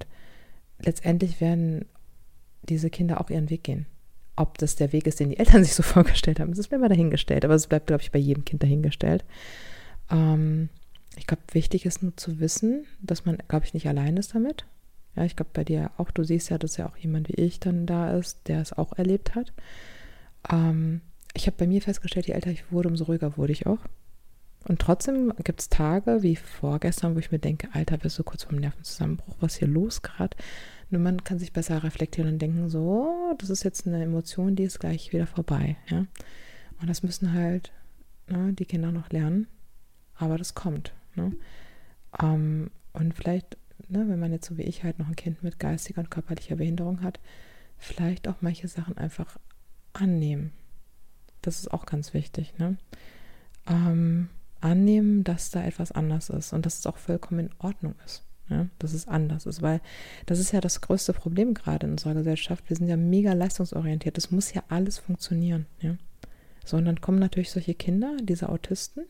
letztendlich 0.79 1.41
werden 1.41 1.85
diese 2.61 2.89
Kinder 2.89 3.19
auch 3.19 3.29
ihren 3.29 3.49
Weg 3.49 3.63
gehen. 3.63 3.87
Ob 4.35 4.57
das 4.57 4.75
der 4.75 4.93
Weg 4.93 5.07
ist, 5.07 5.19
den 5.19 5.29
die 5.29 5.37
Eltern 5.37 5.63
sich 5.63 5.73
so 5.73 5.83
vorgestellt 5.83 6.39
haben, 6.39 6.51
das 6.51 6.59
ist 6.59 6.71
mir 6.71 6.79
mal 6.79 6.89
dahingestellt. 6.89 7.45
Aber 7.45 7.55
es 7.55 7.67
bleibt, 7.67 7.87
glaube 7.87 8.03
ich, 8.03 8.11
bei 8.11 8.19
jedem 8.19 8.45
Kind 8.45 8.61
dahingestellt. 8.61 9.25
Ähm, 10.11 10.69
ich 11.17 11.27
glaube, 11.27 11.43
wichtig 11.51 11.85
ist 11.85 12.03
nur 12.03 12.15
zu 12.17 12.39
wissen, 12.39 12.85
dass 13.01 13.25
man, 13.25 13.37
glaube 13.47 13.65
ich, 13.65 13.73
nicht 13.73 13.87
allein 13.87 14.17
ist 14.17 14.35
damit. 14.35 14.65
Ja, 15.15 15.23
ich 15.23 15.35
glaube, 15.35 15.51
bei 15.53 15.63
dir 15.63 15.91
auch, 15.97 16.11
du 16.11 16.23
siehst 16.23 16.49
ja, 16.49 16.57
dass 16.57 16.77
ja 16.77 16.89
auch 16.89 16.97
jemand 16.97 17.29
wie 17.29 17.41
ich 17.41 17.59
dann 17.59 17.85
da 17.85 18.17
ist, 18.17 18.47
der 18.47 18.61
es 18.61 18.73
auch 18.73 18.93
erlebt 18.97 19.35
hat. 19.35 19.53
Ähm, 20.51 21.01
ich 21.35 21.47
habe 21.47 21.57
bei 21.57 21.67
mir 21.67 21.81
festgestellt, 21.81 22.27
je 22.27 22.33
älter 22.33 22.51
ich 22.51 22.71
wurde, 22.71 22.89
umso 22.89 23.05
ruhiger 23.05 23.37
wurde 23.37 23.53
ich 23.53 23.67
auch. 23.67 23.79
Und 24.67 24.79
trotzdem 24.79 25.33
gibt 25.43 25.59
es 25.59 25.69
Tage 25.69 26.23
wie 26.23 26.35
vorgestern, 26.35 27.15
wo 27.15 27.19
ich 27.19 27.31
mir 27.31 27.39
denke, 27.39 27.67
Alter, 27.73 27.97
bist 27.97 28.17
du 28.17 28.23
kurz 28.23 28.43
vom 28.43 28.57
Nervenzusammenbruch, 28.57 29.35
was 29.39 29.55
hier 29.55 29.67
los 29.67 30.01
gerade? 30.01 30.37
Nur 30.89 31.01
man 31.01 31.23
kann 31.23 31.39
sich 31.39 31.51
besser 31.51 31.83
reflektieren 31.83 32.31
und 32.31 32.39
denken, 32.39 32.69
so, 32.69 33.35
das 33.39 33.49
ist 33.49 33.63
jetzt 33.63 33.85
eine 33.85 34.01
Emotion, 34.01 34.55
die 34.55 34.63
ist 34.63 34.79
gleich 34.79 35.11
wieder 35.11 35.27
vorbei. 35.27 35.75
Ja? 35.89 36.05
Und 36.79 36.89
das 36.89 37.03
müssen 37.03 37.33
halt 37.33 37.71
ne, 38.27 38.53
die 38.53 38.65
Kinder 38.65 38.91
noch 38.91 39.09
lernen, 39.09 39.47
aber 40.15 40.37
das 40.37 40.53
kommt. 40.55 40.93
Ne? 41.15 41.35
Ähm, 42.21 42.71
und 42.93 43.13
vielleicht, 43.13 43.57
ne, 43.87 44.05
wenn 44.07 44.19
man 44.19 44.31
jetzt 44.31 44.47
so 44.47 44.57
wie 44.57 44.63
ich 44.63 44.83
halt 44.83 44.99
noch 44.99 45.07
ein 45.07 45.15
Kind 45.15 45.43
mit 45.43 45.59
geistiger 45.59 46.01
und 46.01 46.11
körperlicher 46.11 46.55
Behinderung 46.55 47.01
hat, 47.01 47.19
vielleicht 47.77 48.27
auch 48.27 48.37
manche 48.41 48.67
Sachen 48.67 48.97
einfach 48.97 49.37
annehmen. 49.93 50.51
Das 51.41 51.59
ist 51.59 51.71
auch 51.71 51.85
ganz 51.85 52.13
wichtig. 52.13 52.57
Ne? 52.57 52.77
Ähm, 53.67 54.29
annehmen, 54.61 55.23
dass 55.23 55.51
da 55.51 55.63
etwas 55.63 55.91
anders 55.91 56.29
ist 56.29 56.53
und 56.53 56.65
dass 56.65 56.79
es 56.79 56.87
auch 56.87 56.97
vollkommen 56.97 57.47
in 57.47 57.49
Ordnung 57.59 57.95
ist. 58.05 58.23
Ja, 58.49 58.67
dass 58.77 58.91
es 58.93 59.07
anders 59.07 59.45
ist, 59.45 59.61
weil 59.61 59.79
das 60.25 60.37
ist 60.37 60.51
ja 60.51 60.59
das 60.59 60.81
größte 60.81 61.13
Problem 61.13 61.53
gerade 61.53 61.87
in 61.87 61.93
unserer 61.93 62.13
Gesellschaft. 62.13 62.69
Wir 62.69 62.75
sind 62.75 62.89
ja 62.89 62.97
mega 62.97 63.31
leistungsorientiert. 63.31 64.17
Das 64.17 64.31
muss 64.31 64.53
ja 64.53 64.63
alles 64.67 64.99
funktionieren. 64.99 65.65
Ja? 65.79 65.95
So, 66.65 66.75
und 66.75 66.85
dann 66.85 66.99
kommen 66.99 67.19
natürlich 67.19 67.51
solche 67.51 67.73
Kinder, 67.73 68.17
diese 68.21 68.49
Autisten, 68.49 69.05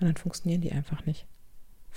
und 0.00 0.06
dann 0.06 0.16
funktionieren 0.16 0.62
die 0.62 0.72
einfach 0.72 1.04
nicht. 1.04 1.26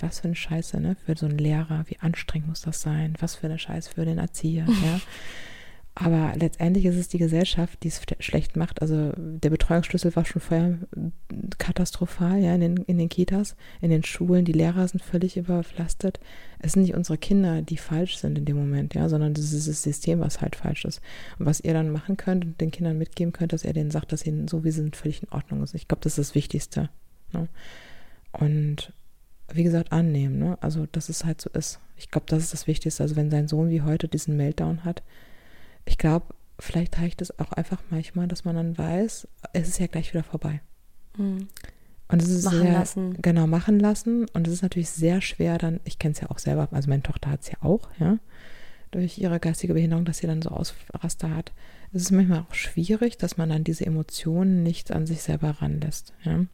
Was 0.00 0.20
für 0.20 0.28
eine 0.28 0.34
Scheiße, 0.34 0.80
ne? 0.80 0.96
Für 1.04 1.16
so 1.16 1.26
einen 1.26 1.38
Lehrer, 1.38 1.84
wie 1.86 1.98
anstrengend 2.00 2.48
muss 2.48 2.62
das 2.62 2.80
sein? 2.80 3.14
Was 3.20 3.36
für 3.36 3.46
eine 3.46 3.58
Scheiße 3.58 3.90
für 3.90 4.04
den 4.04 4.18
Erzieher, 4.18 4.66
ja? 4.84 5.00
Aber 5.96 6.32
letztendlich 6.36 6.86
ist 6.86 6.96
es 6.96 7.06
die 7.06 7.18
Gesellschaft, 7.18 7.84
die 7.84 7.88
es 7.88 8.00
schlecht 8.18 8.56
macht. 8.56 8.82
Also 8.82 9.12
der 9.16 9.50
Betreuungsschlüssel 9.50 10.16
war 10.16 10.24
schon 10.24 10.42
vorher 10.42 10.78
katastrophal, 11.58 12.40
ja, 12.40 12.52
in 12.56 12.60
den, 12.60 12.76
in 12.78 12.98
den 12.98 13.08
Kitas, 13.08 13.54
in 13.80 13.90
den 13.90 14.02
Schulen. 14.02 14.44
Die 14.44 14.52
Lehrer 14.52 14.88
sind 14.88 15.04
völlig 15.04 15.36
überlastet. 15.36 16.18
Es 16.58 16.72
sind 16.72 16.82
nicht 16.82 16.94
unsere 16.94 17.16
Kinder, 17.16 17.62
die 17.62 17.76
falsch 17.76 18.16
sind 18.16 18.36
in 18.36 18.44
dem 18.44 18.56
Moment, 18.56 18.94
ja, 18.94 19.08
sondern 19.08 19.34
das 19.34 19.52
ist 19.52 19.68
das 19.68 19.84
System, 19.84 20.18
was 20.18 20.40
halt 20.40 20.56
falsch 20.56 20.84
ist. 20.84 21.00
Und 21.38 21.46
was 21.46 21.60
ihr 21.60 21.74
dann 21.74 21.90
machen 21.90 22.16
könnt 22.16 22.44
und 22.44 22.60
den 22.60 22.72
Kindern 22.72 22.98
mitgeben 22.98 23.32
könnt, 23.32 23.52
dass 23.52 23.64
ihr 23.64 23.72
denen 23.72 23.92
sagt, 23.92 24.10
dass 24.10 24.22
sie 24.22 24.46
so 24.50 24.64
wie 24.64 24.72
sie 24.72 24.82
sind 24.82 24.96
völlig 24.96 25.22
in 25.22 25.28
Ordnung 25.28 25.62
ist. 25.62 25.74
Ich 25.74 25.86
glaube, 25.86 26.02
das 26.02 26.18
ist 26.18 26.30
das 26.30 26.34
Wichtigste. 26.34 26.90
Ne? 27.32 27.46
Und 28.32 28.92
wie 29.52 29.64
gesagt, 29.64 29.92
annehmen, 29.92 30.38
ne? 30.38 30.58
Also, 30.60 30.86
dass 30.86 31.08
es 31.08 31.24
halt 31.24 31.40
so 31.40 31.50
ist. 31.50 31.80
Ich 31.96 32.10
glaube, 32.10 32.26
das 32.28 32.42
ist 32.42 32.52
das 32.52 32.66
Wichtigste. 32.66 33.02
Also, 33.02 33.16
wenn 33.16 33.30
sein 33.30 33.48
Sohn 33.48 33.70
wie 33.70 33.82
heute 33.82 34.08
diesen 34.08 34.36
Meltdown 34.36 34.84
hat, 34.84 35.02
ich 35.84 35.98
glaube, 35.98 36.34
vielleicht 36.58 36.98
reicht 36.98 37.20
es 37.22 37.38
auch 37.38 37.52
einfach 37.52 37.82
manchmal, 37.90 38.28
dass 38.28 38.44
man 38.44 38.56
dann 38.56 38.78
weiß, 38.78 39.28
es 39.52 39.68
ist 39.68 39.78
ja 39.78 39.86
gleich 39.86 40.12
wieder 40.12 40.24
vorbei. 40.24 40.60
Mhm. 41.16 41.48
Und 42.08 42.22
es 42.22 42.28
ist 42.28 42.44
Machen 42.44 42.60
sehr, 42.60 42.72
lassen. 42.72 43.22
genau 43.22 43.46
machen 43.46 43.80
lassen. 43.80 44.26
Und 44.32 44.46
es 44.46 44.54
ist 44.54 44.62
natürlich 44.62 44.90
sehr 44.90 45.20
schwer 45.20 45.58
dann, 45.58 45.80
ich 45.84 45.98
kenne 45.98 46.12
es 46.12 46.20
ja 46.20 46.30
auch 46.30 46.38
selber, 46.38 46.68
also 46.70 46.88
meine 46.88 47.02
Tochter 47.02 47.30
hat 47.30 47.42
es 47.42 47.50
ja 47.50 47.58
auch, 47.60 47.88
ja, 47.98 48.18
durch 48.90 49.18
ihre 49.18 49.40
geistige 49.40 49.74
Behinderung, 49.74 50.04
dass 50.04 50.18
sie 50.18 50.26
dann 50.26 50.42
so 50.42 50.50
Ausraster 50.50 51.34
hat. 51.34 51.52
Es 51.92 52.02
ist 52.02 52.12
manchmal 52.12 52.40
auch 52.40 52.54
schwierig, 52.54 53.18
dass 53.18 53.36
man 53.36 53.48
dann 53.48 53.64
diese 53.64 53.86
Emotionen 53.86 54.62
nicht 54.62 54.92
an 54.92 55.06
sich 55.06 55.22
selber 55.22 55.50
ranlässt, 55.50 56.12
ja. 56.24 56.44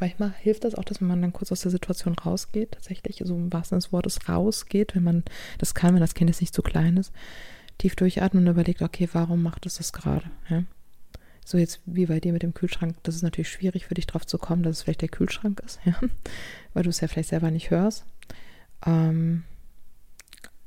Manchmal 0.00 0.32
hilft 0.40 0.64
das 0.64 0.74
auch, 0.74 0.84
dass 0.84 1.00
man 1.00 1.20
dann 1.20 1.32
kurz 1.32 1.52
aus 1.52 1.60
der 1.60 1.70
Situation 1.70 2.14
rausgeht, 2.14 2.72
tatsächlich, 2.72 3.22
so 3.24 3.34
im 3.34 3.52
wahrsten 3.52 3.80
Sinne 3.80 3.86
des 3.86 3.92
Wortes 3.92 4.28
rausgeht, 4.28 4.94
wenn 4.94 5.04
man 5.04 5.24
das 5.58 5.74
kann, 5.74 5.94
wenn 5.94 6.00
das 6.00 6.14
Kind 6.14 6.30
jetzt 6.30 6.40
nicht 6.40 6.54
zu 6.54 6.62
klein 6.62 6.96
ist, 6.96 7.12
tief 7.78 7.96
durchatmen 7.96 8.44
und 8.44 8.52
überlegt, 8.52 8.82
okay, 8.82 9.08
warum 9.12 9.42
macht 9.42 9.66
es 9.66 9.76
das 9.76 9.92
gerade, 9.92 10.30
ja. 10.48 10.64
So 11.44 11.58
jetzt 11.58 11.80
wie 11.86 12.06
bei 12.06 12.20
dir 12.20 12.32
mit 12.32 12.44
dem 12.44 12.54
Kühlschrank, 12.54 12.94
das 13.02 13.16
ist 13.16 13.22
natürlich 13.22 13.50
schwierig 13.50 13.86
für 13.86 13.94
dich 13.94 14.06
drauf 14.06 14.24
zu 14.24 14.38
kommen, 14.38 14.62
dass 14.62 14.76
es 14.76 14.82
vielleicht 14.82 15.02
der 15.02 15.08
Kühlschrank 15.08 15.60
ist, 15.66 15.80
ja, 15.84 15.94
weil 16.72 16.84
du 16.84 16.90
es 16.90 17.00
ja 17.00 17.08
vielleicht 17.08 17.30
selber 17.30 17.50
nicht 17.50 17.70
hörst. 17.70 18.04
Ähm, 18.86 19.44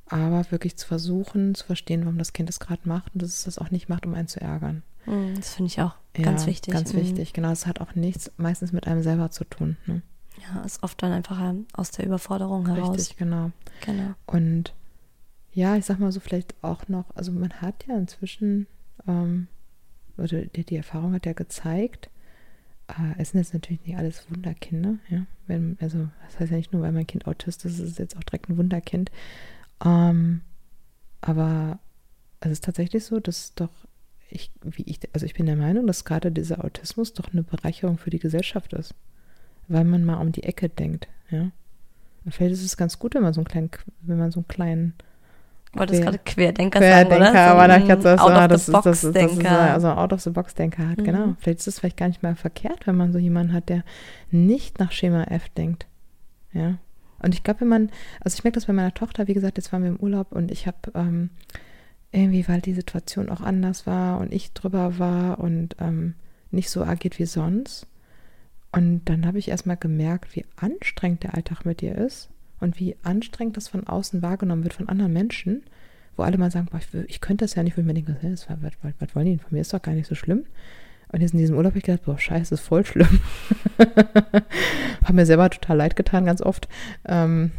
aber 0.08 0.52
wirklich 0.52 0.78
zu 0.78 0.88
versuchen, 0.88 1.56
zu 1.56 1.66
verstehen, 1.66 2.02
warum 2.02 2.18
das 2.18 2.34
Kind 2.34 2.50
es 2.50 2.60
gerade 2.60 2.82
macht 2.88 3.14
und 3.14 3.22
dass 3.22 3.30
es 3.30 3.44
das 3.46 3.58
auch 3.58 3.72
nicht 3.72 3.90
macht, 3.90 4.06
um 4.06 4.14
einen 4.14 4.28
zu 4.28 4.40
ärgern. 4.40 4.84
Mhm, 5.06 5.36
Das 5.36 5.56
finde 5.56 5.68
ich 5.68 5.82
auch 5.82 5.96
Ja, 6.18 6.24
ganz 6.24 6.46
wichtig. 6.48 6.74
Ganz 6.74 6.94
Mhm. 6.94 6.98
wichtig, 7.00 7.34
genau. 7.34 7.52
Es 7.52 7.66
hat 7.68 7.82
auch 7.82 7.96
nichts 7.96 8.32
meistens 8.38 8.72
mit 8.72 8.88
einem 8.88 9.02
selber 9.04 9.32
zu 9.32 9.44
tun. 9.44 9.78
Ne? 9.86 10.02
Ja, 10.42 10.62
ist 10.64 10.84
oft 10.84 11.02
dann 11.02 11.12
einfach 11.12 11.40
ähm, 11.42 11.66
aus 11.74 11.92
der 11.92 12.06
Überforderung 12.06 12.68
heraus. 12.68 12.98
Richtig, 12.98 13.18
genau. 13.18 13.52
Genau. 13.82 14.14
Und 14.26 14.74
ja, 15.54 15.76
ich 15.78 15.86
sag 15.86 16.00
mal 16.00 16.12
so, 16.12 16.20
vielleicht 16.20 16.54
auch 16.62 16.88
noch, 16.90 17.06
also 17.16 17.32
man 17.32 17.54
hat 17.62 17.86
ja 17.88 17.98
inzwischen, 17.98 18.68
ähm, 19.08 19.48
oder 20.18 20.46
die, 20.46 20.64
die 20.66 20.76
Erfahrung 20.76 21.14
hat 21.14 21.26
ja 21.26 21.34
gezeigt, 21.34 22.10
äh, 22.88 22.94
es 23.18 23.30
sind 23.32 23.40
jetzt 23.42 23.54
natürlich 23.54 23.86
nicht 23.86 23.98
alles 23.98 24.30
Wunderkinder, 24.30 24.96
ja. 25.10 25.26
Wenn, 25.48 25.78
also, 25.80 26.10
das 26.26 26.40
heißt 26.40 26.52
ja 26.52 26.58
nicht 26.58 26.74
nur, 26.74 26.82
weil 26.82 26.92
mein 26.92 27.08
Kind 27.08 27.28
Autist 27.28 27.66
ist, 27.66 27.74
es 27.80 27.92
ist 27.92 28.00
jetzt 28.00 28.18
auch 28.18 28.24
direkt 28.24 28.50
ein 28.50 28.58
Wunderkind. 28.58 29.12
Ähm, 29.84 30.42
Aber 31.22 31.80
es 32.40 32.52
ist 32.52 32.64
tatsächlich 32.64 33.04
so, 33.06 33.20
dass 33.20 33.54
doch 33.56 33.70
ich, 34.30 34.52
wie 34.64 34.84
ich, 34.84 35.00
also 35.14 35.26
ich 35.26 35.34
bin 35.34 35.46
der 35.46 35.56
Meinung, 35.56 35.88
dass 35.88 36.06
gerade 36.06 36.32
dieser 36.32 36.64
Autismus 36.64 37.14
doch 37.14 37.32
eine 37.32 37.44
Bereicherung 37.44 37.98
für 37.98 38.10
die 38.10 38.20
Gesellschaft 38.20 38.74
ist. 38.74 38.94
Weil 39.68 39.84
man 39.84 40.04
mal 40.04 40.18
um 40.18 40.32
die 40.32 40.44
Ecke 40.44 40.70
denkt, 40.70 41.08
ja. 41.32 41.52
Und 42.24 42.34
vielleicht 42.34 42.54
ist 42.54 42.64
es 42.64 42.78
ganz 42.78 42.98
gut, 43.00 43.16
wenn 43.16 43.22
man 43.24 43.34
so 43.34 43.42
einen 43.42 43.48
kleinen, 43.48 43.70
wenn 44.02 44.18
man 44.18 44.32
so 44.32 44.40
einen 44.40 44.48
kleinen 44.48 44.94
Wolltest 45.74 46.02
gerade 46.02 46.20
Querdenker, 46.20 46.80
Querdenker 46.80 47.32
sagen, 47.32 47.32
oder? 47.32 47.32
So 47.32 47.38
aber 47.40 47.78
ich 47.78 48.02
das, 48.02 48.20
out 48.20 48.32
ah, 48.32 48.44
of 48.44 48.48
das, 48.48 48.66
the 48.66 48.72
ist, 48.72 48.74
box 48.74 48.84
das, 48.84 49.04
ist, 49.04 49.16
das 49.16 49.28
Denker. 49.28 49.60
also 49.74 49.90
out 49.90 50.14
of 50.14 50.22
the 50.22 50.30
box 50.30 50.56
Denker 50.56 50.90
hat, 50.90 50.98
Mhm. 51.00 51.04
genau. 51.04 51.36
Vielleicht 51.40 51.60
ist 51.60 51.68
es 51.68 51.80
vielleicht 51.80 51.98
gar 51.98 52.08
nicht 52.08 52.24
mal 52.24 52.36
verkehrt, 52.36 52.88
wenn 52.88 52.96
man 52.96 53.12
so 53.12 53.20
jemanden 53.20 53.54
hat, 53.54 53.70
der 53.70 53.84
nicht 54.32 54.80
nach 54.80 54.92
Schema 54.92 55.24
F 55.24 55.50
denkt. 55.50 55.86
Ja. 56.54 56.78
Und 57.20 57.34
ich 57.34 57.44
glaube, 57.44 57.62
wenn 57.62 57.68
man, 57.68 57.90
also 58.22 58.36
ich 58.38 58.44
merke 58.44 58.56
das 58.56 58.66
bei 58.66 58.74
meiner 58.74 58.94
Tochter, 58.94 59.28
wie 59.28 59.34
gesagt, 59.34 59.58
jetzt 59.58 59.72
waren 59.74 59.84
wir 59.84 59.90
im 59.90 59.98
Urlaub 59.98 60.32
und 60.32 60.52
ich 60.52 60.68
habe 60.68 60.78
ähm, 60.94 61.30
irgendwie, 62.16 62.48
weil 62.48 62.62
die 62.62 62.74
Situation 62.74 63.30
auch 63.30 63.42
anders 63.42 63.86
war 63.86 64.20
und 64.20 64.34
ich 64.34 64.54
drüber 64.54 64.98
war 65.00 65.40
und 65.40 65.76
ähm, 65.80 66.16
nicht 66.52 66.70
so 66.70 66.84
agiert 66.84 67.20
wie 67.20 67.26
sonst. 67.26 67.88
Und 68.72 69.06
dann 69.06 69.26
habe 69.26 69.40
ich 69.40 69.50
erstmal 69.50 69.78
gemerkt, 69.78 70.36
wie 70.36 70.46
anstrengend 70.58 71.24
der 71.24 71.36
Alltag 71.36 71.66
mit 71.66 71.82
ihr 71.82 71.96
ist 71.96 72.30
und 72.60 72.80
wie 72.80 72.96
anstrengend 73.04 73.58
das 73.58 73.68
von 73.68 73.88
außen 73.88 74.22
wahrgenommen 74.22 74.64
wird 74.64 74.74
von 74.74 74.90
anderen 74.90 75.14
Menschen, 75.14 75.64
wo 76.18 76.24
alle 76.24 76.38
mal 76.38 76.52
sagen, 76.52 76.68
boah, 76.72 76.80
ich, 76.80 77.10
ich 77.10 77.22
könnte 77.22 77.46
das 77.46 77.56
ja 77.56 77.64
nicht, 77.64 77.78
wo 77.78 77.82
ich 77.82 77.88
mir 77.88 77.94
denke, 77.94 78.18
was, 78.22 78.48
was, 78.50 78.94
was 79.00 79.16
wollen 79.16 79.26
die 79.26 79.32
denn 79.34 79.40
von 79.40 79.54
mir? 79.54 79.62
Ist 79.62 79.74
doch 79.74 79.82
gar 79.82 79.94
nicht 79.94 80.08
so 80.08 80.16
schlimm. 80.16 80.46
Und 81.12 81.22
jetzt 81.22 81.34
in 81.34 81.40
diesem 81.40 81.56
Urlaub 81.56 81.72
habe 81.72 81.78
ich 81.78 81.86
gedacht, 81.86 82.06
boah, 82.06 82.18
scheiße, 82.18 82.56
ist 82.56 82.62
voll 82.62 82.86
schlimm. 82.86 83.22
Hat 83.78 85.14
mir 85.14 85.26
selber 85.26 85.50
total 85.50 85.78
leid 85.78 85.96
getan, 85.96 86.26
ganz 86.26 86.42
oft. 86.42 86.68
Ähm, 87.08 87.52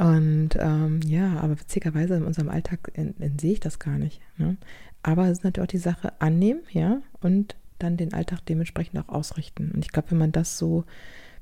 und 0.00 0.56
ähm, 0.58 1.00
ja, 1.04 1.38
aber 1.40 1.60
witzigerweise 1.60 2.14
in 2.14 2.24
unserem 2.24 2.48
Alltag 2.48 2.90
in, 2.94 3.14
in, 3.18 3.38
sehe 3.38 3.52
ich 3.52 3.60
das 3.60 3.78
gar 3.78 3.98
nicht. 3.98 4.22
Ne? 4.38 4.56
Aber 5.02 5.26
es 5.26 5.32
ist 5.32 5.44
natürlich 5.44 5.68
auch 5.68 5.70
die 5.70 5.76
Sache 5.76 6.18
annehmen, 6.22 6.62
ja, 6.70 7.02
und 7.20 7.54
dann 7.78 7.98
den 7.98 8.14
Alltag 8.14 8.40
dementsprechend 8.46 8.98
auch 8.98 9.10
ausrichten. 9.10 9.70
Und 9.72 9.84
ich 9.84 9.92
glaube, 9.92 10.12
wenn 10.12 10.18
man 10.18 10.32
das 10.32 10.56
so 10.56 10.84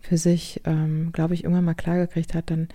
für 0.00 0.16
sich, 0.16 0.61
ähm, 0.64 1.12
glaube 1.12 1.34
ich, 1.34 1.44
irgendwann 1.44 1.66
mal 1.66 1.74
klargekriegt 1.74 2.34
hat, 2.34 2.50
dann 2.50 2.66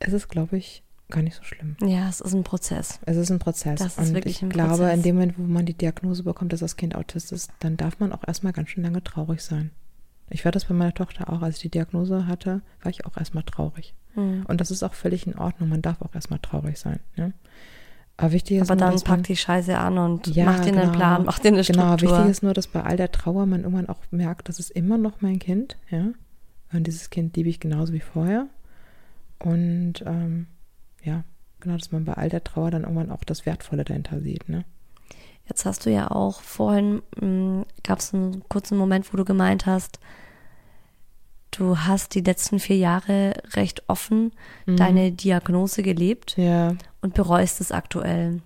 ist 0.00 0.14
es, 0.14 0.26
glaube 0.26 0.56
ich, 0.56 0.82
gar 1.10 1.22
nicht 1.22 1.36
so 1.36 1.44
schlimm. 1.44 1.76
Ja, 1.80 2.08
es 2.08 2.20
ist 2.20 2.34
ein 2.34 2.42
Prozess. 2.42 2.98
Es 3.06 3.16
ist 3.16 3.30
ein 3.30 3.38
Prozess. 3.38 3.78
Das 3.78 3.98
ist 3.98 4.08
und 4.08 4.14
wirklich 4.14 4.38
ich 4.38 4.42
ein 4.42 4.50
glaube, 4.50 4.78
Prozess. 4.78 4.96
in 4.96 5.02
dem 5.02 5.14
Moment, 5.14 5.38
wo 5.38 5.42
man 5.42 5.64
die 5.64 5.74
Diagnose 5.74 6.24
bekommt, 6.24 6.52
dass 6.52 6.60
das 6.60 6.76
Kind 6.76 6.96
Autist 6.96 7.30
ist, 7.30 7.52
dann 7.60 7.76
darf 7.76 8.00
man 8.00 8.12
auch 8.12 8.26
erstmal 8.26 8.52
ganz 8.52 8.70
schön 8.70 8.82
lange 8.82 9.04
traurig 9.04 9.42
sein. 9.42 9.70
Ich 10.28 10.44
war 10.44 10.50
das 10.50 10.64
bei 10.64 10.74
meiner 10.74 10.94
Tochter 10.94 11.32
auch. 11.32 11.42
Als 11.42 11.56
ich 11.56 11.62
die 11.62 11.70
Diagnose 11.70 12.26
hatte, 12.26 12.62
war 12.82 12.90
ich 12.90 13.06
auch 13.06 13.16
erstmal 13.16 13.44
traurig. 13.44 13.94
Mhm. 14.14 14.44
Und 14.46 14.60
das 14.60 14.70
ist 14.70 14.82
auch 14.82 14.94
völlig 14.94 15.26
in 15.26 15.36
Ordnung. 15.38 15.68
Man 15.68 15.82
darf 15.82 16.00
auch 16.02 16.14
erstmal 16.14 16.38
traurig 16.40 16.78
sein. 16.78 17.00
Ja? 17.16 17.30
Aber 18.16 18.32
wichtig 18.32 18.58
ist 18.58 18.70
Aber 18.70 18.76
nur, 18.76 18.86
dann 18.86 18.92
dass 18.94 19.06
man, 19.06 19.18
pack 19.18 19.26
die 19.26 19.36
Scheiße 19.36 19.76
an 19.78 19.98
und 19.98 20.26
Ja, 20.28 20.44
mach 20.46 20.60
dir 20.60 20.72
einen 20.72 20.80
genau. 20.82 20.92
Plan, 20.92 21.24
mach 21.24 21.38
dir 21.38 21.48
eine 21.48 21.62
Genau, 21.62 21.96
Struktur. 21.96 22.10
wichtig 22.18 22.30
ist 22.30 22.42
nur, 22.42 22.52
dass 22.54 22.66
bei 22.66 22.82
all 22.82 22.96
der 22.96 23.12
Trauer 23.12 23.46
man 23.46 23.62
irgendwann 23.62 23.88
auch 23.88 24.00
merkt, 24.10 24.48
das 24.48 24.58
ist 24.58 24.70
immer 24.70 24.98
noch 24.98 25.20
mein 25.20 25.38
Kind, 25.38 25.76
ja. 25.90 26.08
Und 26.72 26.86
dieses 26.86 27.10
Kind 27.10 27.36
liebe 27.36 27.48
ich 27.48 27.58
genauso 27.60 27.92
wie 27.92 28.00
vorher. 28.00 28.46
Und 29.38 29.94
ähm, 30.06 30.46
ja, 31.02 31.24
genau, 31.60 31.76
dass 31.76 31.92
man 31.92 32.04
bei 32.04 32.12
all 32.14 32.28
der 32.28 32.44
Trauer 32.44 32.70
dann 32.70 32.82
irgendwann 32.82 33.10
auch 33.10 33.24
das 33.24 33.46
Wertvolle 33.46 33.84
dahinter 33.84 34.20
sieht, 34.20 34.48
ne? 34.48 34.64
Jetzt 35.48 35.64
hast 35.64 35.84
du 35.84 35.90
ja 35.90 36.10
auch 36.12 36.42
vorhin, 36.42 37.02
gab 37.82 37.98
es 37.98 38.14
einen 38.14 38.44
kurzen 38.48 38.78
Moment, 38.78 39.12
wo 39.12 39.16
du 39.16 39.24
gemeint 39.24 39.66
hast, 39.66 39.98
du 41.50 41.78
hast 41.78 42.14
die 42.14 42.20
letzten 42.20 42.58
vier 42.60 42.76
Jahre 42.76 43.34
recht 43.54 43.82
offen 43.88 44.32
deine 44.66 45.12
Diagnose 45.12 45.82
gelebt 45.82 46.36
Mhm. 46.38 46.44
Ja. 46.44 46.74
und 47.00 47.14
bereust 47.14 47.60
es 47.60 47.72
aktuell. 47.72 48.40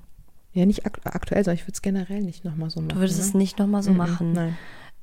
Ja, 0.52 0.64
nicht 0.66 0.86
ak 0.86 1.00
aktuell, 1.05 1.44
sondern 1.44 1.57
ich 1.59 1.64
würde 1.64 1.72
es 1.74 1.82
generell 1.82 2.20
nicht 2.22 2.44
nochmal 2.44 2.70
so 2.70 2.80
machen. 2.80 2.90
Du 2.90 2.96
würdest 2.96 3.18
ne? 3.18 3.24
es 3.26 3.34
nicht 3.34 3.59
nochmal 3.59 3.82
so 3.82 3.90
Mhm, 3.90 3.96
machen. 3.96 4.32
Nein. 4.32 4.57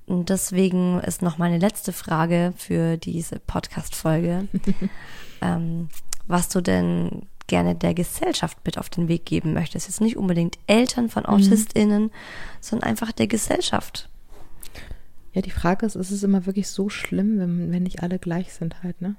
Und 0.07 0.29
deswegen 0.29 0.99
ist 1.01 1.21
noch 1.21 1.37
meine 1.37 1.57
letzte 1.57 1.93
Frage 1.93 2.53
für 2.57 2.97
diese 2.97 3.39
Podcast-Folge, 3.39 4.47
ähm, 5.41 5.89
was 6.27 6.49
du 6.49 6.61
denn 6.61 7.27
gerne 7.47 7.75
der 7.75 7.93
Gesellschaft 7.93 8.57
mit 8.65 8.77
auf 8.77 8.89
den 8.89 9.07
Weg 9.09 9.25
geben 9.25 9.53
möchtest. 9.53 9.87
Jetzt 9.87 9.99
nicht 10.01 10.15
unbedingt 10.17 10.57
Eltern 10.67 11.09
von 11.09 11.25
AutistInnen, 11.25 12.11
sondern 12.61 12.89
einfach 12.89 13.11
der 13.11 13.27
Gesellschaft. 13.27 14.09
Ja, 15.34 15.41
die 15.41 15.51
Frage 15.51 15.86
ist, 15.86 15.95
ist 15.95 16.11
es 16.11 16.23
immer 16.23 16.45
wirklich 16.45 16.67
so 16.67 16.89
schlimm, 16.89 17.39
wenn, 17.39 17.71
wenn 17.71 17.84
nicht 17.84 18.03
alle 18.03 18.19
gleich 18.19 18.53
sind 18.53 18.84
halt, 18.84 19.01
ne? 19.01 19.15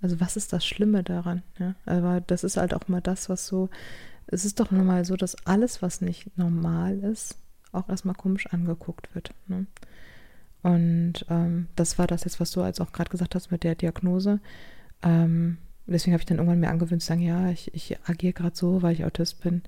Also 0.00 0.20
was 0.20 0.36
ist 0.36 0.52
das 0.52 0.64
Schlimme 0.64 1.02
daran? 1.02 1.42
Ja? 1.58 1.74
Aber 1.86 2.20
das 2.20 2.44
ist 2.44 2.56
halt 2.56 2.74
auch 2.74 2.86
mal 2.88 3.00
das, 3.00 3.28
was 3.28 3.46
so, 3.46 3.70
es 4.26 4.44
ist 4.44 4.60
doch 4.60 4.70
nun 4.70 4.86
mal 4.86 5.04
so, 5.04 5.16
dass 5.16 5.46
alles, 5.46 5.82
was 5.82 6.00
nicht 6.00 6.36
normal 6.36 6.98
ist, 6.98 7.38
auch 7.72 7.88
erstmal 7.88 8.14
komisch 8.14 8.46
angeguckt 8.46 9.14
wird. 9.14 9.32
Ne? 9.48 9.66
Und 10.62 11.24
ähm, 11.30 11.68
das 11.76 11.98
war 11.98 12.06
das 12.06 12.24
jetzt, 12.24 12.40
was 12.40 12.50
du 12.50 12.60
als 12.60 12.80
auch 12.80 12.92
gerade 12.92 13.10
gesagt 13.10 13.34
hast 13.34 13.50
mit 13.50 13.64
der 13.64 13.74
Diagnose. 13.74 14.40
Ähm, 15.02 15.58
deswegen 15.86 16.12
habe 16.12 16.22
ich 16.22 16.26
dann 16.26 16.38
irgendwann 16.38 16.60
mir 16.60 16.70
angewöhnt 16.70 17.02
zu 17.02 17.08
sagen, 17.08 17.22
ja, 17.22 17.50
ich, 17.50 17.72
ich 17.74 17.98
agiere 18.04 18.32
gerade 18.32 18.56
so, 18.56 18.82
weil 18.82 18.92
ich 18.94 19.04
Autist 19.04 19.40
bin. 19.42 19.62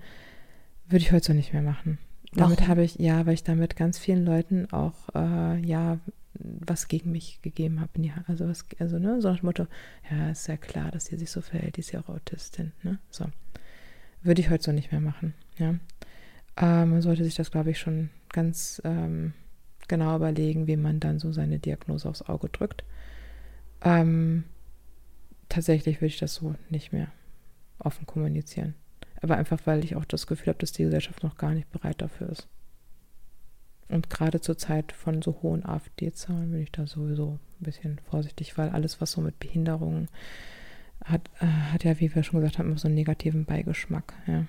Würde 0.88 1.05
ich 1.05 1.12
heute 1.12 1.26
so 1.26 1.32
nicht 1.32 1.53
mehr 1.53 1.62
machen. 1.62 1.99
Damit 2.33 2.68
habe 2.68 2.83
ich, 2.83 2.97
ja, 2.97 3.24
weil 3.26 3.35
ich 3.35 3.45
damit 3.45 3.76
ganz 3.76 3.99
vielen 3.99 4.24
Leuten 4.24 4.70
auch, 4.70 4.95
äh, 5.14 5.59
ja, 5.64 5.99
was 6.35 6.89
gegen 6.89 7.11
mich 7.11 7.41
gegeben 7.43 7.81
habe. 7.81 7.93
Hand. 8.09 8.29
Also, 8.29 8.49
was, 8.49 8.64
also, 8.79 8.99
ne, 8.99 9.20
so 9.20 9.31
nach 9.31 9.41
dem 9.41 9.47
Motto, 9.47 9.66
ja, 10.11 10.31
ist 10.31 10.47
ja 10.47 10.57
klar, 10.57 10.91
dass 10.91 11.07
sie 11.07 11.16
sich 11.16 11.31
so 11.31 11.41
verhält, 11.41 11.76
die 11.76 11.81
ist 11.81 11.93
ja 11.93 12.01
auch 12.01 12.09
Autistin, 12.09 12.72
ne, 12.83 12.99
so. 13.11 13.26
Würde 14.22 14.41
ich 14.41 14.51
heute 14.51 14.64
so 14.64 14.72
nicht 14.72 14.93
mehr 14.93 15.01
machen, 15.01 15.35
ja. 15.59 15.74
Ähm, 16.57 16.91
man 16.91 17.03
sollte 17.03 17.24
sich 17.24 17.35
das, 17.35 17.51
glaube 17.51 17.70
ich, 17.70 17.79
schon 17.79 18.11
ganz 18.31 18.83
ähm, 18.85 19.33
genau 19.87 20.16
überlegen, 20.16 20.66
wie 20.66 20.76
man 20.76 21.01
dann 21.01 21.18
so 21.18 21.33
seine 21.33 21.59
Diagnose 21.59 22.09
aufs 22.09 22.22
Auge 22.22 22.49
drückt. 22.49 22.85
Ähm, 23.83 24.45
tatsächlich 25.49 25.97
würde 25.97 26.07
ich 26.07 26.18
das 26.18 26.35
so 26.35 26.57
nicht 26.68 26.93
mehr 26.93 27.09
offen 27.79 28.07
kommunizieren. 28.07 28.74
Aber 29.20 29.36
einfach, 29.36 29.60
weil 29.64 29.84
ich 29.84 29.96
auch 29.96 30.04
das 30.04 30.26
Gefühl 30.26 30.48
habe, 30.48 30.58
dass 30.58 30.72
die 30.72 30.84
Gesellschaft 30.84 31.22
noch 31.22 31.36
gar 31.36 31.52
nicht 31.52 31.70
bereit 31.70 32.00
dafür 32.00 32.28
ist. 32.30 32.48
Und 33.88 34.10
gerade 34.10 34.40
zur 34.40 34.58
Zeit 34.58 34.92
von 34.92 35.22
so 35.22 35.38
hohen 35.42 35.64
AfD-Zahlen 35.64 36.52
bin 36.52 36.62
ich 36.62 36.72
da 36.72 36.86
sowieso 36.86 37.38
ein 37.60 37.64
bisschen 37.64 38.00
vorsichtig, 38.10 38.58
weil 38.58 38.68
alles, 38.68 39.00
was 39.00 39.12
so 39.12 39.20
mit 39.20 39.38
Behinderungen 39.38 40.08
hat, 41.04 41.22
äh, 41.40 41.46
hat 41.46 41.84
ja, 41.84 41.98
wie 41.98 42.14
wir 42.14 42.22
schon 42.22 42.40
gesagt 42.40 42.58
haben, 42.58 42.68
immer 42.68 42.78
so 42.78 42.88
einen 42.88 42.94
negativen 42.94 43.44
Beigeschmack. 43.44 44.12
Ja. 44.26 44.46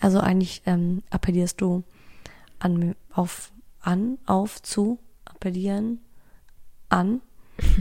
Also 0.00 0.20
eigentlich 0.20 0.62
ähm, 0.66 1.02
appellierst 1.10 1.60
du 1.60 1.84
an, 2.58 2.94
auf, 3.12 3.52
an, 3.80 4.18
auf, 4.26 4.62
zu, 4.62 4.98
appellieren, 5.24 6.00
an 6.88 7.20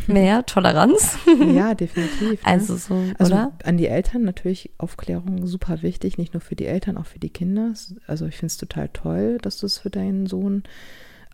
mehr 0.07 0.45
Toleranz. 0.45 1.17
ja, 1.53 1.73
definitiv. 1.75 2.43
Ne? 2.43 2.51
Also 2.51 2.77
so, 2.77 3.01
Also 3.17 3.33
oder? 3.33 3.53
an 3.63 3.77
die 3.77 3.87
Eltern 3.87 4.23
natürlich 4.23 4.71
Aufklärung 4.77 5.45
super 5.45 5.81
wichtig, 5.81 6.17
nicht 6.17 6.33
nur 6.33 6.41
für 6.41 6.55
die 6.55 6.65
Eltern, 6.65 6.97
auch 6.97 7.05
für 7.05 7.19
die 7.19 7.29
Kinder. 7.29 7.73
Also 8.07 8.25
ich 8.25 8.35
finde 8.35 8.47
es 8.47 8.57
total 8.57 8.89
toll, 8.89 9.37
dass 9.41 9.57
du 9.59 9.65
es 9.65 9.77
für 9.77 9.89
deinen 9.89 10.27
Sohn 10.27 10.63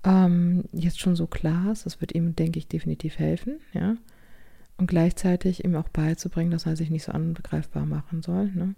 ähm, 0.04 0.66
jetzt 0.74 1.00
schon 1.00 1.16
so 1.16 1.28
klar 1.28 1.64
hast. 1.66 1.86
Das 1.86 2.02
wird 2.02 2.14
ihm, 2.14 2.36
denke 2.36 2.60
ich, 2.60 2.68
definitiv 2.68 3.20
helfen, 3.20 3.60
ja. 3.74 3.96
Und 4.78 4.88
gleichzeitig 4.88 5.64
ihm 5.64 5.76
auch 5.76 5.90
beizubringen, 5.90 6.52
dass 6.52 6.66
er 6.66 6.76
sich 6.76 6.90
nicht 6.90 7.04
so 7.04 7.12
angreifbar 7.12 7.86
machen 7.86 8.22
soll, 8.22 8.48
ne? 8.54 8.76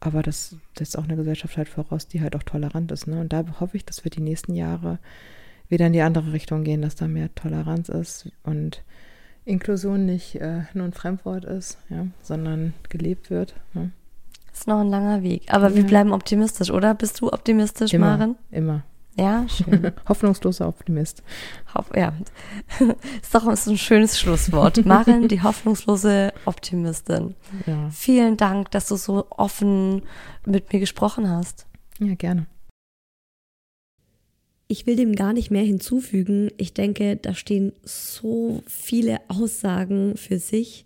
Aber 0.00 0.22
das 0.22 0.54
setzt 0.78 0.96
auch 0.96 1.04
eine 1.04 1.16
Gesellschaft 1.16 1.56
halt 1.56 1.68
voraus, 1.68 2.06
die 2.06 2.20
halt 2.20 2.36
auch 2.36 2.44
tolerant 2.44 2.92
ist, 2.92 3.08
ne? 3.08 3.20
Und 3.20 3.32
da 3.32 3.44
hoffe 3.58 3.76
ich, 3.76 3.84
dass 3.84 4.04
wir 4.04 4.10
die 4.10 4.20
nächsten 4.20 4.54
Jahre 4.54 4.98
wieder 5.68 5.86
in 5.86 5.92
die 5.92 6.00
andere 6.02 6.32
Richtung 6.32 6.64
gehen, 6.64 6.82
dass 6.82 6.94
da 6.96 7.06
mehr 7.08 7.34
Toleranz 7.34 7.88
ist 7.88 8.28
und 8.42 8.82
Inklusion 9.44 10.04
nicht 10.06 10.34
äh, 10.36 10.62
nur 10.74 10.84
ein 10.86 10.92
Fremdwort 10.92 11.44
ist, 11.44 11.78
ja, 11.88 12.06
sondern 12.22 12.74
gelebt 12.88 13.30
wird. 13.30 13.54
Ne? 13.74 13.92
ist 14.52 14.66
noch 14.66 14.80
ein 14.80 14.88
langer 14.88 15.22
Weg. 15.22 15.44
Aber 15.54 15.74
wir 15.74 15.82
Ja. 15.82 15.86
bleiben 15.88 16.12
optimistisch, 16.12 16.70
oder? 16.70 16.92
Bist 16.94 17.20
du 17.20 17.32
optimistisch, 17.32 17.92
Immer, 17.94 18.16
Maren? 18.16 18.36
immer. 18.50 18.82
Ja, 19.16 19.46
schön. 19.48 19.92
Hoffnungsloser 20.08 20.66
Optimist. 20.68 21.22
Hoff, 21.74 21.90
ja. 21.94 22.12
Ist 23.22 23.34
doch 23.34 23.46
ist 23.48 23.66
ein 23.68 23.78
schönes 23.78 24.18
Schlusswort. 24.18 24.84
Maren, 24.86 25.28
die 25.28 25.42
hoffnungslose 25.42 26.32
Optimistin. 26.44 27.34
Ja, 27.66 27.88
Vielen 27.90 28.36
Dank, 28.36 28.70
dass 28.72 28.88
du 28.88 28.96
so 28.96 29.26
offen 29.30 30.02
mit 30.44 30.72
mir 30.72 30.80
gesprochen 30.80 31.28
hast. 31.30 31.66
ja 32.00 32.14
gerne. 32.14 32.46
Ich 34.70 34.86
will 34.86 34.96
dem 34.96 35.14
gar 35.14 35.32
nicht 35.32 35.50
mehr 35.50 35.62
hinzufügen. 35.62 36.50
Ich 36.58 36.74
denke, 36.74 37.16
da 37.16 37.34
stehen 37.34 37.72
so 37.84 38.62
viele 38.66 39.18
Aussagen 39.28 40.14
für 40.18 40.38
sich. 40.38 40.84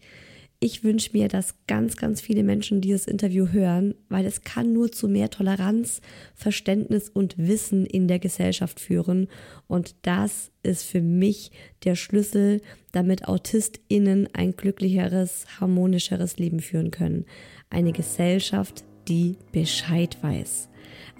Ich 0.60 0.84
wünsche 0.84 1.10
mir, 1.12 1.26
dass 1.26 1.56
ganz, 1.66 1.96
ganz 1.96 2.20
viele 2.20 2.44
Menschen 2.44 2.80
dieses 2.80 3.08
Interview 3.08 3.48
hören, 3.48 3.96
weil 4.08 4.24
es 4.24 4.42
kann 4.42 4.72
nur 4.72 4.92
zu 4.92 5.08
mehr 5.08 5.28
Toleranz, 5.28 6.00
Verständnis 6.36 7.08
und 7.08 7.36
Wissen 7.36 7.84
in 7.84 8.06
der 8.06 8.20
Gesellschaft 8.20 8.78
führen. 8.78 9.26
Und 9.66 9.96
das 10.02 10.52
ist 10.62 10.84
für 10.84 11.00
mich 11.00 11.50
der 11.82 11.96
Schlüssel, 11.96 12.60
damit 12.92 13.26
AutistInnen 13.26 14.28
ein 14.32 14.52
glücklicheres, 14.52 15.46
harmonischeres 15.58 16.36
Leben 16.36 16.60
führen 16.60 16.92
können. 16.92 17.24
eine 17.68 17.90
Gesellschaft, 17.92 18.84
die 19.08 19.36
Bescheid 19.50 20.16
weiß. 20.22 20.68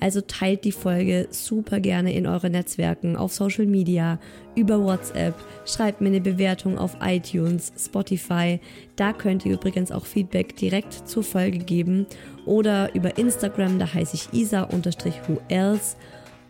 Also 0.02 0.20
teilt 0.20 0.64
die 0.64 0.72
Folge 0.72 1.28
super 1.30 1.78
gerne 1.78 2.12
in 2.12 2.26
eure 2.26 2.50
Netzwerken, 2.50 3.16
auf 3.16 3.32
Social 3.32 3.66
Media, 3.66 4.18
über 4.56 4.82
WhatsApp, 4.82 5.32
schreibt 5.64 6.00
mir 6.00 6.08
eine 6.08 6.20
Bewertung 6.20 6.76
auf 6.76 6.96
iTunes, 7.00 7.72
Spotify. 7.78 8.58
Da 8.96 9.12
könnt 9.12 9.46
ihr 9.46 9.52
übrigens 9.52 9.92
auch 9.92 10.04
Feedback 10.04 10.56
direkt 10.56 11.08
zur 11.08 11.22
Folge 11.22 11.58
geben 11.58 12.06
oder 12.46 12.92
über 12.96 13.16
Instagram, 13.16 13.78
da 13.78 13.94
heiße 13.94 14.16
ich 14.16 14.32
isa-who 14.32 15.40
else. 15.46 15.94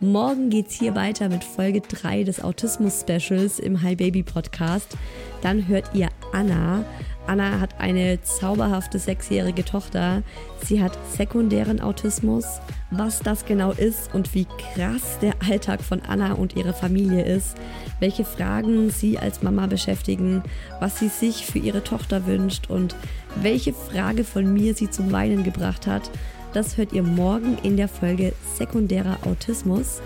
Morgen 0.00 0.48
geht's 0.48 0.78
hier 0.78 0.94
weiter 0.94 1.28
mit 1.28 1.44
Folge 1.44 1.82
3 1.82 2.24
des 2.24 2.42
Autismus 2.42 3.03
Specials 3.03 3.59
im 3.59 3.82
Hi 3.82 3.94
Baby 3.94 4.22
Podcast. 4.22 4.96
Dann 5.42 5.68
hört 5.68 5.90
ihr 5.92 6.09
Anna. 6.32 6.86
Anna 7.26 7.61
hat 7.61 7.78
eine 7.78 8.20
zauberhafte 8.22 8.98
sechsjährige 8.98 9.64
Tochter. 9.64 10.22
Sie 10.64 10.82
hat 10.82 10.98
sekundären 11.14 11.80
Autismus. 11.80 12.46
Was 12.95 13.20
das 13.20 13.47
genau 13.47 13.72
ist 13.72 14.14
und 14.14 14.34
wie 14.34 14.45
krass 14.74 15.18
der 15.22 15.32
Alltag 15.49 15.80
von 15.80 16.03
Anna 16.03 16.34
und 16.34 16.57
ihrer 16.57 16.74
Familie 16.74 17.24
ist, 17.24 17.57
welche 18.01 18.26
Fragen 18.26 18.90
sie 18.90 19.18
als 19.18 19.43
Mama 19.43 19.66
beschäftigen, 19.66 20.43
was 20.78 20.99
sie 20.99 21.09
sich 21.09 21.47
für 21.47 21.59
ihre 21.59 21.82
Tochter 21.82 22.26
wünscht 22.26 22.68
und 22.68 22.95
welche 23.36 23.72
Frage 23.72 24.24
von 24.24 24.53
mir 24.53 24.74
sie 24.74 24.90
zum 24.90 25.11
Weinen 25.11 25.43
gebracht 25.43 25.86
hat, 25.86 26.11
das 26.53 26.76
hört 26.76 26.93
ihr 26.93 27.03
morgen 27.03 27.57
in 27.62 27.78
der 27.78 27.88
Folge 27.88 28.34
Sekundärer 28.59 29.16
Autismus. 29.24 30.03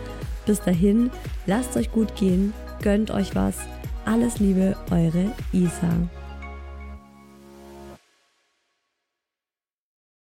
Bis 0.46 0.60
dahin, 0.60 1.10
lasst 1.46 1.76
euch 1.76 1.90
gut 1.90 2.14
gehen, 2.14 2.52
gönnt 2.82 3.10
euch 3.10 3.34
was. 3.34 3.56
Alles 4.04 4.38
Liebe, 4.38 4.76
eure 4.92 5.32
Isa. 5.52 5.90